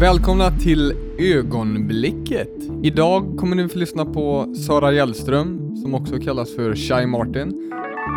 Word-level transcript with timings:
Välkomna 0.00 0.50
till 0.50 0.92
ögonblicket. 1.18 2.48
Idag 2.82 3.36
kommer 3.38 3.56
ni 3.56 3.68
få 3.68 3.78
lyssna 3.78 4.04
på 4.04 4.54
Sara 4.66 4.92
Hjellström, 4.92 5.76
som 5.76 5.94
också 5.94 6.18
kallas 6.18 6.54
för 6.54 6.74
Shy 6.76 7.06
Martin. 7.06 7.72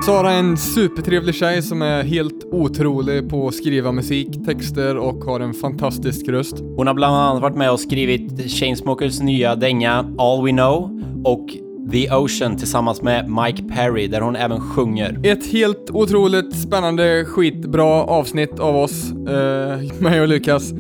Sara 0.05 0.31
är 0.31 0.39
en 0.39 0.57
supertrevlig 0.57 1.35
tjej 1.35 1.61
som 1.61 1.81
är 1.81 2.04
helt 2.04 2.46
otrolig 2.51 3.29
på 3.29 3.47
att 3.47 3.54
skriva 3.54 3.91
musik, 3.91 4.46
texter 4.46 4.97
och 4.97 5.23
har 5.23 5.39
en 5.39 5.54
fantastisk 5.54 6.27
röst. 6.27 6.59
Hon 6.59 6.88
har 6.88 6.93
bland 6.93 7.16
annat 7.16 7.41
varit 7.41 7.57
med 7.57 7.71
och 7.71 7.80
skrivit 7.80 8.52
Chainsmokers 8.52 9.21
nya 9.21 9.55
dänga 9.55 10.15
All 10.18 10.43
We 10.45 10.52
Know 10.52 11.02
och 11.23 11.50
The 11.91 12.11
Ocean 12.11 12.57
tillsammans 12.57 13.02
med 13.02 13.29
Mike 13.29 13.63
Perry 13.63 14.07
där 14.07 14.21
hon 14.21 14.36
även 14.36 14.61
sjunger. 14.61 15.20
Ett 15.23 15.45
helt 15.45 15.89
otroligt 15.89 16.55
spännande, 16.55 17.25
skitbra 17.25 18.04
avsnitt 18.04 18.59
av 18.59 18.75
oss, 18.75 19.11
eh, 19.11 20.00
mig 20.00 20.21
och 20.21 20.27
Lukas, 20.27 20.73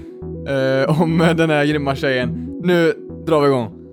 eh, 0.47 1.01
om 1.01 1.17
den 1.17 1.49
här 1.49 1.65
grymma 1.65 1.95
tjejen. 1.95 2.59
Nu 2.63 2.93
drar 3.27 3.41
vi 3.41 3.47
igång. 3.47 3.83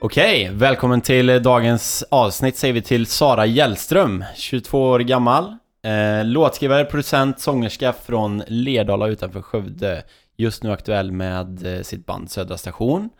Okej, 0.00 0.50
välkommen 0.52 1.00
till 1.00 1.42
dagens 1.42 2.04
avsnitt 2.10 2.56
säger 2.56 2.74
vi 2.74 2.82
till 2.82 3.06
Sara 3.06 3.46
Hjellström, 3.46 4.24
22 4.34 4.82
år 4.82 5.00
gammal. 5.00 5.56
Eh, 5.82 6.24
låtskrivare, 6.24 6.84
producent, 6.84 7.40
sångerska 7.40 7.92
från 7.92 8.42
Lerdala 8.46 9.06
utanför 9.06 9.42
Skövde. 9.42 10.02
Just 10.36 10.62
nu 10.62 10.72
aktuell 10.72 11.12
med 11.12 11.66
eh, 11.66 11.82
sitt 11.82 12.06
band 12.06 12.30
Södra 12.30 12.56
Station. 12.56 13.10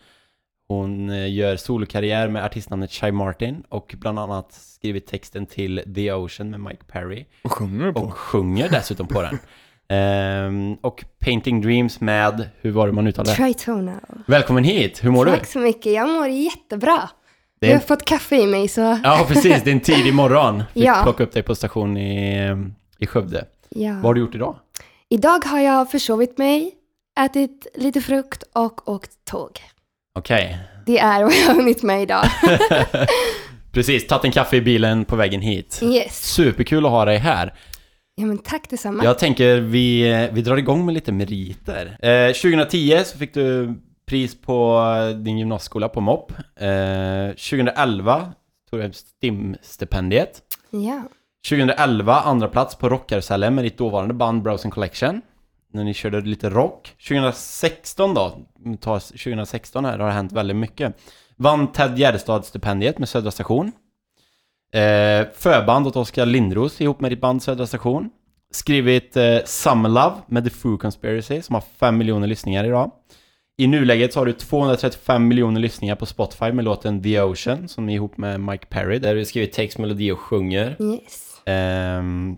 Hon 0.69 1.11
eh, 1.11 1.35
gör 1.35 1.57
solokarriär 1.57 2.29
med 2.29 2.45
artistnamnet 2.45 2.93
Shy 2.93 3.13
Martin 3.13 3.63
och 3.69 3.95
bland 3.99 4.19
annat 4.19 4.53
skrivit 4.53 5.07
texten 5.07 5.47
till 5.47 5.83
The 5.95 6.13
Ocean 6.13 6.51
med 6.51 6.61
Mike 6.61 6.85
Perry. 6.87 7.27
Och 7.45 7.53
sjunger 7.53 7.93
på. 7.93 8.01
Och 8.01 8.15
sjunger 8.15 8.69
dessutom 8.69 9.07
på 9.07 9.23
den. 9.23 9.39
Ehm, 9.89 10.75
och 10.75 11.05
Painting 11.21 11.61
Dreams 11.61 12.01
med, 12.01 12.49
hur 12.61 12.71
var 12.71 12.87
det 12.87 12.93
man 12.93 13.07
uttalade? 13.07 13.35
Tritonal. 13.37 13.95
Välkommen 14.27 14.65
hit, 14.65 15.05
hur 15.05 15.11
mår 15.11 15.27
Tack 15.27 15.41
du? 15.41 15.47
så 15.47 15.59
mycket, 15.59 15.93
jag 15.93 16.09
mår 16.09 16.29
jättebra. 16.29 16.93
Är 17.61 17.67
Jag 17.67 17.71
en- 17.75 17.81
har 17.81 17.87
fått 17.87 18.05
kaffe 18.05 18.37
i 18.37 18.47
mig 18.47 18.69
så 18.69 18.81
Ja, 19.05 19.25
precis, 19.29 19.63
det 19.65 19.71
är 19.71 19.73
en 19.75 19.81
tidig 19.95 20.15
morgon. 20.15 20.63
Fick 20.75 20.85
Ja. 20.85 21.01
plocka 21.03 21.23
upp 21.23 21.33
dig 21.33 21.43
på 21.43 21.55
station 21.55 21.97
i, 21.97 22.51
i 22.99 23.07
Skövde. 23.07 23.45
ja. 23.69 23.93
Vad 23.93 24.03
har 24.05 24.15
du 24.15 24.21
gjort 24.21 24.35
idag? 24.35 24.57
Idag 25.09 25.45
har 25.45 25.61
jag 25.61 25.91
försovit 25.91 26.39
mig, 26.39 26.73
ätit 27.21 27.67
lite 27.75 28.01
frukt 28.01 28.43
och 28.55 28.89
åkt 28.89 29.11
tåg. 29.31 29.51
Okej, 30.19 30.59
Det 30.87 30.99
är 30.99 31.23
vad 31.25 31.33
jag 31.33 31.47
har 31.47 31.55
hunnit 31.55 31.83
med 31.83 32.03
idag. 32.03 32.25
precis, 33.73 34.07
tagit 34.07 34.25
en 34.25 34.33
kaffe 34.33 34.57
i 34.57 34.61
bilen 34.61 35.05
på 35.05 35.17
vägen 35.17 35.41
hit. 35.41 35.81
Yes. 35.83 36.33
Superkul 36.35 36.87
att 36.87 36.91
ha 36.93 37.05
dig 37.05 37.19
här. 37.19 37.55
Ja 38.19 38.27
men 38.27 38.39
tack 38.39 38.71
detsamma. 38.71 39.05
Jag 39.05 39.19
tänker 39.19 39.61
vi, 39.61 40.29
vi 40.33 40.43
drar 40.43 40.57
igång 40.57 40.87
med 40.87 40.95
lite 40.95 41.13
meriter. 41.13 41.99
Eh, 42.03 42.33
2010 42.33 43.03
så 43.05 43.19
fick 43.19 43.35
du 43.35 43.75
pris 44.07 44.41
på 44.41 44.83
din 45.25 45.39
gymnasieskola 45.39 45.89
på 45.89 46.01
MOP. 46.01 46.33
Eh, 46.57 47.29
2011 47.29 48.33
tog 48.71 48.81
du 48.81 48.91
STIM-stipendiet. 48.93 50.43
Ja. 50.71 51.03
2011 51.49 52.21
andra 52.21 52.49
plats 52.49 52.75
på 52.75 52.89
rockkarusellen 52.89 53.55
med 53.55 53.65
ditt 53.65 53.79
dåvarande 53.79 54.15
band 54.15 54.43
Browsing 54.43 54.71
Collection. 54.71 55.23
När 55.73 55.85
ni 55.85 55.95
körde 55.95 56.21
lite 56.21 56.51
rock. 56.51 56.95
2016 57.09 58.15
då, 58.15 58.39
tar 58.81 58.99
2016 58.99 59.85
här, 59.85 59.99
har 59.99 60.07
det 60.07 60.13
hänt 60.13 60.33
väldigt 60.33 60.57
mycket. 60.57 60.97
Vann 61.37 61.73
Ted 61.73 61.99
Gärdestad-stipendiet 61.99 62.99
med 62.99 63.09
Södra 63.09 63.31
Station. 63.31 63.73
Eh, 64.77 65.27
förband 65.35 65.87
åt 65.87 65.97
Oskar 65.97 66.27
Lindros 66.27 66.81
ihop 66.81 67.01
med 67.01 67.13
ditt 67.13 67.21
band 67.21 67.43
Södra 67.43 67.67
Station. 67.67 68.11
Skrivit 68.51 69.17
eh, 69.17 69.39
Summer 69.45 69.89
Love 69.89 70.15
med 70.27 70.45
The 70.45 70.51
Foo 70.51 70.79
Conspiracy 70.79 71.43
som 71.43 71.55
har 71.55 71.65
5 71.81 71.99
miljoner 71.99 72.27
lyssningar 72.27 72.65
idag. 72.65 72.91
I 73.59 73.67
nuläget 73.67 74.13
så 74.13 74.21
har 74.21 74.27
du 74.27 74.33
235 74.33 75.29
miljoner 75.29 75.61
lyssningar 75.61 75.95
på 75.97 76.07
Spotify 76.07 76.53
med 76.53 76.65
låten 76.65 77.03
The 77.03 77.21
Ocean 77.21 77.69
som 77.69 77.89
är 77.89 77.95
ihop 77.95 78.17
med 78.17 78.41
Mike 78.41 78.67
Perry 78.67 78.99
där 78.99 79.15
du 79.15 79.25
skrivit 79.25 79.53
text, 79.53 79.79
melodi 79.79 80.11
och 80.11 80.19
sjunger. 80.19 80.77
Yes. 80.81 81.43
Ehm, 81.47 82.37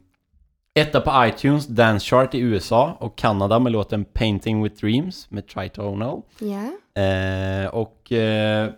etta 0.75 1.01
på 1.01 1.27
iTunes, 1.27 1.67
Dance 1.67 2.07
Chart 2.07 2.35
i 2.35 2.39
USA 2.39 2.97
och 3.01 3.19
Kanada 3.19 3.59
med 3.59 3.73
låten 3.73 4.05
Painting 4.05 4.63
with 4.63 4.81
Dreams 4.81 5.31
med 5.31 5.49
Tritonal. 5.49 6.23
Ja. 6.39 7.03
Eh, 7.03 7.67
och 7.67 8.13
eh, 8.13 8.71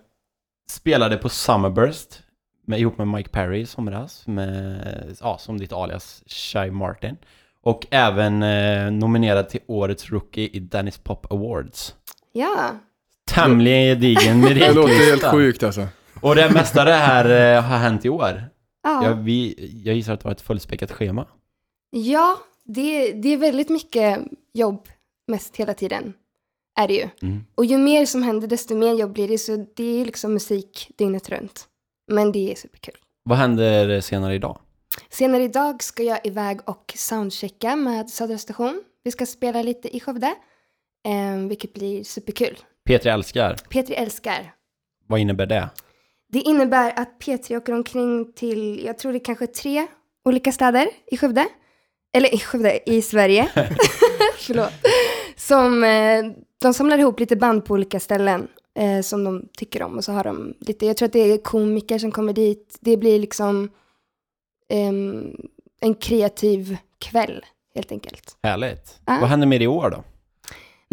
spelade 0.70 1.16
på 1.16 1.28
Summerburst 1.28 2.22
med, 2.70 2.80
ihop 2.80 2.98
med 2.98 3.08
Mike 3.08 3.28
Perry 3.30 3.60
i 3.60 3.66
somras, 3.66 4.26
med, 4.26 5.16
ja, 5.20 5.38
som 5.38 5.58
ditt 5.58 5.72
alias 5.72 6.22
Shy 6.26 6.70
Martin. 6.70 7.16
Och 7.62 7.86
även 7.90 8.42
eh, 8.42 8.90
nominerad 8.90 9.48
till 9.48 9.60
Årets 9.66 10.10
Rookie 10.10 10.48
i 10.48 10.60
Dennis 10.60 10.98
Pop 10.98 11.32
Awards. 11.32 11.94
Ja. 12.32 12.70
Tämligen 13.30 13.82
gedigen 13.86 14.40
Det 14.42 14.72
låter 14.72 14.94
helt 14.94 14.98
meritlista. 14.98 15.30
sjukt 15.30 15.62
alltså. 15.62 15.86
Och 16.20 16.34
det 16.34 16.50
mesta 16.50 16.84
det 16.84 16.92
här 16.92 17.56
eh, 17.56 17.62
har 17.62 17.78
hänt 17.78 18.04
i 18.04 18.08
år. 18.08 18.44
Ja. 18.82 19.04
Jag, 19.04 19.14
vi, 19.14 19.54
jag 19.84 19.94
gissar 19.94 20.14
att 20.14 20.20
det 20.20 20.24
var 20.24 20.32
ett 20.32 20.40
fullspäckat 20.40 20.92
schema. 20.92 21.26
Ja, 21.90 22.38
det, 22.64 23.12
det 23.12 23.28
är 23.28 23.36
väldigt 23.36 23.68
mycket 23.68 24.18
jobb 24.54 24.88
mest 25.28 25.56
hela 25.56 25.74
tiden. 25.74 26.12
Är 26.80 26.88
det 26.88 26.94
ju. 26.94 27.08
Mm. 27.22 27.44
Och 27.54 27.64
ju 27.64 27.78
mer 27.78 28.06
som 28.06 28.22
händer 28.22 28.48
desto 28.48 28.76
mer 28.76 28.94
jobb 28.94 29.12
blir 29.12 29.28
det. 29.28 29.38
Så 29.38 29.66
det 29.76 30.00
är 30.00 30.04
liksom 30.04 30.32
musik 30.32 30.90
dygnet 30.98 31.28
runt. 31.28 31.66
Men 32.10 32.32
det 32.32 32.52
är 32.52 32.54
superkul. 32.54 32.94
Vad 33.22 33.38
händer 33.38 34.00
senare 34.00 34.34
idag? 34.34 34.58
Senare 35.08 35.42
idag 35.42 35.82
ska 35.82 36.02
jag 36.02 36.26
iväg 36.26 36.60
och 36.64 36.92
soundchecka 36.96 37.76
med 37.76 38.10
Södra 38.10 38.38
Station. 38.38 38.82
Vi 39.04 39.10
ska 39.10 39.26
spela 39.26 39.62
lite 39.62 39.96
i 39.96 40.00
Skövde, 40.00 40.34
eh, 41.04 41.48
vilket 41.48 41.74
blir 41.74 42.04
superkul. 42.04 42.58
P3 42.88 43.08
älskar. 43.08 43.54
P3 43.54 43.94
älskar. 43.94 44.54
Vad 45.06 45.20
innebär 45.20 45.46
det? 45.46 45.68
Det 46.32 46.40
innebär 46.40 46.92
att 46.96 47.18
P3 47.20 47.56
åker 47.56 47.72
omkring 47.72 48.32
till, 48.32 48.84
jag 48.84 48.98
tror 48.98 49.12
det 49.12 49.18
är 49.18 49.24
kanske 49.24 49.46
tre 49.46 49.86
olika 50.24 50.52
städer 50.52 50.88
i 51.06 51.16
Skövde. 51.16 51.46
Eller 52.12 52.34
i 52.34 52.38
Skövde, 52.38 52.90
i 52.90 53.02
Sverige. 53.02 53.48
Förlåt. 54.38 54.72
Som, 55.36 55.84
eh, 55.84 56.24
de 56.62 56.74
samlar 56.74 56.98
ihop 56.98 57.20
lite 57.20 57.36
band 57.36 57.64
på 57.64 57.74
olika 57.74 58.00
ställen 58.00 58.48
eh, 58.78 59.00
som 59.00 59.24
de 59.24 59.48
tycker 59.56 59.82
om. 59.82 59.96
Och 59.96 60.04
så 60.04 60.12
har 60.12 60.24
de 60.24 60.54
lite, 60.60 60.86
jag 60.86 60.96
tror 60.96 61.06
att 61.06 61.12
det 61.12 61.32
är 61.32 61.38
komiker 61.38 61.98
som 61.98 62.12
kommer 62.12 62.32
dit. 62.32 62.78
Det 62.80 62.96
blir 62.96 63.18
liksom 63.18 63.70
ehm, 64.68 65.36
en 65.80 65.94
kreativ 65.94 66.76
kväll, 66.98 67.44
helt 67.74 67.92
enkelt. 67.92 68.36
Härligt. 68.42 69.00
Ja. 69.06 69.18
Vad 69.20 69.28
händer 69.28 69.46
med 69.46 69.62
i 69.62 69.66
år 69.66 69.90
då? 69.90 70.04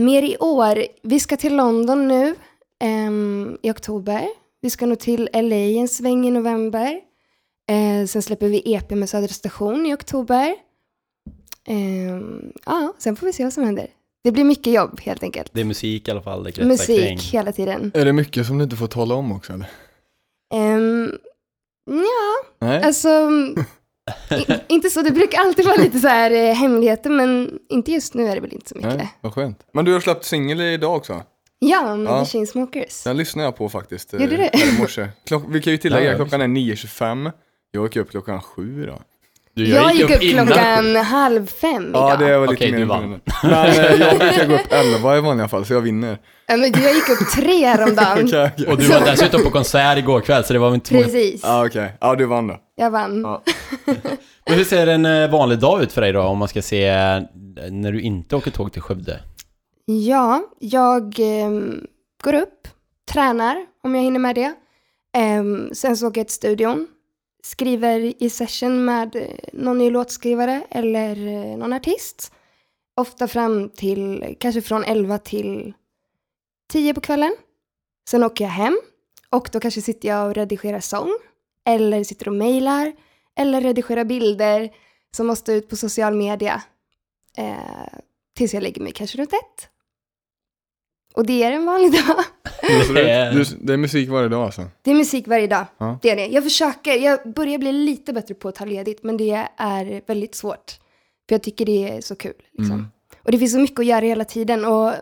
Mer 0.04 0.24
i 0.24 0.38
år. 0.38 0.84
Vi 1.02 1.20
ska 1.20 1.38
till 1.38 1.56
London 1.56 2.08
nu 2.08 2.36
ehm, 2.80 3.58
i 3.62 3.72
oktober. 3.72 4.28
Vi 4.62 4.70
ska 4.70 4.86
nog 4.86 5.00
till 5.00 5.30
LA 5.34 5.56
en 5.56 5.88
sväng 5.88 6.28
i 6.28 6.32
november. 6.32 7.00
Eh, 7.70 8.06
sen 8.08 8.22
släpper 8.22 8.48
vi 8.48 8.74
EP 8.74 8.90
med 8.90 9.10
Södra 9.10 9.28
Station 9.28 9.86
i 9.86 9.94
oktober. 9.94 10.56
Ja, 12.66 12.94
sen 12.98 13.16
får 13.16 13.26
vi 13.28 13.34
se 13.34 13.44
vad 13.44 13.54
som 13.54 13.64
händer. 13.64 13.88
Det 14.28 14.32
blir 14.32 14.44
mycket 14.44 14.74
jobb 14.74 15.00
helt 15.02 15.24
enkelt. 15.24 15.50
Det 15.54 15.62
är 15.62 15.66
musik 15.66 16.08
i 16.08 16.12
alla 16.12 16.22
fall, 16.22 16.44
det 16.44 16.52
kretsar 16.52 16.86
kring. 16.86 17.16
Musik 17.16 17.34
hela 17.34 17.52
tiden. 17.52 17.92
Är 17.94 18.06
det 18.06 18.14
mycket 18.14 18.46
som 18.48 18.58
du 18.58 18.64
inte 18.64 18.76
får 18.76 18.88
tala 18.88 19.16
om 19.16 19.32
också 19.32 19.54
eller? 19.54 19.68
Um, 20.54 21.12
ja, 21.86 22.68
Nej? 22.68 22.84
alltså 22.84 23.30
i, 24.32 24.46
inte 24.68 24.90
så. 24.90 25.02
Det 25.02 25.12
brukar 25.12 25.40
alltid 25.40 25.66
vara 25.66 25.76
lite 25.76 26.00
så 26.00 26.08
här 26.08 26.32
eh, 26.32 26.54
hemligheter, 26.54 27.10
men 27.10 27.60
inte 27.70 27.92
just 27.92 28.14
nu 28.14 28.28
är 28.28 28.36
det 28.36 28.42
väl 28.42 28.54
inte 28.54 28.70
så 28.70 28.76
mycket. 28.76 28.96
Nej, 28.98 29.14
vad 29.22 29.34
skönt. 29.34 29.64
Men 29.74 29.86
du 29.86 29.94
har 29.94 30.00
släppt 30.00 30.26
singel 30.26 30.62
idag 30.62 30.96
också. 30.96 31.24
Ja, 31.60 31.96
med 31.96 32.14
Ja. 32.14 32.26
The 32.26 32.32
Chainsmokers. 32.32 33.04
Den 33.04 33.18
lyssnade 33.18 33.48
jag 33.48 33.56
på 33.56 33.70
faktiskt. 33.70 34.14
eh, 34.14 34.22
Gjorde 34.22 34.38
du? 34.38 34.44
i 34.44 34.80
morse. 34.80 35.08
Klock, 35.28 35.44
vi 35.50 35.62
kan 35.62 35.72
ju 35.74 35.78
tillägga, 35.78 36.12
Ja, 36.12 36.16
klockan 36.16 36.42
är 36.42 36.48
9.25. 36.48 37.32
Jag 37.72 37.84
gick 37.84 37.96
upp 37.96 38.10
klockan 38.12 38.42
sju 38.42 38.86
då. 38.86 39.00
Du, 39.58 39.68
Jag, 39.68 39.96
gick 39.96 40.10
upp 40.10 40.22
innan- 40.22 40.48
klockan 40.48 40.96
halv 40.96 41.48
fem 41.48 41.90
idag. 41.90 42.12
Ja, 42.12 42.18
det 42.18 42.38
var 42.38 42.48
lite 42.48 42.54
Okej, 42.54 42.72
mer 42.72 42.80
du 42.80 42.86
vann. 42.86 43.22
Men 43.44 43.52
eh, 43.54 43.76
jag 43.76 44.20
brukar 44.20 44.48
gå 44.48 44.56
upp 44.56 44.68
11 44.96 45.18
i 45.18 45.22
vanliga 45.22 45.48
fall, 45.48 45.66
så 45.66 45.74
jag 45.74 45.82
vinner. 45.82 46.18
Men 46.48 46.62
jag 46.62 46.94
gick 46.94 47.10
upp 47.10 47.32
tre 47.36 47.66
häromdagen. 47.66 48.26
Okej, 48.26 48.52
okej. 48.54 48.68
Och 48.68 48.78
du 48.78 48.88
var 48.88 49.00
dessutom 49.06 49.44
på 49.44 49.50
konsert 49.50 49.98
igår 49.98 50.22
kväll, 50.22 50.44
så 50.44 50.54
det 50.54 50.60
var 50.60 50.68
väl 50.70 50.76
inte 50.76 50.90
Precis, 51.04 51.42
Ja, 51.44 51.66
okej. 51.66 51.92
Ja, 52.02 52.16
du 52.16 52.26
vann 52.26 52.48
då. 52.48 52.58
jag 52.76 52.92
vann. 52.92 53.22
Ja. 53.22 53.44
Men 54.46 54.58
hur 54.58 54.64
ser 54.64 54.88
en 54.88 55.06
eh, 55.06 55.30
vanlig 55.30 55.60
dag 55.60 55.82
ut 55.84 55.92
för 55.94 56.02
dig 56.02 56.12
då, 56.14 56.22
om 56.22 56.38
man 56.38 56.48
ska 56.48 56.62
se 56.62 56.88
eh, 56.88 57.22
när 57.72 57.92
du 57.92 58.02
inte 58.02 58.36
åker 58.36 58.52
tåg 58.52 58.74
till 58.74 58.82
Skövde? 58.82 59.20
Ja, 59.86 60.42
jag 60.60 61.16
ehm, 61.20 61.82
går 62.24 62.34
upp, 62.34 62.68
tränar 63.12 63.56
om 63.84 63.96
jag 63.96 64.02
hinner 64.02 64.20
med 64.20 64.36
det. 64.36 64.54
Ehm, 65.18 65.70
sen 65.74 65.98
så 65.98 66.08
åker 66.08 66.20
jag 66.22 66.28
till 66.28 66.36
studion, 66.36 66.88
skriver 67.48 68.24
i 68.24 68.30
session 68.30 68.86
med 68.86 69.16
eh, 69.16 69.50
någon 69.54 69.78
ny 69.78 69.90
låtskrivare 69.90 70.64
eller 70.70 71.28
eh, 71.28 71.58
någon 71.58 71.74
artist. 71.74 72.32
Ofta 72.96 73.28
fram 73.28 73.70
till, 73.70 74.36
kanske 74.40 74.62
från 74.62 74.84
11 74.84 75.18
till 75.18 75.74
10 76.70 76.94
på 76.94 77.02
kvällen. 77.02 77.36
Sen 78.10 78.24
åker 78.24 78.44
jag 78.44 78.52
hem 78.52 78.80
och 79.30 79.50
då 79.52 79.60
kanske 79.60 79.82
sitter 79.82 80.10
jag 80.10 80.28
och 80.28 80.36
redigerar 80.36 80.80
sång. 80.80 81.18
Eller 81.66 82.04
sitter 82.04 82.28
och 82.28 82.34
mejlar. 82.34 82.94
Eller 83.36 83.62
redigerar 83.62 84.04
bilder 84.04 84.70
som 85.12 85.28
måste 85.28 85.54
ut 85.54 85.70
på 85.70 85.76
social 85.76 86.16
media. 86.16 86.62
Eh, 87.38 88.00
tills 88.36 88.54
jag 88.54 88.64
lägger 88.64 88.82
mig 88.82 88.92
kanske 88.92 89.18
runt 89.18 89.34
ett. 89.34 89.70
Och 91.18 91.26
det 91.26 91.44
är 91.44 91.52
en 91.52 91.66
vanlig 91.66 91.92
dag. 91.92 92.24
Det, 92.96 93.32
du, 93.34 93.44
det 93.62 93.74
är 93.74 93.78
musik 93.78 94.10
varje 94.10 94.30
dag 94.30 94.44
alltså? 94.44 94.66
Det 94.82 94.92
är 94.92 94.96
musik 94.96 95.28
varje 95.28 95.48
dag. 95.48 95.66
Ja. 95.78 96.00
Det 96.02 96.10
är 96.10 96.16
det. 96.16 96.26
Jag 96.28 96.44
försöker, 96.44 96.92
jag 96.94 97.34
börjar 97.34 97.58
bli 97.58 97.72
lite 97.72 98.14
bättre 98.14 98.34
på 98.36 98.48
att 98.50 98.56
ta 98.56 98.66
ledigt, 98.66 99.04
men 99.04 99.18
det 99.18 99.48
är 99.58 100.02
väldigt 100.08 100.36
svårt. 100.36 100.72
För 101.30 101.36
jag 101.36 101.44
tycker 101.44 101.66
det 101.66 101.90
är 101.90 102.02
så 102.02 102.16
kul. 102.16 102.34
Liksom. 102.58 102.74
Mm. 102.76 102.88
Och 103.24 103.32
det 103.32 103.38
finns 103.38 103.52
så 103.52 103.60
mycket 103.60 103.80
att 103.80 103.86
göra 103.86 104.06
hela 104.06 104.26
tiden 104.26 104.66
och 104.66 104.94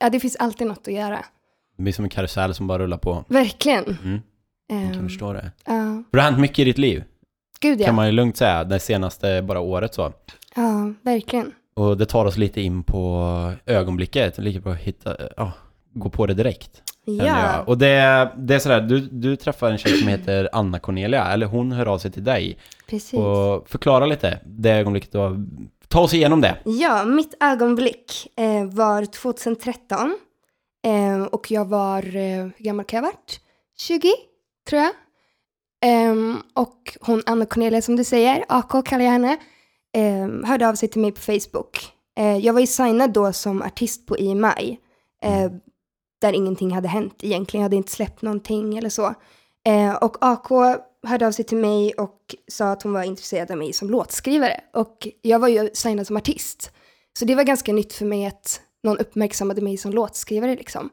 ja, 0.00 0.10
det 0.10 0.20
finns 0.20 0.36
alltid 0.36 0.66
något 0.66 0.88
att 0.88 0.94
göra. 0.94 1.18
Det 1.76 1.82
blir 1.82 1.92
som 1.92 2.04
en 2.04 2.08
karusell 2.10 2.54
som 2.54 2.66
bara 2.66 2.78
rullar 2.78 2.98
på. 2.98 3.24
Verkligen. 3.28 3.84
Mm, 4.04 4.20
jag 4.68 4.78
kan 4.92 5.00
Ehm, 5.00 5.08
förstå 5.08 5.32
det. 5.32 5.52
ja. 5.64 5.72
För 6.10 6.16
det 6.18 6.22
har 6.22 6.30
hänt 6.30 6.40
mycket 6.40 6.58
i 6.58 6.64
ditt 6.64 6.78
liv, 6.78 7.04
Gud 7.60 7.78
kan 7.78 7.86
ja. 7.86 7.92
man 7.92 8.06
ju 8.06 8.12
lugnt 8.12 8.36
säga, 8.36 8.64
det 8.64 8.80
senaste 8.80 9.42
bara 9.42 9.60
året 9.60 9.94
så. 9.94 10.12
Ja, 10.56 10.92
verkligen. 11.02 11.52
Och 11.78 11.96
det 11.96 12.06
tar 12.06 12.24
oss 12.24 12.36
lite 12.36 12.60
in 12.60 12.82
på 12.82 13.52
ögonblicket, 13.66 14.38
lika 14.38 14.60
på 14.60 14.70
att 14.70 14.78
hitta, 14.78 15.16
ja, 15.36 15.52
gå 15.92 16.10
på 16.10 16.26
det 16.26 16.34
direkt. 16.34 16.82
Ja. 17.04 17.62
Och 17.62 17.78
det, 17.78 18.30
det 18.36 18.54
är 18.54 18.58
sådär, 18.58 18.80
du, 18.80 19.00
du 19.00 19.36
träffar 19.36 19.70
en 19.70 19.78
tjej 19.78 19.92
som 19.92 20.08
heter 20.08 20.48
Anna 20.52 20.78
Cornelia, 20.78 21.32
eller 21.32 21.46
hon 21.46 21.72
hör 21.72 21.86
av 21.86 21.98
sig 21.98 22.10
till 22.10 22.24
dig. 22.24 22.58
Precis. 22.88 23.14
Och 23.14 23.68
förklara 23.68 24.06
lite, 24.06 24.40
det 24.44 24.70
ögonblicket 24.70 25.12
du 25.12 25.18
har, 25.18 25.46
ta 25.88 26.00
oss 26.00 26.14
igenom 26.14 26.40
det. 26.40 26.56
Ja, 26.64 27.04
mitt 27.04 27.34
ögonblick 27.40 28.28
eh, 28.36 28.64
var 28.64 29.04
2013. 29.04 30.18
Eh, 30.86 31.22
och 31.22 31.50
jag 31.50 31.64
var, 31.64 32.16
eh, 32.16 32.44
hur 32.56 32.64
gammal 32.64 32.84
kan 32.84 32.96
jag 32.96 33.04
ha 33.04 33.10
varit? 33.10 33.40
20, 33.78 34.08
tror 34.68 34.82
jag. 34.82 34.92
Ehm, 35.84 36.42
och 36.54 36.96
hon, 37.00 37.22
Anna 37.26 37.46
Cornelia 37.46 37.82
som 37.82 37.96
du 37.96 38.04
säger, 38.04 38.44
AK 38.48 38.86
kallar 38.86 39.04
jag 39.04 39.12
henne, 39.12 39.36
eh, 39.98 40.48
hörde 40.48 40.68
av 40.68 40.74
sig 40.74 40.88
till 40.88 41.00
mig 41.00 41.12
på 41.12 41.20
Facebook. 41.20 41.92
Eh, 42.18 42.36
jag 42.36 42.52
var 42.52 42.60
ju 42.60 42.66
signad 42.66 43.12
då 43.12 43.32
som 43.32 43.62
artist 43.62 44.06
på 44.06 44.16
EMI, 44.16 44.78
eh, 45.22 45.52
där 46.20 46.32
ingenting 46.32 46.70
hade 46.70 46.88
hänt 46.88 47.14
egentligen. 47.20 47.60
Jag 47.60 47.64
hade 47.64 47.76
inte 47.76 47.92
släppt 47.92 48.22
någonting 48.22 48.78
eller 48.78 48.90
så. 48.90 49.14
Eh, 49.66 49.94
och 49.94 50.16
AK 50.20 50.48
hörde 51.06 51.26
av 51.26 51.32
sig 51.32 51.44
till 51.44 51.58
mig 51.58 51.92
och 51.92 52.34
sa 52.50 52.70
att 52.70 52.82
hon 52.82 52.92
var 52.92 53.02
intresserad 53.02 53.50
av 53.50 53.58
mig 53.58 53.72
som 53.72 53.90
låtskrivare. 53.90 54.60
Och 54.74 55.08
jag 55.22 55.38
var 55.38 55.48
ju 55.48 55.70
signad 55.72 56.06
som 56.06 56.16
artist. 56.16 56.70
Så 57.18 57.24
det 57.24 57.34
var 57.34 57.44
ganska 57.44 57.72
nytt 57.72 57.92
för 57.92 58.04
mig 58.04 58.26
att 58.26 58.60
någon 58.82 58.98
uppmärksammade 58.98 59.60
mig 59.60 59.76
som 59.76 59.92
låtskrivare 59.92 60.56
liksom. 60.56 60.90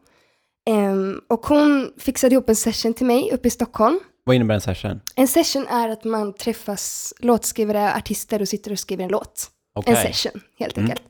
Ehm, 0.69 1.22
och 1.28 1.46
hon 1.46 1.92
fixade 1.98 2.36
ihop 2.36 2.50
en 2.50 2.56
session 2.56 2.94
till 2.94 3.06
mig 3.06 3.31
uppe 3.34 3.48
i 3.48 3.51
Stockholm. 3.51 4.00
Vad 4.25 4.36
innebär 4.36 4.56
en 4.56 4.62
session? 4.62 5.01
En 5.16 5.27
session 5.27 5.68
är 5.68 5.89
att 5.89 6.04
man 6.04 6.33
träffas 6.33 7.13
låtskrivare, 7.19 7.94
artister 7.95 8.42
och 8.42 8.48
sitter 8.48 8.72
och 8.72 8.80
skriver 8.80 9.04
en 9.04 9.10
låt. 9.12 9.50
Okej. 9.75 9.95
En 9.95 10.13
session, 10.13 10.42
helt 10.60 10.77
Mm. 10.77 10.89
enkelt. 10.89 11.07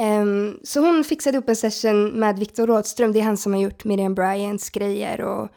Ehm, 0.00 0.58
så 0.64 0.80
hon 0.80 1.04
fixade 1.04 1.38
upp 1.38 1.48
en 1.48 1.56
session 1.56 2.08
med 2.08 2.38
Viktor 2.38 2.66
Rådström, 2.66 3.12
det 3.12 3.18
är 3.20 3.22
han 3.24 3.36
som 3.36 3.52
har 3.54 3.60
gjort 3.60 3.84
Miriam 3.84 4.14
Bryants 4.14 4.70
grejer 4.70 5.20
och 5.20 5.48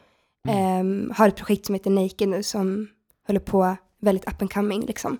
ehm, 0.49 1.11
har 1.15 1.27
ett 1.27 1.35
projekt 1.35 1.65
som 1.65 1.75
heter 1.75 1.89
Naked 1.89 2.27
nu 2.29 2.43
som 2.43 2.87
håller 3.27 3.39
på 3.39 3.75
väldigt 4.01 4.27
up 4.27 4.41
and 4.41 4.53
coming 4.53 4.85
liksom. 4.85 5.17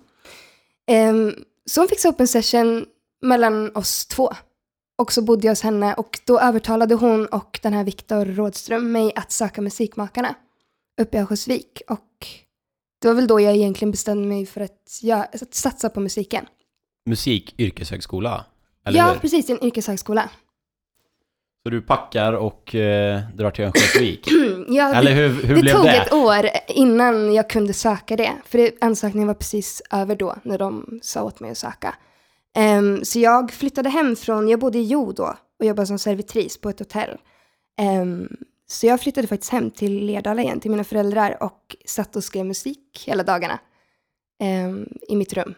Ehm, 0.86 1.34
så 1.66 1.80
hon 1.80 1.88
fixade 1.88 2.14
upp 2.14 2.20
en 2.20 2.28
session 2.28 2.84
mellan 3.22 3.76
oss 3.76 4.06
två. 4.06 4.32
Och 4.98 5.12
så 5.12 5.22
bodde 5.22 5.46
jag 5.46 5.52
hos 5.52 5.62
henne 5.62 5.94
och 5.94 6.20
då 6.26 6.40
övertalade 6.40 6.94
hon 6.94 7.26
och 7.26 7.60
den 7.62 7.72
här 7.72 7.84
Viktor 7.84 8.24
Rådström 8.24 8.92
mig 8.92 9.12
att 9.16 9.32
söka 9.32 9.60
Musikmakarna 9.62 10.34
uppe 11.00 11.16
i 11.16 11.20
Örnsköldsvik. 11.20 11.82
Och 11.88 12.26
det 13.00 13.08
var 13.08 13.14
väl 13.14 13.26
då 13.26 13.40
jag 13.40 13.54
egentligen 13.54 13.90
bestämde 13.90 14.28
mig 14.28 14.46
för 14.46 14.60
att, 14.60 14.98
göra, 15.02 15.22
att 15.22 15.54
satsa 15.54 15.88
på 15.88 16.00
musiken. 16.00 16.46
Musik, 17.06 17.54
yrkeshögskola? 17.58 18.44
Eller 18.86 18.98
ja, 18.98 19.12
hur? 19.12 19.20
precis, 19.20 19.50
en 19.50 19.64
yrkeshögskola. 19.64 20.30
Så 21.62 21.70
du 21.70 21.82
packar 21.82 22.32
och 22.32 22.74
eh, 22.74 23.20
drar 23.34 23.50
till 23.50 23.64
Örnsköldsvik? 23.64 24.28
ja, 24.68 24.94
Eller 24.94 25.14
hur, 25.14 25.28
hur 25.42 25.54
det 25.54 25.60
blev 25.60 25.72
tog 25.72 25.84
det? 25.84 25.96
ett 25.96 26.12
år 26.12 26.46
innan 26.68 27.34
jag 27.34 27.50
kunde 27.50 27.72
söka 27.72 28.16
det. 28.16 28.32
För 28.44 28.58
det, 28.58 28.74
ansökningen 28.80 29.26
var 29.26 29.34
precis 29.34 29.82
över 29.90 30.16
då, 30.16 30.36
när 30.42 30.58
de 30.58 30.98
sa 31.02 31.22
åt 31.22 31.40
mig 31.40 31.50
att 31.50 31.58
söka. 31.58 31.94
Ehm, 32.56 33.04
så 33.04 33.18
jag 33.18 33.52
flyttade 33.52 33.88
hem 33.88 34.16
från, 34.16 34.48
jag 34.48 34.60
bodde 34.60 34.78
i 34.78 34.84
Jo 34.84 35.12
då 35.12 35.36
och 35.58 35.66
jobbade 35.66 35.86
som 35.86 35.98
servitris 35.98 36.60
på 36.60 36.68
ett 36.68 36.78
hotell. 36.78 37.18
Ehm, 37.80 38.28
så 38.66 38.86
jag 38.86 39.00
flyttade 39.00 39.26
faktiskt 39.28 39.52
hem 39.52 39.70
till 39.70 40.06
Lerdala 40.06 40.42
igen, 40.42 40.60
till 40.60 40.70
mina 40.70 40.84
föräldrar 40.84 41.42
och 41.42 41.76
satt 41.86 42.16
och 42.16 42.24
skrev 42.24 42.46
musik 42.46 43.04
hela 43.06 43.22
dagarna 43.22 43.58
ehm, 44.42 44.88
i 45.08 45.16
mitt 45.16 45.32
rum. 45.32 45.54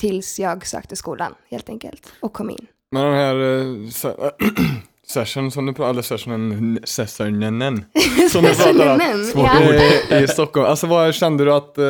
Tills 0.00 0.38
jag 0.40 0.66
sökte 0.66 0.96
skolan, 0.96 1.34
helt 1.50 1.68
enkelt, 1.68 2.12
och 2.20 2.32
kom 2.32 2.50
in. 2.50 2.66
Men 2.90 3.02
den 3.04 3.14
här 3.14 3.90
se- 3.90 4.30
session 5.06 5.50
som 5.50 5.66
du 5.66 5.72
pratar, 5.72 5.90
eller 5.90 6.02
sessionen, 6.02 6.78
sessionen 6.84 7.84
som 8.30 8.42
du 8.42 8.54
pratar 8.54 8.94
om. 9.14 9.24
Svårt 9.24 9.46
ja. 9.46 9.68
ord. 9.68 9.74
eh, 10.10 10.22
i 10.22 10.28
Stockholm. 10.28 10.66
Alltså 10.66 10.86
vad 10.86 11.14
kände 11.14 11.44
du 11.44 11.52
att, 11.52 11.78
eh, 11.78 11.84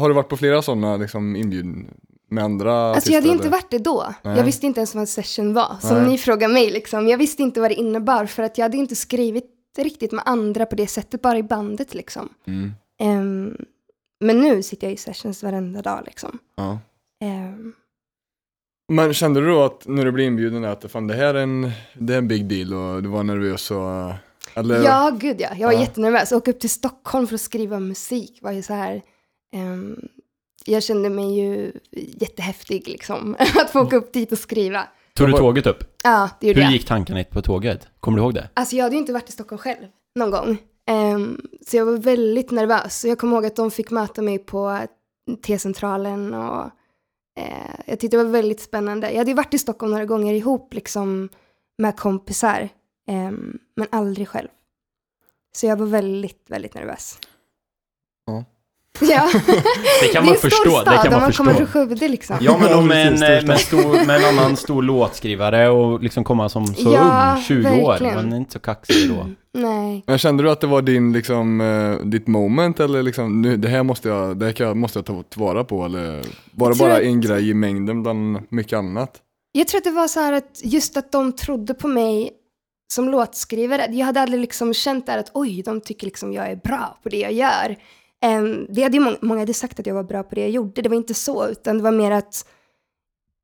har 0.00 0.08
du 0.08 0.14
varit 0.14 0.28
på 0.28 0.36
flera 0.36 0.62
sådana 0.62 0.96
liksom 0.96 1.36
inbjuden 1.36 1.90
med 2.30 2.44
andra 2.44 2.72
Alltså 2.74 3.10
jag 3.10 3.16
hade 3.16 3.28
artister, 3.30 3.32
inte 3.32 3.42
eller? 3.48 3.56
varit 3.56 3.70
det 3.70 3.78
då. 3.78 4.14
Nej. 4.22 4.36
Jag 4.36 4.44
visste 4.44 4.66
inte 4.66 4.80
ens 4.80 4.94
vad 4.94 5.00
en 5.00 5.06
session 5.06 5.54
var. 5.54 5.76
Som 5.80 5.96
Nej. 5.98 6.06
ni 6.10 6.18
frågar 6.18 6.48
mig 6.48 6.70
liksom. 6.70 7.08
Jag 7.08 7.18
visste 7.18 7.42
inte 7.42 7.60
vad 7.60 7.70
det 7.70 7.74
innebar 7.74 8.26
för 8.26 8.42
att 8.42 8.58
jag 8.58 8.64
hade 8.64 8.76
inte 8.76 8.96
skrivit 8.96 9.44
riktigt 9.84 10.12
med 10.12 10.22
andra 10.26 10.66
på 10.66 10.76
det 10.76 10.86
sättet, 10.86 11.22
bara 11.22 11.38
i 11.38 11.42
bandet 11.42 11.94
liksom. 11.94 12.28
Mm. 12.46 12.72
Ehm, 13.00 13.56
men 14.20 14.40
nu 14.40 14.62
sitter 14.62 14.86
jag 14.86 14.94
i 14.94 14.96
sessions 14.96 15.42
varenda 15.42 15.82
dag 15.82 16.02
liksom. 16.06 16.38
Ja. 16.56 16.78
Ehm, 17.24 17.72
Men 18.92 19.14
kände 19.14 19.40
du 19.40 19.46
då 19.46 19.62
att 19.64 19.86
när 19.86 20.04
du 20.04 20.12
blev 20.12 20.26
inbjuden 20.26 20.64
att 20.64 20.90
fan, 20.90 21.06
det 21.06 21.14
här 21.14 21.34
är 21.34 21.42
en, 21.42 21.70
det 21.94 22.14
är 22.14 22.18
en 22.18 22.28
big 22.28 22.46
deal 22.48 22.74
och 22.74 23.02
du 23.02 23.08
var 23.08 23.22
nervös 23.22 23.70
och, 23.70 24.12
eller? 24.54 24.84
ja, 24.84 25.10
gud 25.20 25.40
ja. 25.40 25.48
Jag 25.56 25.66
var 25.68 25.74
Ja. 25.74 25.80
jättenervös. 25.80 26.32
Åka 26.32 26.50
upp 26.50 26.60
till 26.60 26.70
Stockholm 26.70 27.26
för 27.26 27.34
att 27.34 27.40
skriva 27.40 27.78
musik 27.80 28.38
var 28.42 28.52
ju 28.52 28.62
så 28.62 28.72
här. 28.72 29.02
ehm, 29.54 30.08
jag 30.68 30.82
kände 30.82 31.10
mig 31.10 31.40
ju 31.40 31.72
jättehäftig 31.92 32.88
liksom. 32.88 33.36
att 33.56 33.70
få 33.70 33.80
åka 33.82 33.96
upp 33.96 34.12
dit 34.12 34.32
och 34.32 34.38
skriva. 34.38 34.88
Tog 35.16 35.28
du 35.28 35.32
tåget 35.32 35.66
upp? 35.66 35.84
Ja, 36.04 36.30
det 36.40 36.46
gjorde 36.46 36.60
Hur 36.60 36.64
jag. 36.64 36.72
gick 36.72 36.86
tankarna 36.86 37.24
på 37.24 37.42
tåget? 37.42 37.88
Kommer 38.00 38.18
du 38.18 38.22
ihåg 38.22 38.34
det? 38.34 38.50
Alltså 38.54 38.76
jag 38.76 38.84
hade 38.84 38.94
ju 38.94 39.00
inte 39.00 39.12
varit 39.12 39.28
i 39.28 39.32
Stockholm 39.32 39.58
själv 39.58 39.86
någon 40.14 40.30
gång. 40.30 40.58
Ehm, 40.86 41.40
så 41.66 41.76
jag 41.76 41.84
var 41.86 41.96
väldigt 41.96 42.50
nervös. 42.50 43.00
Så 43.00 43.08
jag 43.08 43.18
kommer 43.18 43.36
ihåg 43.36 43.46
att 43.46 43.56
de 43.56 43.70
fick 43.70 43.90
möta 43.90 44.22
mig 44.22 44.38
på 44.38 44.80
T-centralen 45.46 46.34
och 46.34 46.64
eh, 47.38 47.74
jag 47.86 48.00
tyckte 48.00 48.16
det 48.16 48.24
var 48.24 48.30
väldigt 48.30 48.60
spännande. 48.60 49.10
Jag 49.10 49.18
hade 49.18 49.30
ju 49.30 49.36
varit 49.36 49.54
i 49.54 49.58
Stockholm 49.58 49.92
några 49.92 50.04
gånger 50.04 50.34
ihop 50.34 50.74
liksom 50.74 51.28
med 51.78 51.96
kompisar, 51.96 52.68
ehm, 53.08 53.58
men 53.76 53.86
aldrig 53.90 54.28
själv. 54.28 54.48
Så 55.56 55.66
jag 55.66 55.76
var 55.76 55.86
väldigt, 55.86 56.44
väldigt 56.48 56.74
nervös. 56.74 57.18
Ja. 58.26 58.44
Ja, 59.00 59.28
Det 60.00 60.08
kan 60.12 60.22
det 60.24 60.30
man 60.30 60.36
stor 60.38 60.48
förstå. 60.50 60.70
stad 60.70 60.84
Det 60.84 60.98
kan 61.02 61.12
man 61.12 61.20
man 61.20 61.32
kommer 61.32 61.52
förstå. 61.52 61.66
från 61.66 61.66
Skövde 61.88 62.08
liksom. 62.08 62.36
Ja, 62.40 62.58
men 62.60 62.74
om 62.78 62.90
en, 62.90 63.22
eh, 63.22 63.44
med, 63.46 63.58
stor, 63.60 64.06
med 64.06 64.16
en 64.24 64.38
annan 64.38 64.56
stor 64.56 64.82
låtskrivare 64.82 65.68
och 65.68 66.02
liksom 66.02 66.24
komma 66.24 66.48
som 66.48 66.66
så 66.66 66.92
Ja, 66.92 67.32
ung, 67.36 67.42
20 67.42 67.62
verkligen. 67.62 67.84
år. 67.84 68.14
Man 68.14 68.32
är 68.32 68.36
inte 68.36 68.52
så 68.52 68.58
kaxig 68.58 69.08
då. 69.10 69.26
Nej. 69.62 70.04
Men 70.06 70.18
kände 70.18 70.42
du 70.42 70.50
att 70.50 70.60
det 70.60 70.66
var 70.66 70.82
din, 70.82 71.12
liksom, 71.12 71.60
eh, 71.60 72.06
ditt 72.06 72.26
moment 72.26 72.80
eller 72.80 73.02
liksom, 73.02 73.42
nu, 73.42 73.56
det 73.56 73.68
här 73.68 73.82
måste 73.82 74.08
jag, 74.08 74.36
det 74.36 74.58
här 74.58 74.74
måste 74.74 74.98
jag 74.98 75.06
ta 75.06 75.22
tillvara 75.22 75.64
på 75.64 75.84
eller 75.84 76.22
var 76.50 76.70
det 76.72 76.78
bara 76.78 77.00
en 77.00 77.20
grej 77.20 77.50
i 77.50 77.54
mängden 77.54 78.02
bland 78.02 78.38
mycket 78.48 78.72
annat? 78.78 79.10
Jag 79.52 79.68
tror 79.68 79.78
att 79.78 79.84
det 79.84 79.90
var 79.90 80.08
så 80.08 80.20
här 80.20 80.32
att 80.32 80.60
just 80.62 80.96
att 80.96 81.12
de 81.12 81.32
trodde 81.32 81.74
på 81.74 81.88
mig 81.88 82.30
som 82.92 83.08
låtskrivare. 83.08 83.86
Jag 83.90 84.06
hade 84.06 84.20
aldrig 84.20 84.40
liksom 84.40 84.74
känt 84.74 85.06
där 85.06 85.18
att 85.18 85.30
oj, 85.34 85.62
de 85.62 85.80
tycker 85.80 86.06
liksom 86.06 86.32
jag 86.32 86.50
är 86.50 86.56
bra 86.56 86.98
på 87.02 87.08
det 87.08 87.16
jag 87.16 87.32
gör. 87.32 87.76
Um, 88.24 88.66
det 88.68 88.82
hade 88.82 88.96
ju 88.96 89.02
många, 89.02 89.16
många 89.20 89.40
hade 89.40 89.54
sagt 89.54 89.80
att 89.80 89.86
jag 89.86 89.94
var 89.94 90.04
bra 90.04 90.22
på 90.22 90.34
det 90.34 90.40
jag 90.40 90.50
gjorde. 90.50 90.82
Det 90.82 90.88
var 90.88 90.96
inte 90.96 91.14
så, 91.14 91.48
utan 91.48 91.76
det 91.76 91.82
var 91.82 91.92
mer 91.92 92.10
att 92.10 92.46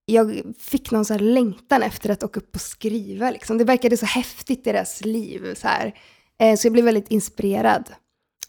jag 0.05 0.43
fick 0.59 0.91
någon 0.91 1.05
så 1.05 1.19
längtan 1.19 1.83
efter 1.83 2.11
att 2.11 2.23
åka 2.23 2.41
upp 2.41 2.55
och 2.55 2.61
skriva. 2.61 3.31
Liksom. 3.31 3.59
Det 3.59 3.65
verkade 3.65 3.97
så 3.97 4.07
häftigt 4.07 4.67
i 4.67 4.73
deras 4.73 5.05
liv. 5.05 5.55
Så, 5.55 5.69
här. 5.69 5.95
Eh, 6.41 6.57
så 6.57 6.67
jag 6.67 6.73
blev 6.73 6.85
väldigt 6.85 7.11
inspirerad. 7.11 7.93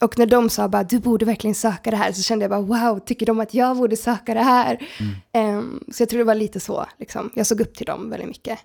Och 0.01 0.19
när 0.19 0.25
de 0.25 0.49
sa 0.49 0.67
bara, 0.67 0.83
du 0.83 0.99
borde 0.99 1.25
verkligen 1.25 1.55
söka 1.55 1.91
det 1.91 1.97
här, 1.97 2.11
så 2.11 2.21
kände 2.21 2.43
jag 2.43 2.49
bara, 2.49 2.91
wow, 2.91 2.99
tycker 2.99 3.25
de 3.25 3.39
att 3.39 3.53
jag 3.53 3.77
borde 3.77 3.97
söka 3.97 4.33
det 4.33 4.43
här? 4.43 4.87
Ehm, 5.31 5.83
så 5.91 6.01
jag 6.01 6.09
tror 6.09 6.17
det 6.17 6.23
var 6.23 6.35
lite 6.35 6.59
så, 6.59 6.85
liksom. 6.99 7.31
Jag 7.35 7.47
såg 7.47 7.61
upp 7.61 7.75
till 7.75 7.85
dem 7.85 8.09
väldigt 8.09 8.27
mycket. 8.27 8.59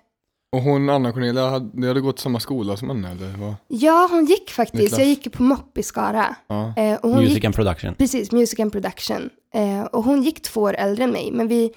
Och 0.51 0.61
hon, 0.61 0.89
Anna 0.89 1.11
Cornelia, 1.11 1.49
hade, 1.49 1.87
hade 1.87 2.01
gått 2.01 2.19
samma 2.19 2.39
skola 2.39 2.77
som 2.77 2.89
henne 2.89 3.11
eller? 3.11 3.37
Vad? 3.37 3.55
Ja, 3.67 4.07
hon 4.11 4.25
gick 4.25 4.49
faktiskt. 4.49 4.83
Niklas. 4.83 4.99
Jag 4.99 5.07
gick 5.07 5.31
på 5.33 5.43
MOP 5.43 5.77
i 5.77 5.83
Skara. 5.83 6.35
Ja. 6.47 6.73
Eh, 6.77 6.95
och 6.95 7.09
hon 7.09 7.19
Music 7.19 7.33
gick, 7.35 7.45
and 7.45 7.55
production. 7.55 7.95
precis, 7.95 8.31
Music 8.31 8.59
and 8.59 8.71
Production. 8.71 9.29
Eh, 9.53 9.83
och 9.83 10.03
hon 10.03 10.23
gick 10.23 10.41
två 10.41 10.61
år 10.61 10.73
äldre 10.73 11.03
än 11.03 11.11
mig, 11.11 11.31
men 11.31 11.47
vi 11.47 11.71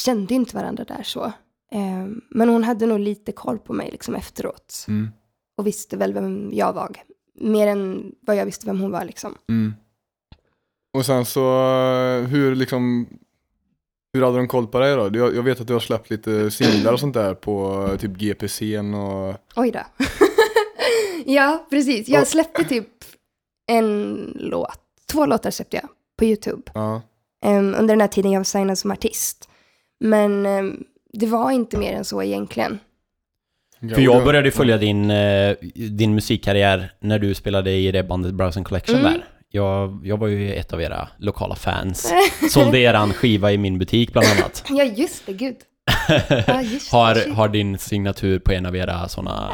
kände 0.00 0.34
inte 0.34 0.56
varandra 0.56 0.84
där 0.84 1.02
så. 1.02 1.24
Eh, 1.72 2.06
men 2.30 2.48
hon 2.48 2.64
hade 2.64 2.86
nog 2.86 3.00
lite 3.00 3.32
koll 3.32 3.58
på 3.58 3.72
mig 3.72 3.90
liksom 3.90 4.14
efteråt. 4.14 4.84
Mm. 4.88 5.10
Och 5.56 5.66
visste 5.66 5.96
väl 5.96 6.12
vem 6.12 6.50
jag 6.52 6.72
var. 6.72 6.90
Mer 7.40 7.66
än 7.66 8.12
vad 8.20 8.36
jag 8.36 8.44
visste 8.46 8.66
vem 8.66 8.80
hon 8.80 8.90
var 8.90 9.04
liksom. 9.04 9.34
Mm. 9.48 9.74
Och 10.98 11.06
sen 11.06 11.24
så, 11.24 11.40
eh, 11.40 12.26
hur 12.28 12.54
liksom, 12.54 13.06
Hur 14.18 14.24
hade 14.24 14.36
de 14.36 14.48
koll 14.48 14.66
på 14.66 14.78
dig 14.78 14.96
då? 14.96 15.10
Jag, 15.12 15.36
jag 15.36 15.42
vet 15.42 15.60
att 15.60 15.66
du 15.66 15.72
har 15.72 15.80
släppt 15.80 16.10
lite 16.10 16.50
singlar 16.50 16.92
och 16.92 17.00
sånt 17.00 17.14
där 17.14 17.34
på 17.34 17.86
eh, 17.92 17.98
typ 17.98 18.10
GPCn 18.10 18.94
och... 18.94 19.34
Oj 19.56 19.70
då. 19.70 19.80
ja, 21.32 21.66
precis. 21.70 22.08
Jag 22.08 22.26
släppte 22.26 22.64
typ 22.64 22.88
en 23.70 24.14
låt. 24.36 24.78
Två 25.12 25.26
låtar 25.26 25.50
släppte 25.50 25.76
jag 25.76 25.88
på 26.18 26.24
YouTube. 26.24 26.62
Ja. 26.74 27.02
em, 27.44 27.74
under 27.78 27.94
den 27.94 28.00
här 28.00 28.08
tiden 28.08 28.32
jag 28.32 28.40
var 28.40 28.44
signad 28.44 28.78
som 28.78 28.90
artist. 28.90 29.48
Men 30.00 30.46
em, 30.46 30.84
det 31.12 31.26
var 31.26 31.50
inte 31.50 31.78
mer 31.78 31.92
än 31.92 32.04
så 32.04 32.22
egentligen. 32.22 32.78
För 33.94 34.00
jag 34.00 34.24
började 34.24 34.50
följa 34.50 34.76
din, 34.78 35.10
eh, 35.10 35.56
din 35.90 36.14
musikkarriär 36.14 36.92
när 37.00 37.18
du 37.18 37.34
spelade 37.34 37.70
i 37.72 37.92
det 37.92 38.02
bandet 38.02 38.34
Browsing 38.34 38.64
Collection 38.64 38.96
Mm. 38.98 39.12
där. 39.12 39.24
Jag, 39.50 40.00
jag 40.04 40.16
var 40.16 40.26
ju 40.26 40.54
ett 40.54 40.72
av 40.72 40.82
era 40.82 41.08
lokala 41.18 41.54
fans. 41.54 42.12
Sålde 42.50 42.78
eran 42.78 43.12
skiva 43.12 43.52
i 43.52 43.58
min 43.58 43.78
butik 43.78 44.12
bland 44.12 44.26
annat. 44.26 44.64
Ja, 44.68 44.84
just 44.84 45.26
det, 45.26 45.32
gud. 45.32 45.56
Ja, 46.46 46.62
just 46.62 46.90
det, 46.90 46.96
Har, 46.96 47.32
har 47.32 47.48
din 47.48 47.78
signatur 47.78 48.38
på 48.38 48.52
en 48.52 48.66
av 48.66 48.76
era 48.76 49.08
sådana 49.08 49.52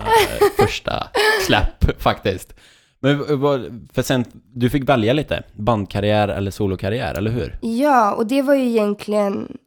första 0.58 1.08
släpp 1.46 2.02
faktiskt. 2.02 2.54
Men 3.00 3.40
vad, 3.40 3.88
för 3.92 4.02
sen, 4.02 4.24
du 4.54 4.70
fick 4.70 4.88
välja 4.88 5.12
lite, 5.12 5.42
bandkarriär 5.56 6.28
eller 6.28 6.50
solokarriär, 6.50 7.14
eller 7.14 7.30
hur? 7.30 7.58
Ja, 7.62 8.14
och 8.14 8.26
det 8.26 8.42
var 8.42 8.54
ju 8.54 8.68
egentligen 8.68 9.58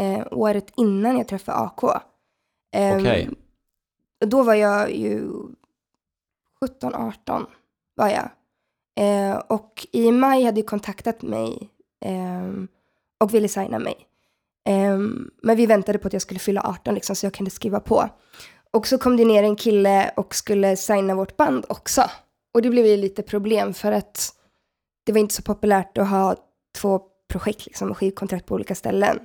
eh, 0.00 0.26
året 0.30 0.72
innan 0.76 1.16
jag 1.16 1.28
träffade 1.28 1.58
AK. 1.58 2.02
Em, 2.76 3.00
Okej. 3.00 3.28
och 4.20 4.28
Då 4.28 4.42
var 4.42 4.54
jag 4.54 4.94
ju 4.96 5.28
17-18 6.82 7.46
var 7.94 8.08
jag. 8.08 8.30
Eh, 8.98 9.36
och 9.36 9.86
i 9.92 10.12
maj 10.12 10.44
hade 10.44 10.60
ju 10.60 10.66
kontaktat 10.66 11.22
mig 11.22 11.70
eh, 12.04 12.64
och 13.20 13.34
ville 13.34 13.48
signa 13.48 13.78
mig. 13.78 13.94
Eh, 14.68 14.98
men 15.42 15.56
vi 15.56 15.66
väntade 15.66 15.98
på 15.98 16.06
att 16.06 16.12
jag 16.12 16.22
skulle 16.22 16.40
fylla 16.40 16.60
18 16.60 16.94
liksom, 16.94 17.16
så 17.16 17.26
jag 17.26 17.34
kunde 17.34 17.50
skriva 17.50 17.80
på. 17.80 18.08
Och 18.70 18.86
så 18.86 18.98
kom 18.98 19.16
det 19.16 19.24
ner 19.24 19.42
en 19.42 19.56
kille 19.56 20.12
och 20.16 20.34
skulle 20.34 20.76
signa 20.76 21.14
vårt 21.14 21.36
band 21.36 21.64
också. 21.68 22.02
Och 22.54 22.62
det 22.62 22.70
blev 22.70 22.86
ju 22.86 22.96
lite 22.96 23.22
problem 23.22 23.74
för 23.74 23.92
att 23.92 24.34
det 25.06 25.12
var 25.12 25.20
inte 25.20 25.34
så 25.34 25.42
populärt 25.42 25.98
att 25.98 26.08
ha 26.08 26.36
två 26.78 27.00
projekt 27.28 27.66
liksom, 27.66 27.90
och 27.90 27.98
skivkontrakt 27.98 28.46
på 28.46 28.54
olika 28.54 28.74
ställen. 28.74 29.18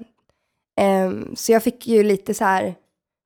Ehm, 0.81 1.35
så 1.35 1.51
jag 1.51 1.63
fick 1.63 1.87
ju 1.87 2.03
lite 2.03 2.33
så 2.33 2.43
här 2.43 2.75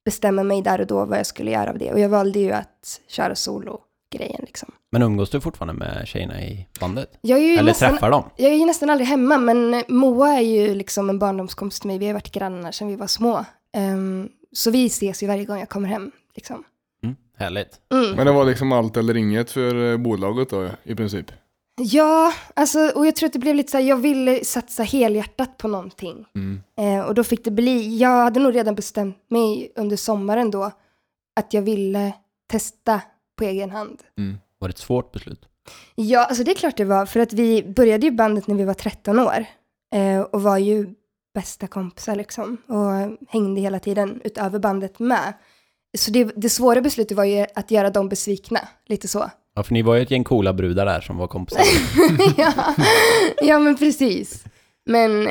bestämma 0.05 0.43
mig 0.43 0.61
där 0.61 0.81
och 0.81 0.87
då 0.87 1.05
vad 1.05 1.19
jag 1.19 1.25
skulle 1.25 1.51
göra 1.51 1.69
av 1.69 1.77
det. 1.77 1.93
Och 1.93 1.99
jag 1.99 2.09
valde 2.09 2.39
ju 2.39 2.51
att 2.51 3.01
köra 3.07 3.35
solo-grejen 3.35 4.41
liksom. 4.45 4.71
Men 4.91 5.01
umgås 5.01 5.29
du 5.29 5.41
fortfarande 5.41 5.73
med 5.73 6.07
tjejerna 6.07 6.41
i 6.41 6.67
bandet? 6.79 7.17
Jag 7.21 7.39
är 7.39 7.43
ju 7.43 7.53
Eller 7.53 7.63
nästan, 7.63 7.91
träffar 7.91 8.11
dem? 8.11 8.23
jag 8.37 8.51
är 8.51 8.55
ju 8.55 8.65
nästan 8.65 8.89
aldrig 8.89 9.07
hemma, 9.07 9.37
men 9.37 9.83
Moa 9.87 10.29
är 10.33 10.41
ju 10.41 10.75
liksom 10.75 11.09
en 11.09 11.19
barndomskompis 11.19 11.79
till 11.79 11.87
mig. 11.87 11.97
Vi 11.97 12.07
har 12.07 12.13
varit 12.13 12.31
grannar 12.31 12.71
sedan 12.71 12.87
vi 12.87 12.95
var 12.95 13.07
små. 13.07 13.45
Ehm, 13.73 14.29
så 14.51 14.71
vi 14.71 14.85
ses 14.85 15.23
ju 15.23 15.27
varje 15.27 15.45
gång 15.45 15.59
jag 15.59 15.69
kommer 15.69 15.87
hem. 15.87 16.11
Liksom. 16.35 16.63
Mm, 17.03 17.15
härligt. 17.37 17.79
Mm. 17.93 18.11
Men 18.15 18.25
det 18.25 18.31
var 18.31 18.45
liksom 18.45 18.71
allt 18.71 18.97
eller 18.97 19.17
inget 19.17 19.51
för 19.51 19.91
eh, 19.91 19.97
bolaget 19.97 20.49
då 20.49 20.69
i 20.83 20.95
princip? 20.95 21.31
Ja, 21.81 22.33
alltså, 22.53 22.79
och 22.95 23.05
jag 23.07 23.15
tror 23.15 23.27
att 23.27 23.33
det 23.33 23.39
blev 23.39 23.55
lite 23.55 23.71
så 23.71 23.77
här, 23.77 23.85
jag 23.85 23.97
ville 23.97 24.45
satsa 24.45 24.83
helhjärtat 24.83 25.57
på 25.57 25.67
någonting. 25.67 26.25
Mm. 26.35 26.61
Eh, 26.77 27.05
och 27.05 27.15
då 27.15 27.23
fick 27.23 27.43
det 27.43 27.51
bli, 27.51 27.97
jag 27.97 28.23
hade 28.23 28.39
nog 28.39 28.55
redan 28.55 28.75
bestämt 28.75 29.17
mig 29.29 29.71
under 29.75 29.97
sommaren 29.97 30.51
då 30.51 30.71
att 31.35 31.53
jag 31.53 31.61
ville 31.61 32.13
testa 32.47 33.01
på 33.37 33.43
egen 33.43 33.71
hand. 33.71 33.99
Mm. 34.17 34.37
Var 34.59 34.67
det 34.67 34.71
ett 34.71 34.77
svårt 34.77 35.11
beslut? 35.11 35.41
Ja, 35.95 36.25
alltså 36.25 36.43
det 36.43 36.51
är 36.51 36.55
klart 36.55 36.77
det 36.77 36.85
var, 36.85 37.05
för 37.05 37.19
att 37.19 37.33
vi 37.33 37.63
började 37.63 38.05
ju 38.05 38.11
bandet 38.11 38.47
när 38.47 38.55
vi 38.55 38.63
var 38.63 38.73
13 38.73 39.19
år 39.19 39.45
eh, 39.95 40.21
och 40.21 40.41
var 40.41 40.57
ju 40.57 40.87
bästa 41.33 41.67
kompisar 41.67 42.15
liksom 42.15 42.57
och 42.67 43.17
hängde 43.29 43.61
hela 43.61 43.79
tiden 43.79 44.21
utöver 44.23 44.59
bandet 44.59 44.99
med. 44.99 45.33
Så 45.97 46.11
det, 46.11 46.23
det 46.23 46.49
svåra 46.49 46.81
beslutet 46.81 47.17
var 47.17 47.23
ju 47.23 47.45
att 47.55 47.71
göra 47.71 47.89
dem 47.89 48.09
besvikna, 48.09 48.59
lite 48.85 49.07
så. 49.07 49.29
Ja, 49.55 49.63
för 49.63 49.73
ni 49.73 49.81
var 49.81 49.95
ju 49.95 50.01
ett 50.01 50.11
gäng 50.11 50.23
coola 50.23 50.53
brudar 50.53 50.85
där 50.85 51.01
som 51.01 51.17
var 51.17 51.27
kompisar. 51.27 51.63
ja. 52.37 52.53
ja, 53.41 53.59
men 53.59 53.77
precis. 53.77 54.43
Men 54.85 55.27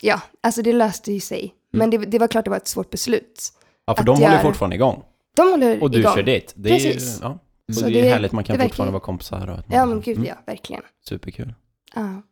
ja, 0.00 0.20
alltså 0.42 0.62
det 0.62 0.72
löste 0.72 1.12
ju 1.12 1.20
sig. 1.20 1.54
Men 1.72 1.90
det, 1.90 1.98
det 1.98 2.18
var 2.18 2.28
klart 2.28 2.44
det 2.44 2.50
var 2.50 2.56
ett 2.56 2.68
svårt 2.68 2.90
beslut. 2.90 3.52
Ja, 3.86 3.94
för 3.94 4.04
de 4.04 4.16
håller 4.16 4.30
göra- 4.32 4.42
fortfarande 4.42 4.76
igång. 4.76 5.02
De 5.36 5.50
håller 5.50 5.82
Och 5.82 5.90
du 5.90 5.98
igång. 5.98 6.14
kör 6.14 6.22
dit. 6.22 6.52
Det 6.56 6.70
är 6.70 6.78
ju, 6.78 6.92
Precis. 6.92 7.18
ja. 7.22 7.38
Så 7.72 7.86
det 7.88 8.00
är 8.00 8.10
härligt, 8.12 8.32
man 8.32 8.44
kan 8.44 8.54
fortfarande 8.54 8.64
verkligen- 8.68 8.92
vara 8.92 9.00
kompisar. 9.00 9.46
Och, 9.50 9.58
Ja, 9.74 9.86
men 9.86 10.00
gud 10.00 10.16
Mm, 10.16 10.28
ja, 10.28 10.34
verkligen. 10.46 10.82
Superkul. 11.08 11.54
Ja. 11.94 12.22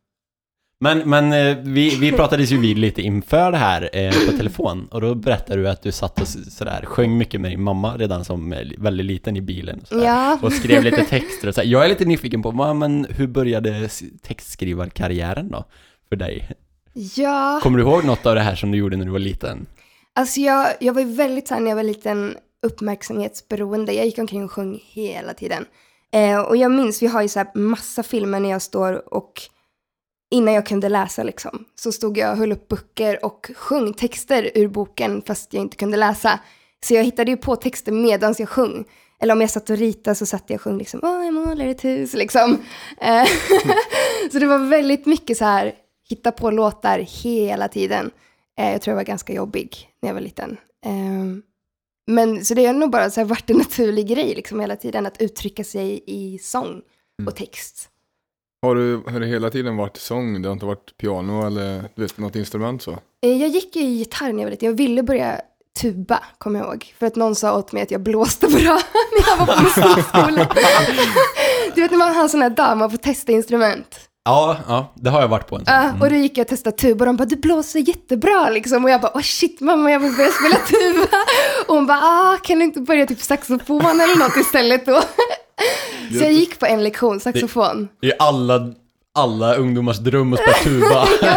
Men, 0.80 1.10
men 1.10 1.32
eh, 1.32 1.56
vi, 1.64 1.96
vi 1.96 2.12
pratades 2.12 2.50
ju 2.52 2.58
vid 2.58 2.78
lite 2.78 3.02
inför 3.02 3.52
det 3.52 3.58
här 3.58 3.90
eh, 3.92 4.12
på 4.26 4.36
telefon 4.36 4.88
och 4.90 5.00
då 5.00 5.14
berättade 5.14 5.62
du 5.62 5.68
att 5.68 5.82
du 5.82 5.92
satt 5.92 6.20
och 6.20 6.28
sådär, 6.28 6.84
sjöng 6.86 7.18
mycket 7.18 7.40
med 7.40 7.50
din 7.50 7.62
mamma 7.62 7.96
redan 7.96 8.24
som 8.24 8.52
eh, 8.52 8.58
väldigt 8.78 9.06
liten 9.06 9.36
i 9.36 9.40
bilen 9.40 9.80
och, 9.80 9.88
sådär, 9.88 10.04
Ja. 10.04 10.38
och 10.42 10.52
skrev 10.52 10.82
lite 10.82 11.04
texter 11.08 11.48
och 11.48 11.54
så 11.54 11.60
här. 11.60 11.68
Jag 11.68 11.84
är 11.84 11.88
lite 11.88 12.04
nyfiken 12.04 12.42
på, 12.42 12.74
men 12.74 13.06
hur 13.10 13.26
började 13.26 13.88
textskrivarkarriären 14.22 15.50
då 15.50 15.64
för 16.08 16.16
dig? 16.16 16.48
ja, 17.16 17.60
Kommer 17.62 17.78
du 17.78 17.84
ihåg 17.84 18.04
något 18.04 18.26
av 18.26 18.34
det 18.34 18.40
här 18.40 18.54
som 18.54 18.70
du 18.72 18.78
gjorde 18.78 18.96
när 18.96 19.04
du 19.04 19.10
var 19.10 19.18
liten? 19.18 19.66
alltså 20.16 20.40
jag, 20.40 20.66
jag 20.80 20.92
var 20.94 21.00
ju 21.00 21.14
väldigt 21.14 21.48
så 21.48 21.54
här 21.54 21.60
när 21.60 21.68
jag 21.70 21.76
var 21.76 21.82
liten 21.82 22.36
uppmärksamhetsberoende. 22.64 23.92
Jag 23.92 24.06
gick 24.06 24.18
omkring 24.18 24.44
och 24.44 24.52
sjöng 24.52 24.80
hela 24.84 25.34
tiden. 25.34 25.64
Eh, 26.12 26.40
och 26.40 26.56
jag 26.56 26.70
minns, 26.70 27.02
vi 27.02 27.06
har 27.06 27.22
ju 27.22 27.28
så 27.28 27.38
här 27.38 27.50
massa 27.54 28.02
filmer 28.02 28.40
när 28.40 28.50
jag 28.50 28.62
står 28.62 29.14
och 29.14 29.42
innan 30.30 30.54
jag 30.54 30.66
kunde 30.66 30.88
läsa 30.88 31.22
liksom, 31.22 31.64
så 31.74 31.92
stod 31.92 32.18
jag 32.18 32.30
och 32.30 32.36
höll 32.36 32.52
upp 32.52 32.68
böcker 32.68 33.24
och 33.24 33.50
sjöng 33.56 33.92
texter 33.92 34.50
ur 34.54 34.68
boken 34.68 35.22
fast 35.26 35.54
jag 35.54 35.60
inte 35.60 35.76
kunde 35.76 35.96
läsa. 35.96 36.40
Så 36.84 36.94
jag 36.94 37.04
hittade 37.04 37.30
ju 37.30 37.36
på 37.36 37.56
texter 37.56 37.92
medan 37.92 38.34
jag 38.38 38.48
sjöng. 38.48 38.84
Eller 39.20 39.34
om 39.34 39.40
jag 39.40 39.50
satt 39.50 39.70
och 39.70 39.76
ritade 39.76 40.14
så 40.14 40.26
satt 40.26 40.44
jag 40.46 40.54
och 40.54 40.62
sjöng 40.62 40.78
liksom, 40.78 41.00
åh 41.02 41.24
jag 41.24 41.34
målar 41.34 41.66
ett 41.66 41.84
hus 41.84 42.14
liksom. 42.14 42.58
Eh, 43.00 43.24
så 44.32 44.38
det 44.38 44.46
var 44.46 44.58
väldigt 44.68 45.06
mycket 45.06 45.38
så 45.38 45.44
här, 45.44 45.74
hitta 46.08 46.32
på 46.32 46.50
låtar 46.50 46.98
hela 46.98 47.68
tiden. 47.68 48.10
Eh, 48.58 48.72
jag 48.72 48.82
tror 48.82 48.92
jag 48.92 48.96
var 48.96 49.04
ganska 49.04 49.32
jobbig 49.32 49.88
när 50.02 50.08
jag 50.08 50.14
var 50.14 50.20
liten. 50.20 50.56
Ehm, 50.86 51.42
men 52.06 52.44
så 52.44 52.54
det 52.54 52.66
har 52.66 52.74
nog 52.74 52.90
bara 52.90 53.10
så 53.10 53.20
här 53.20 53.24
varit 53.24 53.50
en 53.50 53.56
naturlig 53.58 54.08
grej 54.08 54.34
liksom 54.34 54.60
hela 54.60 54.76
tiden 54.76 55.06
att 55.06 55.22
uttrycka 55.22 55.64
sig 55.64 56.02
i 56.06 56.38
sång 56.38 56.82
och 57.26 57.36
text. 57.36 57.88
Har, 58.62 58.74
du, 58.74 59.02
har 59.06 59.20
det 59.20 59.26
hela 59.26 59.50
tiden 59.50 59.76
varit 59.76 59.96
sång? 59.96 60.42
Det 60.42 60.48
har 60.48 60.52
inte 60.52 60.66
varit 60.66 60.96
piano 60.98 61.46
eller 61.46 61.90
du 61.94 62.02
vet, 62.02 62.18
något 62.18 62.36
instrument 62.36 62.82
så? 62.82 62.90
Eh, 63.22 63.30
Jag 63.40 63.48
gick 63.48 63.76
ju 63.76 63.82
i 63.82 63.86
gitarr 63.94 64.32
när 64.32 64.38
jag 64.38 64.44
var 64.44 64.50
liten. 64.50 64.66
Jag 64.68 64.76
ville 64.76 65.02
börja 65.02 65.40
tuba, 65.80 66.24
kommer 66.38 66.58
jag 66.60 66.68
ihåg. 66.68 66.94
För 66.98 67.06
att 67.06 67.16
någon 67.16 67.34
sa 67.34 67.58
åt 67.58 67.72
mig 67.72 67.82
att 67.82 67.90
jag 67.90 68.00
blåste 68.00 68.46
bra 68.46 68.58
när 69.12 69.28
jag 69.28 69.36
var 69.46 69.56
på 69.56 69.62
musikskolan. 69.62 70.34
du 71.74 71.80
vet 71.80 71.90
när 71.90 71.98
man 71.98 72.14
har 72.14 72.22
en 72.22 72.28
sån 72.28 72.42
här 72.42 72.50
dag, 72.50 72.76
man 72.78 72.90
får 72.90 72.98
testa 72.98 73.32
instrument. 73.32 74.00
Ja, 74.24 74.56
ja, 74.68 74.92
det 74.94 75.10
har 75.10 75.20
jag 75.20 75.28
varit 75.28 75.46
på 75.46 75.56
en 75.56 75.64
sån. 75.64 75.74
Ja, 75.74 75.92
och 76.00 76.10
då 76.10 76.16
gick 76.16 76.38
jag 76.38 76.44
och 76.44 76.48
testade 76.48 76.76
tuba 76.76 77.02
och 77.02 77.06
de 77.06 77.16
bara, 77.16 77.24
du 77.24 77.36
blåser 77.36 77.88
jättebra 77.88 78.50
liksom. 78.50 78.84
Och 78.84 78.90
jag 78.90 79.00
bara, 79.00 79.12
åh 79.14 79.22
shit 79.22 79.60
mamma, 79.60 79.90
jag 79.90 80.00
vill 80.00 80.12
börja 80.16 80.30
spela 80.30 80.56
tuba. 80.66 81.16
Och 81.66 81.74
hon 81.74 81.86
bara, 81.86 81.98
ah, 82.02 82.36
kan 82.42 82.58
du 82.58 82.64
inte 82.64 82.80
börja 82.80 83.06
typ 83.06 83.20
saxofon 83.22 84.00
eller 84.00 84.18
något 84.18 84.36
istället 84.36 84.86
då? 84.86 85.00
Så 86.18 86.24
jag 86.24 86.32
gick 86.32 86.58
på 86.58 86.66
en 86.66 86.84
lektion 86.84 87.20
saxofon. 87.20 87.88
Det 88.00 88.06
är 88.06 88.16
alla, 88.18 88.72
alla 89.14 89.54
ungdomars 89.54 89.98
dröm 89.98 90.32
att 90.32 90.40
spela 90.40 90.56
tuba. 90.56 91.08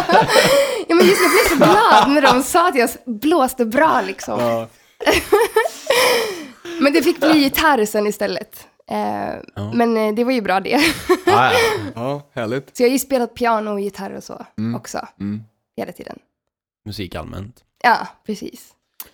Ja 0.90 0.94
men 0.94 1.06
just 1.06 1.20
jag 1.22 1.30
blev 1.30 1.66
så 1.66 1.72
glad 1.72 2.10
när 2.10 2.22
de 2.22 2.42
sa 2.42 2.68
att 2.68 2.74
jag 2.76 2.90
blåste 3.06 3.64
bra 3.64 4.02
liksom. 4.06 4.40
Ja. 4.40 4.66
Men 6.80 6.92
det 6.92 7.02
fick 7.02 7.20
bli 7.20 7.38
gitarr 7.38 7.84
sen 7.84 8.06
istället. 8.06 8.66
Ja. 8.88 9.72
Men 9.74 9.96
eh, 9.96 10.14
det 10.14 10.24
var 10.24 10.32
ju 10.32 10.40
bra 10.40 10.60
det. 10.60 10.70
ja, 11.26 11.52
ja. 11.52 11.52
ja, 11.94 12.22
härligt. 12.32 12.76
Så 12.76 12.82
jag 12.82 12.88
har 12.88 12.92
ju 12.92 12.98
spelat 12.98 13.34
piano 13.34 13.70
och 13.70 13.80
gitarr 13.80 14.10
och 14.16 14.24
så 14.24 14.46
också, 14.76 15.06
Mm. 15.20 15.42
hela 15.76 15.92
tiden. 15.92 16.18
Musik 16.84 17.14
allmänt. 17.14 17.56
Ja, 17.84 18.06
precis. 18.26 18.72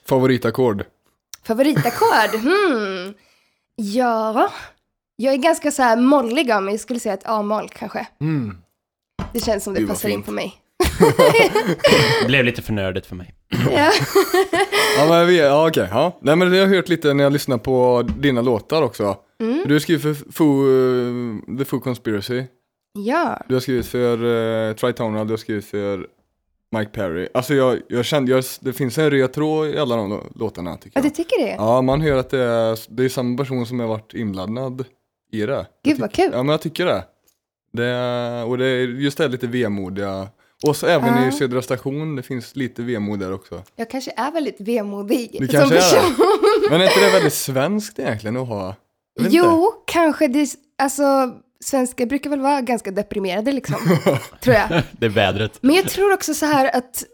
Favoritackord? 0.09 0.85
Favoritackord? 1.43 2.41
Hmm. 2.41 3.15
Ja, 3.77 4.51
jag 5.17 5.33
är 5.35 5.39
ganska 5.39 5.71
så 5.71 5.83
här 5.83 5.97
mollig 5.97 6.51
av 6.51 6.63
mig. 6.63 6.75
Jag 6.75 6.81
skulle 6.81 7.01
säga 7.01 7.15
ett 7.15 7.27
A-moll 7.27 7.69
kanske. 7.69 8.07
Mm. 8.21 8.59
Det 9.33 9.41
känns 9.41 9.65
som 9.65 9.75
det 9.75 9.81
Gud, 9.81 9.89
passar 9.89 10.09
in 10.09 10.23
på 10.23 10.33
mig. 10.33 10.55
Det 12.21 12.27
blev 12.27 12.45
lite 12.45 12.63
för 12.63 12.73
nördigt 12.73 13.07
för 13.07 13.17
mig. 13.17 13.35
Ja. 13.71 13.91
Ja, 14.99 15.07
men 15.09 15.27
vi, 15.27 15.39
ja 15.39 15.69
okej. 15.69 15.89
Ja. 15.91 16.19
Nej, 16.21 16.37
men 16.37 16.51
det 16.51 16.57
har 16.59 16.67
jag 16.67 16.77
hört 16.77 16.89
lite 16.89 17.15
när 17.15 17.25
jag 17.25 17.33
lyssnar 17.33 17.59
på 17.59 18.03
dina 18.19 18.41
låtar 18.43 18.83
också. 18.83 19.17
Mm. 19.53 19.63
Du 19.69 19.75
har 19.75 19.79
skrivit 19.81 20.03
för 20.03 20.33
Foo, 20.33 20.69
eh, 21.53 21.59
The 21.59 21.65
Foo 21.65 21.81
Conspiracy. 21.81 22.43
ja, 22.99 23.43
Du 23.49 23.55
har 23.55 23.61
skrivit 23.61 23.87
för 23.87 24.25
uh, 24.25 24.75
Tritonal, 24.75 25.27
du 25.27 25.33
har 25.33 25.39
skrivit 25.39 25.65
för 25.65 26.07
Mike 26.77 26.91
Perry. 26.91 27.29
Alltså 27.35 27.55
jag, 27.55 27.79
jag 27.89 28.05
kände, 28.05 28.33
jag, 28.33 28.45
det 28.61 28.73
finns 28.73 28.99
en 28.99 29.29
tråd 29.29 29.69
i 29.69 29.79
alla 29.79 29.97
de 29.97 30.13
lå- 30.13 30.33
låtarna 30.39 30.77
tycker 30.77 30.91
ja 30.95 31.05
jag. 31.05 31.05
du 31.05 31.11
tycker 31.11 31.45
det? 31.47 31.51
Ja, 31.59 31.83
man 31.83 32.01
hör 32.01 32.17
att 32.17 32.31
det 32.31 32.39
är, 32.43 32.79
det 32.97 33.05
är 33.05 33.09
samma 33.09 33.37
person 33.39 33.67
som 33.67 33.81
har 33.81 33.87
varit 33.87 34.15
inblandad 34.15 34.85
i 35.33 35.41
det. 35.47 35.67
Gud 35.85 35.99
vad 35.99 36.13
kul. 36.13 36.31
Ja, 36.33 36.43
men 36.43 36.49
jag 36.53 36.61
tycker 36.63 36.87
det. 36.87 37.05
det 37.73 38.43
och 38.43 38.59
det 38.59 38.67
är 38.67 38.79
just 38.87 39.19
det 39.19 39.29
lite 39.29 39.47
vemodiga 39.47 40.29
Och 40.67 40.77
så 40.77 40.87
även 40.87 41.23
Ja. 41.23 41.29
i 41.29 41.33
Södra 41.33 41.63
station, 41.63 42.17
det 42.17 42.23
finns 42.23 42.57
lite 42.57 42.83
vemod 42.83 43.19
där 43.19 43.33
också. 43.33 43.63
Jag 43.77 43.91
kanske 43.91 44.13
är 44.17 44.33
väldigt 44.33 44.61
vemodig 44.61 45.37
Du 45.41 45.47
som 45.47 45.49
kanske 45.49 45.77
är 45.77 45.81
person. 45.81 46.27
Men 46.71 46.81
är 46.81 46.85
inte 46.85 47.01
det 47.07 47.13
väldigt 47.13 47.33
svenskt 47.49 47.99
egentligen 47.99 48.37
att 48.37 48.49
ha? 48.49 48.75
Jo, 49.21 49.73
kanske 49.87 50.29
det, 50.29 50.49
alltså 50.79 51.35
svenskar 51.65 52.07
brukar 52.07 52.31
väl 52.31 52.41
vara 52.41 52.61
ganska 52.61 52.91
deprimerade 52.91 53.53
liksom, 53.53 53.77
tror 54.41 54.57
jag. 54.57 54.83
Det 54.93 55.07
är 55.07 55.11
vädret. 55.11 55.59
Men 55.61 55.75
jag 55.75 55.89
tror 55.89 56.13
också 56.13 56.35
så 56.35 56.47
här 56.47 56.77
att, 56.77 57.05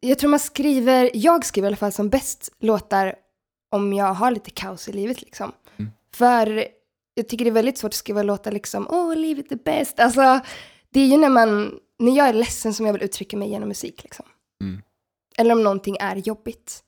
jag 0.00 0.18
tror 0.18 0.30
man 0.30 0.40
skriver, 0.40 1.10
jag 1.14 1.44
skriver 1.44 1.66
i 1.66 1.68
alla 1.68 1.76
fall 1.76 1.92
som 1.92 2.08
bäst 2.08 2.52
låtar 2.60 3.14
om 3.70 3.92
jag 3.92 4.14
har 4.14 4.30
lite 4.30 4.50
kaos 4.50 4.88
i 4.88 4.92
livet 4.92 5.22
liksom. 5.22 5.52
Mm. 5.76 5.90
För 6.14 6.64
jag 7.14 7.28
tycker 7.28 7.44
det 7.44 7.50
är 7.50 7.52
väldigt 7.52 7.78
svårt 7.78 7.88
att 7.88 7.94
skriva 7.94 8.22
låtar 8.22 8.52
liksom, 8.52 8.86
åh 8.90 9.16
livet 9.16 9.52
är 9.52 9.56
bäst. 9.56 10.00
Alltså, 10.00 10.40
det 10.92 11.00
är 11.00 11.06
ju 11.06 11.16
när 11.16 11.28
man, 11.28 11.78
när 11.98 12.16
jag 12.16 12.28
är 12.28 12.32
ledsen 12.32 12.74
som 12.74 12.86
jag 12.86 12.92
vill 12.92 13.02
uttrycka 13.02 13.36
mig 13.36 13.48
genom 13.48 13.68
musik 13.68 14.02
liksom. 14.02 14.26
Mm. 14.62 14.82
Eller 15.38 15.52
om 15.52 15.62
någonting 15.62 15.96
är 16.00 16.16
jobbigt. 16.16 16.82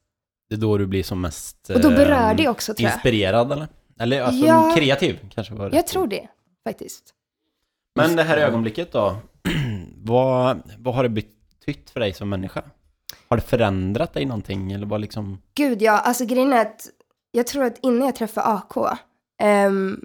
Det 0.48 0.54
är 0.54 0.58
då 0.58 0.78
du 0.78 0.86
blir 0.86 1.02
som 1.02 1.20
mest... 1.20 1.70
Och 1.70 1.80
då 1.80 1.90
berör 1.90 2.30
eh, 2.30 2.36
det 2.36 2.48
också 2.48 2.74
tror 2.74 2.88
jag. 2.88 2.96
Inspirerad 2.96 3.52
eller? 3.52 3.68
Eller 4.00 4.22
alltså 4.22 4.46
Ja. 4.46 4.72
kreativ 4.76 5.18
kanske 5.34 5.54
var 5.54 5.70
det. 5.70 5.76
Jag 5.76 5.86
tror 5.86 6.06
det, 6.06 6.28
faktiskt. 6.64 7.14
Men 7.94 8.16
det 8.16 8.22
här 8.22 8.36
ögonblicket 8.36 8.92
då, 8.92 9.16
vad, 10.02 10.62
vad 10.78 10.94
har 10.94 11.02
det 11.02 11.08
betytt 11.08 11.90
för 11.90 12.00
dig 12.00 12.12
som 12.12 12.28
människa? 12.28 12.62
Har 13.28 13.36
det 13.36 13.42
förändrat 13.42 14.14
dig 14.14 14.24
någonting 14.24 14.72
eller 14.72 14.86
vad 14.86 15.00
liksom... 15.00 15.42
Gud 15.54 15.82
ja, 15.82 15.92
alltså 15.98 16.24
grejen 16.24 16.52
är 16.52 16.60
att 16.62 16.88
jag 17.32 17.46
tror 17.46 17.64
att 17.64 17.78
innan 17.82 18.06
jag 18.06 18.16
träffade 18.16 18.46
AK 18.46 18.98
ehm, 19.42 20.00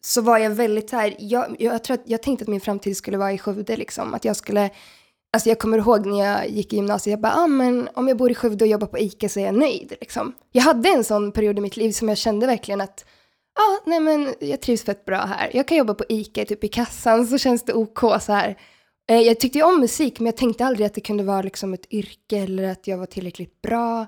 så 0.00 0.20
var 0.20 0.38
jag 0.38 0.50
väldigt 0.50 0.90
så 0.90 0.96
här, 0.96 1.14
jag, 1.18 1.56
jag 1.58 1.84
tror 1.84 1.94
att 1.94 2.02
jag 2.06 2.22
tänkte 2.22 2.42
att 2.42 2.48
min 2.48 2.60
framtid 2.60 2.96
skulle 2.96 3.16
vara 3.18 3.32
i 3.32 3.38
Skövde 3.38 3.76
liksom, 3.76 4.14
att 4.14 4.24
jag 4.24 4.36
skulle, 4.36 4.70
alltså 5.32 5.48
jag 5.48 5.58
kommer 5.58 5.78
ihåg 5.78 6.06
när 6.06 6.24
jag 6.24 6.48
gick 6.48 6.72
i 6.72 6.76
gymnasiet, 6.76 7.10
jag 7.12 7.20
bara, 7.20 7.34
ah, 7.34 7.46
men 7.46 7.88
om 7.94 8.08
jag 8.08 8.16
bor 8.16 8.30
i 8.30 8.34
Skövde 8.34 8.64
och 8.64 8.70
jobbar 8.70 8.86
på 8.86 8.98
ICA 8.98 9.28
så 9.28 9.40
är 9.40 9.44
jag 9.44 9.54
nöjd 9.54 9.92
liksom. 10.00 10.32
Jag 10.52 10.62
hade 10.62 10.88
en 10.88 11.04
sån 11.04 11.32
period 11.32 11.58
i 11.58 11.60
mitt 11.60 11.76
liv 11.76 11.92
som 11.92 12.08
jag 12.08 12.18
kände 12.18 12.46
verkligen 12.46 12.80
att, 12.80 13.04
ja, 13.56 13.62
ah, 13.62 13.82
nej 13.86 14.00
men 14.00 14.34
jag 14.40 14.60
trivs 14.60 14.84
fett 14.84 15.04
bra 15.04 15.18
här, 15.18 15.50
jag 15.54 15.68
kan 15.68 15.78
jobba 15.78 15.94
på 15.94 16.04
ICA 16.08 16.44
typ 16.44 16.64
i 16.64 16.68
kassan 16.68 17.26
så 17.26 17.38
känns 17.38 17.62
det 17.62 17.72
OK 17.72 17.98
så 18.20 18.32
här. 18.32 18.58
Eh, 19.08 19.20
Jag 19.20 19.40
tyckte 19.40 19.58
ju 19.58 19.64
om 19.64 19.80
musik 19.80 20.20
men 20.20 20.26
jag 20.26 20.36
tänkte 20.36 20.66
aldrig 20.66 20.86
att 20.86 20.94
det 20.94 21.00
kunde 21.00 21.24
vara 21.24 21.42
liksom 21.42 21.74
ett 21.74 21.92
yrke 21.92 22.38
eller 22.38 22.64
att 22.64 22.86
jag 22.86 22.98
var 22.98 23.06
tillräckligt 23.06 23.62
bra. 23.62 24.06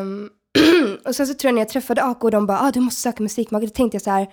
Um, 0.00 0.30
och 1.04 1.16
sen 1.16 1.26
så 1.26 1.34
tror 1.34 1.48
jag 1.48 1.54
när 1.54 1.60
jag 1.60 1.68
träffade 1.68 2.04
AK 2.04 2.24
och 2.24 2.30
de 2.30 2.46
bara, 2.46 2.60
ah, 2.60 2.70
du 2.70 2.80
måste 2.80 3.00
söka 3.00 3.22
musikmage, 3.22 3.62
då 3.62 3.68
tänkte 3.68 3.94
jag 3.94 4.02
så 4.02 4.10
här, 4.10 4.20
ja 4.20 4.28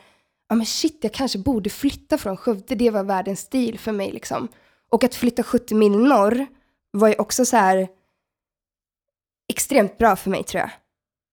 ah, 0.50 0.56
men 0.56 0.66
shit, 0.66 0.98
jag 1.02 1.14
kanske 1.14 1.40
borde 1.40 1.70
flytta 1.70 2.18
från 2.18 2.38
Skövde, 2.38 2.76
det 2.76 2.90
var 2.90 3.04
världens 3.04 3.40
stil 3.40 3.80
för 3.80 3.92
mig 3.92 4.12
liksom. 4.12 4.48
Och 4.90 5.04
att 5.04 5.16
flytta 5.16 5.44
70 5.44 5.76
mil 5.76 5.92
norr 5.92 6.48
var 6.92 7.08
ju 7.08 7.16
också 7.16 7.46
så 7.46 7.58
här 7.58 7.88
extremt 9.50 9.98
bra 9.98 10.16
för 10.16 10.30
mig 10.30 10.44
tror 10.44 10.60
jag. 10.62 10.70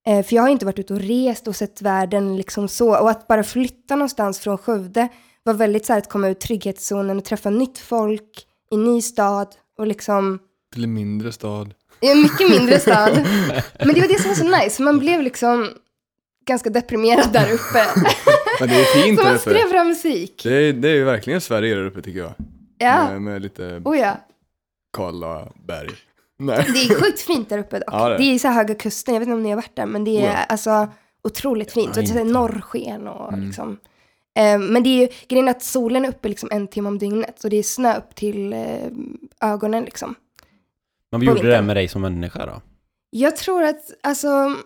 Eh, 0.07 0.23
för 0.25 0.37
jag 0.37 0.43
har 0.43 0.49
inte 0.49 0.67
varit 0.67 0.79
ute 0.79 0.95
och 0.95 1.01
rest 1.01 1.49
och 1.49 1.57
sett 1.57 1.83
världen 1.83 2.37
liksom 2.37 2.69
så. 2.69 3.01
Och 3.01 3.11
att 3.11 3.27
bara 3.27 3.45
flytta 3.45 3.97
någonstans 3.97 4.39
från 4.41 4.59
Skövde 4.59 5.09
var 5.43 5.55
väldigt 5.55 5.87
så 5.87 5.93
här 5.93 5.99
att 6.01 6.09
komma 6.09 6.29
ur 6.29 6.35
trygghetszonen 6.35 7.19
och 7.19 7.25
träffa 7.25 7.51
nytt 7.51 7.79
folk 7.79 8.47
i 8.71 8.77
ny 8.77 9.03
stad 9.03 9.49
och 9.79 9.87
liksom 9.87 10.39
Till 10.75 10.85
en 10.85 10.95
mindre 10.95 11.33
stad. 11.33 11.75
en 12.01 12.23
mycket 12.23 12.51
mindre 12.51 12.81
stad. 12.81 13.13
Men 13.79 13.95
det 13.95 14.01
var 14.01 14.09
det 14.09 14.21
som 14.21 14.29
var 14.29 14.35
så 14.59 14.65
nice, 14.65 14.83
man 14.83 14.99
blev 14.99 15.23
liksom 15.23 15.69
ganska 16.47 16.71
deprimerad 16.71 17.33
där 17.33 17.53
uppe. 17.53 17.87
Men 18.61 18.69
det 18.69 18.75
är 18.75 19.03
fint 19.03 19.19
så 19.21 19.25
man 19.27 19.39
skrev 19.39 19.69
bra 19.71 19.85
musik. 19.85 20.41
Det 20.43 20.55
är, 20.55 20.73
det 20.73 20.89
är 20.89 20.95
ju 20.95 21.05
verkligen 21.05 21.41
Sverige 21.41 21.75
där 21.75 21.87
uppe 21.87 22.03
tycker 22.03 22.19
jag. 22.21 22.33
Ja, 22.79 23.11
Med, 23.11 23.23
med 23.23 23.43
lite 23.43 23.83
oh 23.85 23.99
ja. 23.99 24.17
Karlaberg. 24.97 25.91
Nej. 26.39 26.67
Det 26.73 26.79
är 26.95 27.01
sjukt 27.01 27.21
fint 27.21 27.49
där 27.49 27.59
uppe 27.59 27.79
dock. 27.79 27.89
Ja, 27.93 28.09
det 28.09 28.15
är 28.15 28.19
det 28.19 28.25
är 28.25 28.39
så 28.39 28.49
här 28.49 28.55
Höga 28.55 28.75
Kusten, 28.75 29.15
jag 29.15 29.21
vet 29.21 29.27
inte 29.27 29.35
om 29.37 29.43
ni 29.43 29.49
har 29.49 29.57
varit 29.57 29.77
där, 29.77 29.87
men 29.87 30.05
det 30.05 30.11
är 30.11 30.21
Oh 30.23 30.25
ja. 30.25 30.37
alltså 30.45 30.89
otroligt 31.25 31.73
fint. 31.73 31.97
Ja, 31.97 32.03
och 32.03 32.09
det 32.09 32.25
norrsken 32.25 33.09
och 33.09 33.33
Mm. 33.33 33.47
liksom. 33.47 33.79
Eh, 34.39 34.59
men 34.59 34.83
det 34.83 34.89
är 34.89 35.01
ju 35.03 35.09
grejen 35.29 35.49
att 35.49 35.63
solen 35.63 36.05
är 36.05 36.09
uppe 36.09 36.29
liksom 36.29 36.49
en 36.53 36.69
timme 36.69 36.89
om 36.89 36.99
dygnet 36.99 37.45
och 37.45 37.51
det 37.51 37.57
är 37.57 37.63
snö 37.63 37.99
upp 37.99 38.15
till 38.15 38.53
eh, 38.53 38.61
ögonen 39.41 39.85
liksom. 39.85 40.15
Men 41.11 41.21
vad 41.27 41.37
gjorde 41.37 41.51
det 41.51 41.63
med 41.63 41.77
dig 41.77 41.89
som 41.89 42.03
människa 42.03 42.47
då? 42.47 42.63
Jag 43.11 43.37
tror 43.37 43.63
att, 43.63 43.91
alltså, 44.03 44.57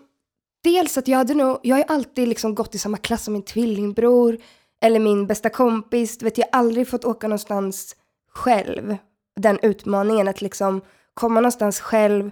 dels 0.63 0.97
att 0.97 1.07
jag 1.07 1.17
hade 1.17 1.33
nog, 1.33 1.59
jag 1.63 1.75
har 1.75 1.79
ju 1.79 1.93
alltid 1.93 2.27
liksom 2.27 2.55
gått 2.55 2.75
i 2.75 2.77
samma 2.77 2.97
klass 2.97 3.23
som 3.23 3.33
min 3.33 3.43
tvillingbror 3.45 4.37
eller 4.81 4.99
min 4.99 5.27
bästa 5.27 5.49
kompis. 5.49 6.17
Du 6.17 6.25
vet, 6.25 6.37
jag 6.37 6.45
har 6.51 6.59
aldrig 6.59 6.87
fått 6.87 7.05
åka 7.05 7.27
någonstans 7.27 7.95
själv. 8.33 8.97
Den 9.39 9.59
utmaningen 9.61 10.27
att 10.27 10.41
liksom 10.41 10.81
komma 11.13 11.39
någonstans 11.39 11.79
själv 11.79 12.31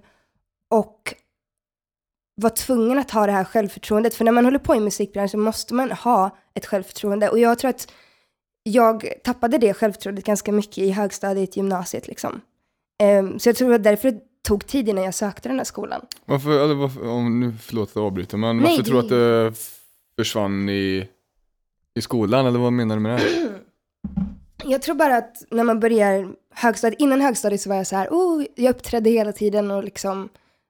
och 0.69 1.13
vara 2.41 2.53
tvungen 2.53 2.99
att 2.99 3.11
ha 3.11 3.25
det 3.25 3.31
här 3.31 3.43
självförtroendet. 3.43 4.15
För 4.15 4.25
när 4.25 4.31
man 4.31 4.45
håller 4.45 4.59
på 4.59 4.75
i 4.75 4.79
musikbranschen 4.79 5.39
måste 5.39 5.73
man 5.73 5.91
ha 5.91 6.37
ett 6.53 6.65
självförtroende. 6.65 7.29
Och 7.29 7.39
jag 7.39 7.59
tror 7.59 7.69
att 7.69 7.91
jag 8.63 9.13
tappade 9.23 9.57
det 9.57 9.73
självförtroendet 9.73 10.25
ganska 10.25 10.51
mycket 10.51 10.77
i 10.77 10.91
högstadiet, 10.91 11.57
gymnasiet 11.57 12.07
liksom. 12.07 12.41
Ehm, 13.03 13.39
så 13.39 13.49
jag 13.49 13.55
tror 13.55 13.73
att 13.73 13.83
därför 13.83 14.11
det 14.11 14.19
tog 14.47 14.67
tid 14.67 14.89
innan 14.89 15.03
jag 15.03 15.13
sökte 15.13 15.49
den 15.49 15.57
här 15.57 15.65
skolan. 15.65 16.01
Varför, 16.25 16.63
eller 16.63 16.75
varför, 16.75 17.07
om 17.07 17.39
nu, 17.39 17.53
förlåt 17.61 17.89
att 17.89 17.95
jag 17.95 18.05
avbryter, 18.05 18.37
men 18.37 18.57
Nej, 18.57 18.65
varför 18.65 18.83
det- 18.83 18.89
tror 18.89 19.01
du 19.01 19.45
att 19.47 19.53
det 19.53 19.59
försvann 20.15 20.69
i, 20.69 21.09
i 21.95 22.01
skolan, 22.01 22.45
eller 22.45 22.59
vad 22.59 22.73
menar 22.73 22.95
du 22.95 23.01
med 23.01 23.19
det? 23.19 23.49
Jag 24.69 24.81
tror 24.81 24.95
bara 24.95 25.17
att 25.17 25.43
när 25.49 25.63
man 25.63 25.79
börjar 25.79 26.27
högstadiet, 26.53 27.01
innan 27.01 27.21
högstadiet 27.21 27.61
så 27.61 27.69
var 27.69 27.75
jag 27.75 27.87
så 27.87 27.95
här, 27.95 28.07
oh, 28.07 28.43
jag 28.55 28.69
uppträdde 28.75 29.09
hela 29.09 29.31
tiden 29.31 29.71
och 29.71 29.83
liksom 29.83 30.29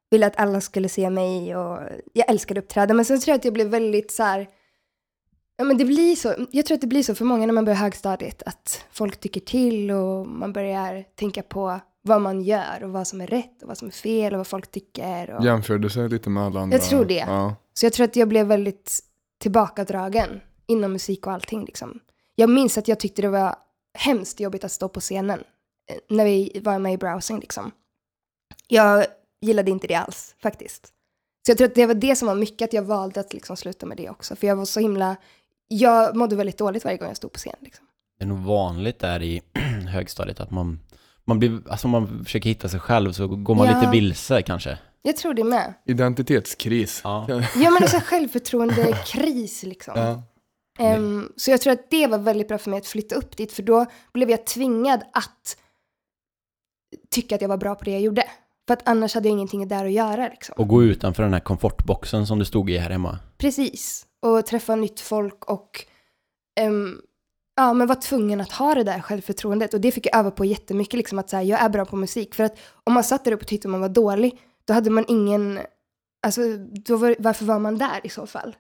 ville 0.10 0.28
att 0.28 0.40
alla 0.40 0.62
skulle 0.62 0.90
se 0.90 1.10
mig 1.10 1.56
och 1.56 1.80
jag 2.14 2.30
älskade 2.30 2.60
att 2.60 2.64
uppträda. 2.64 2.94
Men 2.94 3.06
sen 3.06 3.20
tror 3.20 3.32
jag 3.32 3.38
att 3.38 3.46
jag 3.46 3.54
blev 3.54 3.68
väldigt 3.68 4.12
så 4.12 4.24
här, 4.24 4.48
ja 5.58 5.64
men 5.64 5.78
det 5.78 5.86
blir 5.86 6.16
så, 6.16 6.34
jag 6.52 6.66
tror 6.66 6.76
att 6.76 6.82
det 6.82 6.88
blir 6.88 7.04
så 7.04 7.16
för 7.16 7.26
många 7.26 7.46
när 7.46 7.54
man 7.54 7.66
börjar 7.66 7.78
högstadiet, 7.78 8.44
att 8.46 8.86
folk 8.92 9.20
tycker 9.20 9.42
till 9.42 9.92
och 9.92 10.28
man 10.28 10.54
börjar 10.54 11.04
tänka 11.16 11.42
på 11.42 11.80
vad 12.02 12.22
man 12.22 12.42
gör 12.42 12.84
och 12.84 12.90
vad 12.90 13.08
som 13.08 13.22
är 13.22 13.28
rätt 13.28 13.62
och 13.62 13.68
vad 13.68 13.78
som 13.78 13.88
är 13.88 13.92
fel 13.92 14.34
och 14.34 14.38
vad 14.38 14.48
folk 14.48 14.72
tycker. 14.72 15.36
Och... 15.36 15.46
Jämförde 15.46 15.90
sig 15.90 16.10
lite 16.10 16.30
med 16.30 16.44
alla 16.44 16.60
andra? 16.60 16.78
Jag 16.78 16.86
tror 16.86 17.06
det. 17.06 17.26
Ja. 17.28 17.56
Så 17.74 17.86
jag 17.86 17.94
tror 17.94 18.04
att 18.04 18.16
jag 18.16 18.28
blev 18.28 18.48
väldigt 18.48 19.00
tillbakadragen 19.40 20.42
inom 20.68 20.94
musik 20.94 21.28
och 21.28 21.34
allting 21.34 21.66
liksom. 21.66 22.00
Jag 22.36 22.50
minns 22.50 22.78
att 22.78 22.88
jag 22.88 23.00
tyckte 23.00 23.22
det 23.22 23.30
var 23.30 23.56
hemskt 23.98 24.40
jobbigt 24.40 24.64
att 24.64 24.72
stå 24.72 24.90
på 24.90 25.00
scenen 25.00 25.40
eh, 25.92 25.98
när 26.10 26.26
vi 26.26 26.62
var 26.64 26.80
med 26.80 26.94
i 26.94 26.98
browsing 26.98 27.40
liksom. 27.40 27.72
Jag 28.68 29.06
gillade 29.42 29.72
inte 29.72 29.88
det 29.88 29.96
alls 29.96 30.36
faktiskt. 30.42 30.88
Så 31.46 31.52
jag 31.52 31.58
tror 31.58 31.68
att 31.68 31.76
det 31.76 31.86
var 31.86 31.94
det 31.94 32.16
som 32.16 32.28
var 32.28 32.36
mycket 32.36 32.66
att 32.66 32.74
jag 32.74 32.84
valde 32.84 33.20
att 33.20 33.34
liksom 33.34 33.58
sluta 33.58 33.86
med 33.86 33.98
det 33.98 34.10
också. 34.10 34.36
För 34.36 34.48
jag 34.48 34.56
var 34.56 34.66
så 34.66 34.80
himla, 34.80 35.16
jag 35.68 36.16
mådde 36.16 36.36
väldigt 36.36 36.58
dåligt 36.58 36.86
varje 36.86 36.98
gång 36.98 37.08
jag 37.08 37.18
stod 37.18 37.32
på 37.32 37.40
scen 37.40 37.56
liksom. 37.60 37.86
Det 38.20 38.24
är 38.24 38.28
nog 38.28 38.40
vanligt 38.40 39.00
där 39.00 39.22
i 39.24 39.42
högstadiet 39.88 40.40
att 40.40 40.52
man, 40.52 40.80
man 41.26 41.40
blir, 41.40 41.60
alltså 41.70 41.88
man 41.88 42.26
försöker 42.26 42.50
hitta 42.50 42.70
sig 42.70 42.80
själv 42.80 43.12
så 43.14 43.28
går 43.28 43.56
man 43.56 43.68
Ja. 43.68 43.80
lite 43.80 43.92
vilse 43.92 44.42
kanske. 44.42 44.78
Jag 45.02 45.18
tror 45.18 45.34
det 45.34 45.44
med. 45.44 45.74
Identitetskris. 45.86 47.02
Ja. 47.04 47.26
Ja 47.56 47.70
men 47.72 47.84
också 47.84 48.00
självförtroende-kris 48.06 49.64
liksom. 49.64 49.94
Ja. 50.00 50.24
Ehm, 50.78 51.32
så 51.36 51.52
jag 51.52 51.62
tror 51.62 51.74
att 51.74 51.90
det 51.90 52.08
var 52.08 52.18
väldigt 52.18 52.48
bra 52.48 52.58
för 52.58 52.70
mig 52.70 52.80
att 52.80 52.88
flytta 52.88 53.16
upp 53.16 53.38
dit, 53.38 53.52
för 53.52 53.64
då 53.64 53.86
blev 54.14 54.30
jag 54.30 54.46
tvingad 54.46 55.04
att 55.14 55.58
tycka 57.10 57.36
att 57.36 57.42
jag 57.42 57.50
var 57.50 57.58
bra 57.58 57.76
på 57.76 57.84
det 57.84 57.92
jag 57.92 58.02
gjorde. 58.02 58.24
För 58.68 58.74
att 58.74 58.88
annars 58.88 59.16
hade 59.16 59.28
jag 59.28 59.34
ingenting 59.34 59.68
där 59.68 59.86
att 59.86 59.92
göra 59.92 60.28
liksom. 60.28 60.56
Och 60.58 60.68
gå 60.68 60.84
utanför 60.84 61.24
den 61.24 61.34
här 61.34 61.40
komfortboxen 61.40 62.28
som 62.28 62.40
du 62.40 62.46
stod 62.46 62.70
i 62.70 62.78
här 62.78 62.90
hemma. 62.90 63.20
Precis. 63.38 64.06
Och 64.22 64.46
träffa 64.46 64.76
nytt 64.76 65.00
folk 65.00 65.46
och 65.46 65.86
ehm, 66.60 67.02
ja, 67.56 67.74
men 67.74 67.88
var 67.88 67.96
tvungen 67.96 68.42
att 68.42 68.52
ha 68.52 68.76
det 68.76 68.84
där 68.84 69.00
självförtroendet. 69.00 69.74
Och 69.74 69.82
det 69.82 69.92
fick 69.92 70.06
jag 70.06 70.20
öva 70.20 70.32
på 70.32 70.46
jättemycket, 70.46 70.98
liksom 70.98 71.20
att 71.20 71.30
säga 71.30 71.44
jag 71.44 71.62
är 71.62 71.70
bra 71.70 71.86
på 71.86 71.96
musik. 71.96 72.36
För 72.36 72.44
att 72.44 72.60
om 72.84 72.94
man 72.94 73.04
satt 73.04 73.26
där 73.26 73.32
uppe 73.32 73.44
och 73.44 73.48
tyckte 73.48 73.68
man 73.68 73.82
var 73.82 73.90
dålig, 73.90 74.40
då 74.66 74.74
hade 74.74 74.90
man 74.90 75.06
ingen, 75.08 75.60
alltså 76.24 76.42
då 76.58 76.98
var, 76.98 77.16
varför 77.20 77.46
var 77.46 77.60
man 77.60 77.78
där 77.78 78.00
i 78.04 78.10
så 78.10 78.26
fall? 78.26 78.56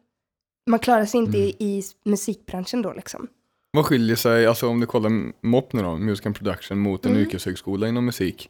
Man 0.67 0.79
klarar 0.79 1.05
sig 1.05 1.17
inte 1.19 1.37
i, 1.37 1.55
i 1.59 1.83
musikbranschen 2.05 2.81
då 2.81 2.93
liksom. 2.93 3.27
Vad 3.71 3.85
skiljer 3.85 4.15
sig, 4.15 4.47
alltså 4.47 4.67
om 4.67 4.79
du 4.79 4.85
kollar 4.85 5.11
MOP 5.47 5.73
nu 5.73 5.81
då, 5.83 5.97
Music 5.97 6.25
and 6.25 6.35
Production, 6.35 6.79
mot 6.79 7.05
en 7.05 7.11
Mm. 7.11 7.23
yrkeshögskola 7.23 7.87
inom 7.87 8.05
musik? 8.05 8.49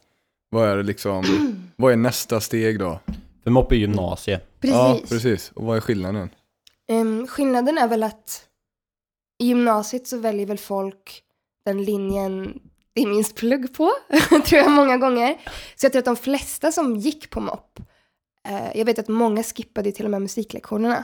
Vad 0.50 0.70
är 0.70 0.78
det 0.78 0.84
liksom, 0.84 1.24
vad 1.76 1.94
är 1.94 1.98
nästa 1.98 2.42
steg 2.42 2.80
då? 2.80 3.00
För 3.44 3.52
moppe 3.52 3.76
är 3.76 3.78
gymnasie. 3.78 4.40
Precis. 4.60 4.76
Ja, 4.76 5.00
precis. 5.10 5.52
Och 5.56 5.64
vad 5.66 5.78
är 5.78 5.82
skillnaden? 5.82 6.30
Ehm, 6.90 7.28
skillnaden 7.28 7.78
är 7.78 7.88
väl 7.88 8.04
att 8.04 8.44
i 9.40 9.46
gymnasiet 9.48 10.08
så 10.08 10.18
väljer 10.18 10.46
väl 10.46 10.58
folk 10.58 11.22
den 11.66 11.84
linjen 11.84 12.60
det 12.94 13.02
är 13.02 13.08
minst 13.08 13.36
plugg 13.36 13.74
på, 13.74 13.92
tror 14.46 14.62
jag 14.62 14.72
många 14.72 14.98
gånger. 14.98 15.38
Så 15.76 15.86
jag 15.86 15.92
tror 15.92 16.00
att 16.00 16.06
de 16.06 16.16
flesta 16.16 16.72
som 16.72 16.96
gick 16.96 17.30
på 17.30 17.40
MOP, 17.42 17.80
eh, 18.48 18.78
jag 18.78 18.86
vet 18.86 19.00
att 19.00 19.08
många 19.08 19.44
skippade 19.44 19.92
till 19.92 20.06
och 20.06 20.12
med 20.12 20.22
musiklektionerna. 20.22 21.04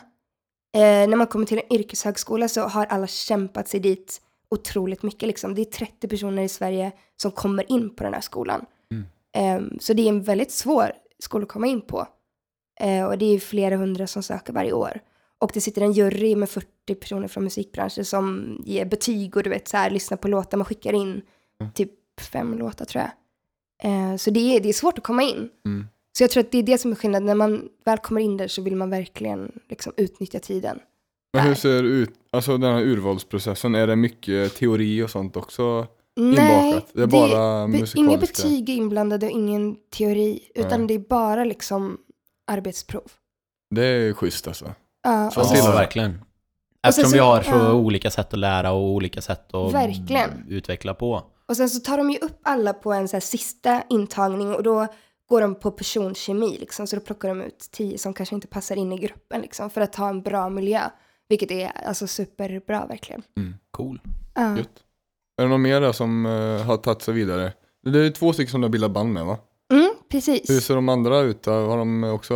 Eh, 0.73 1.07
när 1.09 1.15
man 1.15 1.27
kommer 1.27 1.45
till 1.45 1.57
en 1.57 1.73
yrkeshögskola 1.73 2.47
så 2.47 2.61
har 2.61 2.85
alla 2.85 3.07
kämpat 3.07 3.67
sig 3.67 3.79
dit 3.79 4.21
otroligt 4.49 5.03
mycket. 5.03 5.27
Liksom. 5.27 5.55
Det 5.55 5.61
är 5.61 5.65
30 5.65 6.07
personer 6.07 6.43
i 6.43 6.49
Sverige 6.49 6.91
som 7.15 7.31
kommer 7.31 7.71
in 7.71 7.95
på 7.95 8.03
den 8.03 8.13
här 8.13 8.21
skolan. 8.21 8.65
Ehm, 9.33 9.77
så 9.79 9.93
det 9.93 10.01
är 10.01 10.09
en 10.09 10.21
väldigt 10.21 10.51
svår 10.51 10.91
skola 11.19 11.43
att 11.43 11.49
komma 11.49 11.67
in 11.67 11.81
på. 11.81 12.07
Eh, 12.79 13.05
och 13.05 13.17
det 13.17 13.25
är 13.25 13.39
flera 13.39 13.77
hundra 13.77 14.07
som 14.07 14.23
söker 14.23 14.53
varje 14.53 14.73
år. 14.73 14.99
Och 15.39 15.51
det 15.53 15.61
sitter 15.61 15.81
en 15.81 15.91
jury 15.91 16.35
med 16.35 16.49
40 16.49 16.95
personer 16.95 17.27
från 17.27 17.43
musikbranschen 17.43 18.05
som 18.05 18.57
ger 18.65 18.85
betyg 18.85 19.37
och 19.37 19.43
du 19.43 19.49
vet 19.49 19.67
så 19.67 19.77
här, 19.77 19.89
lyssnar 19.89 20.17
på 20.17 20.27
låtar. 20.27 20.57
Man 20.57 20.65
skickar 20.65 20.93
in 20.93 21.21
typ 21.73 21.91
fem 22.31 22.57
låtar 22.57 22.85
tror 22.85 23.03
jag. 23.03 23.11
Eh, 23.91 24.15
så 24.17 24.29
det 24.31 24.55
är, 24.55 24.59
det 24.59 24.69
är 24.69 24.73
svårt 24.73 24.97
att 24.97 25.03
komma 25.03 25.23
in. 25.23 25.49
Mm. 25.65 25.87
Så 26.17 26.23
jag 26.23 26.31
tror 26.31 26.43
att 26.43 26.51
det 26.51 26.57
är 26.57 26.63
det 26.63 26.77
som 26.77 26.91
är 26.91 26.95
skillnaden. 26.95 27.25
När 27.25 27.35
man 27.35 27.69
väl 27.85 27.97
kommer 27.97 28.21
in 28.21 28.37
där 28.37 28.47
så 28.47 28.61
vill 28.61 28.75
man 28.75 28.89
verkligen 28.89 29.51
liksom 29.69 29.93
utnyttja 29.97 30.39
tiden. 30.39 30.79
Men 31.33 31.43
hur 31.47 31.55
ser 31.55 31.83
det 31.83 31.89
ut, 31.89 32.13
alltså 32.31 32.57
den 32.57 32.73
här 32.73 32.81
urvalsprocessen, 32.81 33.75
är 33.75 33.87
det 33.87 33.95
mycket 33.95 34.55
teori 34.55 35.01
och 35.03 35.09
sånt 35.09 35.37
också 35.37 35.87
Nej, 36.15 36.69
inbakat? 36.69 36.91
Det 36.93 37.01
är 37.01 37.07
bara 37.07 37.61
be- 37.61 37.67
musikaliska? 37.67 37.99
inga 37.99 38.17
betyg 38.17 38.69
är 38.69 38.73
inblandade 38.73 39.25
och 39.25 39.31
ingen 39.31 39.75
teori. 39.97 40.39
Utan 40.55 40.79
Nej. 40.79 40.87
det 40.87 40.93
är 40.93 40.99
bara 40.99 41.43
liksom 41.43 41.97
arbetsprov. 42.51 43.11
Det 43.75 43.85
är 43.85 44.13
schysst 44.13 44.47
alltså. 44.47 44.73
Ja, 45.03 45.31
Så 45.31 45.39
och 45.41 45.47
sen, 45.47 45.57
Ja, 45.57 45.69
det. 45.71 45.75
verkligen. 45.77 46.21
Eftersom 46.87 47.09
så- 47.09 47.15
vi 47.15 47.19
har 47.19 47.41
så 47.41 47.49
ja. 47.51 47.73
olika 47.73 48.11
sätt 48.11 48.33
att 48.33 48.39
lära 48.39 48.71
och 48.71 48.89
olika 48.89 49.21
sätt 49.21 49.53
att 49.53 49.73
Verkligen. 49.73 50.45
utveckla 50.49 50.93
på. 50.93 51.23
och 51.45 51.57
sen 51.57 51.69
så 51.69 51.79
tar 51.79 51.97
de 51.97 52.09
ju 52.11 52.17
upp 52.17 52.39
alla 52.43 52.73
på 52.73 52.93
en 52.93 53.07
så 53.07 53.15
här 53.15 53.21
sista 53.21 53.83
intagning 53.89 54.53
och 54.55 54.63
då 54.63 54.87
går 55.29 55.41
de 55.41 55.55
på 55.55 55.71
personkemi 55.71 56.57
liksom. 56.59 56.87
Så 56.87 56.95
då 56.95 57.01
plockar 57.01 57.29
de 57.29 57.41
ut 57.41 57.59
tio 57.71 57.97
som 57.97 58.13
kanske 58.13 58.35
inte 58.35 58.47
passar 58.47 58.75
in 58.75 58.91
i 58.91 58.97
gruppen 58.97 59.41
liksom. 59.41 59.69
För 59.69 59.81
att 59.81 59.95
ha 59.95 60.09
en 60.09 60.21
bra 60.21 60.49
miljö. 60.49 60.81
Vilket 61.29 61.51
är 61.51 61.71
alltså 61.87 62.07
superbra 62.07 62.85
verkligen. 62.85 63.23
Cool. 63.71 64.01
Ja. 64.33 64.57
Gött. 64.57 64.83
Är 65.37 65.43
det 65.43 65.49
någon 65.49 65.61
mer 65.61 65.81
där 65.81 65.91
som 65.91 66.25
eh, 66.25 66.61
har 66.65 66.77
tagit 66.77 67.01
sig 67.01 67.13
vidare? 67.13 67.53
Det 67.83 67.99
är 68.05 68.09
två 68.11 68.33
stycken 68.33 68.51
som 68.51 68.61
du 68.61 68.65
har 68.65 68.71
bildat 68.71 68.91
band 68.91 69.13
med 69.13 69.25
va? 69.25 69.37
Mm, 69.71 69.83
Hur 69.83 69.93
precis. 70.09 70.65
ser 70.65 70.75
de 70.75 70.89
andra 70.89 71.19
ut 71.19 71.43
då? 71.43 71.51
Har 71.51 71.77
de 71.77 72.03
också... 72.03 72.33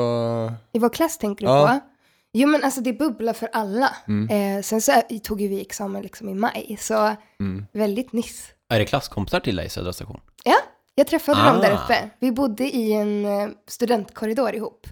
I 0.71 0.79
vår 0.79 0.89
klass 0.89 1.17
tänker 1.17 1.45
du 1.45 1.51
Ja. 1.51 1.67
på? 1.67 1.79
Jo 2.33 2.47
men 2.47 2.63
alltså 2.63 2.81
det 2.81 2.93
bubblar 2.93 3.33
för 3.33 3.49
alla. 3.53 3.95
Mm. 4.07 4.57
Eh, 4.57 4.61
sen 4.61 4.81
så 4.81 4.91
tog 5.23 5.41
ju 5.41 5.47
vi 5.47 5.61
examen 5.61 6.01
liksom 6.01 6.29
i 6.29 6.33
maj. 6.33 6.77
Så 6.79 7.15
Mm. 7.39 7.65
väldigt 7.71 8.13
nyss. 8.13 8.49
Är 8.69 8.79
det 8.79 8.85
klasskompisar 8.85 9.39
till 9.39 9.55
dig 9.55 9.65
i 9.65 9.69
Södra 9.69 9.93
station? 9.93 10.19
Ja, 10.43 10.55
jag 10.97 11.07
träffade 11.07 11.43
dem 11.43 11.59
där 11.61 11.71
Ah. 11.71 11.83
uppe. 11.83 12.09
Vi 12.19 12.31
bodde 12.31 12.63
i 12.63 12.93
en 12.93 13.25
eh, 13.25 13.47
studentkorridor 13.67 14.55
ihop. 14.55 14.87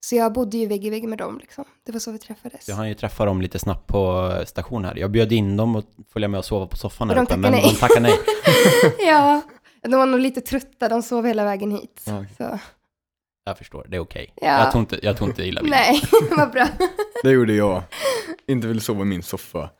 Så 0.00 0.16
jag 0.16 0.32
bodde 0.32 0.56
ju 0.58 0.66
vägg 0.66 0.84
i 0.86 0.90
vägg 0.90 1.08
med 1.08 1.18
dem 1.18 1.38
liksom. 1.38 1.64
Det 1.86 1.92
var 1.92 2.00
så 2.00 2.10
vi 2.12 2.18
träffades. 2.18 2.68
Jag 2.68 2.76
hann 2.76 2.88
ju 2.88 2.94
träffa 2.94 3.24
dem 3.24 3.40
lite 3.42 3.58
snabbt 3.58 3.86
på 3.86 4.32
station 4.46 4.84
här. 4.84 4.96
Jag 4.96 5.10
bjöd 5.10 5.32
in 5.32 5.56
dem 5.56 5.76
och 5.76 5.84
följa 6.12 6.28
med 6.28 6.38
och 6.38 6.44
sova 6.44 6.66
på 6.66 6.76
soffan 6.76 7.10
här 7.10 7.22
uppe, 7.22 7.36
men 7.36 7.52
nej. 7.52 7.62
de 7.62 7.74
tackade 7.80 8.00
nej. 8.00 8.18
ja, 9.06 9.42
de 9.82 9.92
var 9.92 10.06
nog 10.06 10.20
lite 10.20 10.40
trötta. 10.40 10.88
De 10.88 11.02
sov 11.02 11.26
hela 11.26 11.44
vägen 11.44 11.70
hit. 11.70 12.02
Ja. 12.06 12.24
Så, 12.36 12.58
Jag 13.44 13.58
förstår, 13.58 13.86
det 13.88 13.96
är 13.96 14.00
okej. 14.00 14.32
Ja. 14.36 14.46
Jag, 14.46 14.70
tror 14.72 14.80
inte, 14.80 14.98
jag 15.02 15.16
tror 15.16 15.28
inte 15.30 15.42
illa 15.46 15.62
vid. 15.62 15.70
nej, 15.70 16.02
vad 16.36 16.50
bra. 16.52 16.66
Det 17.22 17.30
gjorde 17.30 17.52
jag. 17.54 17.82
Inte 18.48 18.66
vill 18.66 18.80
sova 18.80 19.02
i 19.02 19.04
min 19.04 19.22
soffa. 19.22 19.70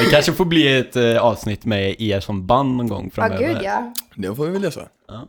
Det 0.00 0.10
kanske 0.10 0.32
får 0.32 0.44
bli 0.44 0.78
ett 0.78 0.96
eh, 0.96 1.16
avsnitt 1.24 1.64
med 1.64 2.00
er 2.00 2.20
som 2.20 2.46
band 2.46 2.76
någon 2.76 2.88
gång 2.88 3.04
Ja, 3.04 3.10
framöver. 3.10 3.48
gud 3.54 3.58
ja. 3.62 3.92
Det 4.16 4.34
får 4.34 4.44
vi 4.46 4.50
väl 4.52 4.62
läsa. 4.62 4.88
Ja. 5.08 5.26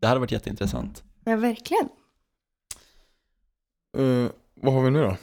Det 0.00 0.06
hade 0.06 0.20
varit 0.20 0.32
jätteintressant. 0.32 1.02
Ja, 1.24 1.36
verkligen. 1.36 1.88
Eh, 3.98 4.30
vad 4.62 4.74
har 4.74 4.82
vi 4.82 4.90
nu 4.90 5.02
då? 5.02 5.16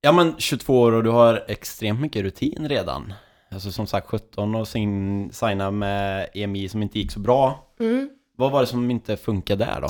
Ja 0.00 0.12
men 0.12 0.34
22 0.38 0.80
år 0.80 0.92
och 0.92 1.04
du 1.04 1.10
har 1.10 1.44
extremt 1.48 2.00
mycket 2.00 2.22
rutin 2.22 2.68
redan. 2.68 3.12
Alltså 3.50 3.72
som 3.72 3.86
sagt 3.86 4.06
17 4.06 4.54
och 4.54 4.68
sin, 4.68 5.30
signa 5.32 5.70
med 5.70 6.28
EMI 6.34 6.68
som 6.68 6.82
inte 6.82 6.98
gick 6.98 7.12
så 7.12 7.20
bra. 7.20 7.66
Mm. 7.80 8.10
Vad 8.36 8.52
var 8.52 8.60
det 8.60 8.66
som 8.66 8.90
inte 8.90 9.16
funkade 9.16 9.64
där 9.64 9.80
då? 9.80 9.88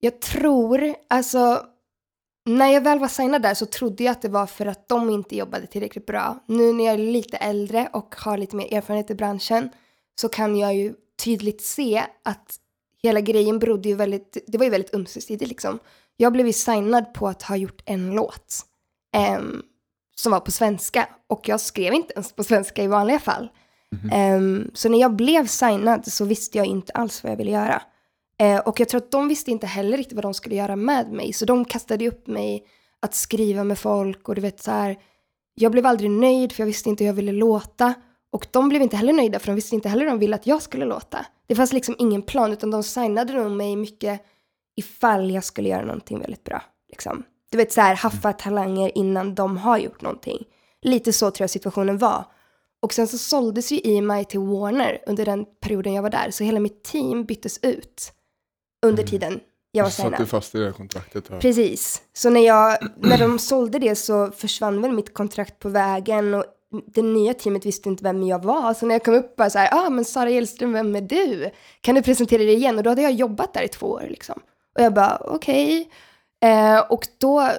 Jag 0.00 0.20
tror, 0.20 0.94
alltså, 1.08 1.62
när 2.46 2.72
jag 2.72 2.80
väl 2.80 2.98
var 2.98 3.08
signad 3.08 3.42
där 3.42 3.54
så 3.54 3.66
trodde 3.66 4.04
jag 4.04 4.12
att 4.12 4.22
det 4.22 4.28
var 4.28 4.46
för 4.46 4.66
att 4.66 4.88
de 4.88 5.10
inte 5.10 5.36
jobbade 5.36 5.66
tillräckligt 5.66 6.06
bra. 6.06 6.38
Nu 6.46 6.72
när 6.72 6.84
jag 6.84 6.94
är 6.94 6.98
lite 6.98 7.36
äldre 7.36 7.88
och 7.92 8.14
har 8.18 8.38
lite 8.38 8.56
mer 8.56 8.74
erfarenhet 8.74 9.10
i 9.10 9.14
branschen 9.14 9.70
så 10.20 10.28
kan 10.28 10.56
jag 10.56 10.74
ju 10.74 10.94
tydligt 11.24 11.62
se 11.62 12.04
att 12.22 12.56
hela 13.02 13.20
grejen 13.20 13.58
berodde 13.58 13.88
ju 13.88 13.94
väldigt, 13.94 14.38
det 14.46 14.58
var 14.58 14.64
ju 14.64 14.70
väldigt 14.70 14.94
ömsesidigt 14.94 15.48
liksom. 15.48 15.78
Jag 16.16 16.32
blev 16.32 16.46
ju 16.46 16.52
signad 16.52 17.14
på 17.14 17.28
att 17.28 17.42
ha 17.42 17.56
gjort 17.56 17.82
en 17.84 18.10
låt 18.10 18.60
ehm, 19.14 19.62
som 20.16 20.32
var 20.32 20.40
på 20.40 20.50
svenska 20.50 21.08
och 21.26 21.48
jag 21.48 21.60
skrev 21.60 21.94
inte 21.94 22.12
ens 22.12 22.32
på 22.32 22.44
svenska 22.44 22.82
i 22.82 22.86
vanliga 22.86 23.18
fall. 23.18 23.48
Ehm, 24.12 24.70
så 24.74 24.88
när 24.88 24.98
jag 24.98 25.16
blev 25.16 25.46
signad 25.46 26.12
så 26.12 26.24
visste 26.24 26.58
jag 26.58 26.66
inte 26.66 26.92
alls 26.92 27.22
vad 27.22 27.32
jag 27.32 27.36
ville 27.36 27.50
göra. 27.50 27.82
Eh, 28.38 28.58
och 28.58 28.80
jag 28.80 28.88
tror 28.88 29.00
att 29.00 29.10
de 29.10 29.28
visste 29.28 29.50
inte 29.50 29.66
heller 29.66 29.96
riktigt 29.96 30.14
vad 30.14 30.24
de 30.24 30.34
skulle 30.34 30.54
göra 30.54 30.76
med 30.76 31.12
mig. 31.12 31.32
Så 31.32 31.44
de 31.44 31.64
kastade 31.64 32.08
upp 32.08 32.26
mig 32.26 32.66
att 33.00 33.14
skriva 33.14 33.64
med 33.64 33.78
folk 33.78 34.28
och 34.28 34.34
du 34.34 34.40
vet 34.40 34.62
så 34.62 34.70
här. 34.70 34.98
Jag 35.54 35.72
blev 35.72 35.86
aldrig 35.86 36.10
nöjd 36.10 36.52
för 36.52 36.62
jag 36.62 36.66
visste 36.66 36.88
inte 36.88 37.04
hur 37.04 37.08
jag 37.08 37.14
ville 37.14 37.32
låta. 37.32 37.94
Och 38.30 38.46
de 38.50 38.68
blev 38.68 38.82
inte 38.82 38.96
heller 38.96 39.12
nöjda 39.12 39.38
för 39.38 39.46
de 39.46 39.54
visste 39.54 39.74
inte 39.74 39.88
heller 39.88 40.04
hur 40.04 40.10
de 40.10 40.18
ville 40.18 40.36
att 40.36 40.46
jag 40.46 40.62
skulle 40.62 40.84
låta. 40.84 41.26
Det 41.46 41.54
fanns 41.54 41.72
liksom 41.72 41.96
ingen 41.98 42.22
plan 42.22 42.52
utan 42.52 42.70
de 42.70 42.82
signade 42.82 43.32
nog 43.32 43.50
mig 43.50 43.76
mycket 43.76 44.22
ifall 44.76 45.30
jag 45.30 45.44
skulle 45.44 45.68
göra 45.68 45.84
någonting 45.84 46.18
väldigt 46.18 46.44
bra. 46.44 46.62
Liksom. 46.88 47.22
Du 47.50 47.56
vet 47.56 47.72
så 47.72 47.80
här, 47.80 47.94
haffa 47.94 48.32
talanger 48.32 48.98
innan 48.98 49.34
de 49.34 49.56
har 49.56 49.78
gjort 49.78 50.02
någonting. 50.02 50.44
Lite 50.82 51.12
så 51.12 51.30
tror 51.30 51.42
jag 51.42 51.50
situationen 51.50 51.98
var. 51.98 52.24
Och 52.80 52.92
sen 52.92 53.08
så 53.08 53.18
såldes 53.18 53.72
ju 53.72 53.80
EMI 53.84 54.24
till 54.24 54.40
Warner 54.40 54.98
under 55.06 55.24
den 55.24 55.44
perioden 55.60 55.94
jag 55.94 56.02
var 56.02 56.10
där. 56.10 56.30
Så 56.30 56.44
hela 56.44 56.60
mitt 56.60 56.84
team 56.84 57.24
byttes 57.24 57.58
ut 57.62 58.12
under 58.86 59.02
tiden 59.02 59.40
jag 59.72 59.84
var 59.84 59.90
Så 59.90 59.96
satt 60.02 60.10
du 60.10 60.16
signad. 60.16 60.28
fast 60.28 60.54
i 60.54 60.58
det 60.58 60.72
kontraktet 60.72 61.28
här. 61.28 61.40
Precis. 61.40 62.02
Så 62.12 62.30
när, 62.30 62.40
jag, 62.40 62.78
när 62.96 63.18
de 63.18 63.38
sålde 63.38 63.78
det 63.78 63.96
så 63.96 64.30
försvann 64.30 64.82
väl 64.82 64.92
mitt 64.92 65.14
kontrakt 65.14 65.58
på 65.58 65.68
vägen 65.68 66.34
och 66.34 66.44
det 66.86 67.02
nya 67.02 67.34
teamet 67.34 67.66
visste 67.66 67.88
inte 67.88 68.04
vem 68.04 68.22
jag 68.22 68.44
var. 68.44 68.74
Så 68.74 68.86
när 68.86 68.94
jag 68.94 69.04
kom 69.04 69.14
upp 69.14 69.36
bara 69.36 69.50
så 69.50 69.58
här, 69.58 69.68
ah 69.72 69.90
men 69.90 70.04
Sara 70.04 70.30
Hjellström, 70.30 70.72
vem 70.72 70.96
är 70.96 71.00
du? 71.00 71.50
Kan 71.80 71.94
du 71.94 72.02
presentera 72.02 72.38
dig 72.38 72.54
igen? 72.54 72.76
Och 72.76 72.82
då 72.82 72.90
hade 72.90 73.02
jag 73.02 73.12
jobbat 73.12 73.54
där 73.54 73.62
i 73.62 73.68
två 73.68 73.86
år 73.86 74.06
liksom. 74.08 74.40
Och 74.78 74.82
jag 74.84 74.94
bara, 74.94 75.16
okej. 75.24 75.90
Eh, 76.44 76.78
och 76.78 77.06
då 77.18 77.50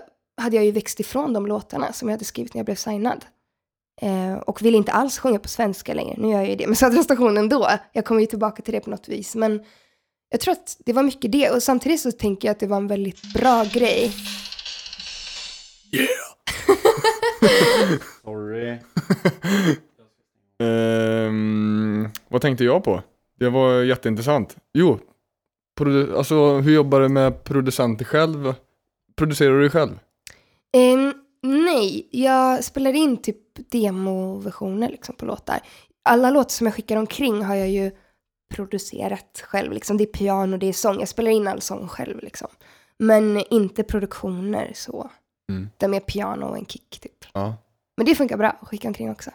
hade 0.42 0.56
jag 0.56 0.66
ju 0.66 0.72
växt 0.72 1.00
ifrån 1.00 1.34
de 1.34 1.48
låtarna 1.48 1.94
som 1.94 2.08
jag 2.10 2.14
hade 2.14 2.26
skrivit 2.26 2.54
när 2.54 2.60
jag 2.60 2.66
blev 2.66 2.76
signad. 2.76 3.26
Eh, 4.02 4.34
och 4.38 4.62
ville 4.62 4.78
inte 4.78 4.92
alls 4.92 5.20
sjunga 5.20 5.40
på 5.40 5.48
svenska 5.48 5.94
längre. 5.94 6.16
Nu 6.18 6.28
gör 6.32 6.40
jag 6.40 6.50
ju 6.50 6.56
det 6.56 6.68
med 6.68 6.78
Södra 6.78 7.04
stationen 7.04 7.50
då. 7.50 7.70
Jag 7.94 8.06
kommer 8.06 8.22
ju 8.22 8.28
tillbaka 8.28 8.62
till 8.62 8.74
det 8.74 8.80
på 8.80 8.90
något 8.90 9.08
vis. 9.08 9.36
Men 9.36 9.62
jag 10.30 10.40
tror 10.40 10.52
att 10.52 10.78
det 10.86 10.94
var 10.94 11.04
mycket 11.04 11.32
det. 11.32 11.50
Och 11.50 11.64
samtidigt 11.64 12.00
så 12.02 12.12
tänker 12.12 12.48
jag 12.48 12.52
att 12.54 12.60
det 12.60 12.68
var 12.68 12.78
en 12.78 12.88
väldigt 12.88 13.34
bra 13.34 13.64
grej. 13.74 14.12
Sorry. 18.24 18.78
Ehm, 20.64 22.10
vad 22.28 22.42
tänkte 22.42 22.64
jag 22.64 22.84
på? 22.84 23.04
Det 23.40 23.50
var 23.50 23.84
jätteintressant. 23.84 24.56
Jo, 24.74 25.00
produ- 25.80 26.18
alltså 26.18 26.58
hur 26.58 26.74
jobbar 26.74 27.00
du 27.02 27.10
med 27.10 27.44
producenter 27.44 28.06
själv? 28.06 28.54
Producerar 29.16 29.60
du 29.60 29.70
själv? 29.70 30.00
Ehm, 30.78 31.14
nej, 31.44 32.08
jag 32.12 32.64
spelar 32.64 32.94
in 32.94 33.18
typ 33.18 33.38
demoversioner 33.72 34.90
liksom 34.90 35.16
på 35.16 35.26
låtar. 35.26 35.60
Alla 36.04 36.30
låtar 36.32 36.50
som 36.50 36.68
jag 36.68 36.74
skickar 36.74 36.98
omkring 36.98 37.44
har 37.44 37.56
jag 37.56 37.70
ju 37.70 37.92
producerat 38.50 39.44
själv. 39.48 39.72
Liksom. 39.72 39.98
Det 39.98 40.04
är 40.04 40.06
piano, 40.14 40.58
det 40.58 40.66
är 40.66 40.74
sång. 40.74 41.00
Jag 41.00 41.08
spelar 41.08 41.32
in 41.32 41.48
all 41.48 41.62
sång 41.62 41.88
själv. 41.88 42.20
Liksom. 42.24 42.48
Men 43.00 43.44
inte 43.50 43.84
produktioner 43.84 44.72
så. 44.76 45.10
Mm. 45.52 45.70
Det 45.78 45.86
är 45.86 45.90
mer 45.90 46.00
piano 46.00 46.46
och 46.46 46.58
en 46.58 46.66
kick 46.66 47.00
typ. 47.02 47.26
Ja. 47.34 47.56
Men 47.98 48.06
det 48.06 48.16
funkar 48.16 48.38
bra 48.38 48.48
att 48.62 48.68
skicka 48.68 48.88
omkring 48.88 49.12
också. 49.12 49.32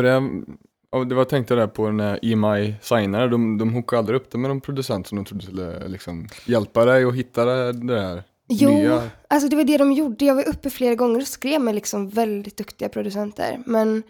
För 0.00 0.02
det, 0.04 1.04
det 1.08 1.14
var 1.14 1.24
tänkt 1.24 1.48
där 1.48 1.66
på 1.66 1.90
när 1.90 2.18
EMI 2.22 2.74
signade, 2.82 3.28
de, 3.28 3.58
de 3.58 3.72
hookade 3.74 3.98
aldrig 3.98 4.16
upp 4.20 4.30
det 4.30 4.38
med 4.38 4.50
de 4.50 4.60
producenter 4.60 5.08
som 5.08 5.16
de 5.16 5.24
trodde 5.24 5.44
skulle 5.44 5.88
liksom 5.88 6.28
hjälpa 6.46 6.84
dig 6.84 7.06
och 7.06 7.16
hitta 7.16 7.44
det, 7.44 7.72
det 7.72 7.94
där 7.94 8.22
Jo, 8.48 8.70
nya. 8.70 9.10
alltså 9.28 9.48
det 9.48 9.56
var 9.56 9.64
det 9.64 9.78
de 9.78 9.92
gjorde. 9.92 10.24
Jag 10.24 10.34
var 10.34 10.48
uppe 10.48 10.70
flera 10.70 10.94
gånger 10.94 11.20
och 11.20 11.26
skrev 11.26 11.60
med 11.60 11.74
liksom 11.74 12.08
väldigt 12.08 12.56
duktiga 12.56 12.88
producenter. 12.88 13.62
Men 13.66 14.02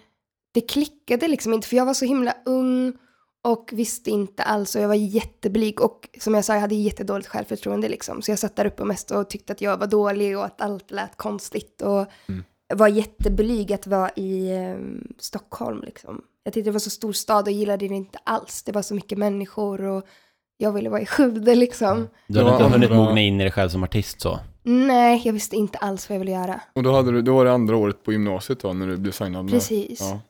det 0.54 0.60
klickade 0.60 1.28
liksom 1.28 1.52
inte 1.52 1.68
för 1.68 1.76
jag 1.76 1.86
var 1.86 1.94
så 1.94 2.04
himla 2.04 2.34
ung 2.44 2.92
och 3.44 3.70
visste 3.72 4.10
inte 4.10 4.42
alls 4.42 4.74
och 4.76 4.82
jag 4.82 4.88
var 4.88 4.94
jätteblyg 4.94 5.80
och 5.80 6.08
som 6.20 6.34
jag 6.34 6.44
sa 6.44 6.54
jag 6.54 6.60
hade 6.60 6.74
jättedåligt 6.74 7.28
självförtroende 7.28 7.88
liksom. 7.88 8.22
Så 8.22 8.30
jag 8.30 8.38
satt 8.38 8.56
där 8.56 8.66
uppe 8.66 8.84
mest 8.84 9.10
och 9.10 9.30
tyckte 9.30 9.52
att 9.52 9.60
jag 9.60 9.76
var 9.76 9.86
dålig 9.86 10.38
och 10.38 10.44
att 10.44 10.60
allt 10.60 10.90
lät 10.90 11.16
konstigt 11.16 11.82
och 11.82 12.06
Mm. 12.28 12.44
var 12.74 12.88
jätteblyg 12.88 13.72
att 13.72 13.86
vara 13.86 14.10
i 14.16 14.50
eh, 14.56 14.76
Stockholm 15.18 15.82
liksom. 15.82 16.20
Jag 16.44 16.54
tyckte 16.54 16.68
det 16.70 16.72
var 16.72 16.80
så 16.80 16.90
stor 16.90 17.12
stad 17.12 17.44
och 17.46 17.52
gillade 17.52 17.88
det 17.88 17.94
inte 17.94 18.18
alls. 18.24 18.62
Det 18.62 18.72
var 18.72 18.82
så 18.82 18.94
mycket 18.94 19.18
människor 19.18 19.80
och 19.84 20.04
jag 20.56 20.72
ville 20.72 20.90
vara 20.90 21.00
i 21.00 21.06
Skövde 21.06 21.54
liksom. 21.54 22.08
Du 22.28 22.38
hade 22.38 22.50
inte 22.52 22.64
hunnit 22.64 22.90
mogna 22.90 23.20
in 23.20 23.40
i 23.40 23.44
dig 23.44 23.52
själv 23.52 23.68
som 23.68 23.82
artist 23.84 24.20
så? 24.20 24.38
Nej, 24.62 25.22
jag 25.24 25.32
visste 25.32 25.56
inte 25.56 25.78
alls 25.78 26.08
vad 26.08 26.14
jag 26.14 26.20
ville 26.20 26.32
göra. 26.32 26.60
Och 26.72 26.82
då, 26.82 26.92
hade 26.92 27.12
du, 27.12 27.22
då 27.22 27.34
var 27.34 27.44
det 27.44 27.52
andra 27.52 27.76
året 27.76 28.02
på 28.02 28.12
gymnasiet 28.12 28.60
då 28.60 28.72
när 28.72 28.86
du 28.86 28.96
blev 28.96 29.12
signad 29.12 29.44
med? 29.44 29.52
Precis. 29.54 30.00
Ja. 30.00 30.20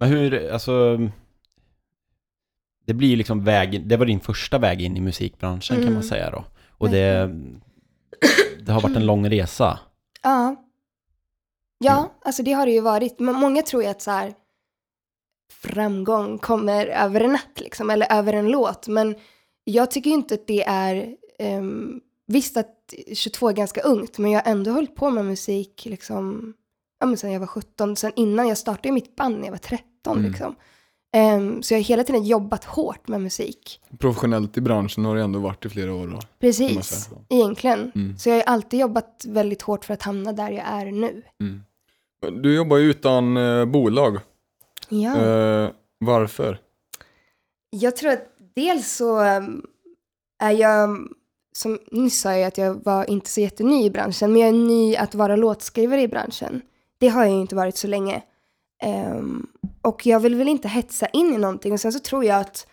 Men 0.00 0.08
hur, 0.08 0.50
alltså... 0.52 0.98
det 2.86 2.94
blir 2.94 3.08
ju 3.08 3.16
liksom 3.16 3.44
vägen, 3.44 3.88
det 3.88 3.96
var 3.96 4.06
din 4.06 4.20
första 4.20 4.58
väg 4.58 4.82
in 4.82 4.96
i 4.96 5.00
musikbranschen 5.00 5.76
kan 5.76 5.82
Mm. 5.82 5.94
man 5.94 6.02
säga 6.02 6.30
då. 6.30 6.44
Och 6.70 6.90
det, 6.90 7.30
det 8.60 8.72
har 8.72 8.80
varit 8.80 8.96
en 8.96 9.06
lång 9.06 9.30
resa. 9.30 9.78
Ja. 10.22 10.56
Ja, 11.78 11.98
Mm. 11.98 12.10
alltså 12.24 12.42
det 12.42 12.52
har 12.52 12.66
det 12.66 12.72
ju 12.72 12.80
varit. 12.80 13.18
Men 13.20 13.34
många 13.34 13.62
tror 13.62 13.82
ju 13.82 13.88
att 13.88 14.02
så 14.02 14.10
här 14.10 14.34
framgång 15.52 16.38
kommer 16.38 16.86
över 16.86 17.20
en 17.20 17.32
natt 17.32 17.60
liksom, 17.60 17.90
eller 17.90 18.12
över 18.12 18.32
en 18.32 18.48
låt. 18.50 18.88
Men 18.88 19.14
jag 19.64 19.90
tycker 19.90 20.10
ju 20.10 20.16
inte 20.16 20.34
att 20.34 20.46
det 20.46 20.64
är, 20.64 21.16
um, 21.58 22.00
visst 22.26 22.56
att 22.56 22.94
22 23.14 23.48
är 23.48 23.52
ganska 23.52 23.80
ungt, 23.80 24.18
men 24.18 24.30
jag 24.30 24.42
har 24.42 24.50
ändå 24.52 24.70
hållit 24.70 24.94
på 24.94 25.10
med 25.10 25.24
musik 25.24 25.86
liksom, 25.90 26.54
ja 27.04 27.08
men 27.08 27.16
sen 27.16 27.32
jag 27.32 27.40
var 27.40 27.46
17, 27.46 27.96
sen 27.96 28.12
innan 28.16 28.48
jag 28.48 28.58
startade 28.58 28.92
mitt 28.92 29.16
band 29.16 29.38
när 29.38 29.44
jag 29.44 29.50
var 29.50 29.58
13 29.58 30.18
Mm. 30.18 30.30
liksom. 30.30 30.54
Ehm, 31.12 31.62
så 31.62 31.74
jag 31.74 31.78
har 31.78 31.84
hela 31.84 32.04
tiden 32.04 32.24
jobbat 32.24 32.64
hårt 32.64 33.08
med 33.08 33.20
musik. 33.20 33.80
Professionellt 33.98 34.56
i 34.56 34.60
branschen 34.60 35.04
har 35.04 35.16
det 35.16 35.22
ändå 35.22 35.38
varit 35.38 35.64
i 35.66 35.68
flera 35.68 35.94
år 35.94 36.06
då. 36.06 36.20
Precis, 36.40 37.10
egentligen. 37.28 37.92
Mm. 37.94 38.18
Så 38.18 38.28
jag 38.28 38.36
har 38.36 38.42
alltid 38.42 38.80
jobbat 38.80 39.24
väldigt 39.28 39.62
hårt 39.62 39.84
för 39.84 39.94
att 39.94 40.02
hamna 40.02 40.32
där 40.32 40.50
jag 40.50 40.64
är 40.66 40.92
nu. 40.92 41.22
Mm. 41.40 41.62
Du 42.42 42.54
jobbar 42.54 42.76
ju 42.76 42.90
utan 42.90 43.36
eh, 43.36 43.64
bolag. 43.64 44.18
Ja. 44.88 45.16
Eh, 45.16 45.70
varför? 45.98 46.58
Jag 47.70 47.96
tror 47.96 48.12
att 48.12 48.26
dels 48.54 48.96
så 48.96 49.36
um, 49.36 49.66
är 50.42 50.50
jag, 50.50 51.08
som 51.56 51.78
nyss 51.90 52.20
sa 52.20 52.32
jag 52.36 52.48
att 52.48 52.58
jag 52.58 52.84
var 52.84 53.10
inte 53.10 53.30
så 53.30 53.40
jätteny 53.40 53.84
i 53.84 53.90
branschen, 53.90 54.32
men 54.32 54.40
jag 54.40 54.48
är 54.48 54.52
ny 54.52 54.96
att 54.96 55.14
vara 55.14 55.36
låtskrivare 55.36 56.02
i 56.02 56.08
branschen. 56.08 56.62
Det 56.98 57.08
har 57.08 57.24
jag 57.24 57.34
ju 57.34 57.40
inte 57.40 57.56
varit 57.56 57.76
så 57.76 57.86
länge. 57.86 58.22
Um, 58.84 59.46
och 59.82 60.06
jag 60.06 60.20
vill 60.20 60.34
väl 60.34 60.48
inte 60.48 60.68
hetsa 60.68 61.06
in 61.06 61.34
i 61.34 61.38
någonting. 61.38 61.72
Och 61.72 61.80
sen 61.80 61.92
så 61.92 61.98
tror 61.98 62.24
jag 62.24 62.40
att 62.40 62.66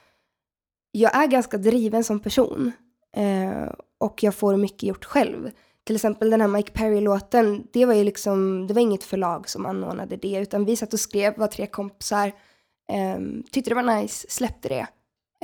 jag 0.91 1.15
är 1.15 1.27
ganska 1.27 1.57
driven 1.57 2.03
som 2.03 2.19
person. 2.19 2.71
Uh, 3.17 3.71
och 3.97 4.23
jag 4.23 4.35
får 4.35 4.57
mycket 4.57 4.83
gjort 4.83 5.05
själv. 5.05 5.51
Till 5.83 5.95
exempel 5.95 6.29
den 6.29 6.41
här 6.41 6.47
Mike 6.47 6.71
Perry-låten, 6.71 7.67
det 7.73 7.85
var 7.85 7.93
ju 7.93 8.03
liksom, 8.03 8.67
det 8.67 8.73
var 8.73 8.81
inget 8.81 9.03
förlag 9.03 9.49
som 9.49 9.65
anordnade 9.65 10.15
det, 10.15 10.39
utan 10.39 10.65
vi 10.65 10.75
satt 10.75 10.93
och 10.93 10.99
skrev, 10.99 11.37
var 11.37 11.47
tre 11.47 11.67
kompisar, 11.67 12.31
um, 13.17 13.43
tyckte 13.51 13.71
det 13.71 13.75
var 13.75 14.01
nice, 14.01 14.27
släppte 14.29 14.69
det. 14.69 14.87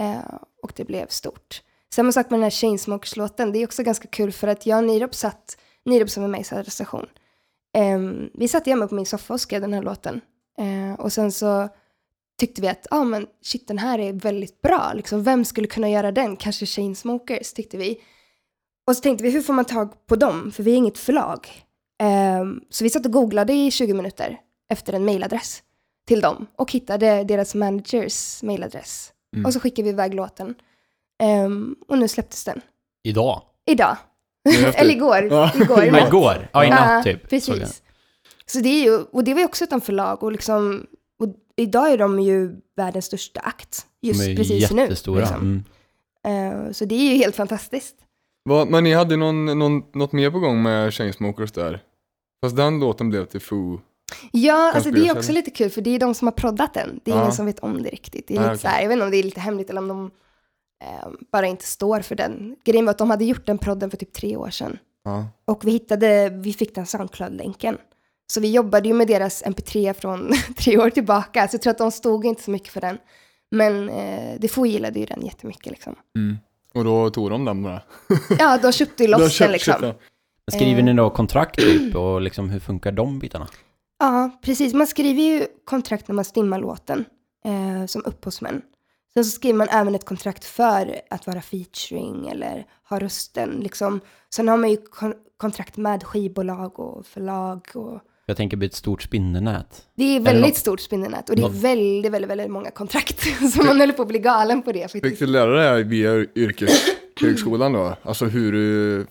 Uh, 0.02 0.40
och 0.64 0.74
det 0.76 0.86
blev 0.86 1.08
stort. 1.08 1.62
Samma 1.94 2.12
sak 2.12 2.30
med 2.30 2.40
den 2.40 2.44
här 2.44 2.50
Chainsmokers-låten, 2.50 3.52
det 3.52 3.60
är 3.60 3.66
också 3.66 3.84
ganska 3.84 4.08
kul 4.08 4.32
för 4.32 4.48
att 4.48 4.66
jag 4.66 4.78
och 4.78 4.84
Nirop 4.84 5.16
satt, 5.16 5.58
Nirop 5.86 6.10
som 6.10 6.24
är 6.24 6.28
med 6.28 6.42
i 6.42 6.44
Södra 6.44 6.72
station, 6.72 7.06
Ehm, 7.78 8.30
vi 8.34 8.48
satt 8.48 8.66
hemma 8.66 8.88
på 8.88 8.96
min 8.96 9.06
soffa 9.06 9.34
och 9.34 9.42
skrev 9.42 9.62
den 9.62 9.74
här 9.74 9.82
låten. 9.82 10.22
Eh, 10.58 11.00
och 11.00 11.14
sen 11.14 11.32
så 11.32 11.70
tyckte 12.40 12.62
vi 12.62 12.68
att, 12.68 12.88
ah, 12.92 13.04
men 13.04 13.28
shit 13.42 13.68
den 13.68 13.78
här 13.78 14.00
är 14.00 14.14
väldigt 14.14 14.62
bra, 14.62 14.92
liksom, 14.96 15.24
vem 15.24 15.46
skulle 15.46 15.68
kunna 15.68 15.90
göra 15.90 16.12
den? 16.12 16.36
Kanske 16.36 16.66
Chainsmokers 16.66 17.54
tyckte 17.54 17.78
vi. 17.78 18.02
Och 18.88 18.96
så 18.96 19.02
tänkte 19.02 19.24
vi, 19.24 19.30
hur 19.30 19.42
får 19.42 19.54
man 19.54 19.66
tag 19.66 20.08
på 20.08 20.16
dem? 20.16 20.52
För 20.52 20.64
vi 20.64 20.72
är 20.72 20.76
inget 20.76 20.98
förlag. 20.98 21.48
Ehm, 22.00 22.62
så 22.70 22.84
vi 22.84 22.90
satt 22.90 23.06
och 23.06 23.12
googlade 23.12 23.54
i 23.54 23.72
20 23.72 23.94
minuter 23.94 24.38
efter 24.70 24.94
en 24.94 25.06
mailadress 25.06 25.64
till 26.08 26.22
dem 26.22 26.48
och 26.56 26.72
hittade 26.72 27.24
deras 27.24 27.56
managers 27.56 28.44
mailadress. 28.44 29.14
Mm. 29.34 29.46
Och 29.46 29.54
så 29.54 29.60
skickade 29.60 29.84
vi 29.84 29.90
iväg 29.90 30.14
låten. 30.14 30.56
Ehm, 31.24 31.76
och 31.88 31.98
nu 31.98 32.08
släpptes 32.08 32.44
den. 32.44 32.62
Idag? 33.04 33.42
Idag. 33.66 33.98
Eller 34.76 34.92
igår. 34.92 35.28
Ja. 35.32 35.52
igår 35.56 35.84
i 35.84 35.88
igår? 36.08 36.50
Ja, 36.54 36.66
i 36.66 36.70
natt 36.70 37.04
typ. 37.04 37.30
Precis. 37.30 37.82
Så 38.46 38.60
det 38.60 38.70
är 38.70 38.84
ju, 38.84 38.98
och 38.98 39.24
det 39.24 39.34
var 39.34 39.40
ju 39.42 39.46
också 39.46 39.64
utan 39.64 39.82
förlag 39.82 40.24
och 40.24 40.32
liksom, 40.32 40.86
och 41.20 41.28
idag 41.56 41.92
är 41.92 41.98
de 41.98 42.20
ju 42.20 42.52
världens 42.78 43.06
största 43.06 43.40
akt. 43.40 43.86
Just 44.02 44.26
precis 44.38 44.72
nu. 44.72 44.82
jättestora. 44.82 45.20
liksom. 45.20 45.64
Mm. 46.26 46.64
Eh, 46.66 46.72
så 46.72 46.86
det 46.86 46.96
är 46.96 47.12
ju 47.12 47.18
helt 47.18 47.36
fantastiskt. 47.36 47.96
Vad- 48.44 48.68
men 48.70 48.84
ni 48.84 48.94
hade 48.94 49.16
någon, 49.18 49.46
någon, 49.60 49.84
något 49.94 50.12
mer 50.12 50.32
på 50.32 50.40
gång 50.40 50.62
med 50.64 50.94
Chainsmokers 50.94 51.52
där? 51.52 51.80
Fast 52.44 52.56
den 52.56 52.80
låten 52.80 53.10
blev 53.10 53.26
till 53.26 53.42
Foo. 53.42 53.82
Ja, 54.32 54.72
alltså 54.76 54.92
det 54.92 55.08
är 55.08 55.18
också 55.18 55.32
lite 55.32 55.52
kul 55.52 55.70
för 55.70 55.82
det 55.82 55.96
är 55.96 56.00
de 56.00 56.14
som 56.14 56.28
har 56.28 56.32
proddat 56.32 56.74
den. 56.74 57.00
Det 57.04 57.12
är 57.12 57.16
Ja. 57.16 57.22
ingen 57.22 57.34
som 57.34 57.46
vet 57.46 57.60
om 57.60 57.84
det 57.84 57.90
riktigt. 57.90 58.28
Det 58.28 58.36
är 58.36 58.40
Ah, 58.40 58.42
lite 58.42 58.50
okej. 58.52 58.60
så 58.62 58.68
här, 58.68 58.82
jag 58.82 58.88
vet 58.90 58.94
inte 58.96 59.06
om 59.06 59.12
det 59.12 59.18
är 59.18 59.24
lite 59.24 59.40
hemligt 59.40 59.70
eller 59.70 59.82
om 59.82 59.88
de 59.88 60.12
eh, 60.84 61.08
bara 61.32 61.48
inte 61.48 61.66
står 61.66 62.00
för 62.02 62.16
den. 62.16 62.56
Grejen 62.66 62.86
var 62.86 62.92
att 62.92 62.98
de 62.98 63.10
hade 63.10 63.26
gjort 63.26 63.46
den 63.46 63.58
prodden 63.58 63.90
för 63.90 63.98
typ 63.98 64.14
tre 64.14 64.36
år 64.38 64.50
sedan. 64.50 64.78
Ja. 65.04 65.26
Och 65.46 65.66
vi 65.66 65.72
hittade, 65.72 66.30
vi 66.30 66.54
fick 66.54 66.76
den 66.76 66.86
Soundcloud-länken. 66.86 67.78
Så 68.34 68.42
vi 68.42 68.52
jobbade 68.52 68.88
ju 68.88 68.94
med 68.94 69.08
deras 69.08 69.44
MP3 69.44 69.94
från 69.94 70.32
tre 70.58 70.78
år 70.78 70.90
tillbaka, 70.90 71.48
så 71.48 71.56
jag 71.56 71.62
tror 71.62 71.72
att 71.72 71.78
de 71.78 71.92
stod 71.92 72.26
inte 72.26 72.44
så 72.44 72.52
mycket 72.52 72.74
för 72.74 72.82
den. 72.82 72.98
Men 73.52 73.90
eh, 73.90 74.40
Defoe 74.40 74.68
gillade 74.70 75.00
ju 75.00 75.06
den 75.06 75.26
jättemycket 75.26 75.72
liksom. 75.72 75.96
Mm. 76.18 76.38
Och 76.74 76.84
då 76.84 77.10
tog 77.10 77.30
de 77.30 77.46
den 77.46 77.64
bara. 77.64 77.82
Ja, 78.40 78.58
de 78.62 78.72
köpte 78.72 79.04
ju 79.04 79.12
De 79.12 79.22
loss 79.22 79.32
köpte- 79.34 79.44
den 79.46 79.52
liksom. 79.52 79.74
köpte. 79.74 79.96
Skriver 80.52 80.80
Eh. 80.80 80.86
ni 80.86 80.94
då 80.94 81.10
kontrakt 81.10 81.60
typ 81.60 81.96
och 81.96 82.22
liksom 82.22 82.50
hur 82.50 82.60
funkar 82.60 82.92
de 82.92 83.20
bitarna? 83.20 83.48
Ja, 84.00 84.30
precis. 84.42 84.74
Man 84.74 84.88
skriver 84.88 85.22
ju 85.22 85.48
kontrakt 85.66 86.08
när 86.08 86.16
man 86.16 86.26
stimmar 86.26 86.60
låten 86.60 87.06
eh, 87.46 87.86
som 87.86 88.06
upphovsmän. 88.06 88.62
Sen 89.18 89.26
så 89.26 89.32
skriver 89.32 89.58
man 89.58 89.68
även 89.70 89.96
ett 89.96 90.06
kontrakt 90.06 90.46
för 90.46 91.02
att 91.10 91.28
vara 91.28 91.42
featuring 91.42 92.28
eller 92.28 92.66
ha 92.90 93.00
rösten. 93.00 93.50
Liksom. 93.64 94.00
Sen 94.34 94.48
har 94.48 94.58
man 94.58 94.70
ju 94.70 94.78
kon- 94.78 95.14
kontrakt 95.38 95.78
med 95.78 96.04
skivbolag 96.04 96.80
och 96.80 97.06
förlag. 97.06 97.62
Och... 97.74 98.00
Jag 98.26 98.38
tänker 98.38 98.58
bli 98.58 98.68
ett 98.68 98.74
stort 98.76 99.02
spindelnät. 99.02 99.88
Det 99.96 100.04
är 100.16 100.20
väldigt 100.20 100.46
något- 100.46 100.58
stort 100.58 100.80
spindelnät 100.80 101.30
och 101.30 101.36
det 101.36 101.42
är 101.42 101.48
något- 101.48 101.56
väldigt, 101.64 102.12
väldigt, 102.12 102.30
väldigt 102.32 102.50
många 102.52 102.72
kontrakt. 102.72 103.22
så 103.54 103.64
man 103.64 103.80
håller 103.80 103.94
på 103.94 104.02
att 104.02 104.08
bli 104.08 104.20
galen 104.20 104.62
på 104.62 104.72
det 104.72 104.92
Fick 104.92 105.04
faktiskt. 105.04 105.20
du 105.20 105.26
lära 105.28 105.72
dig 105.74 105.84
via 105.84 106.16
yrkeshögskolan 106.36 107.74
då? 107.74 107.96
Alltså 108.04 108.26
hur 108.26 108.52
du 108.52 109.08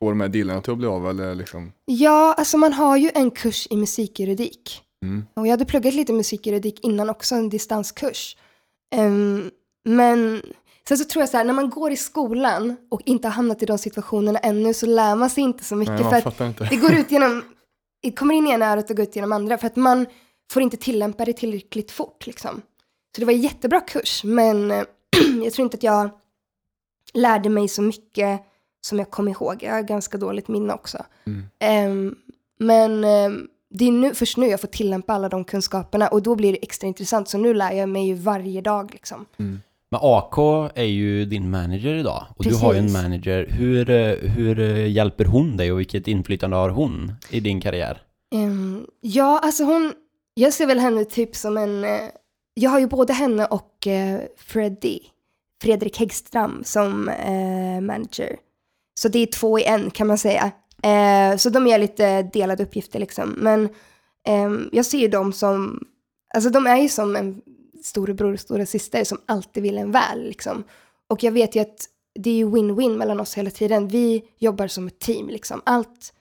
får 0.00 0.10
de 0.10 0.20
här 0.20 0.28
dealarna 0.28 0.60
till 0.60 0.72
att 0.72 0.78
bli 0.78 0.86
av 0.86 1.10
eller 1.10 1.34
liksom? 1.34 1.72
Ja, 1.84 2.34
alltså 2.38 2.58
man 2.58 2.72
har 2.72 2.96
ju 2.96 3.10
en 3.14 3.30
kurs 3.30 3.66
i 3.70 3.76
musikjuridik. 3.76 4.80
Mm. 5.02 5.24
Och 5.34 5.46
jag 5.46 5.50
hade 5.50 5.64
pluggat 5.64 5.94
lite 5.94 6.12
musikjuridik 6.12 6.80
innan 6.84 7.10
också, 7.10 7.34
en 7.34 7.48
distanskurs. 7.48 8.36
Ehm, 8.94 9.50
men 9.84 10.42
sen 10.88 10.98
så 10.98 11.04
tror 11.04 11.22
jag 11.22 11.28
så 11.28 11.36
här, 11.36 11.44
när 11.44 11.54
man 11.54 11.70
går 11.70 11.92
i 11.92 11.96
skolan 11.96 12.76
och 12.90 13.00
inte 13.04 13.28
har 13.28 13.32
hamnat 13.32 13.62
i 13.62 13.66
de 13.66 13.78
situationerna 13.78 14.38
ännu 14.38 14.74
så 14.74 14.86
lär 14.86 15.16
man 15.16 15.30
sig 15.30 15.44
inte 15.44 15.64
så 15.64 15.76
mycket. 15.76 16.00
Nej, 16.00 16.22
för 16.22 16.70
det 16.70 16.76
går 16.76 16.92
ut 16.94 17.10
genom, 17.10 17.44
det 18.02 18.12
kommer 18.12 18.34
in 18.34 18.46
i 18.46 18.50
ena 18.50 18.72
örat 18.72 18.90
och 18.90 18.96
går 18.96 19.02
ut 19.02 19.16
genom 19.16 19.32
andra. 19.32 19.58
För 19.58 19.66
att 19.66 19.76
man 19.76 20.06
får 20.52 20.62
inte 20.62 20.76
tillämpa 20.76 21.24
det 21.24 21.32
tillräckligt 21.32 21.90
fort 21.90 22.26
liksom. 22.26 22.62
Så 23.14 23.20
det 23.20 23.24
var 23.24 23.32
en 23.32 23.40
jättebra 23.40 23.80
kurs, 23.80 24.24
men 24.24 24.68
jag 25.44 25.52
tror 25.52 25.64
inte 25.64 25.76
att 25.76 25.82
jag 25.82 26.10
lärde 27.14 27.48
mig 27.48 27.68
så 27.68 27.82
mycket 27.82 28.40
som 28.80 28.98
jag 28.98 29.10
kom 29.10 29.28
ihåg. 29.28 29.62
Jag 29.62 29.72
har 29.72 29.82
ganska 29.82 30.18
dåligt 30.18 30.48
minne 30.48 30.72
också. 30.74 31.04
Mm. 31.26 31.42
Ehm, 31.58 32.14
men 32.58 33.04
ehm, 33.04 33.48
det 33.78 33.84
är 33.84 33.92
nu, 33.92 34.14
först 34.14 34.36
nu 34.36 34.46
jag 34.46 34.60
får 34.60 34.68
tillämpa 34.68 35.12
alla 35.12 35.28
de 35.28 35.44
kunskaperna 35.44 36.08
och 36.08 36.22
då 36.22 36.34
blir 36.34 36.52
det 36.52 36.58
extra 36.62 36.86
intressant. 36.86 37.28
Så 37.28 37.38
nu 37.38 37.54
lär 37.54 37.72
jag 37.72 37.88
mig 37.88 38.06
ju 38.06 38.14
varje 38.14 38.60
dag 38.60 38.92
liksom. 38.92 39.26
Mm. 39.38 39.60
Men 39.90 40.00
AK 40.02 40.38
är 40.74 40.84
ju 40.84 41.24
din 41.24 41.50
manager 41.50 41.94
idag 41.94 42.26
och 42.36 42.44
du 42.44 42.54
har 42.54 42.72
ju 42.72 42.78
en 42.78 42.84
Precis. 42.84 43.02
manager. 43.02 43.46
Hur, 43.50 43.90
eh, 43.90 44.30
hur 44.30 44.60
eh, 44.60 44.90
hjälper 44.90 45.24
hon 45.24 45.56
dig 45.56 45.72
och 45.72 45.80
vilket 45.80 46.08
inflytande 46.08 46.56
har 46.56 46.70
hon 46.70 47.12
i 47.30 47.40
din 47.40 47.60
karriär? 47.60 48.02
Ehm, 48.34 48.86
ja, 49.00 49.40
alltså 49.42 49.64
hon, 49.64 49.92
jag 50.34 50.52
ser 50.52 50.66
väl 50.66 50.78
henne 50.78 51.04
typ 51.04 51.36
som 51.36 51.56
en, 51.56 51.84
eh, 51.84 52.00
jag 52.54 52.70
har 52.70 52.78
ju 52.78 52.86
både 52.86 53.12
henne 53.12 53.46
och 53.46 53.86
uh, 53.86 54.20
Freddy, 54.36 54.98
Fredrik 55.62 55.98
Häggström 55.98 56.62
som 56.64 57.08
eh, 57.08 57.80
manager. 57.80 58.36
Så 59.00 59.08
det 59.08 59.18
är 59.18 59.26
två 59.26 59.58
i 59.58 59.64
en 59.64 59.90
kan 59.90 60.06
man 60.06 60.18
säga. 60.18 60.50
Eh, 60.84 61.36
så 61.36 61.50
de 61.50 61.66
gör 61.66 61.78
lite 61.78 62.22
delade 62.22 62.62
uppgifter 62.62 62.98
liksom. 62.98 63.30
Men 63.30 63.64
eh, 64.26 64.50
jag 64.72 64.86
ser 64.86 64.98
ju 64.98 65.08
dem 65.08 65.32
som, 65.32 65.86
alltså 66.34 66.50
de 66.50 66.66
är 66.66 66.76
ju 66.76 66.88
som 66.88 67.16
en 67.16 67.42
storebror 67.82 68.32
och 68.32 68.40
stora 68.40 68.66
syster 68.66 69.04
som 69.04 69.18
alltid 69.26 69.62
vill 69.62 69.78
en 69.78 69.90
väl 69.90 70.22
liksom. 70.22 70.64
Och 71.08 71.22
jag 71.22 71.32
vet 71.32 71.56
ju 71.56 71.60
att 71.60 71.88
det 72.14 72.30
är 72.30 72.34
ju 72.34 72.46
win-win 72.46 72.96
mellan 72.96 73.20
oss 73.20 73.34
hela 73.34 73.50
tiden. 73.50 73.88
Vi 73.88 74.22
jobbar 74.38 74.66
som 74.66 74.86
ett 74.86 74.98
team 74.98 75.28
liksom. 75.28 75.62
Allt 75.66 76.12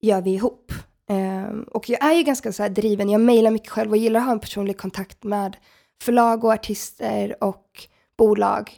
gör 0.00 0.22
vi 0.22 0.30
ihop. 0.30 0.72
Eh, 1.10 1.58
och 1.70 1.88
jag 1.90 2.04
är 2.04 2.14
ju 2.14 2.22
ganska 2.22 2.52
så 2.52 2.62
här 2.62 2.70
driven, 2.70 3.10
jag 3.10 3.20
mejlar 3.20 3.50
mycket 3.50 3.68
själv 3.68 3.90
och 3.90 3.96
gillar 3.96 4.20
att 4.20 4.26
ha 4.26 4.32
en 4.32 4.40
personlig 4.40 4.78
kontakt 4.78 5.24
med 5.24 5.56
förlag 6.02 6.44
och 6.44 6.52
artister 6.52 7.44
och 7.44 7.86
bolag. 8.18 8.72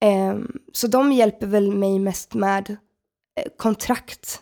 Ehm, 0.00 0.52
så 0.72 0.86
de 0.86 1.12
hjälper 1.12 1.46
väl 1.46 1.72
mig 1.72 1.98
mest 1.98 2.34
med 2.34 2.76
eh, 3.36 3.46
kontrakt. 3.56 4.41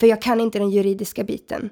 För 0.00 0.06
jag 0.06 0.22
kan 0.22 0.40
inte 0.40 0.58
den 0.58 0.70
juridiska 0.70 1.24
biten. 1.24 1.70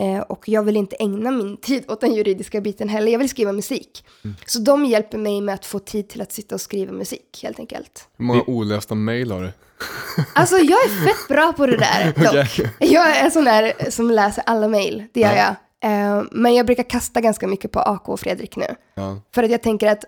Eh, 0.00 0.18
och 0.20 0.48
jag 0.48 0.62
vill 0.62 0.76
inte 0.76 0.96
ägna 0.96 1.30
min 1.30 1.56
tid 1.56 1.84
åt 1.90 2.00
den 2.00 2.14
juridiska 2.14 2.60
biten 2.60 2.88
heller. 2.88 3.12
Jag 3.12 3.18
vill 3.18 3.28
skriva 3.28 3.52
musik. 3.52 4.04
Så 4.46 4.58
de 4.58 4.84
hjälper 4.84 5.18
mig 5.18 5.40
med 5.40 5.54
att 5.54 5.66
få 5.66 5.78
tid 5.78 6.08
till 6.08 6.20
att 6.20 6.32
sitta 6.32 6.54
och 6.54 6.60
skriva 6.60 6.92
musik 6.92 7.40
helt 7.42 7.58
enkelt. 7.58 8.08
Hur 8.16 8.24
många 8.24 8.42
olästa 8.46 8.94
mejl 8.94 9.30
har 9.32 9.42
du? 9.42 9.52
Alltså 10.34 10.56
jag 10.56 10.84
är 10.84 11.06
fett 11.06 11.28
bra 11.28 11.52
på 11.56 11.66
det 11.66 11.76
där 11.76 12.04
dock. 12.24 12.26
Okej. 12.44 12.70
Jag 12.78 13.16
är 13.16 13.30
sån 13.30 13.44
där 13.44 13.90
som 13.90 14.10
läser 14.10 14.44
alla 14.46 14.68
mejl, 14.68 15.04
det 15.12 15.20
gör 15.20 15.32
Ja. 15.36 15.54
jag. 15.80 15.90
Eh, 16.18 16.22
men 16.32 16.54
jag 16.54 16.66
brukar 16.66 16.82
kasta 16.82 17.20
ganska 17.20 17.46
mycket 17.46 17.72
på 17.72 17.80
AK 17.80 18.08
och 18.08 18.20
Fredrik 18.20 18.56
nu. 18.56 18.66
Ja. 18.94 19.20
För 19.34 19.42
att 19.42 19.50
jag 19.50 19.62
tänker 19.62 19.86
att 19.88 20.04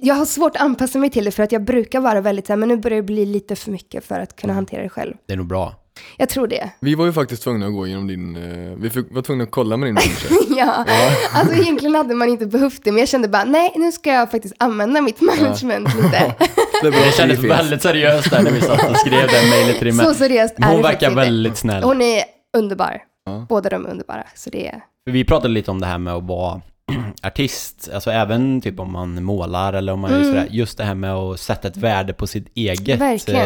jag 0.00 0.14
har 0.14 0.24
svårt 0.24 0.56
att 0.56 0.62
anpassa 0.62 0.98
mig 0.98 1.10
till 1.10 1.24
det 1.24 1.30
för 1.30 1.42
att 1.42 1.52
jag 1.52 1.64
brukar 1.64 2.00
vara 2.00 2.20
väldigt 2.20 2.46
så 2.46 2.52
här, 2.52 2.56
men 2.58 2.68
nu 2.68 2.76
börjar 2.76 2.96
det 2.96 3.02
bli 3.02 3.26
lite 3.26 3.56
för 3.56 3.70
mycket 3.70 4.04
för 4.04 4.20
att 4.20 4.36
kunna 4.36 4.52
Mm. 4.52 4.56
hantera 4.56 4.82
det 4.82 4.88
själv. 4.88 5.14
Det 5.26 5.32
är 5.32 5.36
nog 5.36 5.46
bra. 5.46 5.74
Jag 6.16 6.28
tror 6.28 6.46
det. 6.46 6.70
Vi 6.80 6.94
var 6.94 7.06
ju 7.06 7.12
faktiskt 7.12 7.42
tvungna 7.42 7.66
att 7.66 7.72
gå 7.72 7.86
igenom 7.86 8.06
din, 8.06 8.36
eh, 8.36 8.76
vi 8.76 8.90
fick, 8.90 9.06
var 9.10 9.22
tvungna 9.22 9.44
att 9.44 9.50
kolla 9.50 9.76
med 9.76 9.86
din 9.86 9.94
manager. 9.94 10.56
ja. 10.58 10.84
Alltså 11.32 11.54
egentligen 11.54 11.94
hade 11.94 12.14
man 12.14 12.28
inte 12.28 12.46
behövt 12.46 12.84
det, 12.84 12.92
men 12.92 12.98
jag 13.00 13.08
kände 13.08 13.28
bara, 13.28 13.44
nej, 13.44 13.72
nu 13.76 13.92
ska 13.92 14.12
jag 14.12 14.30
faktiskt 14.30 14.54
använda 14.58 15.00
mitt 15.00 15.20
management 15.20 15.94
lite. 15.94 16.34
Det, 16.82 16.88
är 16.88 16.90
Det 17.06 17.12
kändes 17.16 17.38
väldigt 17.38 17.82
seriöst 17.82 18.30
där 18.30 18.42
när 18.42 18.50
vi 18.50 18.60
satt 18.60 18.90
och 18.90 18.96
skrev 18.96 19.28
det 19.28 19.50
mejlet 19.50 19.78
till 19.78 19.86
din 19.86 19.96
Så 19.98 20.14
seriöst 20.14 20.54
är 20.58 20.62
Hon 20.62 20.76
det 20.76 20.82
verkar 20.82 21.06
inte. 21.10 21.20
väldigt 21.20 21.56
snäll. 21.56 21.82
Hon 21.82 22.02
är 22.02 22.22
underbar. 22.56 23.02
Ja. 23.26 23.46
Båda 23.48 23.68
de 23.70 23.86
är 23.86 23.90
underbara. 23.90 24.24
Så 24.34 24.50
det 24.50 24.66
är... 24.68 24.80
Vi 25.10 25.24
pratade 25.24 25.54
lite 25.54 25.70
om 25.70 25.80
det 25.80 25.86
här 25.86 25.98
med 25.98 26.14
att 26.14 26.22
vara 26.24 26.60
artist, 27.22 27.90
alltså 27.94 28.10
även 28.10 28.60
typ 28.60 28.80
om 28.80 28.92
man 28.92 29.24
målar 29.24 29.72
eller 29.72 29.92
om 29.92 30.00
man 30.00 30.10
gör 30.10 30.18
Mm. 30.18 30.30
sådär, 30.30 30.46
just 30.50 30.78
det 30.78 30.84
här 30.84 30.94
med 30.94 31.14
att 31.14 31.40
sätta 31.40 31.68
ett 31.68 31.76
värde 31.76 32.12
på 32.12 32.26
sitt 32.26 32.46
eget, 32.54 33.00
eh, 33.28 33.38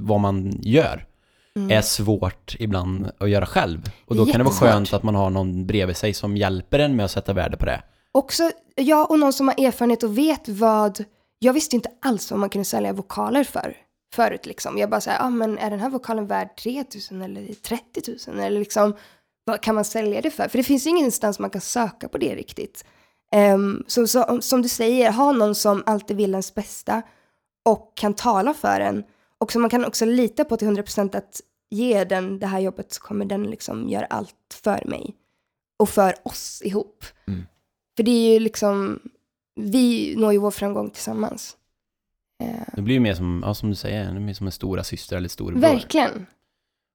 vad 0.00 0.20
man 0.20 0.52
gör, 0.62 1.04
Mm. 1.56 1.70
är 1.70 1.82
svårt 1.82 2.56
ibland 2.58 3.10
att 3.18 3.30
göra 3.30 3.46
själv. 3.46 3.90
Och 4.06 4.16
då 4.16 4.26
kan 4.26 4.38
det 4.38 4.44
vara 4.44 4.54
skönt 4.54 4.92
att 4.92 5.02
man 5.02 5.14
har 5.14 5.30
någon 5.30 5.66
bredvid 5.66 5.96
sig 5.96 6.14
som 6.14 6.36
hjälper 6.36 6.78
en 6.78 6.96
med 6.96 7.04
att 7.04 7.10
sätta 7.10 7.32
värde 7.32 7.56
på 7.56 7.64
det. 7.64 7.82
Också 8.12 8.50
jag 8.76 9.10
och 9.10 9.18
någon 9.18 9.32
som 9.32 9.48
har 9.48 9.64
erfarenhet 9.66 10.02
och 10.02 10.18
vet 10.18 10.48
vad... 10.48 11.04
Jag 11.38 11.52
visste 11.52 11.76
inte 11.76 11.88
alls 12.02 12.30
vad 12.30 12.40
man 12.40 12.48
kunde 12.48 12.64
sälja 12.64 12.92
vokaler 12.92 13.44
för. 13.44 13.76
Förut 14.14 14.46
liksom. 14.46 14.78
Jag 14.78 14.90
bara 14.90 15.00
säger, 15.00 15.22
ah, 15.22 15.30
men 15.30 15.58
är 15.58 15.70
den 15.70 15.80
här 15.80 15.90
vokalen 15.90 16.26
värd 16.26 16.56
3 16.56 16.84
000 17.10 17.22
eller 17.22 17.54
30 17.54 18.30
000? 18.30 18.40
Eller 18.40 18.58
liksom, 18.58 18.94
vad 19.44 19.60
kan 19.60 19.74
man 19.74 19.84
sälja 19.84 20.20
det 20.20 20.30
för? 20.30 20.48
För 20.48 20.58
det 20.58 20.64
finns 20.64 20.86
ingenstans 20.86 21.38
man 21.38 21.50
kan 21.50 21.60
söka 21.60 22.08
på 22.08 22.18
det 22.18 22.34
riktigt. 22.34 22.84
Ehm, 23.32 23.84
så, 23.86 24.06
så 24.06 24.40
som 24.40 24.62
du 24.62 24.68
säger, 24.68 25.12
ha 25.12 25.32
någon 25.32 25.54
som 25.54 25.82
alltid 25.86 26.16
vill 26.16 26.30
ens 26.30 26.54
bästa 26.54 27.02
och 27.64 27.92
kan 27.94 28.14
tala 28.14 28.54
för 28.54 28.80
en. 28.80 29.04
Och 29.42 29.52
som 29.52 29.62
man 29.62 29.70
kan 29.70 29.84
också 29.84 30.04
lita 30.04 30.44
på 30.44 30.56
till 30.56 30.68
100% 30.68 31.16
att 31.16 31.40
ge 31.70 32.04
den 32.04 32.38
det 32.38 32.46
här 32.46 32.60
jobbet 32.60 32.92
så 32.92 33.00
kommer 33.02 33.24
den 33.24 33.42
liksom 33.42 33.88
göra 33.88 34.04
allt 34.06 34.34
för 34.62 34.82
mig. 34.88 35.14
Och 35.78 35.88
för 35.88 36.14
oss 36.22 36.62
ihop. 36.64 37.04
Mm. 37.28 37.46
För 37.96 38.02
det 38.02 38.10
är 38.10 38.32
ju 38.32 38.38
liksom, 38.40 39.00
vi 39.54 40.14
når 40.16 40.32
ju 40.32 40.38
vår 40.38 40.50
framgång 40.50 40.90
tillsammans. 40.90 41.56
Eh, 42.42 42.74
Det 42.76 42.82
blir 42.82 42.94
ju 42.94 43.00
mer 43.00 43.14
som, 43.14 43.42
ja, 43.46 43.54
som 43.54 43.68
du 43.70 43.74
säger, 43.74 44.12
det 44.12 44.20
blir 44.20 44.34
som 44.34 44.46
en 44.46 44.52
stora 44.52 44.84
syster 44.84 45.16
eller 45.16 45.28
storebror. 45.28 45.60
verkligen, 45.60 46.26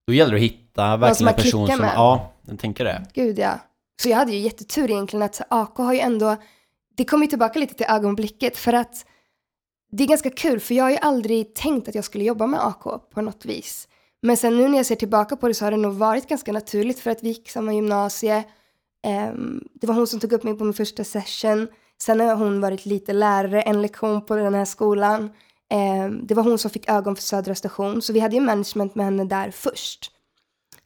Då 0.08 0.14
gäller 0.14 0.32
det 0.32 0.38
att 0.38 0.44
hitta 0.44 0.98
verkligen 0.98 1.30
en 1.34 1.36
person 1.36 1.68
som, 1.68 1.80
med. 1.80 1.92
ja, 1.96 2.34
jag 2.48 2.60
tänker 2.60 2.84
det. 2.84 3.06
gud 3.14 3.40
ja. 3.40 3.60
Så 4.02 4.10
jag 4.10 4.18
hade 4.18 4.32
ju 4.32 4.40
jättetur 4.40 4.92
egentligen 4.92 5.24
att 5.24 5.42
AK 5.50 5.78
har 5.78 5.94
ju 5.94 6.00
ändå, 6.00 6.36
det 6.98 7.06
kommer 7.06 7.26
ju 7.26 7.30
tillbaka 7.30 7.60
lite 7.60 7.74
till 7.74 7.86
ögonblicket 7.90 8.58
för 8.58 8.74
att 8.74 9.06
det 9.91 10.04
är 10.04 10.08
ganska 10.08 10.30
kul 10.30 10.60
för 10.60 10.76
jag 10.76 10.84
har 10.84 10.91
ju 10.91 10.97
aldrig 10.97 11.56
tänkt 11.56 11.88
att 11.88 11.95
jag 11.95 12.04
skulle 12.04 12.23
jobba 12.23 12.47
med 12.47 12.65
AK 12.65 12.84
på 13.13 13.21
något 13.21 13.45
vis. 13.45 13.88
Men 14.21 14.38
sen 14.38 14.58
nu 14.58 14.67
när 14.67 14.78
jag 14.78 14.86
ser 14.86 14.95
tillbaka 14.95 15.36
på 15.36 15.47
det 15.47 15.54
så 15.54 15.65
har 15.65 15.71
det 15.71 15.78
nog 15.78 15.93
varit 15.93 16.28
ganska 16.28 16.52
naturligt 16.52 17.00
för 17.00 17.12
att 17.12 17.23
vi 17.23 17.28
gick 17.28 17.50
samma 17.50 17.73
gymnasie. 17.73 18.43
Ehm, 19.04 19.63
det 19.73 19.88
var 19.88 19.95
hon 19.95 20.08
som 20.08 20.19
tog 20.19 20.34
upp 20.34 20.43
mig 20.43 20.58
på 20.58 20.63
min 20.63 20.73
första 20.73 21.04
session. 21.04 21.67
Sen 22.02 22.19
har 22.19 22.36
hon 22.36 22.62
varit 22.62 22.86
lite 22.86 23.13
lärare, 23.13 23.62
en 23.62 23.82
lektion 23.82 24.26
på 24.26 24.36
den 24.36 24.54
här 24.54 24.65
skolan. 24.65 25.30
Ehm, 25.69 26.28
det 26.28 26.34
var 26.34 26.43
hon 26.43 26.58
som 26.58 26.71
fick 26.71 26.89
ögon 26.89 27.15
för 27.15 27.23
Södra 27.23 27.56
station, 27.56 28.02
så 28.02 28.13
vi 28.13 28.19
hade 28.19 28.36
ju 28.36 28.41
management 28.41 28.95
med 28.95 29.06
henne 29.06 29.23
där 29.26 29.52
först. 29.52 30.12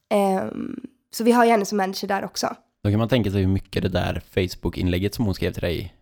Ehm, 0.10 0.80
så 1.12 1.24
vi 1.24 1.32
har 1.32 1.46
ju 1.46 1.52
henne 1.52 1.66
som 1.66 1.78
manager 1.78 2.08
där 2.08 2.26
också. 2.26 2.56
Då 2.84 2.90
kan 2.90 3.00
man 3.00 3.10
tänka 3.10 3.32
sig 3.32 3.42
hur 3.42 3.48
mycket 3.48 3.84
det 3.84 3.90
där 3.90 4.22
Facebook-inlägget 4.34 5.16
som 5.16 5.26
hon 5.26 5.34
skrev 5.34 5.52
till 5.52 5.62
dig 5.62 5.94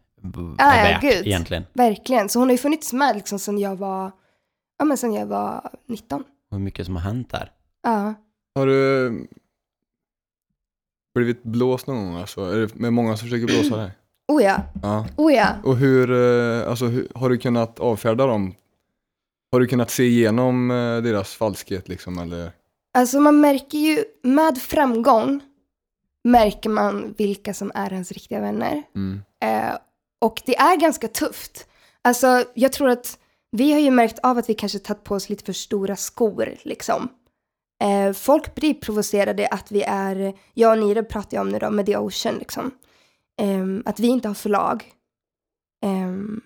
Ja, 0.57 0.63
är 0.63 0.77
ja, 0.77 0.93
värt 0.93 1.01
gud. 1.01 1.27
egentligen. 1.27 1.63
Verkligen. 1.73 2.29
Så 2.29 2.39
hon 2.39 2.47
har 2.47 2.53
ju 2.53 2.57
funnits 2.57 2.93
med 2.93 3.15
liksom 3.15 3.39
sen 3.39 3.57
jag 3.57 3.75
var, 3.75 4.11
ja 4.79 4.85
men 4.85 4.97
sen 4.97 5.13
jag 5.13 5.25
var 5.25 5.71
19. 5.87 6.21
Och 6.21 6.57
hur 6.57 6.59
mycket 6.59 6.85
som 6.85 6.95
har 6.95 7.03
hänt 7.03 7.29
där. 7.29 7.51
Ja. 7.83 8.13
Har 8.55 8.67
du 8.67 9.27
blivit 11.15 11.43
blåst 11.43 11.87
någon 11.87 12.05
gång 12.05 12.15
alltså? 12.15 12.41
Är 12.41 12.57
det 12.57 12.75
med 12.75 12.93
många 12.93 13.17
som 13.17 13.27
försöker 13.27 13.45
blåsa 13.45 13.77
dig? 13.77 13.91
Oh 14.31 14.43
ja, 14.43 14.63
Ja. 14.81 15.05
oh 15.17 15.33
ja. 15.33 15.47
Och 15.63 15.77
hur, 15.77 16.11
eh, 16.11 16.69
alltså 16.69 16.85
hur, 16.85 17.07
har 17.15 17.29
du 17.29 17.37
kunnat 17.37 17.79
avfärda 17.79 18.25
dem? 18.25 18.53
Har 19.51 19.59
du 19.59 19.67
kunnat 19.67 19.89
se 19.89 20.03
igenom 20.03 20.71
eh, 20.71 20.75
deras 21.01 21.33
falskhet 21.33 21.87
liksom 21.87 22.17
eller? 22.19 22.51
Alltså 22.93 23.19
man 23.19 23.41
märker 23.41 23.77
ju, 23.77 24.03
med 24.23 24.57
framgång 24.57 25.39
märker 26.23 26.69
man 26.69 27.15
vilka 27.17 27.53
som 27.53 27.71
är 27.75 27.93
ens 27.93 28.11
riktiga 28.11 28.41
vänner. 28.41 28.83
Mm. 28.95 29.21
Eh, 29.43 29.75
och 30.19 30.41
det 30.45 30.57
är 30.57 30.77
ganska 30.77 31.07
tufft. 31.07 31.67
Alltså 32.01 32.43
jag 32.53 32.73
tror 32.73 32.89
att 32.89 33.19
vi 33.51 33.71
har 33.71 33.79
ju 33.79 33.91
märkt 33.91 34.19
av 34.23 34.37
att 34.37 34.49
vi 34.49 34.53
kanske 34.53 34.79
tagit 34.79 35.03
på 35.03 35.15
oss 35.15 35.29
lite 35.29 35.45
för 35.45 35.53
stora 35.53 35.95
skor 35.95 36.55
liksom. 36.63 37.09
Eh, 37.83 38.13
folk 38.13 38.55
blir 38.55 38.73
provocerade 38.73 39.47
att 39.47 39.71
vi 39.71 39.83
är, 39.83 40.33
jag 40.53 40.71
och 40.71 40.85
Nira 40.85 41.03
pratar 41.03 41.37
jag 41.37 41.41
om 41.41 41.49
nu 41.49 41.59
då, 41.59 41.69
med 41.69 41.85
The 41.85 41.97
Ocean 41.97 42.35
liksom. 42.35 42.71
Ehm, 43.41 43.83
att 43.85 43.99
vi 43.99 44.07
inte 44.07 44.27
har 44.27 44.35
förlag. 44.35 44.93
Ehm, 45.85 46.41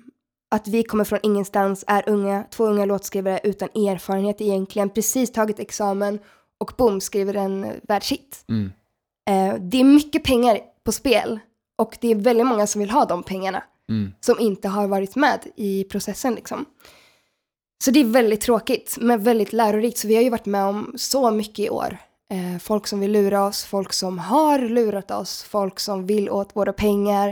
att 0.52 0.68
vi 0.68 0.84
kommer 0.84 1.04
från 1.04 1.20
ingenstans, 1.24 1.84
är 1.88 2.10
unga, 2.10 2.44
två 2.52 2.66
unga 2.66 2.86
låtskrivare 2.86 3.40
utan 3.44 3.70
erfarenhet 3.70 4.42
egentligen, 4.42 4.90
precis 4.90 5.32
tagit 5.32 5.60
examen 5.60 6.20
och 6.58 6.74
boom, 6.78 7.02
skriver 7.02 7.34
en 7.34 7.64
eh, 7.64 7.74
världshit. 7.84 8.46
Mm. 8.50 8.72
Eh, 9.30 9.62
det 9.62 9.78
är 9.80 9.84
mycket 9.84 10.24
pengar 10.24 10.60
på 10.84 10.92
spel 10.92 11.40
och 11.76 11.98
det 12.02 12.08
är 12.12 12.16
väldigt 12.16 12.48
många 12.48 12.68
som 12.68 12.80
vill 12.80 12.90
ha 12.90 13.06
de 13.06 13.24
pengarna 13.24 13.64
Mm. 13.90 14.14
som 14.20 14.40
inte 14.40 14.68
har 14.68 14.88
varit 14.88 15.16
med 15.16 15.40
i 15.56 15.84
processen 15.84 16.36
liksom. 16.36 16.66
Så 17.84 17.92
det 17.92 18.00
är 18.00 18.04
väldigt 18.06 18.42
tråkigt, 18.42 18.98
men 19.02 19.24
väldigt 19.24 19.54
lärorikt. 19.54 19.98
Så 19.98 20.08
vi 20.08 20.16
har 20.16 20.22
ju 20.24 20.30
varit 20.30 20.46
med 20.46 20.64
om 20.66 20.94
så 20.98 21.32
mycket 21.32 21.60
i 21.66 21.70
år. 21.70 21.98
Eh, 22.32 22.60
folk 22.60 22.88
som 22.88 23.00
vill 23.00 23.12
lura 23.12 23.46
oss, 23.46 23.64
folk 23.64 23.94
som 23.94 24.20
har 24.20 24.60
lurat 24.60 25.12
oss, 25.12 25.44
folk 25.44 25.80
som 25.80 26.06
vill 26.06 26.30
åt 26.30 26.56
våra 26.56 26.74
pengar. 26.74 27.30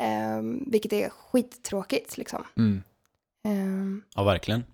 Eh, 0.00 0.42
vilket 0.66 0.92
är 0.92 1.08
skittråkigt 1.08 2.16
liksom. 2.18 2.44
Mm. 2.56 2.82
Eh, 3.46 4.02
Ja, 4.14 4.24
verkligen. 4.24 4.64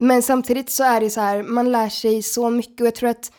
men 0.00 0.22
samtidigt 0.22 0.70
så 0.70 0.84
är 0.84 1.00
det 1.00 1.10
så 1.10 1.20
här, 1.20 1.42
man 1.42 1.72
lär 1.72 1.88
sig 1.88 2.22
så 2.22 2.50
mycket 2.50 2.80
och 2.80 2.86
jag 2.86 2.94
tror 2.94 3.10
att 3.10 3.32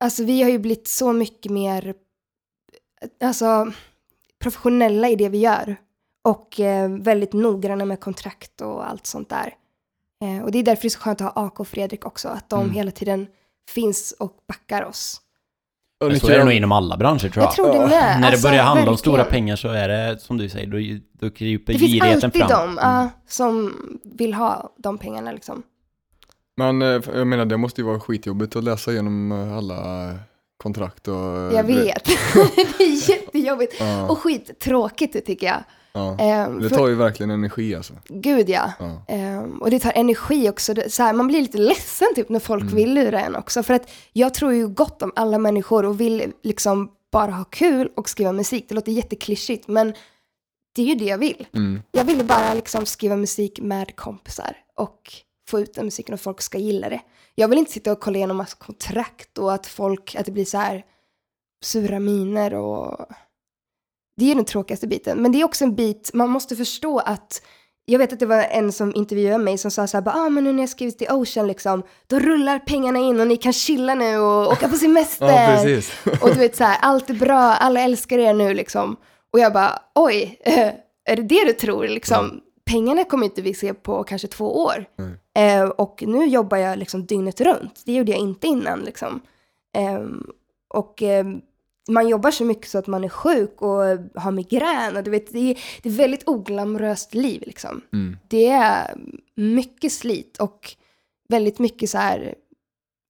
alltså 0.00 0.24
vi 0.24 0.42
har 0.42 0.50
ju 0.50 0.58
blivit 0.58 0.88
så 0.88 1.12
mycket 1.12 1.52
mer 1.52 1.94
alltså 3.24 3.72
professionella 4.38 5.08
i 5.08 5.16
det 5.16 5.28
vi 5.28 5.38
gör 5.38 5.76
och 6.22 6.60
eh, 6.60 6.88
väldigt 6.90 7.32
noggranna 7.32 7.84
med 7.84 8.00
kontrakt 8.00 8.60
och 8.60 8.88
allt 8.90 9.06
sånt 9.06 9.28
där. 9.28 9.54
Eh, 10.22 10.44
och 10.44 10.52
det 10.52 10.58
är 10.58 10.62
därför 10.62 10.82
det 10.82 10.88
är 10.88 10.90
så 10.90 10.98
skönt 11.00 11.20
att 11.20 11.34
ha 11.34 11.46
AK 11.46 11.60
och 11.60 11.68
Fredrik 11.68 12.06
också, 12.06 12.28
att 12.28 12.48
de 12.48 12.60
Mm. 12.62 12.74
hela 12.74 12.90
tiden 12.90 13.26
finns 13.68 14.14
och 14.18 14.36
backar 14.48 14.84
oss. 14.84 15.18
Men 16.04 16.20
så 16.20 16.28
är 16.28 16.38
det 16.38 16.44
nog 16.44 16.52
inom 16.52 16.72
alla 16.72 16.96
branscher 16.96 17.18
tror 17.28 17.36
jag. 17.36 17.44
Jag 17.44 17.52
tror 17.54 17.72
det 17.72 17.78
med. 17.78 17.90
När 17.90 18.20
det 18.20 18.26
Alltså, 18.26 18.48
börjar 18.48 18.62
handla 18.62 18.80
om 18.80 18.86
verkligen. 18.86 18.98
stora 18.98 19.24
pengar 19.24 19.56
så 19.56 19.68
är 19.68 19.88
det, 19.88 20.18
som 20.20 20.38
du 20.38 20.48
säger, 20.48 20.66
då, 20.66 21.00
då 21.12 21.30
kryper 21.34 21.72
Det 21.72 21.78
finns 21.78 21.92
girigheten 21.92 22.24
alltid 22.24 22.46
fram. 22.48 22.74
de 22.74 22.78
ja, 22.82 23.08
som 23.26 23.74
vill 24.04 24.34
ha 24.34 24.72
de 24.76 24.98
pengarna 24.98 25.32
liksom. 25.32 25.62
Men 26.56 26.82
eh, 26.82 27.00
jag 27.14 27.26
menar 27.26 27.44
det 27.44 27.56
måste 27.56 27.80
ju 27.80 27.86
vara 27.86 28.00
skitjobbigt 28.00 28.56
att 28.56 28.64
läsa 28.64 28.92
igenom 28.92 29.32
eh, 29.32 29.56
alla 29.56 30.08
kontrakt 30.62 31.08
och... 31.08 31.14
eh, 31.14 31.54
Jag 31.54 31.64
vet. 31.64 32.04
det 32.78 32.84
är 32.84 33.10
jättejobbigt. 33.10 33.74
Ja, 33.80 34.08
Och 34.10 34.18
skittråkigt 34.18 35.26
tycker 35.26 35.46
jag. 35.46 35.64
ja. 35.92 36.16
Ehm, 36.18 36.60
Det 36.60 36.68
för, 36.68 36.76
tar 36.76 36.88
ju 36.88 36.94
verkligen 36.94 37.30
energi 37.30 37.74
alltså. 37.74 37.94
Gud 38.08 38.48
ja. 38.48 38.72
Ja. 38.78 39.02
Ehm, 39.08 39.62
och 39.62 39.70
det 39.70 39.78
tar 39.80 39.92
energi 39.92 40.50
också. 40.50 40.74
Det, 40.74 40.90
så 40.92 41.02
här, 41.02 41.12
man 41.12 41.26
blir 41.26 41.40
lite 41.40 41.58
ledsen 41.58 42.08
typ 42.14 42.28
när 42.28 42.40
folk 42.40 42.62
Mm. 42.62 42.74
vill 42.74 42.94
lura 42.94 43.20
en 43.20 43.36
också. 43.36 43.62
För 43.62 43.74
att 43.74 43.90
jag 44.12 44.34
tror 44.34 44.52
ju 44.52 44.68
gott 44.68 45.02
om 45.02 45.12
alla 45.16 45.38
människor 45.38 45.84
och 45.84 46.00
vill 46.00 46.32
liksom 46.42 46.90
bara 47.12 47.30
ha 47.30 47.44
kul 47.44 47.90
och 47.96 48.08
skriva 48.08 48.32
musik. 48.32 48.64
Det 48.68 48.74
låter 48.74 48.92
jätteklyschigt 48.92 49.68
men 49.68 49.94
det 50.74 50.82
är 50.82 50.86
ju 50.86 50.94
det 50.94 51.04
jag 51.04 51.18
vill. 51.18 51.46
Mm. 51.54 51.82
Jag 51.92 52.04
vill 52.04 52.24
bara 52.24 52.54
liksom 52.54 52.86
skriva 52.86 53.16
musik 53.16 53.60
med 53.60 53.96
kompisar 53.96 54.56
och 54.76 55.12
få 55.48 55.60
ut 55.60 55.74
den 55.74 55.84
musiken 55.84 56.14
och 56.14 56.20
folk 56.20 56.40
ska 56.42 56.58
gilla 56.58 56.88
det. 56.88 57.00
Jag 57.34 57.48
vill 57.48 57.58
inte 57.58 57.72
sitta 57.72 57.92
och 57.92 58.00
kolla 58.00 58.16
igenom 58.16 58.36
massa 58.36 58.56
kontrakt 58.56 59.38
och 59.38 59.52
att 59.52 59.66
folk, 59.66 60.14
att 60.14 60.26
det 60.26 60.32
blir 60.32 60.44
så 60.44 60.58
här 60.58 60.84
sura 61.64 62.00
miner 62.00 62.54
och 62.54 63.06
det 64.16 64.30
är 64.30 64.34
den 64.34 64.44
tråkigaste 64.44 64.86
biten. 64.86 65.22
Men 65.22 65.32
det 65.32 65.40
är 65.40 65.44
också 65.44 65.64
en 65.64 65.74
bit, 65.74 66.10
man 66.14 66.30
måste 66.30 66.56
förstå 66.56 66.98
att 66.98 67.42
jag 67.84 67.98
vet 67.98 68.12
att 68.12 68.20
det 68.20 68.26
var 68.26 68.42
en 68.42 68.72
som 68.72 68.94
intervjuade 68.94 69.44
mig 69.44 69.58
som 69.58 69.70
sa 69.70 69.86
så 69.86 69.96
här, 69.96 70.02
bara, 70.02 70.14
ah, 70.14 70.28
men 70.28 70.44
nu 70.44 70.52
när 70.52 70.62
jag 70.62 70.68
skrivit 70.68 70.98
till 70.98 71.10
Ocean 71.10 71.46
liksom, 71.46 71.82
då 72.06 72.18
rullar 72.18 72.58
pengarna 72.58 72.98
in 72.98 73.20
och 73.20 73.26
ni 73.26 73.36
kan 73.36 73.52
chilla 73.52 73.94
nu 73.94 74.18
och 74.18 74.52
åka 74.52 74.68
på 74.68 74.76
semester. 74.76 75.26
Ja. 75.26 75.82
Och 76.20 76.28
du 76.28 76.38
vet 76.38 76.56
så 76.56 76.64
här, 76.64 76.78
allt 76.80 77.10
är 77.10 77.14
bra, 77.14 77.40
alla 77.40 77.80
älskar 77.80 78.18
er 78.18 78.34
nu 78.34 78.54
liksom. 78.54 78.96
Och 79.32 79.38
jag 79.38 79.52
bara, 79.52 79.82
oj, 79.94 80.40
är 81.04 81.16
det 81.16 81.22
det 81.22 81.44
du 81.44 81.52
tror 81.52 81.88
liksom? 81.88 82.40
Pengarna 82.64 83.04
kommer 83.04 83.24
inte 83.24 83.42
vi 83.42 83.54
se 83.54 83.74
på 83.74 84.04
kanske 84.04 84.28
två 84.28 84.62
år. 84.64 84.84
Eh, 85.34 85.64
och 85.64 86.04
nu 86.06 86.26
jobbar 86.26 86.56
jag 86.56 86.78
liksom 86.78 87.06
dygnet 87.06 87.40
runt. 87.40 87.82
Det 87.86 87.92
gjorde 87.92 88.10
jag 88.10 88.20
inte 88.20 88.46
innan 88.46 88.80
liksom. 88.80 89.20
Ehm, 89.76 90.26
och 90.68 91.02
ehm, 91.02 91.40
man 91.88 92.08
jobbar 92.08 92.30
så 92.30 92.44
mycket 92.44 92.68
så 92.68 92.78
att 92.78 92.86
man 92.86 93.04
är 93.04 93.08
sjuk 93.08 93.62
och 93.62 93.82
har 94.14 94.30
migrän 94.30 94.96
och 94.96 95.02
du 95.02 95.10
vet, 95.10 95.32
det 95.32 95.38
är, 95.38 95.58
det 95.82 95.88
är 95.88 95.92
väldigt 95.92 96.28
oglamoröst 96.28 97.14
liv 97.14 97.42
liksom. 97.46 97.80
Mm. 97.92 98.16
Det 98.28 98.48
är 98.48 98.94
mycket 99.34 99.92
slit 99.92 100.38
och 100.38 100.76
väldigt 101.28 101.58
mycket 101.58 101.90
så 101.90 101.98
här, 101.98 102.34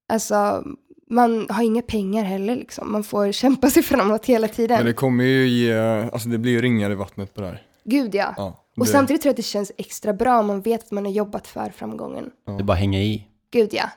alltså 0.08 0.64
man 1.10 1.46
har 1.50 1.62
inga 1.62 1.82
pengar 1.82 2.24
heller 2.24 2.56
liksom. 2.56 2.92
Man 2.92 3.04
får 3.04 3.32
kämpa 3.32 3.70
sig 3.70 3.82
framåt 3.82 4.26
hela 4.26 4.48
tiden. 4.48 4.76
Men 4.76 4.86
det 4.86 4.92
kommer 4.92 5.24
ju 5.24 5.48
ge, 5.48 5.74
alltså 6.12 6.28
det 6.28 6.38
blir 6.38 6.52
ju 6.52 6.62
ringar 6.62 6.90
i 6.90 6.94
vattnet 6.94 7.34
på 7.34 7.40
det 7.40 7.46
här. 7.46 7.62
Gud 7.84 8.14
ja. 8.14 8.34
Ja, 8.36 8.61
och 8.76 8.86
det- 8.86 8.92
samtidigt 8.92 9.22
tror 9.22 9.28
jag 9.28 9.32
att 9.32 9.36
det 9.36 9.42
känns 9.42 9.72
extra 9.78 10.12
bra 10.12 10.38
om 10.38 10.46
man 10.46 10.60
vet 10.60 10.84
att 10.84 10.90
man 10.90 11.04
har 11.04 11.12
jobbat 11.12 11.46
för 11.46 11.70
framgången. 11.70 12.30
Det 12.46 12.52
är 12.52 12.62
bara 12.62 12.76
hänga 12.76 13.00
i. 13.02 13.26
Gud 13.50 13.68
ja. 13.72 13.90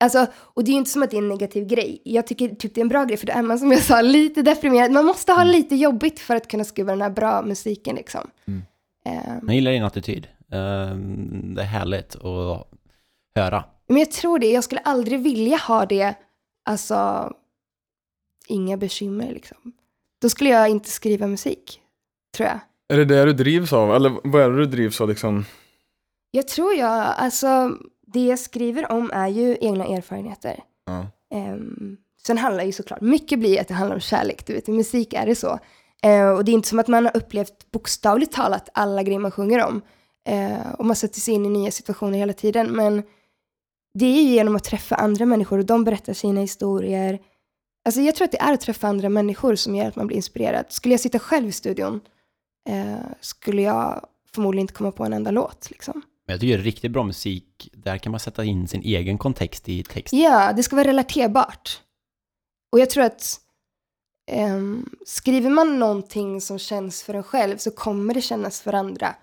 Alltså, 0.00 0.26
och 0.36 0.64
det 0.64 0.70
är 0.70 0.72
ju 0.72 0.78
inte 0.78 0.90
som 0.90 1.02
att 1.02 1.10
det 1.10 1.16
är 1.16 1.22
en 1.22 1.28
negativ 1.28 1.66
grej. 1.66 2.00
Jag 2.04 2.26
tycker 2.26 2.48
typ 2.48 2.74
det 2.74 2.80
är 2.80 2.82
en 2.82 2.88
bra 2.88 3.04
grej 3.04 3.16
för 3.16 3.26
då 3.26 3.32
är 3.32 3.42
man 3.42 3.58
som 3.58 3.72
jag 3.72 3.82
sa 3.82 4.00
lite 4.00 4.42
deprimerad. 4.42 4.90
Man 4.90 5.04
måste 5.04 5.32
ha 5.32 5.44
lite 5.44 5.76
jobbigt 5.76 6.20
för 6.20 6.36
att 6.36 6.48
kunna 6.48 6.64
skriva 6.64 6.92
den 6.92 7.02
här 7.02 7.10
bra 7.10 7.42
musiken 7.42 7.96
liksom. 7.96 8.30
Mm. 8.46 8.62
Eh, 9.06 9.34
Jag 9.46 9.54
gillar 9.54 9.70
din 9.72 9.82
attityd. 9.84 10.28
Ehm, 10.52 11.54
det 11.54 11.62
är 11.62 11.66
härligt 11.66 12.16
att 12.16 12.66
höra. 13.34 13.64
men 13.88 13.96
jag 13.98 14.10
tror 14.10 14.38
det, 14.38 14.50
jag 14.50 14.64
skulle 14.64 14.80
aldrig 14.80 15.20
vilja 15.20 15.56
ha 15.56 15.86
det, 15.86 16.14
alltså, 16.64 17.32
inga 18.46 18.76
bekymmer 18.76 19.32
liksom. 19.32 19.72
Då 20.18 20.28
skulle 20.28 20.50
jag 20.50 20.68
inte 20.68 20.90
skriva 20.90 21.26
musik, 21.26 21.80
tror 22.36 22.48
jag. 22.48 22.58
Är 22.88 22.96
det 22.96 23.04
det 23.04 23.24
du 23.24 23.32
drivs 23.32 23.72
av? 23.72 23.94
Eller 23.94 24.12
vad 24.24 24.42
är 24.42 24.50
det 24.50 24.56
du 24.56 24.66
drivs 24.66 25.00
av 25.00 25.08
liksom? 25.08 25.44
Jag 26.30 26.48
tror 26.48 26.74
jag, 26.74 27.14
alltså, 27.16 27.70
det 28.06 28.26
jag 28.26 28.38
skriver 28.38 28.92
om 28.92 29.10
är 29.14 29.28
ju 29.28 29.56
egna 29.60 29.86
erfarenheter. 29.86 30.60
Ja. 30.86 31.06
Um, 31.34 31.96
sen 32.26 32.38
handlar 32.38 32.64
ju 32.64 32.72
såklart, 32.72 33.00
mycket 33.00 33.38
blir 33.38 33.60
att 33.60 33.68
det 33.68 33.74
handlar 33.74 33.96
om 33.96 34.00
kärlek, 34.00 34.46
du 34.46 34.52
vet, 34.52 34.68
i 34.68 34.72
musik 34.72 35.14
är 35.14 35.26
det 35.26 35.34
så. 35.34 35.58
Eh, 36.02 36.28
och 36.28 36.44
det 36.44 36.50
är 36.50 36.54
inte 36.54 36.68
som 36.68 36.78
att 36.78 36.88
man 36.88 37.04
har 37.04 37.16
upplevt 37.16 37.70
bokstavligt 37.70 38.32
talat 38.32 38.68
alla 38.74 39.02
grejer 39.02 39.18
man 39.18 39.30
sjunger 39.30 39.64
om. 39.64 39.82
Eh, 40.28 40.72
och 40.78 40.86
man 40.86 40.96
sätter 40.96 41.20
sig 41.20 41.34
in 41.34 41.46
i 41.46 41.48
nya 41.48 41.70
situationer 41.70 42.18
hela 42.18 42.32
tiden, 42.32 42.72
men 42.72 43.02
det 43.94 44.06
är 44.06 44.22
ju 44.22 44.28
genom 44.28 44.56
att 44.56 44.64
träffa 44.64 44.94
andra 44.94 45.26
människor 45.26 45.58
och 45.58 45.64
de 45.64 45.84
berättar 45.84 46.12
sina 46.12 46.40
historier. 46.40 47.18
Alltså 47.84 48.00
jag 48.00 48.14
tror 48.14 48.24
att 48.24 48.32
det 48.32 48.40
är 48.40 48.52
att 48.52 48.60
träffa 48.60 48.88
andra 48.88 49.08
människor 49.08 49.54
som 49.54 49.74
gör 49.74 49.86
att 49.86 49.96
man 49.96 50.06
blir 50.06 50.16
inspirerad. 50.16 50.64
Skulle 50.68 50.94
jag 50.94 51.00
sitta 51.00 51.18
själv 51.18 51.48
i 51.48 51.52
studion 51.52 52.00
eh, 52.66 52.96
skulle 53.20 53.62
jag 53.62 54.06
förmodligen 54.34 54.64
inte 54.64 54.74
komma 54.74 54.92
på 54.92 55.04
en 55.04 55.12
enda 55.12 55.30
låt 55.30 55.70
liksom. 55.70 56.02
Men 56.26 56.34
jag 56.34 56.40
tycker 56.40 56.58
riktigt 56.58 56.90
bra 56.90 57.04
musik, 57.04 57.70
där 57.72 57.98
kan 57.98 58.10
man 58.10 58.20
sätta 58.20 58.44
in 58.44 58.68
sin 58.68 58.82
egen 58.82 59.18
kontext 59.18 59.68
i 59.68 59.82
texten. 59.82 60.18
Ja, 60.18 60.52
det 60.52 60.62
ska 60.62 60.76
vara 60.76 60.88
relaterbart. 60.88 61.80
Och 62.72 62.80
jag 62.80 62.90
tror 62.90 63.04
att 63.04 63.40
ehm, 64.30 64.96
skriver 65.06 65.50
man 65.50 65.78
någonting 65.78 66.40
som 66.40 66.58
känns 66.58 67.02
för 67.02 67.14
en 67.14 67.22
själv 67.22 67.56
så 67.56 67.70
kommer 67.70 68.14
det 68.14 68.20
kännas 68.20 68.60
för 68.60 68.72
andra. 68.72 69.14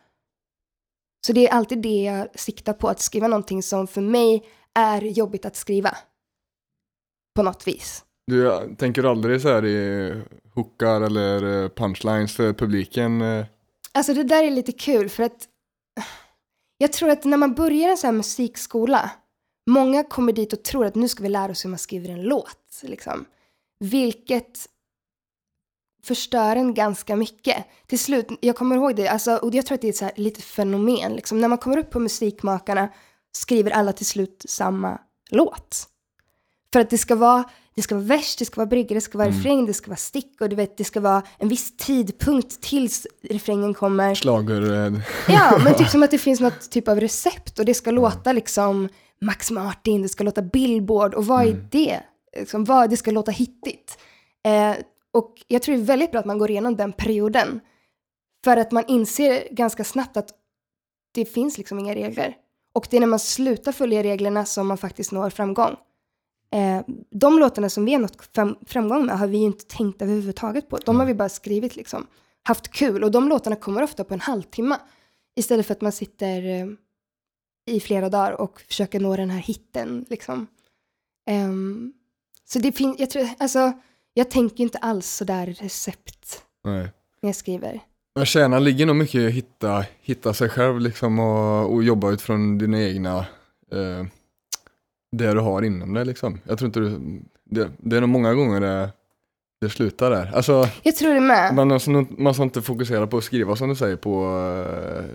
Så 1.26 1.34
det 1.34 1.48
är 1.48 1.54
alltid 1.54 1.82
det 1.82 2.04
jag 2.04 2.39
siktar 2.39 2.74
på, 2.74 2.88
att 2.88 3.00
skriva 3.00 3.28
någonting 3.28 3.64
som 3.64 3.88
för 3.88 4.02
mig 4.02 4.44
är 4.74 5.02
jobbigt 5.02 5.46
att 5.46 5.56
skriva. 5.56 5.98
På 7.36 7.44
något 7.44 7.68
vis. 7.68 8.04
Du 8.28 8.76
tänker 8.78 9.04
aldrig 9.04 9.42
så 9.42 9.48
här 9.48 9.66
i 9.66 10.14
hookar 10.54 11.02
eller 11.02 11.64
eh, 11.64 11.70
punchlines 11.70 12.36
för 12.36 12.54
publiken? 12.54 13.22
Eh? 13.22 13.46
Alltså 13.92 14.14
det 14.14 14.24
där 14.24 14.44
är 14.44 14.52
lite 14.52 14.72
kul 14.72 15.10
för 15.10 15.24
att 15.24 15.48
jag 16.78 16.94
tror 16.94 17.10
att 17.10 17.24
när 17.24 17.38
man 17.38 17.54
börjar 17.54 17.90
en 17.90 17.98
sån 17.98 18.08
här 18.08 18.14
musikskola, 18.14 19.12
många 19.70 20.04
kommer 20.04 20.34
dit 20.34 20.54
och 20.54 20.64
tror 20.64 20.86
att 20.86 20.96
nu 20.96 21.08
ska 21.08 21.24
vi 21.24 21.30
lära 21.30 21.52
oss 21.52 21.66
hur 21.66 21.70
man 21.70 21.80
skriver 21.80 22.10
en 22.10 22.22
låt, 22.24 22.82
liksom. 22.82 23.26
Vilket 23.80 24.60
förstör 26.04 26.56
en 26.56 26.74
ganska 26.74 27.16
mycket. 27.16 27.66
Till 27.88 28.00
slut, 28.00 28.28
jag 28.40 28.56
kommer 28.56 28.76
ihåg 28.76 28.96
det, 28.96 29.08
alltså, 29.08 29.36
och 29.36 29.56
jag 29.56 29.66
tror 29.66 29.76
att 29.76 29.82
det 29.82 29.88
är 29.88 29.90
ett 29.90 29.98
så 29.98 30.06
här 30.06 30.14
litet 30.16 30.44
fenomen, 30.44 31.14
liksom. 31.14 31.42
När 31.42 31.48
man 31.48 31.58
kommer 31.58 31.78
upp 31.78 31.90
på 31.90 32.00
Musikmakarna 32.00 32.90
skriver 33.38 33.72
alla 33.72 33.94
till 33.94 34.06
slut 34.06 34.46
samma 34.48 35.02
låt. 35.30 35.88
För 36.74 36.80
att 36.80 36.90
det 36.90 36.98
ska 36.98 37.16
vara, 37.16 37.44
det 37.76 37.82
ska 37.82 37.96
vara 37.96 38.06
vers, 38.06 38.36
det 38.36 38.46
ska 38.46 38.56
vara 38.56 38.66
brygga, 38.66 38.94
det 38.96 39.02
ska 39.02 39.18
vara 39.18 39.28
refräng, 39.28 39.66
det 39.66 39.74
ska 39.74 39.88
vara 39.90 39.98
stick 39.98 40.42
och 40.42 40.50
du 40.50 40.56
vet, 40.56 40.78
det 40.78 40.84
ska 40.84 41.00
vara 41.00 41.24
en 41.38 41.48
viss 41.48 41.78
tidpunkt 41.78 42.62
tills 42.62 43.08
refrängen 43.30 43.74
kommer. 43.74 44.16
Schlager... 44.16 44.86
eh, 44.86 44.94
Ja, 45.28 45.60
men 45.64 45.76
typ 45.76 45.88
som 45.90 46.04
att 46.04 46.12
det 46.12 46.18
finns 46.18 46.40
något 46.40 46.72
typ 46.72 46.88
av 46.88 47.00
recept 47.00 47.60
och 47.60 47.66
det 47.66 47.74
ska 47.74 47.92
låta 47.92 48.32
liksom 48.32 48.90
Max 49.22 49.52
Martin, 49.52 50.02
det 50.02 50.10
ska 50.10 50.24
låta 50.24 50.42
Billboard 50.42 51.14
och 51.14 51.26
vad 51.26 51.46
är 51.46 51.68
det? 51.72 52.00
Liksom, 52.40 52.64
vad, 52.64 52.90
det 52.90 52.98
ska 52.98 53.12
låta 53.12 53.32
hittigt. 53.32 53.98
Eh, 54.46 54.76
och 55.12 55.34
jag 55.48 55.62
tror 55.62 55.76
det 55.76 55.82
är 55.82 55.86
väldigt 55.86 56.12
bra 56.12 56.20
att 56.20 56.26
man 56.26 56.38
går 56.38 56.52
igenom 56.52 56.76
den 56.76 56.94
perioden. 56.94 57.60
För 58.44 58.58
att 58.58 58.72
man 58.72 58.84
inser 58.88 59.48
ganska 59.52 59.84
snabbt 59.84 60.18
att 60.18 60.30
det 61.14 61.26
finns 61.26 61.58
liksom 61.58 61.80
inga 61.80 61.96
regler. 61.96 62.36
Och 62.74 62.88
det 62.90 62.98
är 62.98 63.02
när 63.02 63.08
man 63.08 63.20
slutar 63.20 63.72
följa 63.72 64.04
reglerna 64.04 64.46
som 64.46 64.68
man 64.68 64.78
faktiskt 64.78 65.12
når 65.12 65.30
framgång. 65.30 65.76
Eh, 66.54 66.82
de 67.10 67.39
låtarna 67.39 67.70
som 67.70 67.86
vi 67.86 67.93
har 67.93 67.99
nått 67.99 68.30
fram, 68.36 68.56
framgång 68.66 69.06
med 69.06 69.18
har 69.18 69.28
vi 69.28 69.38
ju 69.38 69.43
inte 69.43 69.66
tänkt 69.66 70.01
överhuvudtaget 70.01 70.70
på. 70.70 70.78
De 70.78 70.99
har 70.99 71.06
vi 71.06 71.14
bara 71.14 71.30
skrivit 71.30 71.76
liksom. 71.76 72.08
Haft 72.43 72.68
kul 72.72 73.04
och 73.04 73.12
de 73.12 73.30
låtarna 73.30 73.56
kommer 73.56 73.84
ofta 73.84 74.04
på 74.04 74.14
en 74.14 74.20
halvtimme. 74.20 74.78
Istället 75.36 75.66
för 75.66 75.74
att 75.74 75.82
man 75.82 75.91
sitter 75.91 76.43
eh, 76.45 76.68
i 77.72 77.80
flera 77.80 78.10
dagar 78.10 78.32
och 78.41 78.62
försöker 78.62 78.99
nå 78.99 79.16
den 79.16 79.30
här 79.30 79.39
hitten 79.39 80.06
liksom. 80.10 80.47
Ehm, 81.30 81.93
så 82.45 82.60
det 82.60 82.72
finns, 82.72 82.99
jag 82.99 83.10
tror, 83.10 83.30
alltså, 83.39 83.72
jag 84.14 84.32
tänker 84.32 84.64
inte 84.64 84.78
alls 84.78 85.08
sådär 85.08 85.47
recept 85.47 86.43
Nej. 86.64 86.89
när 87.22 87.30
jag 87.30 87.36
skriver. 87.36 87.80
Men 88.16 88.26
kärnan 88.26 88.64
ligger 88.64 88.86
nog 88.86 88.95
mycket 88.95 89.16
i 89.16 89.28
att 89.28 89.34
hitta, 89.34 89.86
hitta 90.01 90.34
sig 90.34 90.49
själv 90.49 90.80
liksom 90.80 91.20
och, 91.20 91.74
och 91.74 91.84
jobba 91.84 92.12
utifrån 92.12 92.58
dina 92.58 92.82
egna, 92.82 93.18
eh, 93.72 94.06
det 95.18 95.34
du 95.34 95.39
har 95.39 95.61
inom 95.61 95.93
dig 95.93 96.05
liksom. 96.05 96.39
Jag 96.43 96.57
tror 96.57 96.66
inte 96.68 96.80
du, 96.80 97.22
det, 97.45 97.70
det 97.78 97.97
är 97.97 98.01
nog 98.01 98.09
många 98.09 98.34
gånger 98.34 98.61
det, 98.61 98.89
det 99.61 99.70
slutar 99.70 100.09
där. 100.11 100.32
Alltså, 100.36 100.68
Jag 100.84 100.95
tror 100.95 101.14
det 101.14 101.20
med. 101.20 101.55
man, 101.55 101.72
alltså, 101.72 101.89
man 102.18 102.34
ska 102.34 102.43
inte 102.43 102.61
fokusera 102.61 103.07
på 103.07 103.18
att 103.18 103.24
skriva 103.24 103.55
som 103.55 103.70
du 103.70 103.76
säger 103.76 103.95
på, 103.95 104.26
eh, 104.70 105.05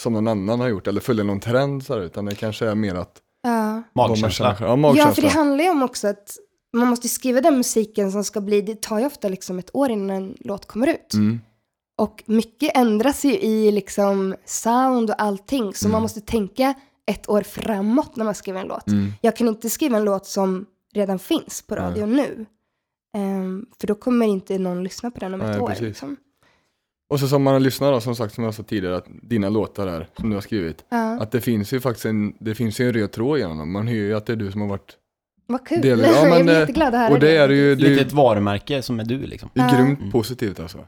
som 0.00 0.12
någon 0.12 0.28
annan 0.28 0.60
har 0.60 0.68
gjort 0.68 0.86
eller 0.86 1.00
följa 1.00 1.24
någon 1.24 1.40
trend 1.40 1.84
så 1.84 1.94
här, 1.94 2.00
utan 2.00 2.24
det 2.24 2.34
kanske 2.34 2.66
är 2.66 2.74
mer 2.74 2.94
att 2.94 3.20
Ja. 3.42 3.82
Magkänsla. 3.94 4.56
Ja, 4.60 4.66
ja, 4.66 4.76
magkänsla. 4.76 5.12
för 5.14 5.22
det 5.22 5.28
handlar 5.28 5.64
ju 5.64 5.70
om 5.70 5.82
också 5.82 6.08
att 6.08 6.36
man 6.76 6.88
måste 6.88 7.08
skriva 7.08 7.40
den 7.40 7.56
musiken 7.56 8.12
som 8.12 8.24
ska 8.24 8.40
bli, 8.40 8.60
det 8.60 8.82
tar 8.82 8.98
ju 8.98 9.06
ofta 9.06 9.28
liksom 9.28 9.58
ett 9.58 9.70
år 9.72 9.90
innan 9.90 10.10
en 10.16 10.34
låt 10.40 10.66
kommer 10.66 10.86
ut. 10.86 11.14
Mm. 11.14 11.40
Och 11.98 12.22
mycket 12.26 12.76
ändras 12.76 13.24
ju 13.24 13.32
i 13.38 13.70
liksom 13.72 14.34
sound 14.44 15.10
och 15.10 15.22
allting, 15.22 15.74
så 15.74 15.86
Mm. 15.86 15.92
man 15.92 16.02
måste 16.02 16.20
tänka 16.20 16.74
ett 17.06 17.28
år 17.28 17.42
framåt 17.42 18.16
när 18.16 18.24
man 18.24 18.34
skriver 18.34 18.60
en 18.60 18.66
låt. 18.66 18.86
Mm. 18.88 19.12
Jag 19.20 19.36
kan 19.36 19.48
inte 19.48 19.70
skriva 19.70 19.96
en 19.96 20.04
låt 20.04 20.26
som 20.26 20.66
redan 20.94 21.18
finns 21.18 21.62
på 21.66 21.74
Nej. 21.74 21.84
radio 21.84 22.06
nu. 22.06 22.46
Ehm, 23.16 23.66
för 23.80 23.86
då 23.86 23.94
kommer 23.94 24.26
inte 24.26 24.58
någon 24.58 24.84
lyssna 24.84 25.10
på 25.10 25.20
den 25.20 25.34
om 25.34 25.40
ett 25.40 25.46
Nej, 25.46 25.60
år. 25.60 25.68
precis. 25.68 25.82
Liksom. 25.82 26.16
Och 27.10 27.20
så 27.20 27.28
som 27.28 27.42
man 27.42 27.62
lyssnar 27.62 27.92
då, 27.92 28.00
som 28.00 28.16
sagt 28.16 28.34
som 28.34 28.44
jag 28.44 28.54
sa 28.54 28.62
tidigare, 28.62 28.96
att 28.96 29.06
dina 29.22 29.48
låtar 29.48 29.86
där, 29.86 30.08
som 30.16 30.30
du 30.30 30.36
har 30.36 30.40
skrivit, 30.40 30.84
Ja, 30.88 31.20
att 31.22 31.30
det 31.30 31.40
finns 31.40 31.72
ju 31.72 31.80
faktiskt 31.80 32.06
en, 32.06 32.34
det 32.40 32.54
finns 32.54 32.80
ju 32.80 32.86
en 32.86 32.92
röd 32.92 33.12
tråd 33.12 33.38
genom 33.38 33.58
dem. 33.58 33.72
Man 33.72 33.86
hör 33.88 33.94
ju 33.94 34.14
att 34.14 34.26
det 34.26 34.32
är 34.32 34.36
du 34.36 34.52
som 34.52 34.60
har 34.60 34.68
varit, 34.68 34.96
vad 35.46 35.66
kul. 35.66 35.80
Del- 35.80 36.00
ja, 36.06 36.06
jag 36.12 36.30
men 36.30 36.42
blir 36.44 36.54
det- 36.54 36.60
jätteglad 36.60 36.94
att 36.94 37.00
höra 37.00 37.12
och 37.14 37.20
det 37.20 37.36
är 37.36 37.48
ju, 37.48 37.74
det 37.74 37.82
är, 37.86 37.88
Lite 37.88 38.02
ju- 38.02 38.06
ett 38.06 38.12
varumärke 38.12 38.82
som 38.82 39.00
är 39.00 39.04
du 39.04 39.18
liksom. 39.18 39.50
det 39.54 39.60
är 39.60 39.76
grymt 39.76 39.98
Mm. 39.98 40.12
positivt 40.12 40.60
alltså. 40.60 40.78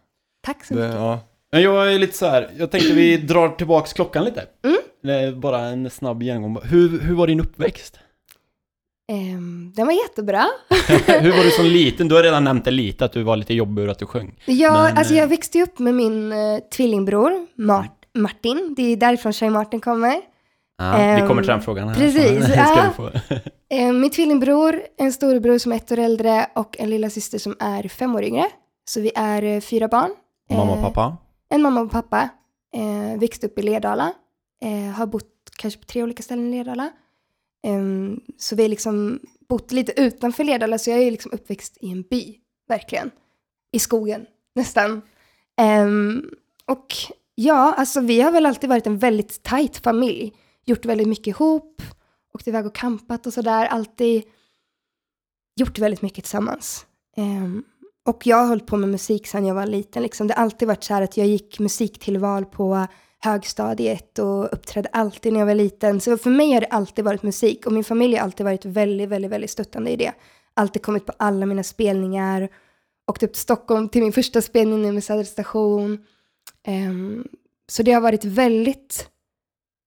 Tack 0.43 0.65
så 0.65 0.75
Det, 0.75 0.81
mycket. 0.81 0.95
ja. 1.01 1.21
Men 1.57 1.63
jag 1.65 1.95
är 1.95 1.99
lite 1.99 2.17
så 2.19 2.27
här, 2.27 2.51
jag 2.59 2.71
tänkte 2.71 2.93
vi 2.93 3.17
drar 3.17 3.49
tillbaks 3.49 3.93
klockan 3.93 4.25
lite. 4.25 4.45
Mm. 4.65 5.41
Bara 5.41 5.61
en 5.61 5.91
snabb 5.91 6.23
genomgång. 6.23 6.63
Hur, 6.65 7.01
hur 7.01 7.15
var 7.15 7.27
din 7.27 7.41
uppväxt? 7.41 7.99
Ehm, 9.13 9.73
den 9.77 9.87
var 9.87 9.93
jättebra. 9.93 10.47
hur 11.21 11.37
var 11.37 11.45
du 11.45 11.51
som 11.51 11.65
liten? 11.77 12.09
Du 12.09 12.15
har 12.15 12.23
redan 12.23 12.45
nämnt 12.45 12.65
det 12.65 12.71
lite, 12.71 13.05
att 13.05 13.13
du 13.13 13.23
var 13.23 13.37
lite 13.37 13.55
jobbig 13.55 13.85
och 13.85 13.91
att 13.91 13.99
du 13.99 14.07
sjöng. 14.07 14.35
Ja, 14.47 14.73
Men, 14.73 14.99
alltså 14.99 15.15
eh, 15.15 15.21
jag 15.21 15.27
växte 15.29 15.59
ju 15.59 15.65
upp 15.65 15.79
med 15.79 15.95
min 15.95 16.33
uh, 16.33 16.59
tvillingbror 16.77 17.47
Mart- 17.55 18.05
Martin. 18.15 18.75
Det 18.77 18.93
är 18.93 18.97
därifrån 18.97 19.33
Shai 19.33 19.51
Martin 19.51 19.81
kommer. 19.81 20.15
Ja, 20.79 20.97
vi 20.97 21.03
Ehm, 21.03 21.29
kommer 21.29 21.43
till 21.43 21.51
den 21.51 21.63
frågan 21.63 21.89
här. 21.89 21.95
precis, 21.95 22.49
ja. 22.57 22.93
Eh, 23.71 23.93
min 23.93 24.11
tvillingbror, 24.11 24.81
en 24.99 25.13
storebror 25.13 25.59
som 25.59 25.73
är 25.73 25.77
ett 25.77 25.93
år 25.93 25.99
äldre 25.99 26.47
och 26.55 26.77
en 26.79 26.91
lilla 26.91 27.11
syster 27.11 27.39
som 27.39 27.57
är 27.61 27.89
fem 27.89 28.15
år 28.15 28.25
yngre. 28.25 28.47
Så 28.85 29.01
vi 29.01 29.13
är 29.15 29.43
eh, 29.43 29.61
fyra 29.61 29.89
barn. 29.89 30.11
Mamma 30.51 30.73
och 30.73 30.79
Eh, 30.79 30.85
pappa? 30.85 31.17
En 31.49 31.63
mamma 31.63 31.81
och 31.81 31.91
pappa. 31.91 32.29
Eh, 32.75 33.21
växte 33.21 33.47
upp 33.47 33.59
i 33.59 33.63
Lerdala. 33.63 34.13
Eh, 34.63 34.95
har 34.95 35.07
bott 35.07 35.51
kanske 35.57 35.81
på 35.81 35.87
tre 35.87 36.03
olika 36.03 36.23
ställen 36.23 36.55
i 36.55 36.57
Lerdala. 36.57 36.93
Ehm, 37.67 38.21
så 38.39 38.57
vi 38.57 38.63
har 38.63 38.69
liksom 38.69 39.21
bott 39.49 39.73
lite 39.73 40.01
utanför 40.01 40.45
Lerdala, 40.45 40.79
så 40.79 40.91
jag 40.91 40.99
är 40.99 41.11
liksom 41.11 41.33
uppväxt 41.33 41.77
i 41.81 41.91
en 41.93 42.03
by, 42.03 42.35
verkligen. 42.69 43.11
I 43.73 43.79
skogen, 43.79 44.27
nästan. 44.55 45.03
Ehm, 45.57 46.31
och 46.67 46.95
ja, 47.35 47.75
alltså 47.75 48.01
vi 48.01 48.21
har 48.21 48.33
väl 48.33 48.47
alltid 48.47 48.71
varit 48.71 48.87
en 48.87 48.99
väldigt 48.99 49.43
tajt 49.43 49.77
familj. 49.77 50.33
Gjort 50.65 50.85
väldigt 50.85 51.09
mycket 51.09 51.27
ihop, 51.27 51.83
åkt 52.35 52.49
iväg 52.49 52.67
och 52.67 52.75
campat 52.75 53.27
och 53.27 53.33
sådär. 53.33 53.67
Alltid 53.67 54.23
gjort 55.57 55.79
väldigt 55.79 56.03
mycket 56.03 56.25
tillsammans. 56.25 56.87
Ehm, 57.17 57.65
och 58.07 58.27
jag 58.27 58.37
har 58.37 58.47
hållit 58.47 58.67
på 58.67 58.77
med 58.77 58.89
musik 58.89 59.27
sedan 59.27 59.47
jag 59.47 59.55
var 59.55 59.67
liten. 59.67 60.03
Liksom. 60.03 60.27
Det 60.27 60.35
har 60.35 60.43
alltid 60.43 60.69
varit 60.69 60.85
så 60.85 60.95
här 60.95 61.03
att 61.03 61.17
jag 61.17 61.27
gick 61.27 61.59
musiktillval 61.59 62.45
på 62.45 62.87
högstadiet 63.19 64.19
och 64.19 64.53
uppträdde 64.53 64.89
alltid 64.93 65.33
när 65.33 65.41
jag 65.41 65.47
var 65.47 65.55
liten. 65.55 66.01
Så 66.01 66.19
för 66.19 66.31
mig 66.31 66.53
har 66.53 66.61
det 66.61 66.67
alltid 66.67 67.05
varit 67.05 67.23
musik 67.23 67.67
och 67.67 67.73
min 67.73 67.85
familj 67.85 68.17
har 68.17 68.25
alltid 68.25 68.47
varit 68.47 68.65
väldigt, 68.65 69.09
väldigt, 69.09 69.31
väldigt 69.31 69.51
stöttande 69.51 69.91
i 69.91 69.97
det. 69.97 70.13
Alltid 70.55 70.83
kommit 70.83 71.07
på 71.07 71.13
alla 71.17 71.47
mina 71.47 71.63
spelningar. 71.63 72.49
Åkte 73.07 73.27
upp 73.27 73.33
till 73.33 73.43
Stockholm 73.43 73.89
till 73.89 74.03
min 74.03 74.13
första 74.13 74.43
spelning 74.43 74.83
nu 74.83 74.93
med 74.93 75.05
Södra 75.05 75.25
station. 75.25 76.05
Um, 76.69 77.29
så 77.69 77.83
det 77.83 77.93
har 77.93 78.01
varit 78.01 78.25
väldigt, 78.25 79.09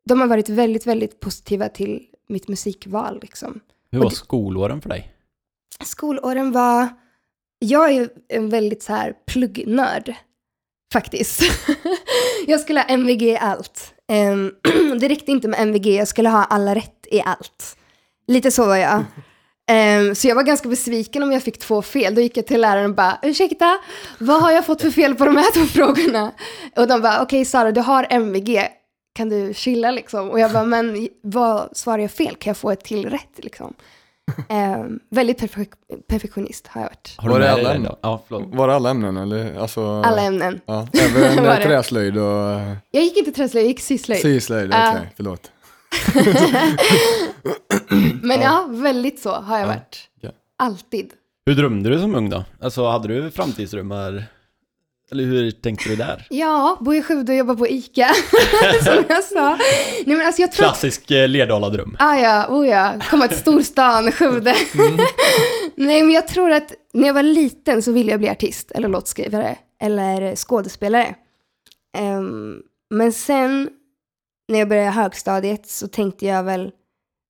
de 0.05 0.22
har 0.22 0.28
varit 0.28 0.49
väldigt, 0.49 0.88
väldigt 0.88 1.20
positiva 1.20 1.70
till 1.70 2.05
mitt 2.30 2.47
musikval 2.47 3.20
liksom. 3.22 3.59
Hur 3.91 3.99
var 3.99 4.09
skolåren 4.09 4.82
för 4.82 4.89
dig? 4.89 5.13
Skolåren 5.84 6.51
var, 6.51 6.88
jag 7.60 7.91
är 7.91 8.10
en 8.30 8.49
väldigt 8.49 8.84
så 8.84 8.93
här 8.93 9.14
pluggnörd 9.28 10.14
faktiskt. 10.93 11.41
jag 12.47 12.60
skulle 12.60 12.80
ha 12.80 12.88
MVG 12.88 13.22
i 13.22 13.38
allt. 13.38 13.93
Um, 14.12 14.55
det 14.99 15.07
räckte 15.07 15.32
inte 15.32 15.47
med 15.47 15.60
MVG, 15.60 15.88
jag 15.88 16.07
skulle 16.07 16.30
ha 16.30 16.43
alla 16.43 16.76
rätt 16.76 17.07
i 17.12 17.22
allt. 17.22 17.78
Lite 18.28 18.51
så 18.51 18.66
var 18.66 18.76
jag. 18.76 19.03
Um, 19.72 20.16
så 20.16 20.28
jag 20.28 20.36
var 20.36 20.43
ganska 20.43 20.70
besviken 20.70 21.24
om 21.24 21.32
jag 21.32 21.43
fick 21.43 21.60
två 21.60 21.82
fel. 21.82 22.16
Då 22.16 22.22
gick 22.22 22.38
jag 22.38 22.47
till 22.47 22.62
läraren 22.62 22.89
och 22.89 22.95
bara, 22.95 23.20
ursäkta, 23.22 23.80
vad 24.20 24.41
har 24.41 24.51
jag 24.51 24.66
fått 24.66 24.82
för 24.82 24.91
fel 24.91 25.16
på 25.16 25.26
de 25.26 25.38
här 25.38 25.53
två 25.53 25.66
frågorna? 25.66 26.32
Och 26.76 26.88
de 26.88 27.01
bara, 27.01 27.16
okej 27.16 27.24
okay, 27.24 27.45
Sara, 27.45 27.72
du 27.72 27.82
har 27.82 28.07
MVG, 28.10 28.68
kan 29.16 29.30
du 29.30 29.53
chilla 29.53 29.91
liksom? 29.91 30.30
Och 30.30 30.39
jag 30.39 30.51
bara, 30.51 30.64
men 30.64 31.10
vad 31.22 31.78
svarar 31.78 31.99
jag 31.99 32.12
fel? 32.12 32.36
Kan 32.36 32.49
jag 32.49 32.57
få 32.57 32.72
ett 32.72 32.84
till 32.84 33.10
rätt 33.10 33.43
liksom? 33.43 33.74
Um, 34.49 34.99
väldigt 35.09 35.38
perfek 35.38 35.69
perfektionist 36.07 36.67
har 36.67 36.82
jag 36.82 36.88
varit. 36.88 37.13
Har 37.17 37.30
var 37.30 37.39
det 37.39 37.51
alla 37.51 37.73
ämnen? 37.73 37.95
Ja, 38.01 38.23
var 38.30 38.67
det 38.67 38.75
alla 38.75 38.89
ämnen 38.89 39.17
eller? 39.17 39.59
Alltså, 39.59 40.01
alla 40.01 40.21
ämnen. 40.21 40.61
Ja, 40.65 40.88
även 40.93 41.61
träslöjd 41.61 42.17
och... 42.17 42.61
Jag 42.91 43.03
gick 43.03 43.17
inte 43.17 43.32
träslöjd, 43.32 43.65
jag 43.65 43.69
gick 43.69 43.80
syslöjd. 43.80 44.21
Syslöjd, 44.21 44.69
okej, 44.69 44.89
okay, 44.89 45.01
uh. 45.01 45.07
förlåt. 45.15 45.51
Men 48.21 48.41
ja. 48.41 48.43
ja. 48.43 48.67
väldigt 48.69 49.19
så 49.19 49.32
har 49.32 49.59
jag 49.59 49.67
varit. 49.67 50.09
Ja. 50.21 50.30
Alltid. 50.57 51.13
Hur 51.45 51.55
drömde 51.55 51.89
du 51.89 51.99
som 51.99 52.15
ung 52.15 52.30
då? 52.30 52.43
Alltså 52.61 52.88
hade 52.88 53.07
du 53.07 53.32
framtidsdrömmar? 53.32 54.25
Eller 55.12 55.24
hur 55.24 55.51
tänkte 55.51 55.89
du 55.89 55.95
där? 55.95 56.28
Ja, 56.30 56.78
bo 56.82 56.93
i 56.93 57.03
Skövde 57.03 57.32
och 57.32 57.38
jobba 57.38 57.55
på 57.55 57.68
ICA, 57.68 58.10
som 58.84 59.03
jag 59.10 59.24
sa. 59.24 59.57
Nej, 60.05 60.18
men 60.18 60.28
alltså 60.28 60.41
jag 60.41 60.51
tror... 60.51 60.66
Klassisk 60.66 61.12
eh, 61.12 61.28
Lerdala-dröm. 61.28 61.95
Ah, 61.99 62.16
ja, 62.16 62.47
oh 62.49 62.68
ja, 62.68 62.93
komma 63.10 63.28
till 63.28 63.38
storstan, 63.38 64.12
Skövde. 64.12 64.55
Mm. 64.74 64.97
Nej, 65.76 66.03
men 66.03 66.12
jag 66.12 66.28
tror 66.28 66.51
att 66.51 66.74
när 66.93 67.07
jag 67.07 67.14
var 67.14 67.24
liten 67.24 67.84
så 67.84 67.91
ville 67.91 68.12
jag 68.12 68.20
bli 68.20 68.30
artist, 68.30 68.72
eller 68.72 68.88
låtskrivare, 68.88 69.57
eller 69.82 70.36
skådespelare. 70.36 71.16
Um, 71.97 72.62
men 72.89 73.14
sen, 73.14 73.70
när 74.47 74.60
jag 74.60 74.70
började 74.70 74.89
högstadiet, 74.89 75.70
så 75.70 75.88
tänkte 75.88 76.26
jag 76.26 76.43
väl, 76.43 76.72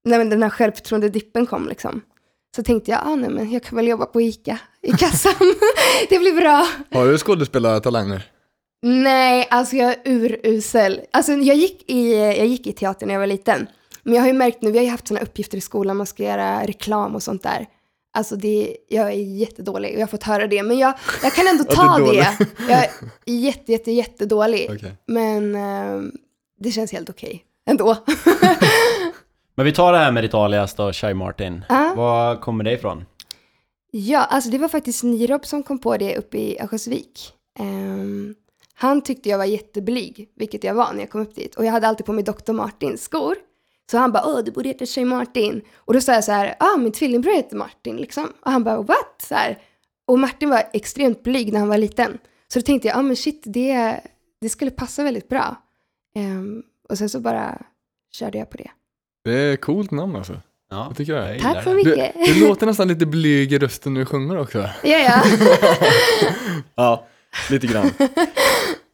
när 0.06 0.26
den 0.26 0.44
här 0.44 0.50
självförtroende-dippen 0.50 1.46
kom 1.46 1.68
liksom, 1.68 2.02
så 2.56 2.64
tänkte 2.64 2.92
jag, 2.92 3.00
ah, 3.06 3.16
nej, 3.16 3.30
men 3.30 3.52
jag 3.52 3.64
kan 3.64 3.76
väl 3.76 3.88
jobba 3.88 4.06
på 4.06 4.22
ICA 4.22 4.60
i 4.82 4.92
kassan. 4.92 5.34
det 6.10 6.20
blir 6.20 6.36
bra. 6.36 6.68
Har 6.92 7.08
du 7.08 7.18
skådespelartalanger? 7.18 8.24
Nej, 8.82 9.48
alltså 9.52 9.76
jag 9.76 9.90
är 9.92 9.98
urusel. 10.06 11.02
Alltså 11.12 11.32
jag 11.32 11.56
gick, 11.56 11.92
i, 11.92 12.16
jag 12.16 12.48
gick 12.48 12.68
i 12.68 12.74
teater 12.74 13.06
när 13.06 13.14
jag 13.14 13.20
var 13.20 13.28
liten. 13.28 13.68
Men 14.04 14.14
jag 14.14 14.22
har 14.22 14.28
ju 14.28 14.34
märkt 14.34 14.62
nu, 14.62 14.72
vi 14.72 14.78
har 14.78 14.86
ju 14.86 14.92
haft 14.92 15.08
sådana 15.08 15.26
uppgifter 15.26 15.58
i 15.58 15.62
skolan, 15.62 15.98
man 15.98 16.06
ska 16.08 16.24
göra 16.24 16.66
reklam 16.66 17.16
och 17.16 17.24
sånt 17.24 17.44
där. 17.44 17.68
Alltså 18.14 18.36
det, 18.36 18.78
jag 18.88 19.08
är 19.08 19.12
jättedålig 19.12 19.94
och 19.94 19.96
jag 19.96 20.02
har 20.02 20.08
fått 20.08 20.24
höra 20.24 20.48
det. 20.48 20.64
Men 20.64 20.78
jag, 20.78 20.94
jag 21.24 21.34
kan 21.34 21.48
ändå 21.48 21.64
ta 21.70 21.98
det. 21.98 22.38
Jag 22.70 22.80
är 22.80 22.90
jätte, 23.26 23.72
jätte, 23.72 23.92
jättedålig. 23.92 24.70
Okay. 24.76 24.92
Men 25.06 25.56
uh, 25.56 26.04
det 26.60 26.72
känns 26.72 26.92
helt 26.92 27.10
okej 27.10 27.28
okay 27.28 27.40
ändå. 27.70 27.98
Men 29.56 29.66
vi 29.66 29.72
tar 29.72 29.94
det 29.94 29.98
här 29.98 30.12
med 30.12 30.24
ditt 30.24 30.34
alias 30.34 30.74
då, 30.74 30.94
Shai 30.94 31.14
Martin. 31.14 31.66
Uh. 31.72 31.96
Var 31.96 32.36
kommer 32.36 32.64
det 32.64 32.74
ifrån? 32.74 33.06
Ja, 33.92 34.20
alltså 34.20 34.50
det 34.50 34.58
var 34.58 34.68
faktiskt 34.68 35.04
Nirob 35.04 35.46
som 35.46 35.64
kom 35.64 35.80
på 35.80 35.98
det 35.98 36.18
uppe 36.18 36.38
i 36.38 36.60
Örnsköldsvik. 36.60 37.34
Um, 37.60 38.36
han 38.74 39.02
tyckte 39.02 39.30
jag 39.30 39.38
var 39.38 39.46
jätteblyg, 39.46 40.30
vilket 40.36 40.64
jag 40.64 40.74
var 40.74 40.94
när 40.94 41.00
jag 41.00 41.10
kom 41.10 41.22
upp 41.22 41.36
dit. 41.36 41.56
Och 41.56 41.66
jag 41.66 41.72
hade 41.72 41.88
alltid 41.88 42.06
på 42.06 42.14
mig 42.14 42.24
Dr. 42.24 42.52
Martins 42.52 43.04
skor. 43.04 43.36
Så 43.92 43.98
han 43.98 44.12
bara, 44.12 44.24
åh, 44.26 44.44
du 44.44 44.52
borde 44.52 44.70
heta 44.70 44.86
Tjej 44.86 45.06
Martin. 45.06 45.62
Och 45.76 45.94
då 45.94 46.02
sa 46.02 46.14
jag 46.14 46.24
så 46.24 46.32
här, 46.32 46.56
ah, 46.60 46.78
min 46.78 46.92
tvillingbror 46.92 47.34
heter 47.34 47.56
Martin, 47.56 47.98
liksom. 47.98 48.34
Och 48.42 48.52
han 48.52 48.64
bara, 48.64 48.82
what? 48.82 49.22
Så 49.24 49.36
här. 49.36 49.58
Och 50.08 50.20
Martin 50.20 50.50
var 50.50 50.64
extremt 50.74 51.24
blyg 51.24 51.54
när 51.54 51.60
han 51.60 51.70
var 51.70 51.78
liten. 51.78 52.18
Så 52.48 52.60
då 52.60 52.64
tänkte 52.64 52.88
jag, 52.88 52.98
ah, 52.98 53.02
men 53.02 53.16
shit, 53.16 53.44
det, 53.46 54.02
det 54.42 54.50
skulle 54.50 54.72
passa 54.72 55.04
väldigt 55.04 55.30
bra. 55.30 55.56
Um, 56.16 56.64
och 56.90 56.98
sen 56.98 57.10
så 57.10 57.20
bara 57.20 57.62
körde 58.12 58.38
jag 58.38 58.50
på 58.50 58.58
det. 58.58 58.72
Det 59.24 59.32
är 59.34 59.54
ett 59.54 59.62
coolt 59.62 59.92
namn 59.92 60.16
alltså. 60.16 60.42
Ja, 60.70 60.86
jag 60.88 60.98
tycker 60.98 61.16
det. 61.16 61.40
Tack 61.40 61.64
så 61.64 61.74
mycket. 61.74 62.14
Du, 62.14 62.34
du 62.34 62.48
låter 62.48 62.66
nästan 62.66 62.88
lite 62.88 63.06
blyg 63.06 63.54
i 63.54 63.60
rösten 63.60 63.94
när 63.94 64.00
du 64.00 64.06
sjunger 64.06 64.38
också. 64.38 64.70
Ja, 64.84 64.98
ja. 64.98 65.24
ja, 66.76 67.08
lite 67.50 67.68
grann. 67.68 67.92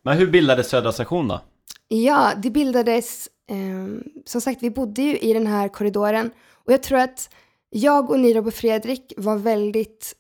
Men 0.04 0.18
hur 0.18 0.28
bildades 0.28 0.70
Södra 0.70 0.92
station 0.92 1.28
då? 1.28 1.42
Ja, 1.88 2.32
det 2.38 2.50
bildades, 2.50 3.28
eh, 3.50 4.02
som 4.26 4.42
sagt, 4.42 4.64
vi 4.64 4.70
bodde 4.70 5.02
ju 5.02 5.18
i 5.18 5.34
den 5.34 5.48
här 5.48 5.68
korridoren. 5.68 6.32
Och 6.66 6.74
jag 6.74 6.84
tror 6.84 7.00
att 7.00 7.30
jag 7.70 8.10
och 8.10 8.20
Nirob 8.20 8.48
och 8.48 8.54
Fredrik 8.54 9.14
var 9.18 9.38
väldigt 9.38 10.16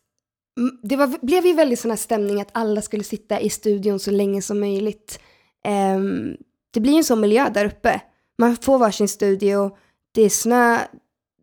det 0.83 0.95
var, 0.95 1.25
blev 1.25 1.45
ju 1.45 1.53
väldigt 1.53 1.79
sån 1.79 1.91
här 1.91 1.97
stämning 1.97 2.41
att 2.41 2.49
alla 2.51 2.81
skulle 2.81 3.03
sitta 3.03 3.39
i 3.39 3.49
studion 3.49 3.99
så 3.99 4.11
länge 4.11 4.41
som 4.41 4.59
möjligt. 4.59 5.19
Um, 5.97 6.37
det 6.71 6.79
blir 6.79 6.97
en 6.97 7.03
sån 7.03 7.19
miljö 7.19 7.49
där 7.49 7.65
uppe. 7.65 8.01
Man 8.37 8.55
får 8.55 8.77
varsin 8.77 9.07
studio, 9.07 9.77
det 10.11 10.21
är 10.21 10.29
snö 10.29 10.79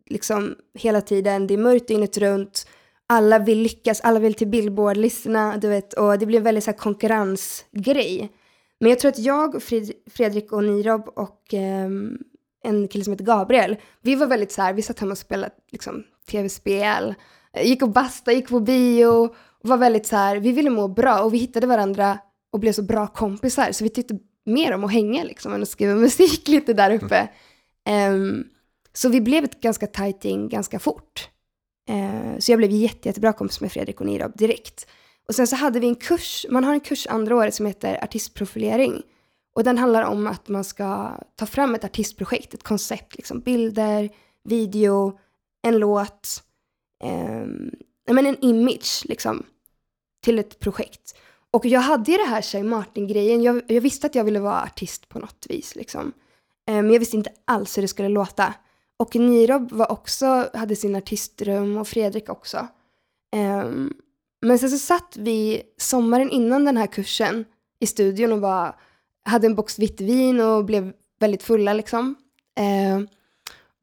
liksom 0.09 0.55
hela 0.73 1.01
tiden, 1.01 1.47
det 1.47 1.53
är 1.53 1.57
mörkt 1.57 1.87
dygnet 1.87 2.17
runt, 2.17 2.67
alla 3.07 3.39
vill 3.39 3.59
lyckas, 3.59 4.01
alla 4.01 4.19
vill 4.19 4.33
till 4.33 4.47
Billboard-listorna, 4.47 5.57
du 5.57 5.67
vet, 5.67 5.93
och 5.93 6.19
det 6.19 6.25
blir 6.25 6.37
en 6.37 6.43
väldigt 6.43 6.63
så 6.63 6.71
här 6.71 6.77
konkurrensgrej. 6.77 8.31
Men 8.79 8.89
jag 8.89 8.99
tror 8.99 9.09
att 9.09 9.19
jag, 9.19 9.63
Fred 9.63 9.91
Fredrik 10.11 10.51
och 10.51 10.63
Nirob 10.63 11.07
och 11.15 11.53
eh, 11.53 11.89
en 12.63 12.87
kille 12.87 13.03
som 13.03 13.13
heter 13.13 13.25
Gabriel, 13.25 13.75
vi 14.01 14.15
var 14.15 14.27
väldigt 14.27 14.51
så 14.51 14.61
här, 14.61 14.73
vi 14.73 14.81
satt 14.81 14.99
hemma 14.99 15.11
och 15.11 15.17
spelade 15.17 15.53
liksom, 15.71 16.03
tv-spel, 16.31 17.13
gick 17.63 17.81
och 17.83 17.89
basta, 17.89 18.31
gick 18.31 18.49
på 18.49 18.59
bio, 18.59 19.35
var 19.61 19.77
väldigt 19.77 20.07
så 20.07 20.15
här, 20.15 20.37
vi 20.37 20.51
ville 20.51 20.69
må 20.69 20.87
bra 20.87 21.21
och 21.21 21.33
vi 21.33 21.37
hittade 21.37 21.67
varandra 21.67 22.19
och 22.51 22.59
blev 22.59 22.71
så 22.71 22.81
bra 22.81 23.07
kompisar, 23.07 23.71
så 23.71 23.83
vi 23.83 23.89
tyckte 23.89 24.19
mer 24.45 24.73
om 24.73 24.83
att 24.83 24.91
hänga 24.91 25.23
liksom 25.23 25.53
än 25.53 25.61
att 25.61 25.69
skriva 25.69 25.95
musik 25.95 26.47
lite 26.47 26.73
där 26.73 26.91
uppe. 26.91 27.29
Um, 28.09 28.47
så 28.93 29.09
vi 29.09 29.21
blev 29.21 29.43
ett 29.43 29.61
ganska 29.61 29.87
tajt 29.87 30.25
gäng 30.25 30.49
ganska 30.49 30.79
fort. 30.79 31.29
Eh, 31.89 32.39
så 32.39 32.51
jag 32.51 32.57
blev 32.57 32.71
jätte, 32.71 33.09
jättebra 33.09 33.33
kompis 33.33 33.61
med 33.61 33.71
Fredrik 33.71 33.99
och 33.99 34.05
Nirob 34.05 34.37
direkt. 34.37 34.87
Och 35.27 35.35
sen 35.35 35.47
så 35.47 35.55
hade 35.55 35.79
vi 35.79 35.87
en 35.87 35.95
kurs, 35.95 36.45
man 36.49 36.63
har 36.63 36.73
en 36.73 36.79
kurs 36.79 37.07
andra 37.07 37.35
året 37.35 37.55
som 37.55 37.65
heter 37.65 38.03
artistprofilering. 38.03 39.01
Och 39.55 39.63
den 39.63 39.77
handlar 39.77 40.03
om 40.03 40.27
att 40.27 40.47
man 40.47 40.63
ska 40.63 41.17
ta 41.35 41.45
fram 41.45 41.75
ett 41.75 41.83
artistprojekt, 41.83 42.53
ett 42.53 42.63
koncept, 42.63 43.15
liksom 43.15 43.39
bilder, 43.39 44.09
video, 44.43 45.19
en 45.61 45.77
låt, 45.77 46.43
eh, 47.03 47.45
men 48.13 48.25
en 48.25 48.37
image 48.39 49.03
liksom, 49.05 49.45
till 50.23 50.39
ett 50.39 50.59
projekt. 50.59 51.15
Och 51.51 51.65
jag 51.65 51.79
hade 51.79 52.11
ju 52.11 52.17
det 52.17 52.23
här 52.23 52.41
Shai 52.41 52.63
Martin-grejen. 52.63 53.43
Jag, 53.43 53.61
jag, 53.67 53.81
visste 53.81 54.07
att 54.07 54.15
jag 54.15 54.23
ville 54.23 54.39
vara 54.39 54.61
artist 54.61 55.09
på 55.09 55.19
något 55.19 55.45
vis. 55.49 55.75
Liksom. 55.75 56.13
Eh, 56.67 56.75
men 56.75 56.91
jag 56.91 56.99
visste 56.99 57.17
inte 57.17 57.31
alls 57.45 57.77
hur 57.77 57.81
det 57.81 57.87
skulle 57.87 58.09
låta. 58.09 58.53
Och 58.97 59.15
Nirob 59.15 59.71
var 59.71 59.91
också, 59.91 60.49
hade 60.53 60.75
sin 60.75 60.95
artistrum 60.95 61.77
och 61.77 61.87
Fredrik 61.87 62.29
också. 62.29 62.67
Um, 63.35 63.93
men 64.41 64.59
sen 64.59 64.69
så 64.69 64.77
satt 64.77 65.17
vi 65.19 65.61
sommaren 65.77 66.29
innan 66.29 66.65
den 66.65 66.77
här 66.77 66.87
kursen 66.87 67.45
i 67.79 67.87
studion 67.87 68.31
och 68.31 68.41
var, 68.41 68.75
hade 69.25 69.47
en 69.47 69.55
box 69.55 69.79
vitt 69.79 70.01
vin 70.01 70.41
och 70.41 70.65
blev 70.65 70.93
väldigt 71.19 71.43
fulla 71.43 71.73
liksom. 71.73 72.15
Uh, 72.59 73.07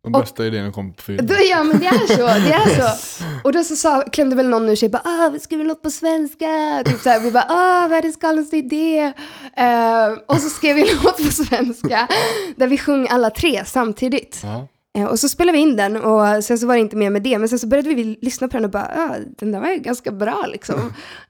de 0.03 0.13
bästa 0.13 0.47
idéerna 0.47 0.73
kom 0.73 0.93
på 0.93 1.03
fyra. 1.03 1.25
Ja, 1.51 1.65
men 1.65 1.79
det 1.79 1.87
är 1.87 2.07
så. 2.07 2.27
Det 2.27 2.53
är 2.53 2.95
så. 2.95 3.25
Och 3.45 3.53
då 3.53 3.65
så 3.65 3.77
sa, 3.77 4.03
klämde 4.03 4.37
väl 4.37 4.49
någon 4.49 4.69
ur 4.69 4.77
sig, 4.77 4.89
bara, 4.89 5.03
ah, 5.05 5.29
vi 5.29 5.41
skriver 5.41 5.65
något 5.65 5.83
på 5.83 5.91
svenska. 5.91 6.83
Typ 6.87 7.01
så 7.01 7.09
här, 7.09 7.21
vi 7.21 7.31
bara, 7.31 7.47
ah, 7.49 7.89
världens 7.89 8.17
galnaste 8.17 8.57
idé. 8.57 9.13
Uh, 9.61 10.19
och 10.27 10.37
så 10.37 10.49
skrev 10.49 10.77
vi 10.77 10.91
en 10.91 10.99
låt 11.05 11.17
på 11.17 11.33
svenska, 11.33 12.09
där 12.57 12.67
vi 12.67 12.79
sjöng 12.79 13.09
alla 13.09 13.31
tre 13.31 13.65
samtidigt. 13.65 14.45
Uh 14.45 14.51
-huh. 14.51 14.67
Uh, 14.99 15.05
och 15.05 15.19
så 15.19 15.29
spelade 15.29 15.59
vi 15.59 15.63
in 15.63 15.77
den 15.77 15.97
och 15.97 16.45
sen 16.45 16.59
så 16.59 16.67
var 16.67 16.75
det 16.75 16.81
inte 16.81 16.97
mer 16.97 17.11
med 17.11 17.23
det. 17.23 17.39
Men 17.39 17.49
sen 17.49 17.59
så 17.59 17.67
började 17.67 17.95
vi 17.95 18.19
lyssna 18.23 18.49
på 18.49 18.57
den 18.57 18.65
och 18.65 18.71
bara, 18.71 18.93
ah, 18.97 19.17
den 19.39 19.53
där 19.53 19.61
var 19.61 19.71
ju 19.71 19.77
ganska 19.77 20.13
bra 20.13 20.47
liksom. 20.49 20.81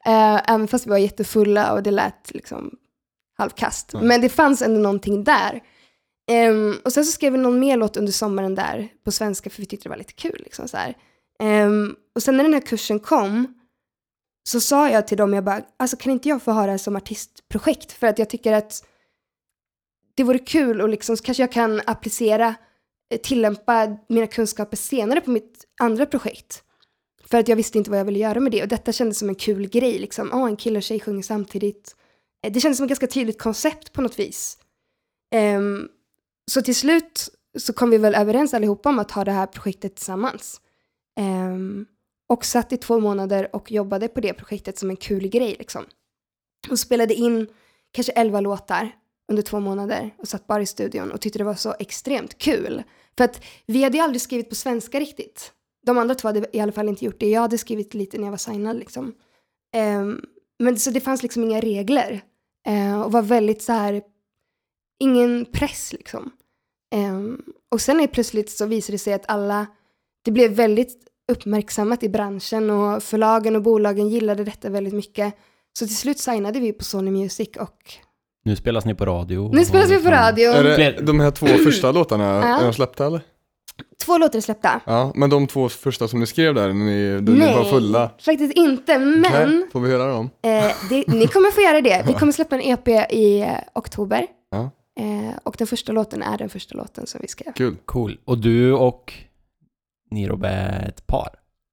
Uh, 0.08 0.50
även 0.50 0.68
fast 0.68 0.86
vi 0.86 0.90
var 0.90 0.98
jättefulla 0.98 1.72
och 1.72 1.82
det 1.82 1.90
lät 1.90 2.34
liksom 2.34 2.70
halvkast. 3.38 3.92
Men 4.02 4.20
det 4.20 4.28
fanns 4.28 4.62
ändå 4.62 4.80
någonting 4.80 5.24
där. 5.24 5.60
Um, 6.30 6.80
och 6.84 6.92
sen 6.92 7.04
så 7.04 7.12
skrev 7.12 7.32
vi 7.32 7.38
någon 7.38 7.60
mer 7.60 7.76
låt 7.76 7.96
under 7.96 8.12
sommaren 8.12 8.54
där 8.54 8.88
på 9.04 9.12
svenska 9.12 9.50
för 9.50 9.62
vi 9.62 9.66
tyckte 9.66 9.88
det 9.88 9.90
var 9.90 9.96
lite 9.96 10.12
kul. 10.12 10.40
Liksom, 10.44 10.68
så 10.68 10.76
um, 11.42 11.96
och 12.14 12.22
sen 12.22 12.36
när 12.36 12.44
den 12.44 12.54
här 12.54 12.60
kursen 12.60 13.00
kom, 13.00 13.54
så 14.48 14.60
sa 14.60 14.90
jag 14.90 15.06
till 15.06 15.18
dem, 15.18 15.34
jag 15.34 15.44
bara, 15.44 15.62
alltså 15.76 15.96
kan 15.96 16.12
inte 16.12 16.28
jag 16.28 16.42
få 16.42 16.52
ha 16.52 16.64
det 16.64 16.70
här 16.70 16.78
som 16.78 16.96
artistprojekt? 16.96 17.92
För 17.92 18.06
att 18.06 18.18
jag 18.18 18.30
tycker 18.30 18.52
att 18.52 18.84
det 20.14 20.24
vore 20.24 20.38
kul 20.38 20.80
och 20.80 20.88
liksom 20.88 21.16
så 21.16 21.24
kanske 21.24 21.42
jag 21.42 21.52
kan 21.52 21.80
applicera, 21.86 22.46
eh, 22.48 22.54
Eh, 23.10 23.20
tillämpa 23.20 23.96
mina 24.08 24.26
kunskaper 24.26 24.76
senare 24.76 25.20
på 25.20 25.30
mitt 25.30 25.64
andra 25.80 26.06
projekt. 26.06 26.62
För 27.24 27.38
att 27.38 27.48
jag 27.48 27.56
visste 27.56 27.78
inte 27.78 27.90
vad 27.90 28.00
jag 28.00 28.04
ville 28.04 28.18
göra 28.18 28.40
med 28.40 28.52
det 28.52 28.62
och 28.62 28.68
detta 28.68 28.92
kändes 28.92 29.18
som 29.18 29.28
en 29.28 29.34
kul 29.34 29.68
grej 29.68 29.98
liksom. 29.98 30.30
Åh, 30.32 30.46
en 30.46 30.56
kille 30.56 30.76
och 30.76 30.82
tjej 30.82 31.00
sjunger 31.00 31.22
samtidigt. 31.22 31.96
Eh, 32.42 32.52
det 32.52 32.60
kändes 32.60 32.76
som 32.76 32.84
ett 32.84 32.90
ganska 32.90 33.06
tydligt 33.06 33.42
koncept 33.42 33.92
på 33.92 34.02
något 34.02 34.18
vis. 34.18 34.58
Um, 35.56 35.88
så 36.50 36.62
till 36.62 36.76
slut 36.76 37.28
så 37.58 37.72
kom 37.72 37.90
vi 37.90 37.98
väl 37.98 38.14
överens 38.14 38.54
allihopa 38.54 38.88
om 38.88 38.98
att 38.98 39.10
ha 39.10 39.24
det 39.24 39.32
här 39.32 39.46
projektet 39.46 39.96
tillsammans. 39.96 40.60
Um, 41.20 41.86
och 42.28 42.44
satt 42.44 42.72
i 42.72 42.76
två 42.76 43.00
månader 43.00 43.56
och 43.56 43.72
jobbade 43.72 44.08
på 44.08 44.20
det 44.20 44.34
projektet 44.34 44.78
som 44.78 44.90
en 44.90 44.96
kul 44.96 45.28
grej 45.28 45.56
liksom. 45.58 45.84
Och 46.70 46.78
spelade 46.78 47.14
in 47.14 47.46
kanske 47.92 48.12
elva 48.12 48.40
låtar 48.40 48.92
under 49.30 49.42
två 49.42 49.60
månader 49.60 50.14
och 50.18 50.28
satt 50.28 50.46
bara 50.46 50.62
i 50.62 50.66
studion 50.66 51.12
och 51.12 51.20
tyckte 51.20 51.38
det 51.38 51.44
var 51.44 51.54
så 51.54 51.74
extremt 51.78 52.38
kul. 52.38 52.82
För 53.16 53.24
att 53.24 53.44
vi 53.66 53.82
hade 53.82 53.96
ju 53.96 54.02
aldrig 54.02 54.20
skrivit 54.20 54.48
på 54.48 54.54
svenska 54.54 55.00
riktigt. 55.00 55.52
De 55.86 55.98
andra 55.98 56.14
två 56.14 56.28
hade 56.28 56.56
i 56.56 56.60
alla 56.60 56.72
fall 56.72 56.88
inte 56.88 57.04
gjort 57.04 57.20
det. 57.20 57.30
Jag 57.30 57.40
hade 57.40 57.58
skrivit 57.58 57.94
lite 57.94 58.18
när 58.18 58.24
jag 58.24 58.30
var 58.30 58.38
signad 58.38 58.76
liksom. 58.76 59.14
Um, 59.76 60.24
men 60.58 60.78
så 60.78 60.90
det 60.90 61.00
fanns 61.00 61.22
liksom 61.22 61.42
inga 61.44 61.60
regler. 61.60 62.20
uh, 62.68 63.00
och 63.00 63.12
var 63.12 63.22
väldigt 63.22 63.62
så 63.62 63.72
här, 63.72 64.02
ingen 65.00 65.44
press 65.44 65.92
liksom. 65.92 66.30
Um, 66.94 67.42
och 67.70 67.80
sen 67.80 68.00
är 68.00 68.06
plötsligt 68.06 68.50
så 68.50 68.66
visade 68.66 68.94
det 68.94 68.98
sig 68.98 69.12
att 69.12 69.30
alla, 69.30 69.66
det 70.24 70.30
blev 70.30 70.50
väldigt 70.50 71.06
uppmärksammat 71.32 72.02
i 72.02 72.08
branschen 72.08 72.70
och 72.70 73.02
förlagen 73.02 73.56
och 73.56 73.62
bolagen 73.62 74.08
gillade 74.08 74.44
detta 74.44 74.68
väldigt 74.70 74.94
mycket. 74.94 75.34
Så 75.78 75.86
till 75.86 75.96
slut 75.96 76.18
signade 76.18 76.60
vi 76.60 76.72
på 76.72 76.84
Sony 76.84 77.10
Music 77.10 77.48
och 77.60 77.94
nu 78.44 78.56
spelas 78.56 78.84
ni 78.84 78.94
på 78.94 79.04
radio. 79.06 79.50
nu 79.52 79.64
spelas 79.64 79.90
vi 79.90 79.98
på 80.04 80.10
radio. 80.10 80.48
Är 80.50 80.62
det 80.64 81.00
de 81.02 81.20
här 81.20 81.30
två 81.30 81.46
första 81.46 81.92
låtarna, 81.92 82.24
är 82.58 82.64
de 82.64 82.72
släppta 82.72 83.06
eller? 83.06 83.20
Två 84.04 84.18
låtar 84.18 84.36
är 84.36 84.40
släppta. 84.40 84.80
Ja, 84.86 85.12
men 85.14 85.30
de 85.30 85.46
två 85.46 85.68
första 85.68 86.08
som 86.08 86.20
ni 86.20 86.26
skrev 86.26 86.54
där, 86.54 86.66
när 86.72 86.74
ni, 86.74 87.20
ni 87.32 87.38
Nej, 87.38 87.54
var 87.56 87.64
fulla. 87.64 88.10
faktiskt 88.20 88.52
inte, 88.52 88.98
men 88.98 89.24
Okej, 89.24 89.66
får 89.72 89.80
vi 89.80 89.90
höra 89.90 90.12
dem? 90.12 90.30
eh, 90.42 90.64
det, 90.88 91.04
ni 91.08 91.26
kommer 91.26 91.50
få 91.50 91.60
göra 91.60 91.80
det. 91.80 92.04
Vi 92.06 92.12
kommer 92.12 92.32
släppa 92.32 92.56
en 92.56 92.62
EP 92.62 92.88
i 93.12 93.40
eh, 93.40 93.48
oktober. 93.74 94.26
Ja. 94.50 94.70
Eh, 95.00 95.36
och 95.42 95.54
den 95.58 95.66
första 95.66 95.92
låten 95.92 96.22
är 96.22 96.38
den 96.38 96.48
första 96.48 96.74
låten 96.74 97.06
som 97.06 97.20
vi 97.22 97.28
skrev. 97.28 97.52
Kul. 97.52 97.76
Cool. 97.84 98.18
Och 98.24 98.38
du 98.38 98.72
och 98.72 99.12
Nirob 100.10 100.44
är 100.44 100.88
ett 100.88 101.06
par? 101.06 101.28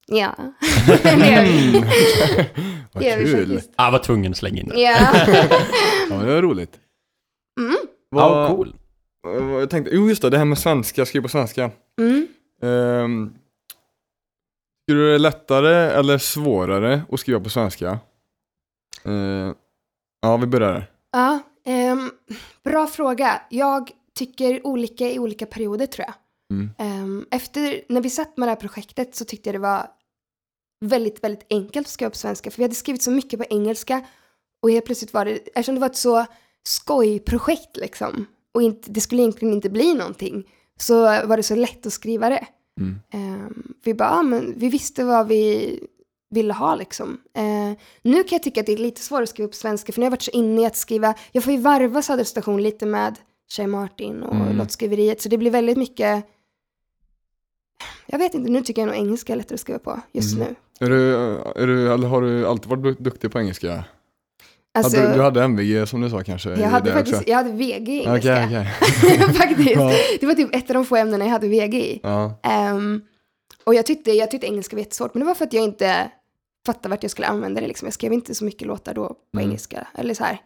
Ja, 0.09 0.35
det 1.03 1.29
gör 1.31 1.43
vi. 1.43 1.71
Vad 2.93 3.03
Det 3.03 3.09
gör 3.09 3.17
vi 3.17 3.23
kul. 3.25 3.47
faktiskt. 3.53 3.73
Ah, 3.75 3.91
var 3.91 3.99
tvungen 3.99 4.31
att 4.31 4.37
slänga 4.37 4.61
in 4.61 4.67
det. 4.67 4.81
Ja. 4.81 4.97
Ja, 6.09 6.15
det 6.15 6.33
var 6.33 6.41
roligt. 6.41 6.79
Mm. 7.59 7.75
Ja, 8.11 8.29
Vad- 8.29 8.49
cool. 8.55 8.75
vad 9.23 9.61
Jag 9.61 9.69
tänkte, 9.69 9.95
jo 9.95 10.09
just 10.09 10.21
det, 10.21 10.29
det 10.29 10.37
här 10.37 10.45
med 10.45 10.57
svenska, 10.57 11.05
skriva 11.05 11.23
på 11.23 11.29
svenska. 11.29 11.71
Mm. 12.01 12.27
Um, 12.61 13.33
Skulle 14.89 15.01
det 15.03 15.13
är 15.15 15.19
lättare 15.19 15.75
eller 15.75 16.17
svårare 16.17 17.01
att 17.11 17.19
skriva 17.19 17.39
på 17.39 17.49
svenska? 17.49 17.99
Eh, 19.05 19.51
ja, 20.21 20.37
vi 20.37 20.47
börjar 20.47 20.73
där. 20.73 20.91
Ja, 21.11 21.39
ehm, 21.65 22.11
bra 22.63 22.87
fråga. 22.87 23.41
Jag 23.49 23.91
tycker 24.15 24.67
olika 24.67 25.09
i 25.09 25.19
olika 25.19 25.45
perioder 25.45 25.85
tror 25.85 26.05
jag. 26.07 26.15
Mm. 26.57 26.69
Ehm, 26.77 27.25
efter, 27.31 27.81
när 27.89 28.01
vi 28.01 28.09
satt 28.09 28.37
med 28.37 28.47
det 28.47 28.51
här 28.51 28.55
projektet 28.55 29.15
så 29.15 29.25
tyckte 29.25 29.49
jag 29.49 29.55
det 29.55 29.59
var 29.59 29.87
väldigt, 30.79 31.23
väldigt 31.23 31.45
enkelt 31.49 31.87
att 31.87 31.91
skriva 31.91 32.09
på 32.09 32.17
svenska. 32.17 32.51
För 32.51 32.57
vi 32.57 32.63
hade 32.63 32.75
skrivit 32.75 33.03
så 33.03 33.11
mycket 33.11 33.39
på 33.39 33.45
engelska. 33.49 34.05
Och 34.61 34.71
helt 34.71 34.85
plötsligt 34.85 35.13
var 35.13 35.25
det, 35.25 35.31
eftersom 35.31 35.75
det 35.75 35.81
var 35.81 35.89
ett 35.89 35.95
så 35.97 36.25
skojprojekt 36.63 37.77
liksom. 37.77 38.25
Och 38.53 38.61
inte, 38.61 38.91
det 38.91 39.01
skulle 39.01 39.21
egentligen 39.21 39.53
inte 39.53 39.69
bli 39.69 39.93
någonting. 39.93 40.49
Så 40.79 41.01
var 41.01 41.37
det 41.37 41.43
så 41.43 41.55
lätt 41.55 41.85
att 41.85 41.93
skriva 41.93 42.29
det. 42.29 42.47
Mm. 42.79 42.95
Ehm, 43.11 43.73
vi 43.83 43.93
bara, 43.93 44.09
ja, 44.09 44.21
men 44.21 44.53
vi 44.57 44.69
visste 44.69 45.03
vad 45.03 45.27
vi 45.27 45.79
ville 46.29 46.53
ha 46.53 46.75
liksom. 46.75 47.21
Eh, 47.33 47.77
nu 48.01 48.23
kan 48.23 48.35
jag 48.35 48.43
tycka 48.43 48.59
att 48.59 48.65
det 48.65 48.73
är 48.73 48.77
lite 48.77 49.01
svårare 49.01 49.23
att 49.23 49.29
skriva 49.29 49.47
på 49.49 49.55
svenska 49.55 49.91
för 49.91 49.99
nu 50.01 50.03
har 50.03 50.07
jag 50.07 50.11
varit 50.11 50.21
så 50.21 50.31
inne 50.31 50.61
i 50.61 50.65
att 50.65 50.75
skriva, 50.75 51.13
jag 51.31 51.43
får 51.43 51.53
ju 51.53 51.59
varva 51.59 52.01
Söderstation 52.01 52.63
lite 52.63 52.85
med 52.85 53.15
Shea 53.49 53.67
Martin 53.67 54.23
och 54.23 54.35
Mm. 54.35 54.57
låtskriveriet 54.57 55.21
så 55.21 55.29
det 55.29 55.37
blir 55.37 55.51
väldigt 55.51 55.77
mycket 55.77 56.25
jag 58.05 58.19
vet 58.19 58.33
inte, 58.33 58.51
nu 58.51 58.61
tycker 58.61 58.81
jag 58.81 58.87
nog 58.87 58.95
engelska 58.95 59.33
är 59.33 59.37
lättare 59.37 59.53
att 59.55 59.61
skriva 59.61 59.79
på 59.79 60.01
just 60.11 60.35
Mm. 60.35 60.47
nu. 60.47 60.55
Är 60.79 60.89
du, 60.89 61.13
är 61.55 61.67
du, 61.67 61.93
eller 61.93 62.07
har 62.07 62.21
du 62.21 62.47
alltid 62.47 62.69
varit 62.69 62.83
du- 62.83 63.03
duktig 63.03 63.31
på 63.31 63.39
engelska? 63.39 63.83
Alltså, 64.77 64.97
hade, 64.99 65.09
du- 65.11 65.15
du 65.17 65.21
hade 65.23 65.43
MVG 65.43 65.87
som 65.87 66.01
du 66.01 66.09
sa 66.09 66.23
kanske? 66.23 66.49
jag 66.49 66.69
hade 66.69 66.85
det 66.89 66.93
faktiskt, 66.93 67.17
också? 67.17 67.29
jag 67.29 67.37
hade 67.37 67.51
VG 67.51 67.89
i 67.93 68.03
engelska. 68.03 68.45
okej. 68.45 68.65
faktiskt. 69.33 69.69
Ja. 69.75 69.91
Det 70.19 70.25
var 70.25 70.33
typ 70.33 70.55
ett 70.55 70.69
av 70.69 70.73
de 70.73 70.85
få 70.85 70.95
ämnena 70.95 71.25
jag 71.25 71.31
hade 71.31 71.47
VG 71.47 71.73
i. 71.93 71.99
Ja. 72.03 72.39
Ehm, 72.43 73.01
och 73.63 73.75
jag 73.75 73.85
tyckte, 73.85 74.11
jag 74.11 74.31
tyckte 74.31 74.47
engelska 74.47 74.75
var 74.75 74.81
jättesvårt, 74.81 75.13
men 75.13 75.19
det 75.19 75.25
var 75.25 75.33
för 75.35 75.45
att 75.45 75.53
jag 75.53 75.63
inte 75.63 76.11
fattade 76.65 76.89
vart 76.89 77.03
jag 77.03 77.11
skulle 77.11 77.27
använda 77.27 77.61
det. 77.61 77.67
Liksom. 77.67 77.85
Jag 77.85 77.93
skrev 77.93 78.13
inte 78.13 78.35
så 78.35 78.45
mycket 78.45 78.67
låtar 78.67 78.93
då 78.93 79.07
på 79.07 79.39
Mm. 79.39 79.49
engelska. 79.49 79.87
Eller 79.97 80.13
så 80.13 80.23
här. 80.23 80.37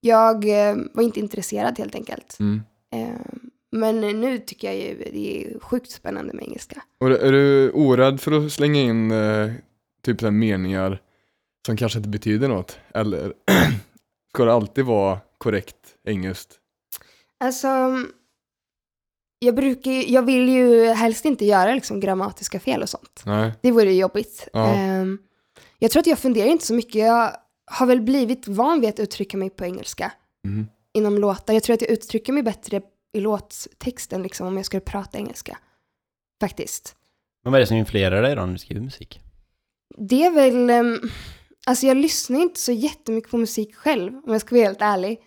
Jag 0.00 0.44
eh, 0.68 0.76
var 0.94 1.02
inte 1.02 1.20
intresserad 1.20 1.78
helt 1.78 1.94
enkelt. 1.94 2.36
Mm. 2.40 2.62
Ehm, 2.92 3.50
men 3.72 4.00
nu 4.00 4.38
tycker 4.38 4.66
jag 4.68 4.76
ju 4.76 4.94
det 5.12 5.44
är 5.46 5.60
sjukt 5.60 5.90
spännande 5.90 6.34
med 6.34 6.44
engelska. 6.44 6.82
Och 7.00 7.10
är 7.10 7.32
du 7.32 7.70
orädd 7.70 8.20
för 8.20 8.32
att 8.46 8.52
slänga 8.52 8.80
in 8.80 9.10
eh, 9.10 9.50
typ 10.06 10.20
så 10.20 10.26
här 10.26 10.30
meningar 10.30 11.02
som 11.66 11.76
kanske 11.76 11.98
inte 11.98 12.08
betyder 12.08 12.48
något? 12.48 12.78
Eller 12.94 13.32
ska 14.34 14.44
det 14.44 14.52
alltid 14.52 14.84
vara 14.84 15.20
korrekt 15.38 15.76
engelskt? 16.04 16.58
Alltså, 17.40 17.68
jag, 19.38 19.54
brukar, 19.54 19.90
jag 20.12 20.22
vill 20.22 20.48
ju 20.48 20.86
helst 20.86 21.24
inte 21.24 21.44
göra 21.44 21.74
liksom 21.74 22.00
grammatiska 22.00 22.60
fel 22.60 22.82
och 22.82 22.88
sånt. 22.88 23.22
Nej. 23.26 23.52
Det 23.62 23.70
vore 23.72 23.92
ju 23.92 24.00
jobbigt. 24.00 24.48
Ja. 24.52 24.74
Ehm, 24.74 25.18
jag 25.78 25.90
tror 25.90 26.00
att 26.00 26.06
jag 26.06 26.18
funderar 26.18 26.48
inte 26.48 26.66
så 26.66 26.74
mycket. 26.74 26.94
Jag 26.94 27.36
har 27.70 27.86
väl 27.86 28.00
blivit 28.00 28.48
van 28.48 28.80
vid 28.80 28.88
att 28.90 29.00
uttrycka 29.00 29.36
mig 29.36 29.50
på 29.50 29.64
engelska 29.64 30.12
Mhm. 30.44 30.66
inom 30.92 31.18
låtar. 31.18 31.54
Jag 31.54 31.62
tror 31.62 31.74
att 31.74 31.80
jag 31.82 31.90
uttrycker 31.90 32.32
mig 32.32 32.42
bättre 32.42 32.80
i 33.12 33.20
låttexten 33.20 34.22
liksom, 34.22 34.46
om 34.46 34.56
jag 34.56 34.66
skulle 34.66 34.80
prata 34.80 35.18
engelska. 35.18 35.58
Faktiskt. 36.40 36.96
Men 37.44 37.52
vad 37.52 37.58
är 37.58 37.60
det 37.60 37.66
som 37.66 37.76
influerar 37.76 38.22
dig 38.22 38.34
då 38.36 38.46
när 38.46 38.52
du 38.52 38.58
skriver 38.58 38.80
musik? 38.80 39.20
Det 39.96 40.24
är 40.24 40.30
väl, 40.30 40.70
ehm, 40.70 41.00
alltså 41.66 41.86
jag 41.86 41.96
lyssnar 41.96 42.40
inte 42.40 42.60
så 42.60 42.72
jättemycket 42.72 43.30
på 43.30 43.36
musik 43.38 43.74
själv, 43.74 44.12
om 44.24 44.32
jag 44.32 44.40
ska 44.40 44.54
vara 44.54 44.66
helt 44.66 44.82
ärlig. 44.82 45.20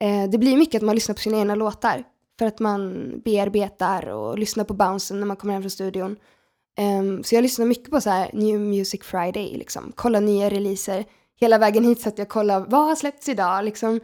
Eh, 0.00 0.30
det 0.30 0.38
blir 0.38 0.56
mycket 0.56 0.78
att 0.78 0.86
man 0.86 0.94
lyssnar 0.94 1.14
på 1.14 1.20
sina 1.20 1.38
egna 1.38 1.54
låtar. 1.54 2.04
För 2.38 2.46
att 2.46 2.58
man 2.60 3.12
bearbetar 3.24 4.06
och 4.06 4.38
lyssnar 4.38 4.64
på 4.64 4.74
bouncen 4.74 5.20
när 5.20 5.26
man 5.26 5.36
kommer 5.36 5.54
hem 5.54 5.62
från 5.62 5.70
studion. 5.70 6.16
Ehm, 6.78 7.24
så 7.24 7.34
jag 7.34 7.42
lyssnar 7.42 7.66
mycket 7.66 7.90
på 7.90 8.00
så 8.00 8.10
här 8.10 8.30
New 8.32 8.60
Music 8.60 9.02
Friday, 9.02 9.56
liksom. 9.56 9.92
Kolla 9.94 10.20
nya 10.20 10.50
releaser. 10.50 11.04
Hela 11.40 11.58
vägen 11.58 11.84
hit 11.84 12.00
så 12.00 12.08
att 12.08 12.18
jag 12.18 12.28
kollar 12.28 12.60
vad 12.60 12.86
har 12.86 12.96
släppts 12.96 13.28
idag, 13.28 13.64
liksom. 13.64 14.00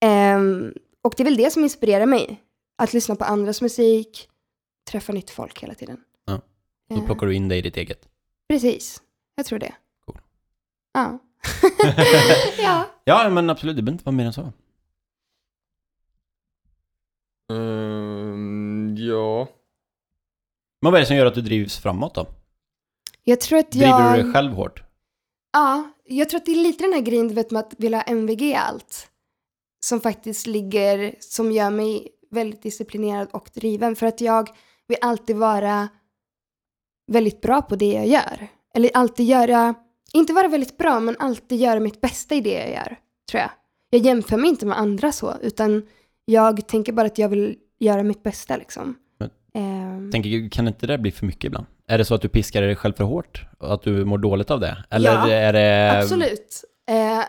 Ehm, 0.00 0.72
och 1.02 1.14
det 1.16 1.22
är 1.22 1.24
väl 1.24 1.36
det 1.36 1.50
som 1.50 1.64
inspirerar 1.64 2.06
mig. 2.06 2.42
Att 2.78 2.92
lyssna 2.92 3.16
på 3.16 3.24
andras 3.24 3.62
musik, 3.62 4.28
träffa 4.90 5.12
nytt 5.12 5.30
folk 5.30 5.62
hela 5.62 5.74
tiden. 5.74 5.96
Ja. 6.26 6.40
Då 6.88 7.00
plockar 7.06 7.26
du 7.26 7.34
in 7.34 7.48
det 7.48 7.56
i 7.56 7.62
ditt 7.62 7.76
eget. 7.76 8.08
Precis, 8.48 9.02
jag 9.40 9.46
tror 9.46 9.58
det. 9.58 9.74
Cool. 10.06 10.20
Ja. 10.92 11.18
ja. 12.58 12.86
Ja, 13.04 13.30
men 13.30 13.50
absolut, 13.50 13.76
det 13.76 13.82
behöver 13.82 13.92
inte 13.94 14.04
vara 14.04 14.16
mer 14.16 14.26
än 14.26 14.32
så. 14.32 14.52
Ehm, 17.52 18.96
ja. 18.98 19.48
Men 20.80 20.92
vad 20.92 20.94
är 20.94 21.00
det 21.00 21.06
som 21.06 21.16
gör 21.16 21.26
att 21.26 21.34
du 21.34 21.40
drivs 21.40 21.78
framåt 21.78 22.14
då? 22.14 22.26
Jag 23.24 23.40
tror 23.40 23.58
att 23.58 23.70
Driver 23.70 23.88
jag... 23.88 24.18
du 24.18 24.22
dig 24.22 24.32
själv 24.32 24.52
hårt? 24.52 24.82
Ja, 25.52 25.90
jag 26.04 26.28
tror 26.28 26.40
att 26.40 26.46
det 26.46 26.52
är 26.52 26.62
lite 26.62 26.84
den 26.84 26.92
här 26.92 27.00
grejen 27.00 27.28
du 27.28 27.34
vet 27.34 27.50
med 27.50 27.60
att 27.60 27.74
vilja 27.78 27.98
ha 27.98 28.02
MVG 28.02 28.54
allt. 28.54 29.10
Som 29.84 30.00
faktiskt 30.00 30.46
ligger, 30.46 31.14
som 31.20 31.52
gör 31.52 31.70
mig 31.70 32.08
väldigt 32.30 32.62
disciplinerad 32.62 33.28
och 33.32 33.50
driven. 33.54 33.96
För 33.96 34.06
att 34.06 34.20
jag 34.20 34.48
vill 34.88 34.98
alltid 35.00 35.36
vara 35.36 35.88
väldigt 37.06 37.40
bra 37.40 37.62
på 37.62 37.76
det 37.76 37.92
jag 37.92 38.06
gör. 38.06 38.48
Eller 38.74 38.90
alltid 38.94 39.26
göra, 39.26 39.74
inte 40.12 40.32
vara 40.32 40.48
väldigt 40.48 40.78
bra, 40.78 41.00
men 41.00 41.16
alltid 41.18 41.60
göra 41.60 41.80
mitt 41.80 42.00
bästa 42.00 42.34
i 42.34 42.40
det 42.40 42.52
jag 42.52 42.70
gör. 42.70 42.96
Tror 43.30 43.40
jag. 43.40 43.50
Jag 43.90 44.00
jämför 44.02 44.36
mig 44.36 44.50
inte 44.50 44.66
med 44.66 44.78
andra 44.78 45.12
så, 45.12 45.34
utan 45.42 45.82
jag 46.24 46.66
tänker 46.68 46.92
bara 46.92 47.06
att 47.06 47.18
jag 47.18 47.28
vill 47.28 47.56
göra 47.78 48.02
mitt 48.02 48.22
bästa 48.22 48.56
liksom. 48.56 48.96
Ehm, 49.54 50.10
Tänker, 50.12 50.50
kan 50.50 50.68
inte 50.68 50.86
det 50.86 50.98
bli 50.98 51.10
för 51.10 51.26
mycket 51.26 51.44
ibland? 51.44 51.66
Är 51.86 51.98
det 51.98 52.04
så 52.04 52.14
att 52.14 52.22
du 52.22 52.28
piskar 52.28 52.62
dig 52.62 52.76
själv 52.76 52.92
för 52.92 53.04
hårt? 53.04 53.44
Och 53.58 53.74
att 53.74 53.82
du 53.82 54.04
mår 54.04 54.18
dåligt 54.18 54.50
av 54.50 54.60
det? 54.60 54.84
Eller 54.90 55.10
Ja, 55.12 55.30
är 55.30 55.52
det... 55.52 55.98
Absolut. 56.02 56.64
Eh, 56.88 57.24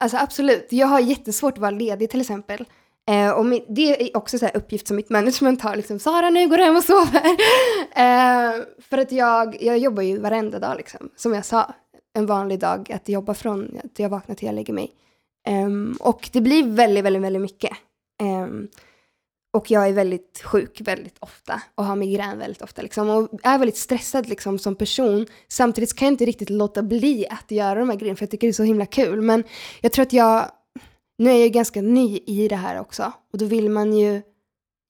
alltså 0.00 0.16
absolut. 0.16 0.66
Jag 0.70 0.86
har 0.86 1.00
jättesvårt 1.00 1.52
att 1.52 1.58
vara 1.58 1.70
ledig 1.70 2.10
till 2.10 2.20
exempel. 2.20 2.64
Eh, 3.10 3.30
och 3.30 3.46
min, 3.46 3.64
det 3.68 4.02
är 4.02 4.16
också 4.16 4.38
så 4.38 4.48
uppgift 4.54 4.86
som 4.86 4.96
mitt 4.96 5.10
management 5.10 5.62
har. 5.62 5.76
Liksom, 5.76 5.98
Sara, 5.98 6.30
nu 6.30 6.48
går 6.48 6.56
du 6.56 6.64
hem 6.64 6.76
och 6.76 6.84
sover. 6.84 7.26
eh, 7.96 8.64
för 8.90 8.98
att 8.98 9.12
jag, 9.12 9.62
jag 9.62 9.78
jobbar 9.78 10.02
ju 10.02 10.18
varenda 10.18 10.58
dag, 10.58 10.76
liksom, 10.76 11.10
som 11.16 11.34
jag 11.34 11.44
sa. 11.44 11.74
en 12.16 12.26
vanlig 12.26 12.60
dag 12.60 12.92
att 12.92 13.08
jobba 13.08 13.34
från 13.34 13.80
att 13.84 13.98
jag 13.98 14.08
vaknar 14.08 14.34
till 14.34 14.46
jag 14.46 14.54
lägger 14.54 14.72
mig. 14.72 14.92
Um, 15.48 15.96
och 16.00 16.30
det 16.32 16.40
blir 16.40 16.64
väldigt, 16.68 17.04
väldigt, 17.04 17.22
väldigt 17.22 17.42
mycket. 17.42 17.72
Um, 18.22 18.68
och 19.52 19.70
jag 19.70 19.88
är 19.88 19.92
väldigt 19.92 20.42
sjuk 20.44 20.80
väldigt 20.80 21.16
ofta 21.20 21.62
och 21.74 21.84
har 21.84 21.96
migrän 21.96 22.38
väldigt 22.38 22.62
ofta. 22.62 22.82
Liksom, 22.82 23.10
och 23.10 23.28
är 23.42 23.58
väldigt 23.58 23.76
stressad 23.76 24.28
liksom, 24.28 24.58
som 24.58 24.76
person. 24.76 25.26
Samtidigt 25.48 25.94
kan 25.94 26.06
jag 26.06 26.12
inte 26.12 26.24
riktigt 26.24 26.50
låta 26.50 26.82
bli 26.82 27.26
att 27.30 27.50
göra 27.50 27.78
de 27.78 27.88
här 27.88 27.96
grejerna 27.96 28.16
för 28.16 28.22
jag 28.22 28.30
tycker 28.30 28.46
det 28.46 28.50
är 28.50 28.52
så 28.52 28.62
himla 28.62 28.86
kul. 28.86 29.20
Men 29.20 29.44
jag 29.80 29.92
tror 29.92 30.02
att 30.02 30.12
jag, 30.12 30.50
nu 31.18 31.30
är 31.30 31.40
jag 31.40 31.52
ganska 31.52 31.82
ny 31.82 32.18
i 32.26 32.48
det 32.48 32.56
här 32.56 32.80
också. 32.80 33.12
Och 33.32 33.38
då 33.38 33.44
vill 33.46 33.70
man 33.70 33.92
ju 33.96 34.22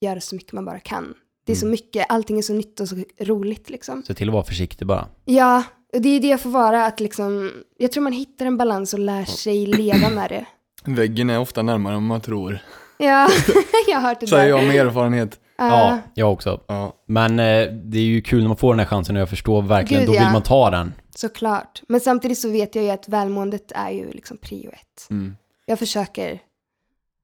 göra 0.01 0.21
så 0.21 0.35
mycket 0.35 0.53
man 0.53 0.65
bara 0.65 0.81
kan. 0.81 1.15
Det 1.47 1.53
är 1.53 1.57
så 1.57 1.67
Mm. 1.67 1.71
mycket, 1.71 2.07
allting 2.09 2.39
är 2.39 2.43
så 2.43 2.53
nytt 2.53 2.81
och 2.81 2.89
så 2.89 2.97
roligt 3.21 3.71
liksom. 3.71 4.03
Se 4.03 4.15
till 4.15 4.29
att 4.29 4.33
vara 4.33 4.45
försiktig 4.45 4.87
bara. 4.87 5.07
Ja, 5.25 5.63
och 5.95 6.01
det 6.01 6.09
är 6.09 6.21
det 6.21 6.29
jag 6.29 6.41
får 6.41 6.51
vara, 6.51 6.87
att 6.87 7.01
liksom, 7.01 7.53
jag 7.79 7.93
tror 7.93 8.03
man 8.05 8.13
hittar 8.13 8.47
en 8.47 8.57
balans 8.57 8.95
och 8.95 9.01
lär 9.01 9.25
sig 9.25 9.67
leva 9.67 10.09
med 10.11 10.31
det. 10.31 10.47
Väggen 10.85 11.31
är 11.31 11.39
ofta 11.41 11.63
närmare 11.63 11.97
än 11.97 12.03
man 12.03 12.21
tror. 12.21 12.59
Ja, 12.99 13.29
jag 13.89 13.97
har 14.01 14.09
hört 14.09 14.21
det 14.21 14.27
Säger 14.27 14.43
där. 14.43 14.51
jag 14.59 14.67
med 14.69 14.77
erfarenhet. 14.87 15.41
Ja, 15.59 15.99
jag 16.15 16.33
också. 16.33 16.61
Ja. 16.67 16.97
Men 17.07 17.31
eh, 17.39 17.69
det 17.73 17.99
är 17.99 18.03
ju 18.03 18.23
kul 18.23 18.41
när 18.41 18.49
man 18.49 18.57
får 18.57 18.73
den 18.73 18.79
här 18.79 18.87
chansen 18.87 19.17
och 19.17 19.21
jag 19.23 19.29
förstår 19.29 19.63
verkligen, 19.63 20.01
Gud, 20.03 20.09
då 20.09 20.13
vill 20.13 20.23
ja. 20.23 20.33
man 20.33 20.43
ta 20.43 20.71
den. 20.71 20.93
Såklart. 21.17 21.83
Men 21.89 22.01
samtidigt 22.01 22.39
så 22.39 22.49
vet 22.51 22.75
jag 22.75 22.85
ju 22.85 22.91
att 22.91 23.09
välmåendet 23.09 23.73
är 23.75 23.91
ju 23.91 24.11
liksom 24.13 24.37
prio 24.37 24.71
ett. 24.71 25.07
Mm. 25.11 25.37
Jag 25.67 25.79
försöker 25.79 26.43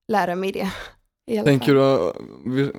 lära 0.09 0.35
mig 0.35 0.53
det. 0.53 0.73
I 1.27 1.39
alla 1.39 1.45
Tänker 1.47 1.67
fall. 1.77 2.23
du, 2.45 2.51
vi- 2.63 2.73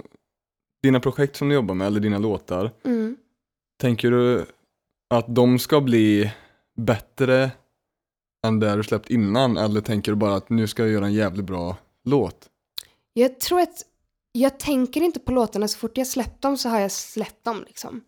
dina 0.83 0.99
projekt 0.99 1.35
som 1.35 1.49
du 1.49 1.55
jobbar 1.55 1.75
med, 1.75 1.87
eller 1.87 1.99
dina 1.99 2.17
låtar, 2.17 2.71
Mm. 2.83 3.17
tänker 3.79 4.11
du 4.11 4.45
att 5.09 5.35
de 5.35 5.59
ska 5.59 5.81
bli 5.81 6.31
bättre 6.77 7.51
än 8.45 8.59
det 8.59 8.75
du 8.75 8.83
släppt 8.83 9.09
innan? 9.09 9.57
Eller 9.57 9.81
tänker 9.81 10.11
du 10.11 10.15
bara 10.15 10.35
att 10.35 10.49
nu 10.49 10.67
ska 10.67 10.83
jag 10.83 10.91
göra 10.91 11.05
en 11.05 11.13
jävligt 11.13 11.45
bra 11.45 11.77
låt? 12.03 12.49
Jag 13.13 13.39
tror 13.39 13.59
att 13.61 13.85
jag 14.31 14.59
tänker 14.59 15.01
inte 15.01 15.19
på 15.19 15.31
låtarna 15.31 15.67
så 15.67 15.77
fort 15.77 15.97
jag 15.97 16.07
släppt 16.07 16.41
dem 16.41 16.57
så 16.57 16.69
har 16.69 16.79
jag 16.79 16.91
släppt 16.91 17.43
dem 17.43 17.63
liksom. 17.67 18.01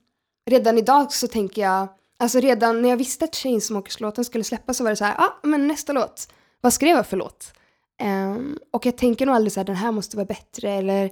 Redan 0.50 0.78
idag 0.78 1.12
så 1.14 1.28
tänker 1.28 1.62
jag, 1.62 1.88
alltså 2.18 2.40
redan 2.40 2.82
när 2.82 2.90
jag 2.90 2.98
visste 2.98 3.26
att 3.26 3.36
Chainsmokers-låten 3.36 4.26
skulle 4.26 4.44
släppas 4.44 4.78
så 4.78 4.84
var 4.84 4.90
det 4.92 4.96
så 4.96 5.06
här, 5.06 5.16
ja 5.18 5.24
ah, 5.44 5.48
men 5.48 5.68
nästa 5.68 5.94
låt, 5.94 6.34
vad 6.64 6.74
skrev 6.74 6.96
jag 6.96 7.08
för 7.08 7.18
låt? 7.18 7.54
Ehm, 8.00 8.60
och 8.72 8.86
jag 8.86 8.98
tänker 8.98 9.26
nog 9.26 9.36
aldrig 9.36 9.52
så 9.52 9.60
här, 9.60 9.66
den 9.66 9.76
här 9.76 9.92
måste 9.92 10.18
vara 10.18 10.26
bättre 10.26 10.72
eller, 10.72 11.12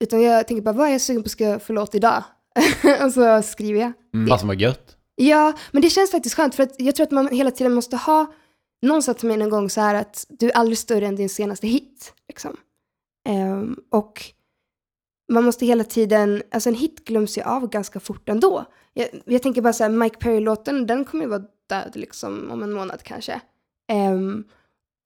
utan 0.00 0.22
jag 0.22 0.48
tänker 0.48 0.62
bara, 0.62 0.74
vad 0.74 0.88
är 0.88 0.92
jag 0.92 1.00
sugen 1.00 1.22
på 1.22 1.26
att 1.26 1.30
skriva 1.30 1.58
för 1.58 1.74
låt 1.74 1.94
idag? 1.94 2.24
och 3.04 3.12
så 3.12 3.42
skriver 3.42 3.80
jag. 3.80 3.92
Mm. 4.14 4.28
Fast 4.28 4.44
vad 4.44 4.60
gött. 4.60 4.96
Ja, 5.14 5.52
men 5.70 5.82
det 5.82 5.90
känns 5.90 6.10
faktiskt 6.10 6.34
skönt 6.34 6.54
för 6.54 6.62
att 6.62 6.74
jag 6.78 6.94
tror 6.94 7.06
att 7.06 7.10
man 7.10 7.28
hela 7.28 7.50
tiden 7.50 7.72
måste 7.72 7.96
ha, 7.96 8.32
någon 8.82 9.02
sa 9.02 9.14
till 9.14 9.28
mig 9.28 9.36
någon 9.36 9.50
gång 9.50 9.70
så 9.70 9.80
här 9.80 9.94
att 9.94 10.26
du 10.28 10.50
är 10.50 10.56
aldrig 10.56 10.78
större 10.78 11.06
än 11.06 11.16
din 11.16 11.28
senaste 11.28 11.66
hit. 11.66 12.14
Liksom. 12.28 12.56
Ehm, 13.28 13.76
och 13.90 14.24
man 15.32 15.44
måste 15.44 15.66
hela 15.66 15.84
tiden, 15.84 16.42
alltså 16.50 16.68
en 16.68 16.74
hit 16.74 17.04
glöms 17.04 17.38
ju 17.38 17.42
av 17.42 17.68
ganska 17.68 18.00
fort 18.00 18.28
ändå. 18.28 18.64
Jag, 18.92 19.08
jag 19.24 19.42
tänker 19.42 19.62
bara 19.62 19.72
så 19.72 19.84
här, 19.84 19.90
Mike 19.90 20.16
Perry-låten, 20.16 20.86
den 20.86 21.04
kommer 21.04 21.24
ju 21.24 21.30
vara 21.30 21.44
död 21.68 21.92
liksom 21.94 22.50
om 22.50 22.62
en 22.62 22.72
månad 22.72 23.02
kanske. 23.02 23.40
Ehm, 23.88 24.44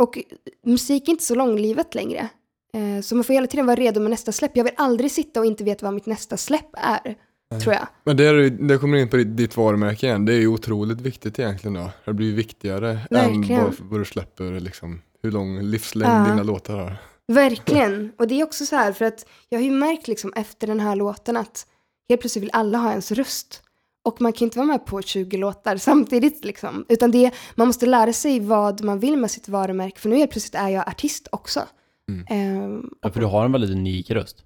och 0.03 0.19
musik 0.67 1.09
är 1.09 1.13
inte 1.13 1.25
så 1.25 1.35
långlivet 1.35 1.95
längre. 1.95 2.29
Eh, 2.75 3.03
så 3.03 3.15
man 3.15 3.25
får 3.25 3.35
hela 3.35 3.47
tiden 3.47 3.67
vara 3.67 3.77
redo 3.77 4.01
med 4.01 4.11
nästa 4.11 4.33
släpp. 4.33 4.57
Jag 4.57 4.65
vill 4.65 4.73
aldrig 4.77 5.11
sitta 5.11 5.41
och 5.41 5.47
inte 5.47 5.65
veta 5.65 5.87
vad 5.87 5.95
mitt 5.95 6.07
nästa 6.07 6.37
släpp 6.37 6.69
är, 6.73 7.15
tror 7.61 7.75
jag. 7.75 7.87
Men 8.05 8.17
det, 8.17 8.25
är, 8.25 8.51
det 8.69 8.79
kommer 8.79 8.99
in 8.99 9.09
på 9.09 9.17
ditt, 9.17 9.37
ditt 9.37 9.57
varumärke 9.57 10.07
igen, 10.07 10.25
det 10.25 10.33
är 10.33 10.39
ju 10.41 10.47
otroligt 10.49 11.01
viktigt 11.01 11.39
egentligen 11.39 11.75
då. 11.75 11.91
Det 12.05 12.13
blir 12.13 12.35
viktigare 12.35 12.91
än 12.91 13.07
Verkligen. 13.11 13.65
vad, 13.65 13.75
vad 13.81 14.01
du 14.01 14.05
släpper, 14.05 14.61
liksom, 14.61 15.03
hur 15.23 15.31
lång 15.31 15.61
livslängd 15.63 16.13
Ja. 16.15 16.31
dina 16.31 16.43
låtar 16.43 16.79
har. 16.79 16.97
Verkligen. 17.33 18.13
Och 18.19 18.29
det 18.29 18.41
är 18.41 18.45
också 18.45 18.67
så 18.67 18.77
här 18.77 18.93
för 18.93 19.05
att 19.05 19.27
jag 19.49 19.59
har 19.59 19.65
ju 19.65 19.71
märkt 19.71 20.09
liksom 20.09 20.33
efter 20.37 20.67
den 20.67 20.81
här 20.81 20.97
låten 20.97 21.37
att 21.37 21.67
helt 22.09 22.21
plötsligt 22.21 22.43
vill 22.43 22.51
alla 22.53 22.79
ha 22.79 22.91
ens 22.91 23.13
röst. 23.13 23.63
Och 24.05 24.21
man 24.21 24.33
kan 24.33 24.47
inte 24.47 24.59
vara 24.59 24.67
med 24.67 24.87
på 24.87 25.03
20 25.03 25.37
låtar 25.37 25.77
samtidigt 25.77 26.45
liksom. 26.45 26.85
Utan 26.89 27.11
det, 27.11 27.31
man 27.55 27.67
måste 27.67 27.87
lära 27.87 28.13
sig 28.13 28.41
vad 28.41 28.85
man 28.85 28.99
vill 28.99 29.17
med 29.17 29.31
sitt 29.31 29.49
varumärke. 29.49 30.01
För 30.01 30.09
nu 30.09 30.17
helt 30.17 30.31
plötsligt 30.31 30.55
är 30.55 30.69
jag 30.69 30.89
artist 30.89 31.29
också. 31.33 31.61
Mm. 32.09 32.27
Ehm, 32.31 32.91
Ja, 33.03 33.11
för 33.11 33.21
du 33.21 33.27
har 33.27 33.45
en 33.45 33.53
väldigt 33.53 33.71
unik 33.71 34.11
röst. 34.11 34.45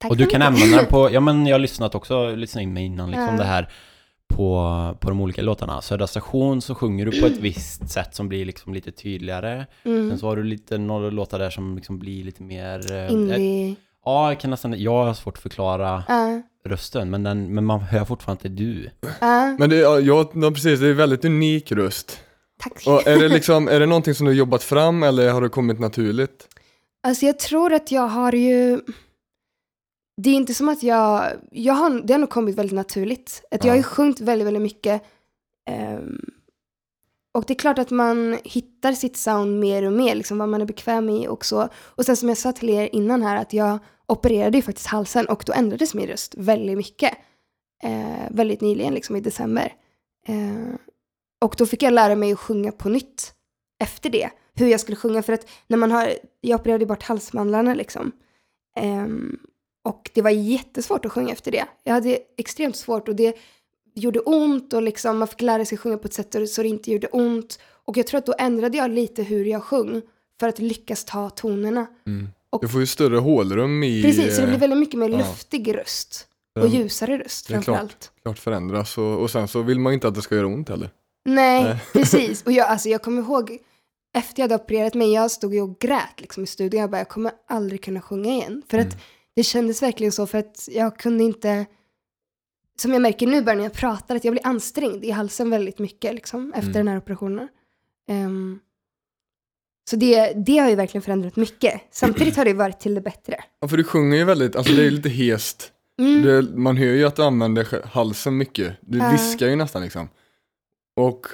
tack 0.00 0.10
Och 0.10 0.16
du 0.16 0.26
kan 0.26 0.42
använda 0.42 0.76
den 0.76 0.86
på, 0.86 1.10
ja 1.12 1.20
men 1.20 1.46
jag 1.46 1.54
har 1.54 1.60
lyssnat 1.60 1.94
också, 1.94 2.34
lyssnat 2.34 2.62
in 2.62 2.72
mig 2.72 2.84
innan 2.84 3.10
liksom 3.10 3.26
Ja. 3.26 3.36
det 3.36 3.44
här 3.44 3.72
på, 4.34 4.96
på 5.00 5.08
de 5.08 5.20
olika 5.20 5.42
låtarna. 5.42 5.82
Södra 5.82 6.06
station 6.06 6.60
så 6.62 6.74
sjunger 6.74 7.06
du 7.06 7.20
på 7.20 7.26
ett 7.26 7.36
visst 7.38 7.90
sätt 7.90 8.14
som 8.14 8.28
blir 8.28 8.44
liksom 8.44 8.74
lite 8.74 8.92
tydligare. 8.92 9.66
Mm. 9.84 10.10
Sen 10.10 10.18
så 10.18 10.26
har 10.26 10.36
du 10.36 10.44
lite, 10.44 10.78
några 10.78 11.10
låtar 11.10 11.38
där 11.38 11.50
som 11.50 11.76
liksom 11.76 11.98
blir 11.98 12.24
lite 12.24 12.42
mer... 12.42 12.92
eh, 12.92 13.12
Indie. 13.12 13.76
Ja, 14.04 14.30
jag 14.30 14.40
kan 14.40 14.50
nästan, 14.50 14.80
jag 14.82 15.04
har 15.04 15.14
svårt 15.14 15.36
att 15.36 15.42
förklara 15.42 16.04
Ja, 16.08 16.42
rösten, 16.64 17.10
men, 17.10 17.22
den, 17.22 17.54
men 17.54 17.64
man 17.64 17.80
hör 17.80 18.04
fortfarande 18.04 18.38
att 18.38 18.42
det 18.42 18.48
är 18.48 18.66
du. 18.66 18.90
ja. 19.20 19.56
Men 19.58 19.70
det, 19.70 19.76
ja, 19.76 20.00
ja, 20.00 20.30
ja, 20.34 20.50
precis, 20.50 20.80
det 20.80 20.86
är 20.88 20.92
väldigt 20.92 21.24
unik 21.24 21.72
röst. 21.72 22.20
tack. 22.62 22.82
Och 22.86 23.06
är 23.06 23.18
det 23.18 23.28
liksom, 23.28 23.68
är 23.68 23.80
det 23.80 23.86
någonting 23.86 24.14
som 24.14 24.26
du 24.26 24.32
har 24.32 24.36
jobbat 24.36 24.62
fram 24.62 25.02
eller 25.02 25.30
har 25.32 25.42
det 25.42 25.48
kommit 25.48 25.80
naturligt? 25.80 26.48
Alltså 27.02 27.26
jag 27.26 27.38
tror 27.38 27.72
att 27.72 27.92
jag 27.92 28.06
har 28.08 28.32
ju... 28.32 28.80
Det 30.22 30.30
är 30.30 30.34
inte 30.34 30.54
som 30.54 30.68
att 30.68 30.82
jag... 30.82 31.24
jag 31.50 31.74
har, 31.74 32.00
det 32.06 32.12
har 32.14 32.18
nog 32.18 32.30
kommit 32.30 32.56
väldigt 32.58 32.74
naturligt. 32.76 33.42
Att 33.50 33.64
jag 33.64 33.70
har 33.72 33.76
ju 33.76 33.82
Ja. 33.82 33.88
sjungit 33.88 34.20
väldigt, 34.20 34.46
väldigt 34.46 34.62
mycket. 34.62 35.02
Ehm, 35.70 36.20
och 37.32 37.44
det 37.46 37.52
är 37.52 37.58
klart 37.58 37.78
att 37.78 37.90
man 37.90 38.38
hittar 38.44 38.92
sitt 38.92 39.16
sound 39.16 39.60
mer 39.60 39.82
och 39.82 39.92
mer, 39.92 40.14
liksom 40.14 40.38
vad 40.38 40.48
man 40.48 40.60
är 40.60 40.66
bekväm 40.66 41.08
i 41.08 41.28
och 41.28 41.44
så. 41.44 41.68
Och 41.74 42.04
sen 42.04 42.16
som 42.16 42.28
jag 42.28 42.38
sa 42.38 42.52
till 42.52 42.70
er 42.70 42.88
innan 42.92 43.22
här, 43.22 43.36
att 43.36 43.52
jag 43.52 43.78
opererade 44.06 44.58
ju 44.58 44.62
faktiskt 44.62 44.86
halsen 44.86 45.26
och 45.26 45.42
då 45.46 45.52
ändrades 45.52 45.94
min 45.94 46.06
röst 46.06 46.34
väldigt 46.36 46.76
mycket. 46.76 47.14
Eh, 47.82 48.30
väldigt 48.30 48.60
nyligen, 48.60 48.94
liksom 48.94 49.16
i 49.16 49.20
december. 49.20 49.74
Eh, 50.26 50.74
och 51.40 51.54
då 51.58 51.66
fick 51.66 51.82
jag 51.82 51.92
lära 51.92 52.16
mig 52.16 52.32
att 52.32 52.38
sjunga 52.38 52.72
på 52.72 52.88
nytt 52.88 53.32
efter 53.82 54.10
det. 54.10 54.30
Hur 54.54 54.68
jag 54.68 54.80
skulle 54.80 54.96
sjunga, 54.96 55.22
för 55.22 55.32
att 55.32 55.48
när 55.66 55.76
man 55.76 55.92
har, 55.92 56.12
jag 56.40 56.60
opererade 56.60 56.86
bort 56.86 57.02
halsmandlarna 57.02 57.74
liksom. 57.74 58.12
Eh, 58.76 59.06
och 59.84 60.10
det 60.14 60.22
var 60.22 60.30
jättesvårt 60.30 61.04
att 61.04 61.12
sjunga 61.12 61.32
efter 61.32 61.52
det. 61.52 61.66
Jag 61.84 61.94
hade 61.94 62.18
extremt 62.36 62.76
svårt 62.76 63.08
och 63.08 63.16
det 63.16 63.36
gjorde 63.94 64.20
ont 64.20 64.72
och 64.72 64.82
liksom 64.82 65.18
man 65.18 65.28
fick 65.28 65.40
lära 65.42 65.64
sig 65.64 65.78
sjunga 65.78 65.98
på 65.98 66.06
ett 66.06 66.14
sätt 66.14 66.36
så 66.50 66.62
det 66.62 66.68
inte 66.68 66.92
gjorde 66.92 67.06
ont. 67.06 67.58
Och 67.84 67.96
jag 67.96 68.06
tror 68.06 68.18
att 68.18 68.26
då 68.26 68.34
ändrade 68.38 68.76
jag 68.78 68.90
lite 68.90 69.22
hur 69.22 69.44
jag 69.44 69.62
sjöng 69.62 70.02
för 70.40 70.48
att 70.48 70.58
lyckas 70.58 71.04
ta 71.04 71.30
tonerna. 71.30 71.86
Mm. 72.06 72.28
Och- 72.50 72.60
Du 72.62 72.68
får 72.68 72.80
ju 72.80 72.86
större 72.86 73.16
hålrum 73.16 73.82
i... 73.82 74.02
Precis, 74.02 74.34
så 74.36 74.40
det 74.40 74.46
blir 74.46 74.58
väldigt 74.58 74.78
mycket 74.78 74.98
mer 74.98 75.08
ja. 75.08 75.18
luftig 75.18 75.76
röst. 75.78 76.26
Och 76.54 76.60
den 76.62 76.70
ljusare 76.70 77.18
röst 77.18 77.48
det 77.48 77.54
är 77.54 77.60
framför 77.60 77.72
klart. 77.86 78.10
klart 78.22 78.38
förändras 78.38 78.98
och, 78.98 79.18
och 79.20 79.30
sen 79.30 79.48
så 79.48 79.62
vill 79.62 79.78
man 79.80 79.92
inte 79.92 80.08
att 80.08 80.14
det 80.14 80.22
ska 80.22 80.34
göra 80.36 80.46
ont 80.46 80.68
heller. 80.68 80.90
Nej, 81.24 81.64
Nej. 81.64 81.76
precis. 81.92 82.42
Och 82.42 82.52
jag, 82.52 82.66
alltså, 82.68 82.88
jag 82.88 83.02
kommer 83.02 83.22
ihåg 83.22 83.58
efter 84.16 84.42
jag 84.42 84.44
hade 84.50 84.62
opererat 84.62 84.94
mig, 84.94 85.12
jag 85.12 85.30
stod 85.30 85.54
ju 85.54 85.60
och 85.60 85.78
grät 85.78 86.14
liksom, 86.20 86.42
i 86.44 86.46
studion. 86.46 86.80
Jag 86.80 86.90
bara, 86.90 86.98
jag 86.98 87.08
kommer 87.08 87.32
aldrig 87.48 87.84
kunna 87.84 88.00
sjunga 88.00 88.30
igen. 88.30 88.62
För 88.70 88.78
att 88.78 88.84
Mm. 88.86 88.98
det 89.36 89.42
kändes 89.42 89.82
verkligen 89.82 90.12
så, 90.12 90.26
för 90.26 90.38
att 90.38 90.68
jag 90.70 90.96
kunde 90.98 91.24
inte... 91.24 91.66
Som 92.80 92.92
jag 92.92 93.02
märker 93.02 93.26
nu 93.26 93.42
bara 93.42 93.54
när 93.56 93.62
jag 93.62 93.72
pratar, 93.72 94.16
att 94.16 94.24
jag 94.24 94.32
blir 94.34 94.46
ansträngd 94.46 95.04
i 95.04 95.10
halsen 95.10 95.50
väldigt 95.50 95.78
mycket 95.78 96.14
liksom, 96.14 96.48
efter 96.52 96.60
Mm. 96.70 96.72
den 96.72 96.88
här 96.88 96.98
operationen. 96.98 97.48
Ehm, 98.08 98.58
så 99.90 99.96
det, 99.96 100.32
det 100.46 100.58
har 100.58 100.68
ju 100.70 100.74
verkligen 100.76 101.02
förändrat 101.02 101.36
mycket. 101.36 101.80
Samtidigt 101.90 102.36
har 102.36 102.44
det 102.44 102.52
varit 102.54 102.80
till 102.80 102.94
det 102.94 103.00
bättre. 103.00 103.44
Ja, 103.60 103.68
för 103.68 103.76
du 103.76 103.84
sjunger 103.84 104.16
ju 104.16 104.24
väldigt, 104.24 104.56
alltså 104.56 104.72
det 104.72 104.80
är 104.80 104.84
ju 104.84 104.90
lite 104.90 105.08
hest. 105.08 105.72
Mm. 106.00 106.22
Det, 106.22 106.42
man 106.56 106.76
hör 106.76 106.86
ju 106.86 107.04
att 107.04 107.16
du 107.16 107.22
använder 107.24 107.86
halsen 107.86 108.36
mycket. 108.36 108.76
Du 108.80 108.98
Ja. 108.98 109.10
viskar 109.10 109.46
ju 109.46 109.56
nästan 109.56 109.82
liksom. 109.82 110.08
Och 110.96 111.26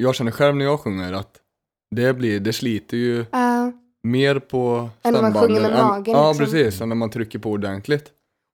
jag 0.00 0.14
känner 0.14 0.30
själv 0.30 0.56
när 0.56 0.64
jag 0.64 0.80
sjunger 0.80 1.12
att 1.12 1.36
det 1.96 2.14
blir, 2.14 2.40
det 2.40 2.52
sliter 2.52 2.96
ju 2.96 3.24
Ja. 3.32 3.72
mer 4.02 4.38
på 4.38 4.88
Än 5.02 5.12
när 5.12 5.22
man 5.22 5.32
stämbanden 5.32 5.42
sjunger 5.42 5.60
med 5.70 5.80
än- 5.80 5.86
magen, 5.86 6.14
Ja, 6.14 6.28
liksom. 6.32 6.44
precis. 6.46 6.80
Än 6.80 6.88
när 6.88 6.96
man 6.96 7.10
trycker 7.10 7.38
på 7.38 7.50
ordentligt. 7.50 8.10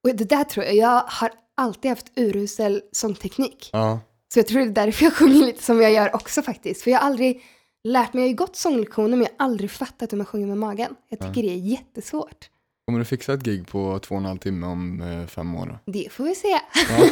och 0.09 0.17
det 0.17 0.25
där 0.25 0.45
tror 0.45 0.65
jag, 0.67 0.75
jag 0.75 1.03
har 1.07 1.31
alltid 1.61 1.89
haft 1.91 2.07
urusel 2.17 2.83
sångteknik. 2.93 3.71
Ja. 3.73 4.01
Så 4.33 4.39
jag 4.39 4.47
tror 4.47 4.61
det 4.61 4.67
är 4.67 4.87
därför 4.87 5.05
jag 5.05 5.15
sjunger 5.15 5.47
lite 5.47 5.63
som 5.63 5.83
jag 5.83 5.93
gör 5.93 6.15
också 6.15 6.43
faktiskt. 6.43 6.83
För 6.83 6.91
jag 6.91 6.99
har 6.99 7.07
aldrig 7.07 7.43
lärt 7.85 8.13
mig, 8.13 8.23
jag 8.23 8.27
har 8.27 8.31
ju 8.31 8.37
gått 8.37 8.57
sånglektioner 8.57 9.17
men 9.17 9.21
jag 9.21 9.29
har 9.39 9.45
aldrig 9.51 9.71
fattat 9.71 10.13
hur 10.13 10.17
man 10.17 10.27
sjunger 10.27 10.47
med 10.47 10.59
magen. 10.59 10.95
Jag 11.09 11.19
tycker 11.21 11.43
det 11.43 11.53
är 11.55 11.57
jättesvårt. 11.57 12.51
Kommer 12.87 12.99
du 12.99 13.05
fixa 13.05 13.33
ett 13.33 13.43
gig 13.43 13.69
på 13.69 13.99
två 13.99 14.15
och 14.15 14.21
en 14.21 14.25
halv 14.27 14.39
timme 14.39 14.67
om 14.67 15.03
eh, 15.03 15.27
fem 15.27 15.55
år 15.55 15.67
då? 15.67 15.93
Det 15.93 16.13
får 16.13 16.25
vi 16.25 16.35
se. 16.35 16.61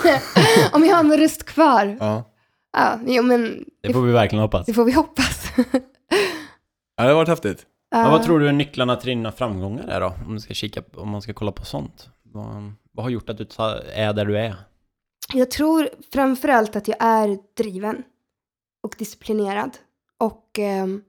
Ja. 0.04 0.20
Om 0.72 0.84
jag 0.84 0.96
har 0.96 1.04
en 1.04 1.16
röst 1.16 1.44
kvar. 1.44 1.96
ja. 2.00 2.24
Ja, 2.72 2.98
jo, 3.06 3.22
men 3.22 3.64
Det 3.82 3.92
får 3.92 4.02
vi 4.02 4.12
verkligen 4.12 4.42
hoppas. 4.42 4.66
det 4.66 4.74
får 4.74 4.84
vi 4.84 4.92
hoppas. 4.92 5.50
ja, 6.96 7.02
det 7.02 7.08
har 7.08 7.14
varit 7.14 7.28
häftigt. 7.28 7.66
Ja, 7.90 8.10
vad 8.10 8.22
tror 8.22 8.40
du 8.40 8.48
är 8.48 8.52
nycklarna 8.52 8.96
till 8.96 9.08
dina 9.08 9.32
framgångar 9.32 9.88
är 9.88 10.00
då? 10.00 10.14
Om, 10.26 10.34
du 10.34 10.40
ska 10.40 10.54
kika, 10.54 10.82
om 10.94 11.08
man 11.08 11.22
ska 11.22 11.32
kolla 11.32 11.52
på 11.52 11.64
sånt. 11.64 12.08
Vad, 12.22 12.72
vad 12.98 13.04
har 13.04 13.10
gjort 13.10 13.28
att 13.28 13.38
du 13.38 13.46
är 13.92 14.12
där 14.12 14.24
du 14.24 14.38
är? 14.38 14.54
Jag 15.34 15.50
tror 15.50 15.88
framförallt 16.12 16.76
att 16.76 16.88
jag 16.88 16.96
är 17.00 17.38
driven. 17.56 18.02
och 18.80 18.94
disciplinerad. 18.98 19.78
Och 20.18 20.58
ehm, 20.58 21.04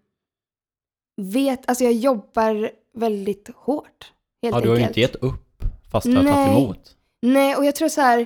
vet, 1.18 1.70
alltså 1.70 1.84
jag 1.84 1.94
jobbar 1.94 2.72
väldigt 2.94 3.50
hårt. 3.56 4.14
Helt 4.42 4.56
Ja, 4.56 4.62
du 4.62 4.70
har 4.70 4.78
ju 4.78 4.84
inte 4.84 5.00
gett 5.00 5.16
upp 5.16 5.64
fast 5.92 6.06
du 6.06 6.16
har 6.16 6.24
tagit 6.24 6.58
emot. 6.58 6.96
Nej, 7.22 7.56
och 7.56 7.66
jag 7.66 7.76
tror 7.76 7.90
så 7.90 8.02
här, 8.02 8.26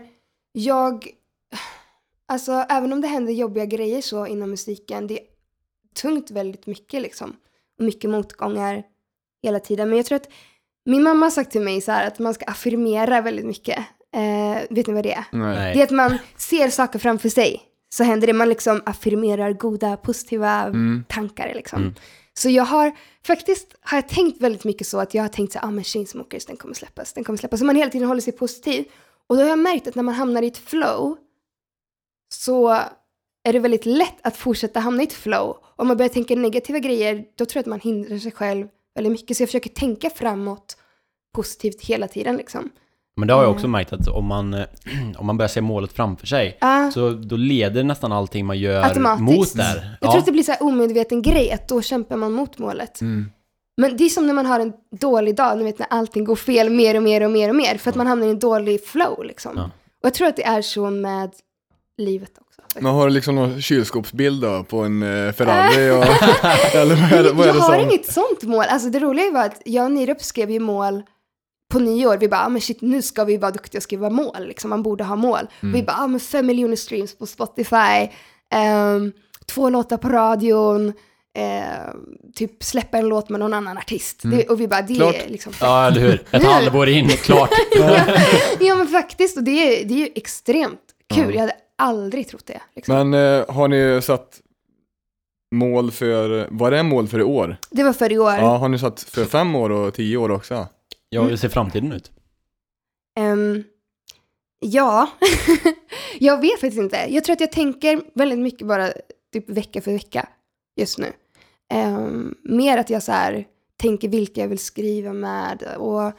jag, 0.52 1.08
alltså 2.26 2.52
även 2.52 2.94
om 2.94 3.02
det 3.02 3.08
händer 3.08 3.34
jobbiga 3.34 3.66
grejer 3.66 4.02
så 4.02 4.28
inom 4.28 4.50
musiken, 4.50 5.08
det 5.08 5.20
är 5.20 5.26
tungt 6.02 6.32
väldigt 6.32 6.68
mycket 6.68 7.02
liksom. 7.02 7.36
Och 7.78 7.84
mycket 7.86 8.10
motgångar 8.10 8.84
hela 9.44 9.60
tiden. 9.60 9.90
Men 9.90 9.98
jag 9.98 10.06
tror 10.06 10.16
att 10.16 10.30
min 10.86 11.04
mamma 11.04 11.26
har 11.26 11.32
sagt 11.32 11.52
till 11.52 11.62
mig 11.62 11.82
så 11.82 11.92
här 11.92 12.08
att 12.08 12.20
man 12.20 12.34
ska 12.34 12.46
affirmera 12.46 13.22
väldigt 13.22 13.46
mycket. 13.46 13.78
Eh, 14.16 14.62
vet 14.70 14.88
ni 14.88 14.94
vad 14.94 15.04
det 15.04 15.14
är? 15.14 15.24
Nej. 15.32 15.74
Det 15.74 15.80
är 15.80 15.84
att 15.84 15.92
man 15.92 16.18
ser 16.38 16.70
saker 16.70 17.00
framför 17.00 17.30
sig. 17.30 17.62
Så 17.96 18.04
händer 18.04 18.28
det, 18.28 18.34
man 18.34 18.50
liksom 18.50 18.82
affirmerar 18.86 19.54
goda, 19.54 19.98
positiva 19.98 20.62
Mm. 20.62 21.04
tankar 21.10 21.52
liksom. 21.56 21.82
Mm. 21.82 21.94
Så 22.34 22.50
jag 22.50 22.64
har 22.64 22.92
faktiskt 23.28 23.76
har 23.82 23.98
jag 23.98 24.08
tänkt 24.10 24.42
väldigt 24.42 24.64
mycket 24.64 24.88
så 24.88 25.00
att 25.00 25.14
jag 25.14 25.24
har 25.24 25.30
tänkt 25.30 25.54
så 25.54 25.60
ah 25.62 25.72
men 25.72 25.84
Chainsmokers 25.84 26.46
den 26.46 26.58
kommer 26.58 26.74
släppas, 26.76 27.14
den 27.14 27.24
kommer 27.24 27.38
släppas. 27.38 27.60
Så 27.60 27.66
man 27.66 27.76
hela 27.76 27.92
tiden 27.92 28.08
håller 28.08 28.22
sig 28.22 28.34
positiv. 28.34 28.86
Och 29.28 29.36
då 29.36 29.42
har 29.42 29.50
jag 29.50 29.60
märkt 29.60 29.88
att 29.88 29.96
när 29.96 30.04
man 30.04 30.16
hamnar 30.16 30.42
i 30.42 30.48
ett 30.48 30.58
flow 30.58 31.18
så 32.34 32.70
är 33.44 33.54
det 33.54 33.60
väldigt 33.60 33.86
lätt 33.86 34.16
att 34.22 34.38
fortsätta 34.38 34.80
hamna 34.80 35.04
i 35.04 35.06
ett 35.06 35.14
flow. 35.14 35.58
Om 35.76 35.88
man 35.88 35.98
börjar 35.98 36.10
tänka 36.10 36.36
negativa 36.36 36.80
grejer, 36.80 37.26
då 37.38 37.46
tror 37.46 37.58
jag 37.58 37.62
att 37.62 37.66
man 37.68 37.80
hindrar 37.80 38.18
sig 38.18 38.32
själv 38.32 38.68
väldigt 38.96 39.12
mycket. 39.12 39.38
Så 39.38 39.44
jag 39.44 39.50
försöker 39.50 39.70
tänka 39.70 40.10
framåt 40.10 40.78
positivt 41.36 41.82
hela 41.82 42.08
tiden 42.08 42.38
liksom. 42.38 42.70
Men 43.16 43.28
det 43.28 43.34
har 43.34 43.44
jag 43.44 43.52
också 43.52 43.68
märkt 43.68 43.94
att 43.94 44.08
om 44.08 44.26
man, 44.26 44.54
eh, 44.54 44.66
om 45.18 45.26
man 45.26 45.38
börjar 45.38 45.50
se 45.50 45.62
målet 45.62 45.94
framför 45.94 46.28
sig 46.28 46.58
Ja, 46.62 46.92
så 46.94 47.10
då 47.10 47.36
leder 47.36 47.84
nästan 47.84 48.12
allting 48.12 48.46
man 48.46 48.60
gör 48.60 48.84
Automatiskt. 48.84 49.38
mot 49.38 49.56
där. 49.56 49.98
jag 50.02 50.12
tror 50.12 50.20
att 50.20 50.26
det 50.26 50.32
blir 50.32 50.44
så 50.44 50.52
här 50.52 50.64
omedveten 50.64 51.22
grej, 51.22 51.52
att 51.52 51.68
då 51.68 51.82
kämpar 51.82 52.16
man 52.16 52.32
mot 52.32 52.58
målet. 52.58 53.02
Mm. 53.02 53.32
Men 53.78 53.98
det 53.98 54.04
är 54.04 54.10
som 54.10 54.28
när 54.28 54.34
man 54.34 54.46
har 54.46 54.60
en 54.60 54.74
dålig 55.00 55.36
dag, 55.36 55.58
ni 55.58 55.64
vet 55.64 55.80
när 55.80 55.88
allting 55.90 56.24
går 56.24 56.36
fel 56.36 56.70
mer 56.70 56.96
och 56.96 57.04
mer 57.04 57.24
och 57.24 57.32
mer 57.32 57.50
och 57.50 57.56
mer, 57.56 57.78
för 57.78 57.90
att 57.90 57.96
man 57.96 58.08
hamnar 58.08 58.28
i 58.28 58.30
en 58.30 58.40
dålig 58.40 58.86
flow 58.86 59.24
liksom. 59.24 59.52
Ja. 59.58 59.64
Och 59.64 60.06
jag 60.06 60.14
tror 60.14 60.28
att 60.28 60.36
det 60.36 60.46
är 60.46 60.62
så 60.62 60.90
med 60.90 61.32
livet 61.98 62.32
också. 62.38 62.53
Man 62.80 62.96
har 62.96 63.10
liksom 63.10 63.36
någon 63.36 63.62
kylskåpsbild 63.62 64.42
då 64.42 64.64
på 64.64 64.80
en 64.80 65.04
eh, 65.04 65.34
Ferrari 65.34 65.90
och, 65.92 66.04
eller 66.76 66.96
vad 66.96 67.12
är 67.20 67.24
det, 67.24 67.32
vad 67.32 67.44
är 67.44 67.48
jag 67.48 67.56
det 67.56 67.62
har 67.62 67.74
som? 67.80 67.90
inget 67.90 68.14
sånt 68.14 68.44
mål. 68.44 68.66
Alltså 68.70 68.90
det 68.90 69.00
roliga 69.00 69.32
var 69.32 69.46
att 69.46 69.62
jag 69.66 69.86
och 69.86 69.92
Nirup 69.92 70.22
skrev 70.22 70.52
ju 70.52 70.60
mål 70.60 71.04
på 71.74 71.80
nyår. 71.80 72.18
Vi 72.18 72.28
bara, 72.30 72.46
ah, 72.46 72.50
men 72.50 72.62
shit, 72.62 72.82
nu 72.82 73.02
ska 73.02 73.24
vi 73.24 73.38
vara 73.38 73.52
duktiga 73.52 73.80
och 73.80 73.84
skriva 73.84 74.10
mål. 74.10 74.48
Liksom. 74.48 74.70
Man 74.70 74.84
borde 74.84 75.04
ha 75.04 75.16
mål. 75.16 75.48
Mm. 75.64 75.74
Vi 75.74 75.84
bara, 75.84 75.98
ah, 76.00 76.08
men 76.08 76.20
fem 76.20 76.46
miljoner 76.46 76.76
streams 76.76 77.18
på 77.18 77.26
Spotify, 77.26 78.10
ehm, 78.54 79.12
två 79.48 79.70
låtar 79.70 79.98
på 79.98 80.10
radion, 80.10 80.94
ehm, 81.38 82.00
typ 82.36 82.64
släppa 82.64 82.98
en 82.98 83.06
låt 83.08 83.30
med 83.30 83.40
någon 83.40 83.54
annan 83.54 83.78
artist. 83.78 84.20
Det, 84.24 84.50
och 84.50 84.62
vi 84.62 84.68
bara, 84.68 84.82
det 84.82 84.94
Mm. 84.96 85.12
Klart. 85.12 85.26
är 85.26 85.30
liksom 85.30 85.54
Ja, 85.62 85.88
eller 85.88 86.02
hur? 86.02 86.24
Ett 86.32 86.44
halvår 86.44 86.90
in, 86.90 87.10
klart. 87.10 87.50
ja 88.60 88.76
men 88.76 88.88
faktiskt, 88.88 89.38
och 89.38 89.44
det 89.44 89.52
är, 89.82 89.86
det 89.86 89.94
är 89.94 89.98
ju 89.98 90.10
extremt 90.16 90.80
kul. 91.14 91.26
Ja. 91.26 91.32
Jag 91.34 91.40
hade 91.40 91.54
aldrig 91.78 92.28
trott 92.28 92.46
det. 92.46 92.62
Liksom. 92.76 93.10
Men 93.10 93.40
eh, 93.40 93.54
har 93.56 93.68
ni 93.68 94.02
satt 94.02 94.42
mål 95.56 95.92
för, 95.92 96.48
vad 96.52 96.74
är 96.74 96.84
mål 96.84 97.08
för 97.08 97.20
i 97.20 97.24
år? 97.24 97.58
det 97.72 97.84
var 97.84 97.94
för 97.94 98.12
i 98.12 98.20
år. 98.20 98.34
Ja, 98.34 98.58
har 98.58 98.70
ni 98.70 98.80
satt 98.80 99.02
för 99.02 99.26
fem 99.26 99.56
år 99.56 99.70
och 99.70 99.94
tio 99.94 100.18
år 100.18 100.32
också? 100.32 100.68
Ja, 101.10 101.22
hur 101.22 101.36
ser 101.36 101.50
framtiden 101.50 101.92
ut? 101.92 102.12
Ehm, 103.20 103.64
ja, 104.60 105.10
jag 106.20 106.42
vet 106.42 106.52
faktiskt 106.60 106.82
inte. 106.82 107.06
Jag 107.10 107.24
tror 107.24 107.34
att 107.34 107.40
jag 107.40 107.52
tänker 107.52 108.02
väldigt 108.14 108.40
mycket 108.40 108.68
bara 108.68 108.90
typ 109.34 109.50
vecka 109.50 109.82
för 109.82 109.92
vecka 109.92 110.30
just 110.76 110.98
nu. 110.98 111.12
Ehm, 111.74 112.36
mer 112.44 112.78
att 112.78 112.90
jag 112.90 113.04
så 113.04 113.12
här 113.12 113.46
tänker 113.78 114.08
vilka 114.08 114.42
jag 114.42 114.48
vill 114.48 114.60
skriva 114.60 115.14
med 115.14 115.64
och 115.78 116.12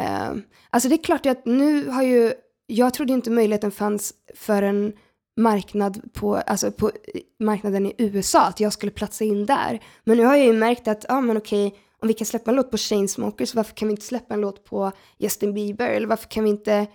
ehm, 0.00 0.42
alltså 0.70 0.88
det 0.88 0.94
är 0.94 1.04
klart 1.04 1.26
att 1.26 1.46
nu 1.46 1.88
har 1.88 2.02
ju, 2.02 2.32
jag 2.70 2.94
trodde 2.94 3.12
inte 3.12 3.30
möjligheten 3.30 3.70
fanns 3.70 4.14
för 4.34 4.62
en 4.62 4.92
marknad 5.36 6.12
på, 6.12 6.36
alltså 6.36 6.72
på 6.72 6.90
marknaden 7.38 7.86
i 7.86 7.94
USA, 7.98 8.46
att 8.46 8.60
jag 8.60 8.72
skulle 8.72 8.92
platsa 8.92 9.24
in 9.24 9.46
där. 9.46 9.82
Men 10.04 10.16
nu 10.16 10.24
har 10.24 10.36
jag 10.36 10.46
ju 10.46 10.52
märkt 10.52 10.88
att, 10.88 11.04
ja 11.08 11.20
men 11.20 11.36
okej, 11.36 11.74
om 12.02 12.08
vi 12.08 12.14
kan 12.14 12.26
släppa 12.26 12.50
en 12.50 12.56
låt 12.56 12.70
på 12.70 12.76
Chainsmokers, 12.76 13.54
varför 13.54 13.74
kan 13.74 13.88
vi 13.88 13.92
inte 13.92 14.06
släppa 14.06 14.34
en 14.34 14.40
låt 14.40 14.64
på 14.64 14.92
Justin 15.18 15.54
Bieber? 15.54 15.88
Eller 15.88 16.06
varför 16.06 16.28
kan 16.28 16.44
vi 16.44 16.50
inte 16.50 16.86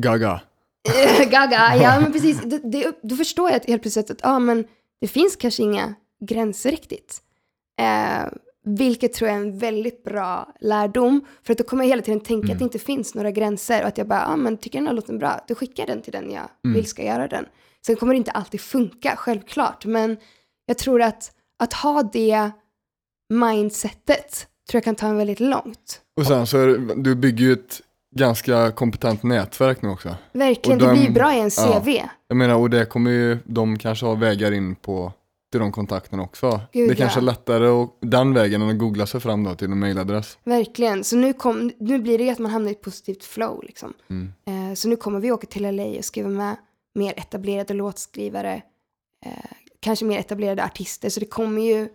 Gaga. 0.00 0.40
Gaga, 1.30 1.76
ja 1.82 2.00
men 2.00 2.12
precis. 2.12 2.40
Det, 2.44 2.58
det, 2.58 2.98
då 3.02 3.16
förstår 3.16 3.50
jag 3.50 3.60
helt 3.66 3.82
plötsligt 3.82 4.10
att 4.10 4.20
ja, 4.22 4.38
men 4.38 4.64
det 5.00 5.08
finns 5.08 5.36
kanske 5.36 5.62
inga 5.62 5.94
gränser 6.20 6.70
riktigt. 6.70 7.22
Eh, 7.80 8.32
vilket 8.76 9.12
tror 9.12 9.30
jag 9.30 9.38
är 9.38 9.42
en 9.42 9.58
väldigt 9.58 10.04
bra 10.04 10.54
lärdom. 10.60 11.20
För 11.42 11.52
att 11.52 11.58
då 11.58 11.64
kommer 11.64 11.84
jag 11.84 11.88
hela 11.88 12.02
tiden 12.02 12.20
tänka 12.20 12.52
att 12.52 12.58
det 12.58 12.64
inte 12.64 12.78
finns 12.78 13.14
några 13.14 13.30
gränser 13.30 13.82
och 13.82 13.88
att 13.88 13.98
jag 13.98 14.06
bara, 14.08 14.20
ja 14.20 14.36
men 14.36 14.56
tycker 14.56 14.78
den 14.78 14.86
här 14.86 14.94
låten 14.94 15.18
bra, 15.18 15.44
då 15.48 15.54
skickar 15.54 15.82
jag 15.86 15.96
den 15.96 16.02
till 16.02 16.12
den 16.12 16.30
jag 16.30 16.48
vill 16.74 16.86
ska 16.86 17.02
göra 17.04 17.28
den. 17.28 17.46
Sen 17.86 17.96
kommer 17.96 18.12
det 18.14 18.18
inte 18.18 18.30
alltid 18.30 18.60
funka, 18.60 19.14
självklart, 19.16 19.84
men 19.86 20.16
jag 20.66 20.78
tror 20.78 21.02
att 21.02 21.32
att 21.62 21.72
ha 21.72 22.02
det 22.02 22.50
mindsetet 23.34 24.46
tror 24.70 24.76
jag 24.76 24.84
kan 24.84 24.94
ta 24.94 25.06
en 25.06 25.16
väldigt 25.16 25.40
långt. 25.40 26.00
Och 26.16 26.26
sen 26.26 26.46
så 26.46 26.56
det, 26.56 26.94
du 27.02 27.14
bygger 27.14 27.44
ju 27.44 27.52
ett 27.52 27.80
ganska 28.16 28.70
kompetent 28.72 29.22
nätverk 29.22 29.82
nu 29.82 29.88
också. 29.88 30.14
Verkligen, 30.32 30.80
Och 30.80 30.86
det 30.86 30.94
de- 30.94 31.00
blir 31.00 31.10
bra 31.14 31.34
i 31.34 31.40
en 31.40 31.50
ja. 31.56 31.80
CV. 31.80 31.88
Jag 32.28 32.36
menar, 32.36 32.54
och 32.54 32.70
det 32.70 32.84
kommer 32.86 33.10
ju, 33.10 33.38
de 33.44 33.78
kanske 33.78 34.06
ha 34.06 34.14
vägar 34.14 34.52
in 34.52 34.74
på 34.74 35.12
till 35.50 35.60
de 35.60 35.72
kontakterna 35.72 36.22
också. 36.22 36.60
Gud, 36.72 36.88
det 36.88 36.94
kanske 36.94 37.18
ja. 37.18 37.22
är 37.22 37.26
lättare 37.26 37.68
och, 37.68 37.98
den 38.00 38.34
vägen 38.34 38.62
än 38.62 38.68
att 38.68 38.78
googla 38.78 39.06
sig 39.06 39.20
fram 39.20 39.44
då 39.44 39.54
till 39.54 39.72
en 39.72 39.78
mailadress. 39.78 40.38
Verkligen. 40.44 41.04
Så 41.04 41.16
nu, 41.16 41.32
kom, 41.32 41.72
nu 41.78 41.98
blir 41.98 42.18
det 42.18 42.24
ju 42.24 42.30
att 42.30 42.38
man 42.38 42.50
hamnar 42.50 42.70
i 42.70 42.72
ett 42.72 42.82
positivt 42.82 43.24
flow. 43.24 43.62
Liksom. 43.62 43.94
Mm. 44.10 44.32
Eh, 44.46 44.74
så 44.74 44.88
nu 44.88 44.96
kommer 44.96 45.20
vi 45.20 45.32
åka 45.32 45.46
till 45.46 45.76
LA 45.76 45.84
och 45.84 46.04
skriva 46.04 46.28
med 46.28 46.56
mer 46.94 47.14
etablerade 47.16 47.74
låtskrivare. 47.74 48.62
Eh, 49.26 49.32
kanske 49.80 50.04
mer 50.04 50.18
etablerade 50.18 50.64
artister. 50.64 51.10
Så 51.10 51.20
det 51.20 51.26
kommer 51.26 51.62
ju... 51.62 51.88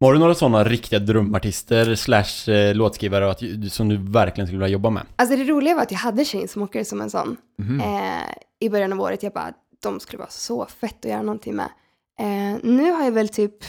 Har 0.00 0.12
du 0.12 0.18
några 0.18 0.34
sådana 0.34 0.64
riktiga 0.64 0.98
drömartister 0.98 1.94
slash 1.94 2.52
eh, 2.52 2.74
låtskrivare 2.74 3.30
att, 3.30 3.40
som 3.70 3.88
du 3.88 3.96
verkligen 3.96 4.46
skulle 4.46 4.58
vilja 4.58 4.72
jobba 4.72 4.90
med? 4.90 5.06
Alltså 5.16 5.36
det 5.36 5.44
roliga 5.44 5.74
var 5.74 5.82
att 5.82 5.90
jag 5.90 5.98
hade 5.98 6.24
Chainsmokers 6.24 6.86
som 6.86 7.00
en 7.00 7.10
sån. 7.10 7.36
Mhm. 7.58 7.80
Eh, 7.80 8.34
I 8.60 8.68
början 8.70 8.92
av 8.92 9.00
året. 9.00 9.22
Jag 9.22 9.32
bara, 9.32 9.52
de 9.82 10.00
skulle 10.00 10.18
vara 10.18 10.30
så 10.30 10.66
fett 10.66 11.04
att 11.04 11.10
göra 11.10 11.22
någonting 11.22 11.56
med. 11.56 11.68
Eh, 12.18 12.58
nu 12.62 12.92
har 12.92 13.04
jag 13.04 13.12
väl 13.12 13.28
typ... 13.28 13.64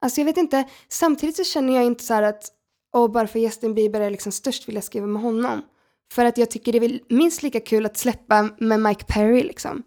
Alltså 0.00 0.20
jag 0.20 0.26
vet 0.26 0.36
inte. 0.36 0.64
Samtidigt 0.88 1.36
så 1.36 1.44
känner 1.44 1.74
jag 1.74 1.84
inte 1.84 2.04
så 2.04 2.14
här 2.14 2.22
att 2.22 2.52
och 2.92 3.10
bara 3.10 3.26
för 3.26 3.38
Justin 3.38 3.74
Bieber 3.74 4.00
är 4.00 4.10
liksom 4.10 4.32
störst 4.32 4.68
vill 4.68 4.74
jag 4.74 4.84
skriva 4.84 5.06
med 5.06 5.22
honom. 5.22 5.62
För 6.12 6.24
att 6.24 6.38
jag 6.38 6.50
tycker 6.50 6.72
det 6.72 6.78
är 6.78 7.00
minst 7.14 7.42
lika 7.42 7.60
kul 7.60 7.86
att 7.86 7.96
släppa 7.96 8.48
med 8.58 8.80
Mike 8.80 9.04
Perry 9.08 9.42
liksom. 9.42 9.82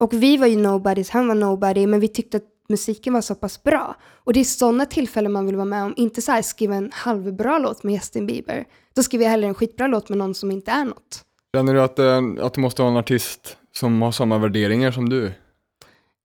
Och 0.00 0.12
vi 0.12 0.36
var 0.36 0.46
ju 0.46 0.56
nobodies, 0.56 1.10
han 1.10 1.28
var 1.28 1.34
nobody, 1.34 1.86
men 1.86 2.00
vi 2.00 2.08
tyckte 2.08 2.36
att 2.36 2.44
musiken 2.68 3.12
var 3.12 3.20
så 3.20 3.34
pass 3.34 3.62
bra. 3.62 3.96
Och 4.24 4.32
det 4.32 4.40
är 4.40 4.44
sådana 4.44 4.86
tillfällen 4.86 5.32
man 5.32 5.46
vill 5.46 5.56
vara 5.56 5.64
med 5.64 5.84
om, 5.84 5.94
inte 5.96 6.22
så 6.22 6.32
här 6.32 6.42
skriva 6.42 6.74
en 6.74 6.90
halvbra 6.92 7.58
låt 7.58 7.82
med 7.82 7.94
Justin 7.94 8.26
Bieber. 8.26 8.64
Då 8.94 9.02
skriver 9.02 9.24
jag 9.24 9.30
hellre 9.30 9.48
en 9.48 9.54
skitbra 9.54 9.86
låt 9.86 10.08
med 10.08 10.18
någon 10.18 10.34
som 10.34 10.50
inte 10.50 10.70
är 10.70 10.84
något. 10.84 11.24
Känner 11.54 11.74
du 11.74 11.82
att, 11.82 11.98
eh, 11.98 12.46
att 12.46 12.54
du 12.54 12.60
måste 12.60 12.82
ha 12.82 12.90
en 12.90 12.96
artist 12.96 13.56
som 13.72 14.02
har 14.02 14.12
samma 14.12 14.38
värderingar 14.38 14.90
som 14.90 15.08
du? 15.08 15.32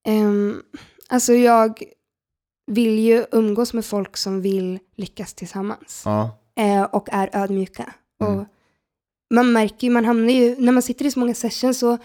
Um, 0.06 0.64
alltså 1.10 1.34
jag 1.34 1.84
vill 2.68 3.00
ju 3.00 3.26
umgås 3.32 3.74
med 3.74 3.86
folk 3.86 4.18
som 4.18 4.42
vill 4.42 4.80
lyckas 4.96 5.34
tillsammans. 5.34 6.02
Ja. 6.06 6.40
eh, 6.56 6.84
och 6.84 7.08
är 7.12 7.30
ödmjuka. 7.34 7.94
Mm. 8.22 8.40
Och 8.40 8.46
man 9.34 9.52
märker 9.52 9.88
ju, 9.88 9.94
man 9.94 10.06
hamnar 10.06 10.34
ju, 10.34 10.56
när 10.60 10.72
man 10.72 10.84
sitter 10.84 11.06
i 11.06 11.12
så 11.12 11.20
många 11.20 11.34
sessions 11.34 11.80
så 11.80 11.98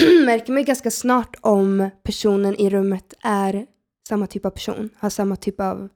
märker 0.24 0.52
man 0.52 0.62
ju 0.62 0.66
ganska 0.66 0.90
snart 0.90 1.36
om 1.40 1.90
personen 2.02 2.56
i 2.56 2.70
rummet 2.70 3.14
är 3.22 3.66
samma 4.08 4.26
typ 4.26 4.46
av 4.46 4.50
person, 4.50 4.90
har 4.96 5.10
samma 5.10 5.36
typ 5.36 5.60
av 5.60 5.88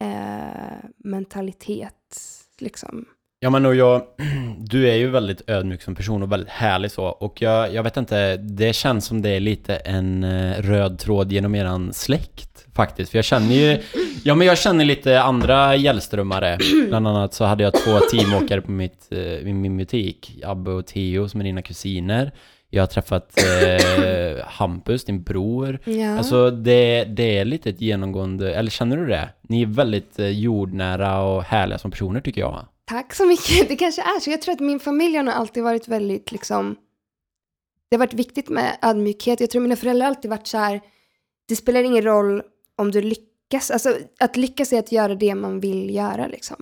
eh, 0.00 0.88
mentalitet. 0.96 2.20
Liksom. 2.58 3.04
Ja 3.40 3.50
men 3.50 3.66
och 3.66 3.74
jag, 3.74 4.02
du 4.58 4.88
är 4.88 4.94
ju 4.94 5.10
väldigt 5.10 5.50
ödmjuk 5.50 5.82
som 5.82 5.94
person 5.94 6.22
och 6.22 6.32
väldigt 6.32 6.48
härlig 6.48 6.90
så 6.90 7.04
och 7.04 7.42
jag, 7.42 7.74
jag 7.74 7.82
vet 7.82 7.96
inte, 7.96 8.36
det 8.36 8.72
känns 8.72 9.06
som 9.06 9.22
det 9.22 9.30
är 9.30 9.40
lite 9.40 9.76
en 9.76 10.24
eh, 10.24 10.62
röd 10.62 10.98
tråd 10.98 11.32
genom 11.32 11.54
eran 11.54 11.92
släkt 11.92 12.66
faktiskt. 12.74 13.10
För 13.10 13.18
jag 13.18 13.24
känner 13.24 13.54
ju, 13.54 13.78
ja 14.24 14.34
men 14.34 14.46
jag 14.46 14.58
känner 14.58 14.84
lite 14.84 15.22
andra 15.22 15.76
Gällströmmare. 15.76 16.58
Bland 16.88 17.08
annat 17.08 17.34
så 17.34 17.44
hade 17.44 17.62
jag 17.62 17.72
två 17.72 17.98
teamåkare 18.12 18.60
på 18.60 18.70
mitt, 18.70 19.08
eh, 19.10 19.18
i 19.18 19.52
min 19.52 19.76
butik, 19.76 20.40
Abbe 20.44 20.70
och 20.70 20.86
Theo 20.86 21.28
som 21.28 21.40
är 21.40 21.44
dina 21.44 21.62
kusiner. 21.62 22.32
Jag 22.70 22.82
har 22.82 22.86
träffat 22.86 23.34
eh, 23.38 24.46
Hampus, 24.46 25.04
din 25.04 25.22
bror. 25.22 25.78
Ja. 25.84 26.18
Alltså 26.18 26.50
det, 26.50 27.04
det 27.04 27.38
är 27.38 27.44
lite 27.44 27.70
ett 27.70 27.80
genomgående, 27.80 28.54
eller 28.54 28.70
känner 28.70 28.96
du 28.96 29.06
det? 29.06 29.28
Ni 29.42 29.62
är 29.62 29.66
väldigt 29.66 30.18
eh, 30.18 30.28
jordnära 30.28 31.20
och 31.20 31.42
härliga 31.42 31.78
som 31.78 31.90
personer 31.90 32.20
tycker 32.20 32.40
jag. 32.40 32.66
Tack 32.88 33.14
så 33.14 33.26
mycket. 33.26 33.68
Det 33.68 33.76
kanske 33.76 34.02
är 34.02 34.20
så. 34.20 34.30
Jag 34.30 34.42
tror 34.42 34.52
att 34.54 34.60
min 34.60 34.80
familj 34.80 35.16
har 35.16 35.26
alltid 35.26 35.62
varit 35.62 35.88
väldigt 35.88 36.32
liksom... 36.32 36.76
Det 37.88 37.96
har 37.96 37.98
varit 37.98 38.14
viktigt 38.14 38.48
med 38.48 38.78
ödmjukhet. 38.82 39.40
Jag 39.40 39.50
tror 39.50 39.62
mina 39.62 39.76
föräldrar 39.76 40.06
har 40.06 40.14
alltid 40.14 40.30
varit 40.30 40.46
så 40.46 40.58
här... 40.58 40.80
det 41.48 41.56
spelar 41.56 41.82
ingen 41.82 42.04
roll 42.04 42.42
om 42.76 42.90
du 42.90 43.00
lyckas. 43.00 43.70
Alltså 43.70 43.98
att 44.20 44.36
lyckas 44.36 44.72
är 44.72 44.78
att 44.78 44.92
göra 44.92 45.14
det 45.14 45.34
man 45.34 45.60
vill 45.60 45.94
göra 45.94 46.26
liksom. 46.26 46.56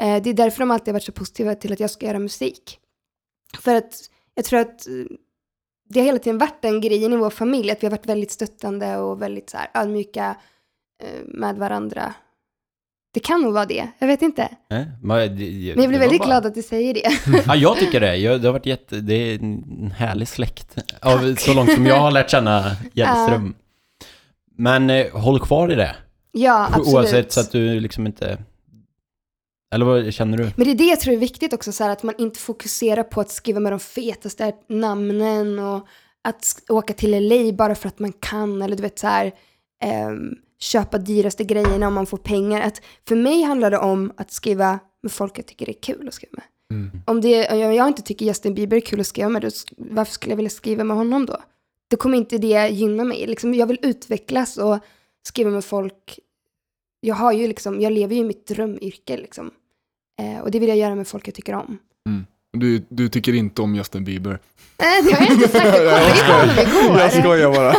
Eh, 0.00 0.22
det 0.22 0.30
är 0.30 0.34
därför 0.34 0.60
de 0.60 0.70
alltid 0.70 0.88
har 0.88 0.92
varit 0.92 1.04
så 1.04 1.12
positiva 1.12 1.54
till 1.54 1.72
att 1.72 1.80
jag 1.80 1.90
ska 1.90 2.06
göra 2.06 2.18
musik. 2.18 2.78
För 3.60 3.74
att 3.74 4.10
jag 4.34 4.44
tror 4.44 4.60
att 4.60 4.86
eh, 4.86 4.94
det 5.88 6.00
har 6.00 6.06
hela 6.06 6.18
tiden 6.18 6.38
varit 6.38 6.62
den 6.62 6.80
grejen 6.80 7.12
i 7.12 7.16
vår 7.16 7.30
familj, 7.30 7.70
att 7.70 7.82
vi 7.82 7.86
har 7.86 7.90
varit 7.90 8.06
väldigt 8.06 8.30
stöttande 8.30 8.96
och 8.96 9.22
väldigt 9.22 9.50
så 9.50 9.56
här 9.56 9.70
ödmjuka 9.74 10.36
eh, 11.02 11.24
med 11.24 11.56
varandra. 11.56 12.14
Det 13.14 13.20
kan 13.20 13.40
nog 13.42 13.52
vara 13.54 13.64
det, 13.66 13.88
jag 13.98 14.06
vet 14.06 14.22
inte. 14.22 14.48
Nej, 14.70 14.86
men, 15.02 15.18
det, 15.18 15.44
Men 15.74 15.82
jag 15.82 15.88
blir 15.88 15.98
väldigt 15.98 16.18
bara- 16.18 16.26
glad 16.26 16.46
att 16.46 16.54
du 16.54 16.62
säger 16.62 16.94
det. 16.94 17.10
Ja, 17.46 17.56
jag 17.56 17.76
tycker 17.78 18.00
det. 18.00 18.16
Jag, 18.16 18.40
det 18.40 18.48
har 18.48 18.52
varit 18.52 18.66
jätte... 18.66 19.00
Det 19.00 19.14
är 19.14 19.34
en 19.38 19.94
härlig 19.96 20.28
släkt. 20.28 20.76
Av, 21.00 21.34
så 21.34 21.54
långt 21.54 21.72
som 21.72 21.86
jag 21.86 22.00
har 22.00 22.10
lärt 22.10 22.30
känna 22.30 22.64
Hjellström. 22.92 23.54
Men 24.56 24.90
eh, 24.90 25.06
håll 25.12 25.40
kvar 25.40 25.72
i 25.72 25.74
det. 25.74 25.96
ja, 26.32 26.66
absolut. 26.66 26.88
Oavsett 26.94 27.32
så 27.32 27.40
att 27.40 27.52
du 27.52 27.80
liksom 27.80 28.06
inte... 28.06 28.38
Eller 29.74 29.84
vad 29.86 30.14
känner 30.14 30.38
du? 30.38 30.50
Men 30.56 30.66
det 30.66 30.70
är 30.72 30.74
det 30.78 30.84
jag 30.84 31.00
tror 31.00 31.14
är 31.14 31.18
viktigt 31.18 31.52
också, 31.52 31.72
så 31.72 31.84
här, 31.84 31.90
att 31.90 32.02
man 32.02 32.14
inte 32.18 32.38
fokuserar 32.40 33.02
på 33.02 33.20
att 33.20 33.30
skriva 33.30 33.60
med 33.60 33.72
de 33.72 33.80
fetaste 33.80 34.52
namnen 34.68 35.58
och 35.58 35.86
att 36.24 36.44
åka 36.68 36.92
till 36.92 37.28
LA 37.28 37.52
bara 37.52 37.74
för 37.74 37.88
att 37.88 37.98
man 37.98 38.12
kan, 38.12 38.62
eller 38.62 38.76
du 38.76 38.82
vet 38.82 38.98
så 38.98 39.06
här, 39.06 39.32
ehm, 39.84 40.34
köpa 40.58 40.98
dyraste 40.98 41.44
grejerna 41.44 41.86
om 41.86 41.94
man 41.94 42.06
får 42.06 42.18
pengar. 42.18 42.60
Att 42.60 42.82
för 43.08 43.16
mig 43.16 43.42
handlar 43.42 43.70
det 43.70 43.78
om 43.78 44.12
att 44.16 44.32
skriva 44.32 44.78
med 45.02 45.12
folk 45.12 45.38
jag 45.38 45.46
tycker 45.46 45.66
det 45.66 45.72
är 45.72 45.80
kul 45.80 46.08
att 46.08 46.14
skriva 46.14 46.32
med. 46.32 46.44
Mm. 46.70 46.90
Om, 47.06 47.20
det, 47.20 47.48
om 47.66 47.74
jag 47.74 47.88
inte 47.88 48.02
tycker 48.02 48.26
Justin 48.26 48.54
Bieber 48.54 48.76
är 48.76 48.80
kul 48.80 49.00
att 49.00 49.06
skriva 49.06 49.28
med, 49.28 49.42
då, 49.42 49.50
varför 49.76 50.12
skulle 50.12 50.32
jag 50.32 50.36
vilja 50.36 50.50
skriva 50.50 50.84
med 50.84 50.96
honom 50.96 51.26
då? 51.26 51.36
Då 51.90 51.96
kommer 51.96 52.18
inte 52.18 52.38
det 52.38 52.68
gynna 52.68 53.04
mig. 53.04 53.26
Liksom, 53.26 53.54
jag 53.54 53.66
vill 53.66 53.78
utvecklas 53.82 54.56
och 54.56 54.78
skriva 55.26 55.50
med 55.50 55.64
folk. 55.64 56.18
Jag 57.00 57.14
har 57.14 57.32
ju 57.32 57.48
liksom, 57.48 57.80
jag 57.80 57.92
lever 57.92 58.14
ju 58.14 58.20
i 58.20 58.24
mitt 58.24 58.46
drömyrke 58.46 59.16
liksom. 59.16 59.50
Eh, 60.20 60.40
och 60.40 60.50
det 60.50 60.58
vill 60.58 60.68
jag 60.68 60.78
göra 60.78 60.94
med 60.94 61.08
folk 61.08 61.28
jag 61.28 61.34
tycker 61.34 61.54
om. 61.54 61.78
Du, 62.54 62.86
du 62.88 63.08
tycker 63.08 63.32
inte 63.34 63.62
om 63.62 63.74
Justin 63.74 64.04
Bieber? 64.04 64.38
Nej, 64.78 65.02
det 65.02 65.12
har 65.12 65.24
jag 65.26 65.34
inte 65.34 65.48
sagt. 65.48 65.64
Jag 65.64 66.26
kollade 66.26 66.64
på 66.64 66.70
honom 66.78 66.98
Jag 66.98 67.12
igår. 67.12 67.20
skojar 67.20 67.52
bara. 67.52 67.74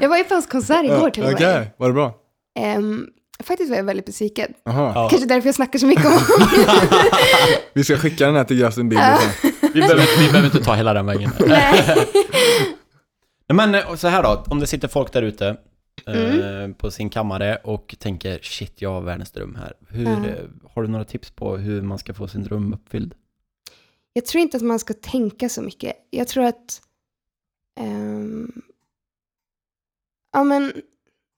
Jag 0.00 0.08
var 0.08 0.16
ju 0.16 0.24
på 0.24 0.34
hans 0.34 0.46
konsert 0.46 0.84
igår 0.84 1.10
till 1.10 1.22
och 1.22 1.28
med. 1.28 1.34
Okej, 1.36 1.70
var 1.76 1.88
det 1.88 1.94
bra? 1.94 2.14
Ehm, 2.58 3.06
faktiskt 3.44 3.70
var 3.70 3.76
jag 3.76 3.84
väldigt 3.84 4.06
besviken. 4.06 4.52
Aha. 4.68 4.92
Ja. 4.94 5.08
Kanske 5.08 5.28
därför 5.28 5.48
jag 5.48 5.54
snackar 5.54 5.78
så 5.78 5.86
mycket 5.86 6.06
om 6.06 6.12
honom. 6.12 6.48
Vi 7.72 7.84
ska 7.84 7.96
skicka 7.96 8.26
den 8.26 8.36
här 8.36 8.44
till 8.44 8.58
Justin 8.60 8.88
Bieber 8.88 9.16
sen. 9.16 9.52
Vi 9.74 9.80
behöver, 9.80 10.18
vi 10.18 10.26
behöver 10.28 10.44
inte 10.44 10.64
ta 10.64 10.74
hela 10.74 10.94
den 10.94 11.06
vägen. 11.06 11.30
Nej. 11.46 11.96
Men 13.52 13.74
eh, 13.74 13.94
så 13.94 14.08
här 14.08 14.22
då, 14.22 14.44
om 14.48 14.60
det 14.60 14.66
sitter 14.66 14.88
folk 14.88 15.12
där 15.12 15.22
ute 15.22 15.56
eh, 16.06 16.34
Mm. 16.52 16.74
på 16.74 16.90
sin 16.90 17.10
kammare 17.10 17.56
och 17.64 17.94
tänker 17.98 18.38
shit, 18.42 18.72
jag 18.82 18.90
har 18.90 19.00
världens 19.00 19.30
dröm 19.32 19.58
här. 19.60 19.72
Hur, 19.88 20.06
eh, 20.08 20.34
har 20.74 20.82
du 20.82 20.88
några 20.88 21.04
tips 21.04 21.30
på 21.30 21.56
hur 21.56 21.82
man 21.82 21.98
ska 21.98 22.14
få 22.14 22.28
sin 22.28 22.42
dröm 22.44 22.72
uppfylld? 22.72 23.14
Jag 24.12 24.26
tror 24.26 24.42
inte 24.42 24.56
att 24.56 24.62
man 24.62 24.78
ska 24.78 24.94
tänka 24.94 25.48
så 25.48 25.62
mycket. 25.62 25.96
Jag 26.10 26.28
tror 26.28 26.44
att... 26.44 26.82
ehm, 27.80 28.62
ja, 30.32 30.44
men 30.44 30.72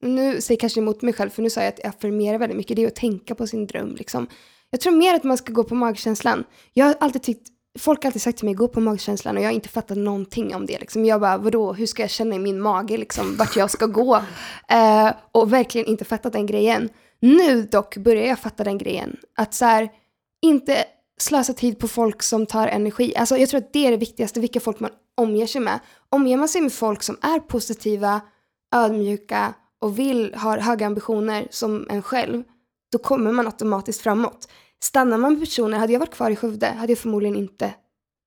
nu 0.02 0.40
säger 0.40 0.56
jag 0.56 0.60
kanske 0.60 0.80
emot 0.80 1.02
mig 1.02 1.14
själv, 1.14 1.30
för 1.30 1.42
nu 1.42 1.50
sa 1.50 1.60
jag 1.60 1.68
att 1.68 1.80
jag 1.82 1.88
affirmerar 1.88 2.38
väldigt 2.38 2.56
mycket. 2.56 2.76
Det 2.76 2.82
är 2.82 2.86
att 2.86 2.94
tänka 2.94 3.34
på 3.34 3.46
sin 3.46 3.66
dröm. 3.66 3.94
Liksom. 3.94 4.26
Jag 4.70 4.80
tror 4.80 4.96
mer 4.96 5.14
att 5.14 5.24
man 5.24 5.36
ska 5.36 5.52
gå 5.52 5.64
på 5.64 5.74
magkänslan. 5.74 6.44
Jag 6.72 6.86
har 6.86 6.94
alltid 7.00 7.22
tyckt, 7.22 7.48
folk 7.78 8.02
har 8.02 8.08
alltid 8.08 8.22
sagt 8.22 8.38
till 8.38 8.44
mig, 8.44 8.54
gå 8.54 8.68
på 8.68 8.80
magkänslan 8.80 9.36
och 9.36 9.42
jag 9.42 9.48
har 9.48 9.54
inte 9.54 9.68
fattat 9.68 9.98
någonting 9.98 10.54
om 10.54 10.66
det. 10.66 10.78
Liksom. 10.78 11.04
Jag 11.04 11.20
bara, 11.20 11.38
vadå, 11.38 11.72
hur 11.72 11.86
ska 11.86 12.02
jag 12.02 12.10
känna 12.10 12.34
i 12.34 12.38
min 12.38 12.60
mage, 12.60 12.96
liksom, 12.96 13.36
vart 13.36 13.56
jag 13.56 13.70
ska 13.70 13.86
gå? 13.86 14.22
Eh, 14.68 15.12
och 15.32 15.52
verkligen 15.52 15.86
inte 15.86 16.04
fattat 16.04 16.32
den 16.32 16.46
grejen. 16.46 16.88
Nu 17.20 17.62
dock 17.62 17.96
börjar 17.96 18.26
jag 18.26 18.38
fatta 18.38 18.64
den 18.64 18.78
grejen. 18.78 19.16
Att 19.36 19.54
så 19.54 19.64
här, 19.64 19.88
inte 20.42 20.84
slösa 21.20 21.52
tid 21.52 21.78
på 21.78 21.88
folk 21.88 22.22
som 22.22 22.46
tar 22.46 22.68
energi. 22.68 23.16
Alltså 23.16 23.36
jag 23.36 23.48
tror 23.48 23.58
att 23.58 23.72
det 23.72 23.86
är 23.86 23.90
det 23.90 23.96
viktigaste, 23.96 24.40
vilka 24.40 24.60
folk 24.60 24.80
man 24.80 24.90
omger 25.16 25.46
sig 25.46 25.60
med. 25.60 25.80
Omger 26.10 26.36
man 26.36 26.48
sig 26.48 26.60
med 26.60 26.72
folk 26.72 27.02
som 27.02 27.16
är 27.22 27.40
positiva, 27.40 28.20
ödmjuka 28.74 29.54
och 29.80 29.98
vill 29.98 30.34
ha 30.34 30.60
höga 30.60 30.86
ambitioner 30.86 31.46
som 31.50 31.86
en 31.90 32.02
själv, 32.02 32.42
då 32.92 32.98
kommer 32.98 33.32
man 33.32 33.46
automatiskt 33.46 34.00
framåt. 34.00 34.48
Stannar 34.82 35.18
man 35.18 35.32
med 35.32 35.40
personer, 35.40 35.78
hade 35.78 35.92
jag 35.92 36.00
varit 36.00 36.14
kvar 36.14 36.30
i 36.30 36.36
Skövde 36.36 36.66
hade 36.66 36.92
jag 36.92 36.98
förmodligen 36.98 37.36
inte 37.36 37.74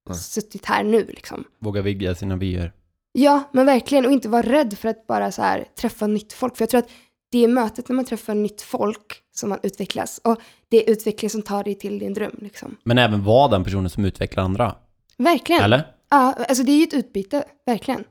Nej. 0.09 0.17
suttit 0.17 0.65
här 0.65 0.83
nu 0.83 1.05
liksom. 1.05 1.43
Våga 1.59 1.81
vidga 1.81 2.15
sina 2.15 2.35
vyer. 2.35 2.73
Ja, 3.11 3.43
men 3.51 3.65
verkligen. 3.65 4.05
Och 4.05 4.11
inte 4.11 4.29
vara 4.29 4.41
rädd 4.41 4.77
för 4.77 4.89
att 4.89 5.07
bara 5.07 5.31
så 5.31 5.41
här, 5.41 5.67
träffa 5.75 6.07
nytt 6.07 6.33
folk. 6.33 6.57
För 6.57 6.63
jag 6.63 6.69
tror 6.69 6.79
att 6.79 6.89
det 7.31 7.43
är 7.43 7.47
mötet 7.47 7.89
när 7.89 7.95
man 7.95 8.05
träffar 8.05 8.35
nytt 8.35 8.61
folk 8.61 9.21
som 9.37 9.49
man 9.49 9.59
utvecklas. 9.63 10.21
Och 10.23 10.37
det 10.69 10.83
är 10.83 10.91
utveckling 10.91 11.29
som 11.29 11.41
tar 11.41 11.63
dig 11.63 11.75
till 11.75 11.99
din 11.99 12.13
dröm. 12.13 12.35
Liksom. 12.37 12.77
Men 12.83 12.97
även 12.97 13.23
vara 13.23 13.47
den 13.47 13.63
personen 13.63 13.89
som 13.89 14.05
utvecklar 14.05 14.43
andra. 14.43 14.75
Verkligen. 15.17 15.63
Eller? 15.63 15.93
Ja, 16.09 16.33
alltså 16.49 16.63
det 16.63 16.71
är 16.71 16.77
ju 16.77 16.83
ett 16.83 16.93
utbyte, 16.93 17.45
verkligen. 17.65 18.03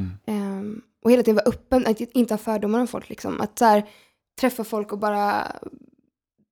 Mm. 0.00 0.12
Ehm, 0.26 0.82
och 1.04 1.10
hela 1.10 1.22
tiden 1.22 1.36
vara 1.44 1.54
öppen, 1.54 1.86
att 1.86 2.00
inte 2.00 2.34
ha 2.34 2.38
fördomar 2.38 2.80
om 2.80 2.86
folk. 2.86 3.08
Liksom. 3.08 3.40
Att 3.40 3.58
så 3.58 3.64
här, 3.64 3.88
träffa 4.40 4.64
folk 4.64 4.92
och 4.92 4.98
bara 4.98 5.52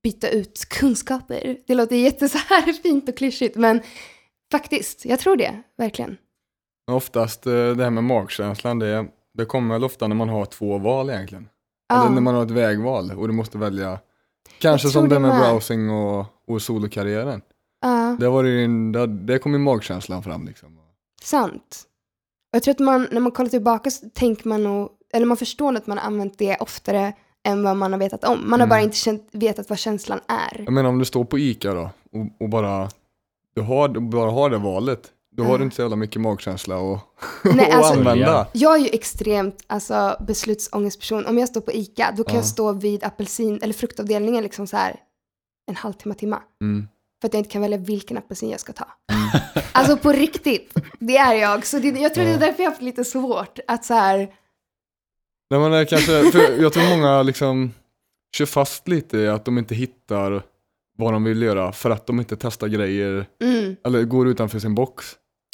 byta 0.03 0.29
ut 0.29 0.69
kunskaper. 0.69 1.59
Det 1.67 1.75
låter 1.75 1.97
jätte 1.97 2.29
så 2.29 2.39
här 2.39 2.73
fint 2.83 3.09
och 3.09 3.17
klyschigt, 3.17 3.57
men 3.57 3.81
faktiskt, 4.53 5.05
jag 5.05 5.19
tror 5.19 5.37
det, 5.37 5.63
verkligen. 5.79 6.17
Oftast 6.91 7.47
eh, 7.47 7.53
det 7.53 7.85
här 7.85 7.91
med 7.91 8.05
magkänslan, 8.05 8.79
det, 8.79 9.07
det 9.35 9.45
kommer 9.45 9.75
väl 9.75 9.85
ofta 9.85 10.09
när 10.09 10.17
man 10.17 10.29
har 10.29 10.45
två 10.45 10.79
val 10.79 11.11
egentligen. 11.11 11.49
Ja. 11.89 12.01
Eller 12.01 12.15
när 12.15 12.21
man 12.21 12.35
har 12.35 12.43
ett 12.43 12.51
vägval 12.51 13.11
och 13.11 13.29
du 13.29 13.35
måste 13.35 13.59
välja. 13.59 13.99
Kanske 14.59 14.89
som 14.89 15.09
det 15.09 15.19
med 15.19 15.31
med. 15.31 15.41
browsing 15.41 15.91
och, 15.91 16.27
och 16.49 16.63
solokarriären. 16.63 17.43
Ja. 17.81 18.17
Det, 18.21 18.29
var 18.29 18.45
ju- 18.45 18.93
det, 18.93 19.07
det 19.07 19.39
kom 19.39 19.53
ju 19.53 19.59
magkänslan 19.59 20.23
fram 20.23 20.47
liksom. 20.47 20.69
Sant. 21.23 21.83
Jag 22.51 22.63
tror 22.63 22.73
att 22.73 22.79
man, 22.79 23.09
när 23.13 23.21
man 23.21 23.33
kollar 23.33 23.51
tillbaka 23.51 23.91
så 23.91 24.07
tänker 24.15 24.49
man 24.49 24.63
nog, 24.65 24.89
eller 25.13 25.27
man 25.27 25.37
förstår 25.37 25.77
att 25.77 25.87
man 25.87 25.99
har 25.99 26.05
använt 26.07 26.39
det 26.39 26.57
oftare 26.61 27.13
än 27.49 27.63
vad 27.63 27.77
man 27.77 27.93
har 27.93 28.01
vetat 28.01 28.25
om. 28.25 28.39
Man 28.51 28.51
har 28.61 28.67
Mm. 28.67 28.69
bara 28.69 28.81
inte 28.81 28.97
känt, 28.97 29.29
vetat 29.33 29.71
vad 29.71 29.79
känslan 29.79 30.21
är. 30.29 30.63
Jag 30.65 30.73
menar 30.73 30.89
om 30.89 30.99
du 30.99 31.05
står 31.05 31.25
på 31.25 31.39
ICA 31.39 31.75
då 31.75 31.91
och, 32.13 32.43
och 32.43 32.49
bara, 32.49 32.89
du 33.55 33.63
har, 33.63 33.89
bara 33.89 34.31
har 34.31 34.51
det 34.51 34.59
valet. 34.59 35.13
Då 35.37 35.45
har 35.45 35.59
du 35.59 35.65
inte 35.65 35.77
så 35.77 35.83
jävla 35.83 35.97
mycket 35.97 36.21
magkänsla 36.21 36.77
och, 36.79 36.99
Nej, 37.45 37.71
alltså- 37.73 37.93
använda. 37.93 38.47
Jag 38.53 38.75
är 38.75 38.79
ju 38.81 38.89
extremt 38.93 39.65
alltså, 39.67 40.17
beslutsångestperson. 40.27 41.27
Om 41.27 41.39
jag 41.39 41.49
står 41.49 41.61
på 41.61 41.73
ICA, 41.73 42.15
då 42.17 42.25
kan 42.25 42.35
Ja. 42.35 42.39
jag 42.41 42.47
stå 42.47 42.73
vid 42.73 43.05
apelsin 43.05 43.59
eller 43.63 43.75
fruktavdelningen 43.75 44.43
liksom 44.43 44.67
så 44.67 44.77
här 44.77 44.97
en 45.71 45.77
halvtimme, 45.77 46.15
timme. 46.15 46.37
Mm. 46.61 46.89
För 47.21 47.29
att 47.29 47.35
jag 47.35 47.41
inte 47.41 47.51
kan 47.51 47.63
välja 47.63 47.79
vilken 47.79 48.19
apelsin 48.19 48.51
jag 48.51 48.61
ska 48.61 48.73
ta. 48.73 48.87
Alltså 49.73 49.97
på 49.97 50.13
riktigt, 50.13 50.75
det 50.99 51.17
är 51.17 51.35
jag. 51.35 51.67
Så 51.67 51.79
det, 51.79 51.89
jag 51.89 52.15
tror 52.15 52.25
det 52.25 52.31
är 52.31 52.39
därför 52.39 52.63
jag 52.63 52.71
har 52.71 52.73
haft 52.73 52.83
lite 52.83 53.05
svårt 53.05 53.59
att 53.67 53.85
så 53.85 53.95
här, 53.95 54.19
Nej, 55.51 55.61
men 55.61 55.87
kanske, 55.87 56.23
för 56.33 56.63
jag 56.63 56.73
tror 56.73 56.97
många 56.97 57.23
liksom 57.23 57.73
kör 58.37 58.47
fast 58.47 58.89
lite 58.89 59.19
i 59.19 59.29
att 59.29 59.45
de 59.45 59.59
inte 59.59 59.75
hittar 59.75 60.43
vad 60.99 61.13
de 61.13 61.25
vill 61.25 61.43
göra 61.43 61.73
för 61.73 61.91
att 61.91 62.07
de 62.07 62.19
inte 62.19 62.37
testar 62.37 62.69
grejer 62.69 63.27
mm. 63.43 63.77
eller 63.85 64.03
går 64.03 64.29
utanför 64.29 64.59
sin 64.59 64.75
box. 64.75 65.05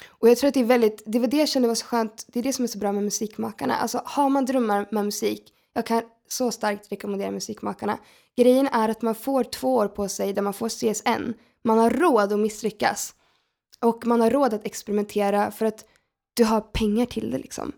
Och 0.08 0.28
jag 0.28 0.38
tror 0.38 0.48
att 0.48 0.54
det 0.54 0.60
är 0.60 0.64
väldigt, 0.64 1.02
det 1.06 1.18
var 1.18 1.26
det 1.26 1.36
jag 1.36 1.48
kände 1.48 1.68
var 1.68 1.74
så 1.74 1.86
skönt, 1.86 2.24
det 2.28 2.38
är 2.38 2.42
det 2.42 2.52
som 2.52 2.62
är 2.62 2.68
så 2.68 2.78
bra 2.78 2.92
med 2.92 3.04
musikmakarna. 3.04 3.76
Alltså 3.76 4.02
har 4.04 4.28
man 4.28 4.44
drömmar 4.44 4.88
med 4.90 5.04
musik, 5.04 5.52
jag 5.72 5.86
kan 5.86 6.02
så 6.28 6.50
starkt 6.50 6.92
rekommendera 6.92 7.30
musikmakarna. 7.30 7.98
Grejen 8.36 8.66
är 8.66 8.88
att 8.88 9.02
man 9.02 9.14
får 9.14 9.44
två 9.44 9.74
år 9.74 9.88
på 9.88 10.08
sig 10.08 10.32
där 10.32 10.42
man 10.42 10.54
får 10.54 10.68
CSN. 10.68 11.32
Man 11.64 11.78
har 11.78 11.90
råd 11.90 12.32
att 12.32 12.38
misslyckas. 12.38 13.14
Och 13.80 14.06
man 14.06 14.20
har 14.20 14.30
råd 14.30 14.54
att 14.54 14.66
experimentera 14.66 15.50
för 15.50 15.66
att 15.66 15.84
du 16.34 16.44
har 16.44 16.60
pengar 16.60 17.06
till 17.06 17.30
det 17.30 17.38
liksom. 17.38 17.72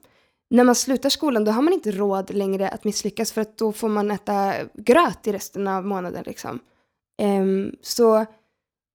När 0.50 0.64
man 0.64 0.74
slutar 0.74 1.08
skolan 1.08 1.44
då 1.44 1.52
har 1.52 1.62
man 1.62 1.72
inte 1.72 1.90
råd 1.90 2.34
längre 2.34 2.68
att 2.68 2.84
misslyckas 2.84 3.32
för 3.32 3.40
att 3.40 3.58
då 3.58 3.72
får 3.72 3.88
man 3.88 4.10
äta 4.10 4.54
gröt 4.74 5.26
i 5.26 5.32
resten 5.32 5.68
av 5.68 5.86
månaden 5.86 6.22
liksom. 6.26 6.60
Um, 7.22 7.76
så 7.82 8.26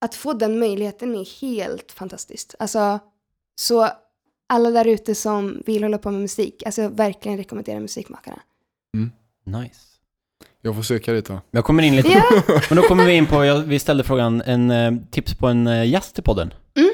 att 0.01 0.15
få 0.15 0.33
den 0.33 0.59
möjligheten 0.59 1.15
är 1.15 1.41
helt 1.41 1.91
fantastiskt. 1.91 2.55
Alltså, 2.59 2.99
så 3.59 3.89
alla 4.47 4.69
där 4.69 4.87
ute 4.87 5.15
som 5.15 5.63
vill 5.65 5.83
hålla 5.83 5.97
på 5.97 6.11
med 6.11 6.21
musik, 6.21 6.63
alltså 6.65 6.81
jag 6.81 6.89
verkligen 6.89 7.37
rekommenderar 7.37 7.79
musikmakarna. 7.79 8.39
Nice. 9.45 9.79
Jag 10.61 10.75
får 10.75 10.81
söka 10.83 11.21
då. 11.21 11.41
Jag 11.51 11.65
kommer 11.65 11.83
in 11.83 11.95
lite... 11.95 12.09
Ja, 12.09 12.23
Men 12.69 12.75
då 12.75 12.81
kommer 12.81 13.05
vi 13.05 13.13
in 13.13 13.25
på, 13.25 13.45
jag, 13.45 13.59
vi 13.59 13.79
ställde 13.79 14.03
frågan, 14.03 14.41
en 14.41 14.71
eh, 14.71 14.93
tips 15.11 15.35
på 15.35 15.47
en 15.47 15.67
eh, 15.67 15.89
gäst 15.89 16.19
i 16.19 16.21
podden. 16.21 16.53
Mm. 16.77 16.89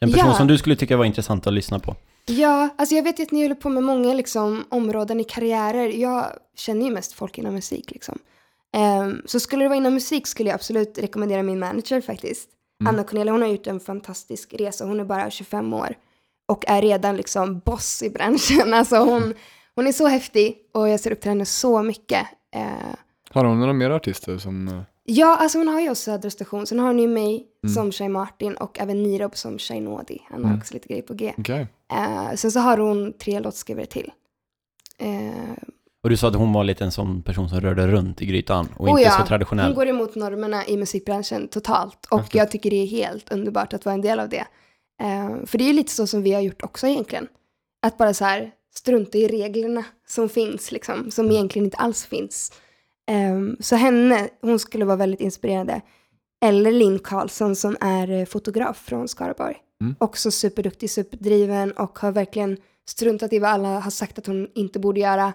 En 0.00 0.12
person 0.12 0.28
Ja. 0.28 0.34
som 0.36 0.46
du 0.46 0.58
skulle 0.58 0.76
tycka 0.76 0.96
var 0.96 1.04
intressant 1.04 1.46
att 1.46 1.52
lyssna 1.52 1.78
på. 1.78 1.96
ja, 2.26 2.68
alltså 2.78 2.94
jag 2.94 3.02
vet 3.02 3.18
ju 3.18 3.22
att 3.22 3.30
ni 3.30 3.42
håller 3.42 3.54
på 3.54 3.68
med 3.68 3.82
många 3.82 4.14
liksom, 4.14 4.64
områden 4.68 5.20
i 5.20 5.24
karriärer. 5.24 5.88
Jag 5.88 6.26
känner 6.56 6.86
ju 6.86 6.92
mest 6.92 7.12
folk 7.12 7.38
inom 7.38 7.54
musik 7.54 7.90
liksom. 7.90 8.18
Ehm, 8.72 9.22
så 9.26 9.40
skulle 9.40 9.64
det 9.64 9.68
vara 9.68 9.76
inom 9.78 9.94
musik 9.94 10.26
skulle 10.26 10.48
jag 10.50 10.54
absolut 10.54 10.98
rekommendera 10.98 11.42
min 11.42 11.58
manager 11.58 12.00
faktiskt. 12.00 12.48
Mm. 12.80 12.94
Anna 12.94 13.04
Cornelia, 13.04 13.32
hon 13.32 13.42
har 13.42 13.48
gjort 13.48 13.66
en 13.66 13.80
fantastisk 13.80 14.54
resa. 14.58 14.84
Hon 14.84 15.00
är 15.00 15.04
bara 15.04 15.30
25 15.30 15.72
år 15.74 15.96
och 16.48 16.64
är 16.68 16.82
redan 16.82 17.16
liksom 17.16 17.58
boss 17.58 18.02
i 18.02 18.10
branschen. 18.10 18.74
Alltså 18.74 18.96
hon, 18.96 19.34
Hon 19.76 19.86
är 19.86 19.92
så 19.92 20.06
häftig 20.06 20.56
och 20.72 20.88
jag 20.88 21.00
ser 21.00 21.12
upp 21.12 21.20
till 21.20 21.28
henne 21.30 21.46
så 21.46 21.82
mycket. 21.82 22.26
Eh, 22.54 22.94
Har 23.30 23.44
hon 23.44 23.60
några 23.60 23.72
mer 23.72 23.90
artister 23.90 24.38
som... 24.38 24.68
eh, 24.68 24.82
ja, 25.04 25.36
alltså 25.36 25.58
hon 25.58 25.68
har 25.68 25.80
ju 25.80 25.90
också 25.90 26.02
Södra 26.02 26.30
station. 26.30 26.66
Sen 26.66 26.78
har 26.78 26.86
hon 26.86 26.98
ju 26.98 27.08
mig 27.08 27.46
Mm. 27.64 27.74
som 27.74 27.92
Shay 27.92 28.08
Martin 28.08 28.54
och 28.54 28.80
även 28.80 29.02
Nirob 29.02 29.36
som 29.36 29.58
Shay 29.58 29.80
Nodi. 29.80 30.18
Han 30.30 30.42
har 30.44 30.48
Mm. 30.50 30.58
också 30.60 30.74
lite 30.74 30.88
grejer 30.88 31.02
på 31.02 31.14
G. 31.14 31.34
Okej. 31.38 31.66
Eh, 31.92 32.34
sen 32.34 32.52
så 32.52 32.60
har 32.60 32.78
hon 32.78 33.12
tre 33.12 33.40
låtskrivare 33.40 33.86
till. 33.86 34.10
Eh, 34.98 35.54
Och 36.04 36.10
du 36.10 36.16
sa 36.16 36.28
att 36.28 36.34
hon 36.34 36.52
var 36.52 36.64
lite 36.64 36.84
en 36.84 36.92
sån 36.92 37.22
person 37.22 37.48
som 37.48 37.60
rörde 37.60 37.86
runt 37.86 38.22
i 38.22 38.26
grytan 38.26 38.68
och 38.76 38.84
Oh 38.84 38.90
inte 38.90 39.02
ja, 39.02 39.10
så 39.10 39.16
Hon 39.16 39.26
traditionell. 39.26 39.74
går 39.74 39.88
emot 39.88 40.14
normerna 40.14 40.66
i 40.66 40.76
musikbranschen 40.76 41.48
totalt. 41.48 42.06
Och 42.10 42.18
Häftigt. 42.18 42.34
jag 42.34 42.50
tycker 42.50 42.70
det 42.70 42.76
är 42.82 42.86
helt 42.86 43.32
underbart 43.32 43.72
att 43.72 43.84
vara 43.84 43.94
en 43.94 44.00
del 44.00 44.20
av 44.20 44.28
det. 44.28 44.46
Eh, 45.02 45.46
för 45.46 45.58
det 45.58 45.64
är 45.64 45.66
ju 45.66 45.72
lite 45.72 45.92
så 45.92 46.06
som 46.06 46.22
vi 46.22 46.32
har 46.32 46.40
gjort 46.40 46.62
också 46.62 46.86
egentligen. 46.86 47.28
Att 47.82 47.98
bara 47.98 48.14
så 48.14 48.24
här 48.24 48.50
strunta 48.74 49.18
i 49.18 49.28
reglerna 49.28 49.84
som 50.06 50.28
finns, 50.28 50.72
liksom, 50.72 51.10
som 51.10 51.30
egentligen 51.30 51.64
inte 51.64 51.76
alls 51.76 52.06
finns. 52.06 52.52
Eh, 53.10 53.56
så 53.60 53.76
henne, 53.76 54.28
hon 54.40 54.58
skulle 54.58 54.84
vara 54.84 54.96
väldigt 54.96 55.20
inspirerande. 55.20 55.80
Eller 56.44 56.72
Linn 56.72 56.98
Karlsson 56.98 57.56
som 57.56 57.76
är 57.80 58.10
eh, 58.10 58.24
fotograf 58.24 58.76
från 58.76 59.08
Skaraborg. 59.08 59.56
Mm. 59.80 59.94
Också 59.98 60.30
superduktig, 60.30 60.90
superdriven 60.90 61.72
och 61.72 61.98
har 61.98 62.12
verkligen 62.12 62.56
struntat 62.88 63.32
i 63.32 63.38
vad 63.38 63.50
alla 63.50 63.80
har 63.80 63.90
sagt 63.90 64.18
att 64.18 64.26
hon 64.26 64.48
inte 64.54 64.78
borde 64.78 65.00
göra 65.00 65.32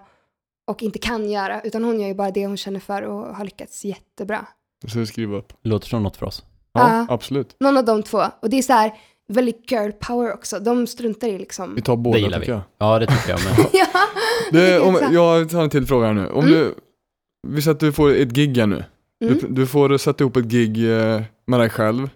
och 0.66 0.82
inte 0.82 0.98
kan 0.98 1.30
göra. 1.30 1.60
Utan 1.60 1.84
hon 1.84 2.00
gör 2.00 2.08
ju 2.08 2.14
bara 2.14 2.30
det 2.30 2.46
hon 2.46 2.56
känner 2.56 2.80
för 2.80 3.02
och 3.02 3.36
har 3.36 3.44
lyckats 3.44 3.84
jättebra. 3.84 4.46
Det 4.82 4.90
ska 4.90 4.98
vi 4.98 5.06
skriva 5.06 5.36
upp. 5.36 5.52
Låter 5.62 5.88
som 5.88 6.02
något 6.02 6.16
för 6.16 6.26
oss. 6.26 6.44
Ja, 6.72 6.80
Ja. 7.08 7.14
absolut. 7.14 7.56
Någon 7.60 7.76
av 7.76 7.84
de 7.84 8.02
två. 8.02 8.22
Och 8.42 8.50
det 8.50 8.58
är 8.58 8.62
så 8.62 8.72
här 8.72 8.92
väldigt 9.28 9.70
girl 9.72 9.90
power 9.92 10.34
också. 10.34 10.58
De 10.58 10.86
struntar 10.86 11.28
i 11.28 11.38
liksom... 11.38 11.74
Vi 11.74 11.82
tar 11.82 11.96
båda 11.96 12.18
det 12.18 12.24
tycker 12.24 12.40
vi. 12.40 12.46
jag. 12.46 12.60
Ja, 12.78 12.98
det 12.98 13.06
tycker 13.06 13.30
jag 13.30 13.40
med. 13.44 13.66
ja, 13.72 13.86
Det, 14.52 14.80
om, 14.80 14.98
jag 15.12 15.50
tar 15.50 15.62
en 15.62 15.70
till 15.70 15.86
fråga 15.86 16.06
här 16.06 16.14
nu. 16.14 16.26
Om 16.28 16.44
Mm. 16.46 16.50
du, 16.54 16.74
vi 17.48 17.62
säger 17.62 17.74
att 17.74 17.80
du 17.80 17.92
får 17.92 18.10
ett 18.14 18.28
gig 18.28 18.56
här 18.58 18.66
nu. 18.66 18.84
Mm. 19.24 19.38
Du, 19.38 19.46
du 19.48 19.66
får 19.66 19.98
sätta 19.98 20.24
ihop 20.24 20.36
ett 20.36 20.44
gig 20.44 20.90
eh, 20.92 21.22
med 21.46 21.60
dig 21.60 21.70
själv. 21.70 22.08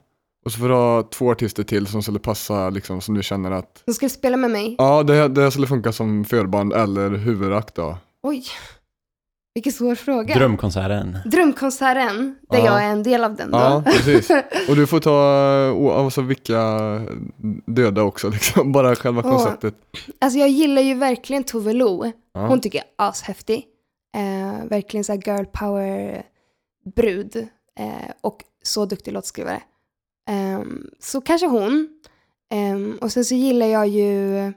Och 0.45 0.53
så 0.53 0.59
får 0.59 0.69
du 0.69 0.75
ha 0.75 1.03
två 1.03 1.31
artister 1.31 1.63
till 1.63 1.87
som 1.87 2.03
skulle 2.03 2.19
passa, 2.19 2.71
liksom, 2.71 3.01
som 3.01 3.15
du 3.15 3.23
känner 3.23 3.51
att 3.51 3.83
De 3.87 3.93
ska 3.95 4.09
spela 4.09 4.37
med 4.37 4.51
mig. 4.51 4.75
Ja, 4.79 5.03
det, 5.03 5.29
det 5.29 5.51
skulle 5.51 5.67
funka 5.67 5.93
som 5.93 6.25
förband 6.25 6.73
eller 6.73 7.11
huvudakt 7.11 7.75
då. 7.75 7.99
Oj, 8.27 8.45
vilken 9.55 9.73
svår 9.73 9.95
fråga. 9.95 10.35
Drömkonserten. 10.35 11.19
Drömkonserten, 11.25 12.37
där 12.51 12.59
Ja. 12.59 12.65
jag 12.65 12.85
är 12.85 12.89
en 12.89 13.03
del 13.03 13.25
av 13.25 13.37
den 13.37 13.51
då. 13.51 13.59
Ja, 13.59 13.83
precis. 13.87 14.31
Och 14.69 14.77
du 14.77 14.87
får 14.87 15.01
ta 15.01 15.11
oh, 15.77 16.05
alltså, 16.05 16.23
vilka 16.23 16.61
döda 17.67 18.03
också, 18.03 18.29
liksom. 18.29 18.73
bara 18.73 18.97
själva 18.97 19.23
Åh. 19.25 19.31
konceptet. 19.31 19.75
Alltså 20.21 20.39
jag 20.39 20.49
gillar 20.49 20.83
ju 20.83 20.95
verkligen 20.95 21.45
Tove 21.45 21.73
Lo. 21.73 22.13
Ja. 22.35 22.47
Hon 22.47 22.61
tycker 22.61 22.79
jag 22.79 23.07
är 23.07 23.11
ashäftig. 23.11 23.65
Eh, 24.17 24.65
verkligen 24.69 25.05
så 25.05 25.13
här 25.13 25.23
girl 25.27 25.45
power 25.45 26.23
brud. 26.97 27.37
Eh, 27.81 28.11
och 28.21 28.45
så 28.63 28.87
duktig 28.87 29.13
låtskrivare. 29.13 29.63
Ehm, 30.31 30.87
så 31.01 31.21
kanske 31.21 31.47
hon. 31.47 31.89
Ehm, 32.55 32.99
och 33.01 33.13
sen 33.13 33.25
så 33.25 33.35
gillar 33.35 33.67
jag 33.67 33.87
ju... 33.89 34.53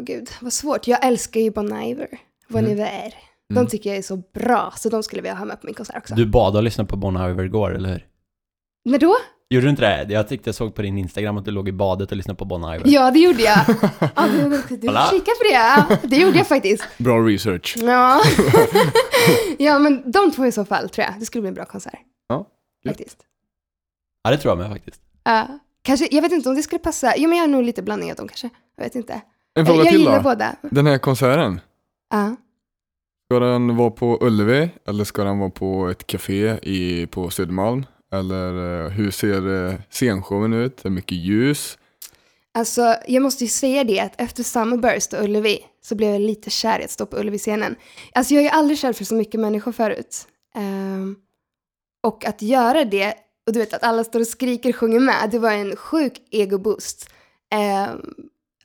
Åh 0.00 0.04
gud, 0.04 0.28
vad 0.40 0.52
svårt. 0.52 0.86
Jag 0.86 1.04
älskar 1.06 1.40
ju 1.40 1.50
Bon 1.50 1.82
Iver. 1.82 2.08
Bon 2.48 2.58
Mm. 2.64 2.72
Iver. 2.72 3.14
De 3.48 3.56
Mm. 3.58 3.66
tycker 3.66 3.90
jag 3.90 3.96
är 3.98 4.02
så 4.02 4.16
bra, 4.34 4.72
så 4.76 4.88
de 4.88 5.02
skulle 5.02 5.22
vilja 5.22 5.34
ha 5.34 5.44
med 5.44 5.60
på 5.60 5.66
min 5.66 5.74
konsert 5.74 5.96
också. 5.96 6.14
Du 6.14 6.26
bad 6.26 6.56
att 6.56 6.64
lyssna 6.64 6.84
på 6.84 6.96
Bon 6.96 7.16
Iver 7.30 7.44
igår, 7.44 7.74
eller 7.76 7.88
hur? 7.88 8.06
När 8.84 8.98
då? 8.98 9.16
Gjorde 9.50 9.66
du 9.66 9.70
inte 9.70 10.04
det? 10.04 10.12
Jag 10.12 10.28
tyckte 10.28 10.48
jag 10.48 10.54
såg 10.54 10.74
på 10.74 10.82
din 10.82 10.98
Instagram 10.98 11.36
att 11.38 11.44
du 11.44 11.50
låg 11.50 11.68
i 11.68 11.72
badet 11.72 12.10
och 12.10 12.16
lyssnade 12.16 12.38
på 12.38 12.44
Bon 12.44 12.74
Iver. 12.74 12.82
Ja, 12.86 13.10
det 13.10 13.18
gjorde 13.18 13.42
jag. 13.42 13.58
Ja, 14.16 14.26
du 14.28 14.48
du 14.76 14.88
kika 15.10 15.30
på 15.38 15.44
det. 15.50 15.98
Det 16.08 16.16
gjorde 16.16 16.36
jag 16.38 16.46
faktiskt. 16.46 16.84
Bra 16.98 17.18
research. 17.18 17.76
Ja. 17.76 18.20
ja, 19.58 19.78
men 19.78 20.10
de 20.10 20.30
två 20.32 20.46
i 20.46 20.52
så 20.52 20.64
fall 20.64 20.88
tror 20.88 21.04
jag. 21.04 21.20
Det 21.20 21.26
skulle 21.26 21.42
bli 21.42 21.48
en 21.48 21.54
bra 21.54 21.64
konsert. 21.64 21.98
Ja. 22.28 22.46
Faktiskt. 22.88 23.18
Ja, 24.22 24.30
det 24.30 24.38
tror 24.38 24.50
jag 24.50 24.58
med 24.58 24.70
faktiskt. 24.70 25.00
Ja. 25.24 25.46
kanske, 25.82 26.08
jag 26.10 26.22
vet 26.22 26.32
inte 26.32 26.48
om 26.48 26.54
det 26.54 26.62
skulle 26.62 26.78
passa. 26.78 27.14
Jo, 27.16 27.28
men 27.28 27.38
jag 27.38 27.42
har 27.42 27.48
nog 27.48 27.62
lite 27.62 27.82
blandning 27.82 28.10
av 28.10 28.16
dem 28.16 28.28
kanske. 28.28 28.50
Jag 28.76 28.84
vet 28.84 28.94
inte. 28.94 29.20
En 29.56 29.66
fråga 29.66 29.78
jag 29.78 29.88
till 29.88 29.98
gillar 29.98 30.16
då. 30.16 30.22
båda. 30.22 30.56
Den 30.62 30.86
här 30.86 30.98
konserten, 30.98 31.60
Ja. 32.10 32.36
ska 33.30 33.38
den 33.40 33.76
vara 33.76 33.90
på 33.90 34.18
Ullevi 34.20 34.70
eller 34.88 35.04
ska 35.04 35.24
den 35.24 35.38
vara 35.38 35.50
på 35.50 35.88
ett 35.88 36.06
café 36.06 36.58
i, 36.62 37.06
på 37.06 37.30
Södermalm? 37.30 37.86
Eller 38.12 38.84
eh, 38.84 38.90
hur 38.90 39.10
ser 39.10 39.66
eh, 39.68 39.74
scenshowen 39.90 40.52
ut? 40.52 40.78
Är 40.80 40.82
det 40.82 40.90
mycket 40.90 41.18
ljus? 41.18 41.78
Alltså, 42.54 42.94
jag 43.08 43.22
måste 43.22 43.44
ju 43.44 43.48
säga 43.48 43.84
det 43.84 44.00
att 44.00 44.20
efter 44.20 44.42
Summerburst 44.42 45.12
och 45.12 45.24
Ullevi 45.24 45.58
så 45.82 45.94
blev 45.94 46.10
jag 46.10 46.20
lite 46.20 46.50
kär 46.50 46.80
i 46.80 46.84
att 46.84 46.90
stå 46.90 47.06
på 47.06 47.16
Ullevi-scenen. 47.16 47.76
Alltså, 48.14 48.34
jag 48.34 48.38
har 48.40 48.44
ju 48.44 48.50
aldrig 48.50 48.78
kärt 48.78 48.96
för 48.96 49.04
så 49.04 49.14
mycket 49.14 49.40
människor 49.40 49.72
förut. 49.72 50.26
Ehm, 50.54 51.16
och 52.06 52.24
att 52.24 52.42
göra 52.42 52.84
det, 52.84 53.14
och 53.46 53.52
du 53.52 53.58
vet 53.58 53.74
att 53.74 53.82
alla 53.82 54.04
står 54.04 54.20
och 54.20 54.26
skriker 54.26 54.68
och 54.68 54.76
sjunger 54.76 55.00
med, 55.00 55.28
det 55.30 55.38
var 55.38 55.52
en 55.52 55.76
sjuk 55.76 56.12
ego-boost. 56.30 57.10
Ehm, 57.54 58.00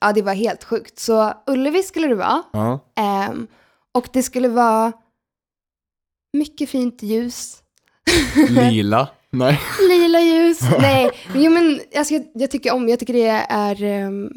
ja, 0.02 0.14
det 0.14 0.22
var 0.22 0.34
helt 0.34 0.64
sjukt. 0.64 1.00
Så 1.00 1.34
Ullevi 1.48 1.84
skulle 1.84 2.08
det 2.08 2.16
vara. 2.16 2.44
Ja. 2.54 2.80
Ehm, 2.96 3.48
och 3.92 4.08
det 4.14 4.24
skulle 4.24 4.48
vara 4.48 4.92
mycket 6.34 6.70
fint 6.70 7.04
ljus. 7.04 7.64
Lila? 8.50 9.10
Nej. 9.30 9.60
Lila 9.90 10.22
ljus. 10.22 10.62
Nej, 10.80 11.12
jo, 11.36 11.52
men 11.52 11.82
alltså, 11.96 12.14
jag, 12.14 12.24
jag 12.34 12.52
tycker 12.52 12.74
om, 12.74 12.90
jag 12.90 13.00
tycker 13.00 13.14
det 13.14 13.46
är 13.50 13.84
ehm, 13.84 14.32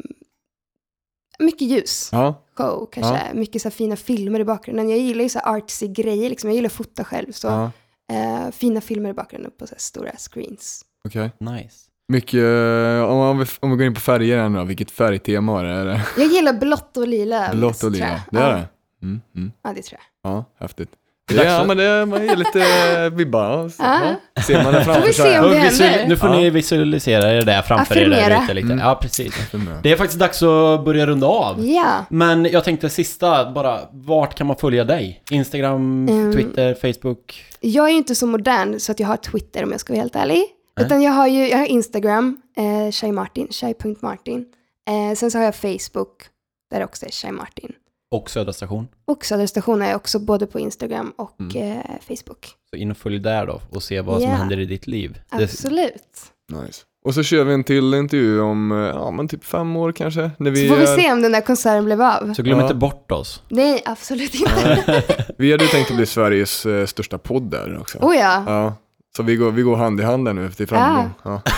mycket 1.39 1.67
ljus. 1.67 2.09
Ja. 2.11 2.41
Show 2.57 2.89
kanske, 2.91 3.33
mycket 3.33 3.61
så 3.61 3.69
här 3.69 3.71
fina 3.71 3.95
filmer 3.95 4.39
i 4.39 4.45
bakgrunden. 4.45 4.89
Jag 4.89 4.99
gillar 4.99 5.23
ju 5.23 5.29
så 5.29 5.39
här 5.39 5.57
artsy 5.57 5.87
grejer, 5.87 6.29
liksom. 6.29 6.49
jag 6.49 6.55
gillar 6.55 6.69
att 6.69 6.73
fota 6.73 7.03
själv. 7.03 7.31
Så 7.31 7.47
ja. 7.47 7.71
eh, 8.15 8.51
fina 8.51 8.81
filmer 8.81 9.09
i 9.09 9.13
bakgrunden 9.13 9.51
på 9.57 9.67
så 9.67 9.73
här 9.73 9.79
stora 9.79 10.11
screens. 10.17 10.85
Okej. 11.05 11.31
Nice. 11.39 11.84
Mycket, 12.07 12.33
eh, 12.39 13.09
om, 13.09 13.17
man, 13.17 13.45
om 13.59 13.71
vi 13.71 13.77
går 13.77 13.85
in 13.85 13.93
på 13.93 13.99
färger 14.01 14.37
här 14.37 14.49
nu 14.49 14.59
då, 14.59 14.65
vilket 14.65 14.91
färgtema? 14.91 15.59
Är 15.61 15.85
det 15.85 16.01
Jag 16.17 16.27
gillar 16.27 16.53
blått 16.53 16.97
och 16.97 17.07
lila. 17.07 17.49
blått 17.53 17.83
och 17.83 17.91
lila? 17.91 18.21
Det 18.31 18.39
är 18.39 18.49
ja. 18.49 18.55
det? 18.55 18.63
Mm, 19.05 19.21
mm. 19.35 19.51
Ja, 19.63 19.73
det 19.75 19.81
tror 19.81 19.99
jag. 20.23 20.31
Ja, 20.31 20.45
häftigt. 20.59 20.89
Ja, 21.33 21.63
men 21.67 21.77
det, 21.77 22.05
man 22.05 22.25
ger 22.25 22.35
lite 22.35 22.59
eh, 23.03 23.09
vibbar. 23.09 23.43
Ja, 23.63 23.69
så- 23.69 23.83
Ja. 23.83 23.99
ja. 24.35 24.41
Ser 24.41 24.63
man 24.63 24.73
det 24.73 24.83
Får 24.83 24.91
framför 24.93 25.07
vi 25.07 25.13
sig? 25.13 25.31
se 25.33 25.39
om 25.39 25.45
Och 25.45 25.51
det 25.51 25.59
visual- 25.59 25.89
händer. 25.89 26.07
nu 26.07 26.17
får 26.17 26.29
ni 26.29 26.49
visualisera 26.49 27.31
er 27.33 27.41
det 27.41 27.63
framför 27.67 27.97
er 27.97 28.09
där 28.09 28.17
Affirmera. 28.17 28.43
ute 28.43 28.53
lite. 28.53 28.65
Mm. 28.65 28.79
Ja, 28.79 28.95
precis. 29.01 29.27
Affirmera. 29.39 29.79
Det 29.83 29.91
är 29.91 29.95
faktiskt 29.95 30.19
dags 30.19 30.43
att 30.43 30.85
börja 30.85 31.05
runda 31.07 31.27
av. 31.27 31.65
Ja. 31.67 32.05
Men 32.09 32.45
jag 32.45 32.63
tänkte 32.63 32.89
sista, 32.89 33.51
bara, 33.51 33.79
vart 33.91 34.35
kan 34.35 34.47
man 34.47 34.55
följa 34.55 34.83
dig? 34.83 35.23
Instagram, 35.29 36.07
Mm. 36.09 36.33
Twitter, 36.33 36.73
Facebook? 36.93 37.45
Jag 37.59 37.85
är 37.85 37.91
ju 37.91 37.97
inte 37.97 38.15
så 38.15 38.27
modern 38.27 38.79
så 38.79 38.91
att 38.91 38.99
jag 38.99 39.07
har 39.07 39.17
Twitter 39.17 39.63
om 39.63 39.71
jag 39.71 39.79
ska 39.79 39.93
vara 39.93 40.01
helt 40.01 40.15
ärlig. 40.15 40.43
Nej. 40.77 40.85
Utan 40.85 41.01
jag 41.01 41.11
har 41.11 41.27
ju 41.27 41.47
jag 41.49 41.57
har 41.57 41.65
Instagram, 41.65 42.37
eh, 42.57 42.91
Shai 42.91 43.11
Martin, 43.11 43.47
Shai.Martin. 43.51 44.45
Eh, 44.89 45.15
sen 45.15 45.31
så 45.31 45.37
har 45.37 45.45
jag 45.45 45.55
Facebook, 45.55 46.23
där 46.71 46.79
det 46.79 46.85
också 46.85 47.05
är 47.05 47.09
Shai 47.11 47.31
Martin. 47.31 47.71
Och 48.11 48.29
Södra 48.29 48.53
station. 48.53 48.87
Och 49.05 49.25
Södra 49.25 49.47
station 49.47 49.81
är 49.81 49.87
jag 49.87 49.95
också 49.95 50.19
både 50.19 50.45
på 50.47 50.59
Instagram 50.59 51.13
och 51.17 51.41
Mm. 51.41 51.71
eh, 51.71 51.85
Facebook. 52.07 52.47
Så 52.69 52.75
in 52.75 52.91
och 52.91 52.97
följ 52.97 53.19
där 53.19 53.45
då 53.47 53.61
och 53.71 53.83
se 53.83 54.01
vad 54.01 54.21
som 54.21 54.29
Ja. 54.29 54.35
händer 54.35 54.59
i 54.59 54.65
ditt 54.65 54.87
liv. 54.87 55.19
Det, 55.37 55.43
Absolut. 55.43 56.31
Nice. 56.51 56.81
Och 57.05 57.13
så 57.13 57.23
kör 57.23 57.43
vi 57.43 57.53
en 57.53 57.63
till 57.63 57.93
intervju 57.93 58.41
om, 58.41 58.71
eh, 58.71 58.77
ja 58.77 59.11
men 59.11 59.27
typ 59.27 59.43
fem 59.43 59.75
år 59.75 59.91
kanske. 59.91 60.31
När 60.39 60.51
vi, 60.51 60.67
Så 60.67 60.73
får 60.75 60.81
vi 60.81 60.87
är- 60.87 60.97
se 60.97 61.11
om 61.11 61.21
den 61.21 61.31
där 61.31 61.41
konserten 61.41 61.85
blev 61.85 62.01
av. 62.01 62.33
så 62.33 62.43
glöm 62.43 62.57
Ja. 62.59 62.63
inte 62.65 62.75
bort 62.75 63.11
oss. 63.11 63.43
Nej, 63.49 63.81
absolut 63.85 64.35
inte. 64.35 65.03
Vi 65.37 65.51
hade 65.51 65.63
ju 65.63 65.69
tänkt 65.69 65.89
att 65.91 65.97
bli 65.97 66.05
Sveriges 66.05 66.65
eh, 66.65 66.85
största 66.85 67.17
podd 67.17 67.43
där 67.51 67.77
också. 67.79 67.97
oh 67.97 68.15
ja. 68.15 68.43
Ja. 68.47 68.73
Så 69.15 69.23
vi 69.23 69.35
går, 69.35 69.51
vi 69.51 69.61
går 69.61 69.75
hand 69.75 69.99
i 69.99 70.03
hand 70.03 70.25
där 70.27 70.33
nu 70.33 70.51
till 70.51 70.67
framgång. 70.67 71.09
Ja. 71.23 71.41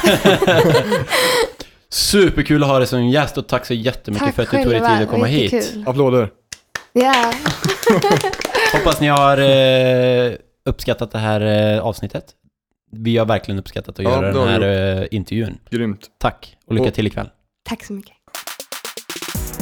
Superkul 1.90 2.64
att 2.64 2.70
ha 2.70 2.78
dig 2.78 2.88
som 2.88 3.06
gäst 3.08 3.38
och 3.38 3.48
tack 3.48 3.66
så 3.66 3.74
jättemycket 3.74 4.26
Tack 4.26 4.36
för 4.36 4.44
att 4.44 4.52
du 4.52 4.58
tog 4.64 4.72
dig 4.72 4.80
tid 4.80 4.90
att 5.04 5.10
komma 5.10 5.26
hit. 5.26 5.74
Applåder. 5.86 6.30
Ja, 6.94 7.34
Hoppas 8.74 9.02
ni 9.02 9.08
har 9.08 9.38
eh, 9.38 10.34
uppskattat 10.66 11.12
det 11.12 11.18
här 11.18 11.42
eh, 11.76 11.80
avsnittet. 11.86 12.26
Vi 12.92 13.18
har 13.18 13.26
verkligen 13.26 13.60
uppskattat 13.60 14.00
att 14.00 14.06
Ja, 14.06 14.12
göra 14.12 14.32
den 14.34 14.48
här 14.48 14.98
eh, 15.02 15.08
intervjun. 15.12 15.58
Grymt. 15.70 16.08
Tack 16.20 16.58
och 16.68 16.74
lycka 16.74 16.88
Och- 16.88 16.94
till 16.94 17.08
ikväll. 17.08 17.30
tack 17.70 17.84
så 17.84 17.94
mycket. 17.94 18.14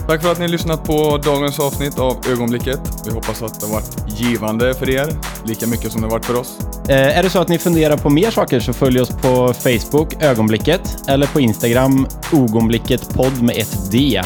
Tack 0.07 0.21
för 0.21 0.31
att 0.31 0.37
ni 0.37 0.45
har 0.45 0.51
lyssnat 0.51 0.83
på 0.83 1.17
dagens 1.17 1.59
avsnitt 1.59 1.99
av 1.99 2.17
Ögonblicket. 2.31 2.79
Vi 3.05 3.11
hoppas 3.11 3.43
att 3.43 3.59
det 3.59 3.65
har 3.65 3.73
varit 3.73 4.19
givande 4.19 4.73
för 4.73 4.89
er, 4.89 5.07
lika 5.45 5.67
mycket 5.67 5.91
som 5.91 6.01
det 6.01 6.07
har 6.07 6.11
varit 6.11 6.25
för 6.25 6.39
oss. 6.39 6.57
Eh, 6.89 7.17
är 7.17 7.23
det 7.23 7.29
så 7.29 7.39
att 7.39 7.47
ni 7.47 7.59
funderar 7.59 7.97
på 7.97 8.09
mer 8.09 8.31
saker 8.31 8.59
så 8.59 8.73
följ 8.73 9.01
oss 9.01 9.09
på 9.09 9.53
Facebook, 9.53 10.23
Ögonblicket, 10.23 10.97
eller 11.07 11.27
på 11.27 11.39
Instagram, 11.39 12.07
Ogonblicket 12.31 13.09
podd 13.13 13.41
med 13.41 13.57
ett 13.57 13.91
D. 13.91 14.21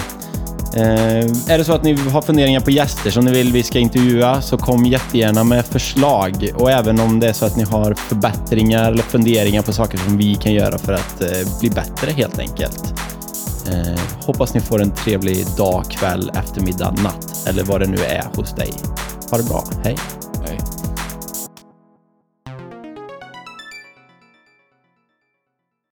Eh, 0.75 1.53
är 1.53 1.57
det 1.57 1.63
så 1.63 1.73
att 1.73 1.83
ni 1.83 1.93
har 1.93 2.21
funderingar 2.21 2.59
på 2.59 2.71
gäster 2.71 3.11
som 3.11 3.25
ni 3.25 3.31
vill 3.31 3.51
vi 3.51 3.63
ska 3.63 3.79
intervjua 3.79 4.41
så 4.41 4.57
kom 4.57 4.85
jättegärna 4.85 5.43
med 5.43 5.65
förslag 5.65 6.49
och 6.55 6.71
även 6.71 6.99
om 6.99 7.19
det 7.19 7.29
är 7.29 7.33
så 7.33 7.45
att 7.45 7.57
ni 7.57 7.63
har 7.63 7.93
förbättringar 7.93 8.91
eller 8.91 9.03
funderingar 9.03 9.61
på 9.61 9.73
saker 9.73 9.97
som 9.97 10.17
vi 10.17 10.35
kan 10.35 10.53
göra 10.53 10.77
för 10.77 10.93
att 10.93 11.21
eh, 11.21 11.59
bli 11.59 11.69
bättre 11.69 12.11
helt 12.11 12.39
enkelt. 12.39 12.93
Eh, 13.67 13.99
hoppas 14.25 14.53
ni 14.53 14.59
får 14.59 14.81
en 14.81 14.91
trevlig 14.91 15.45
dag, 15.57 15.85
kväll, 15.89 16.31
eftermiddag, 16.35 16.95
natt 17.03 17.47
eller 17.47 17.63
vad 17.63 17.81
det 17.81 17.87
nu 17.87 17.97
är 17.97 18.23
hos 18.35 18.55
dig. 18.55 18.73
Ha 19.31 19.37
det 19.37 19.43
bra. 19.43 19.63
Hej! 19.83 19.97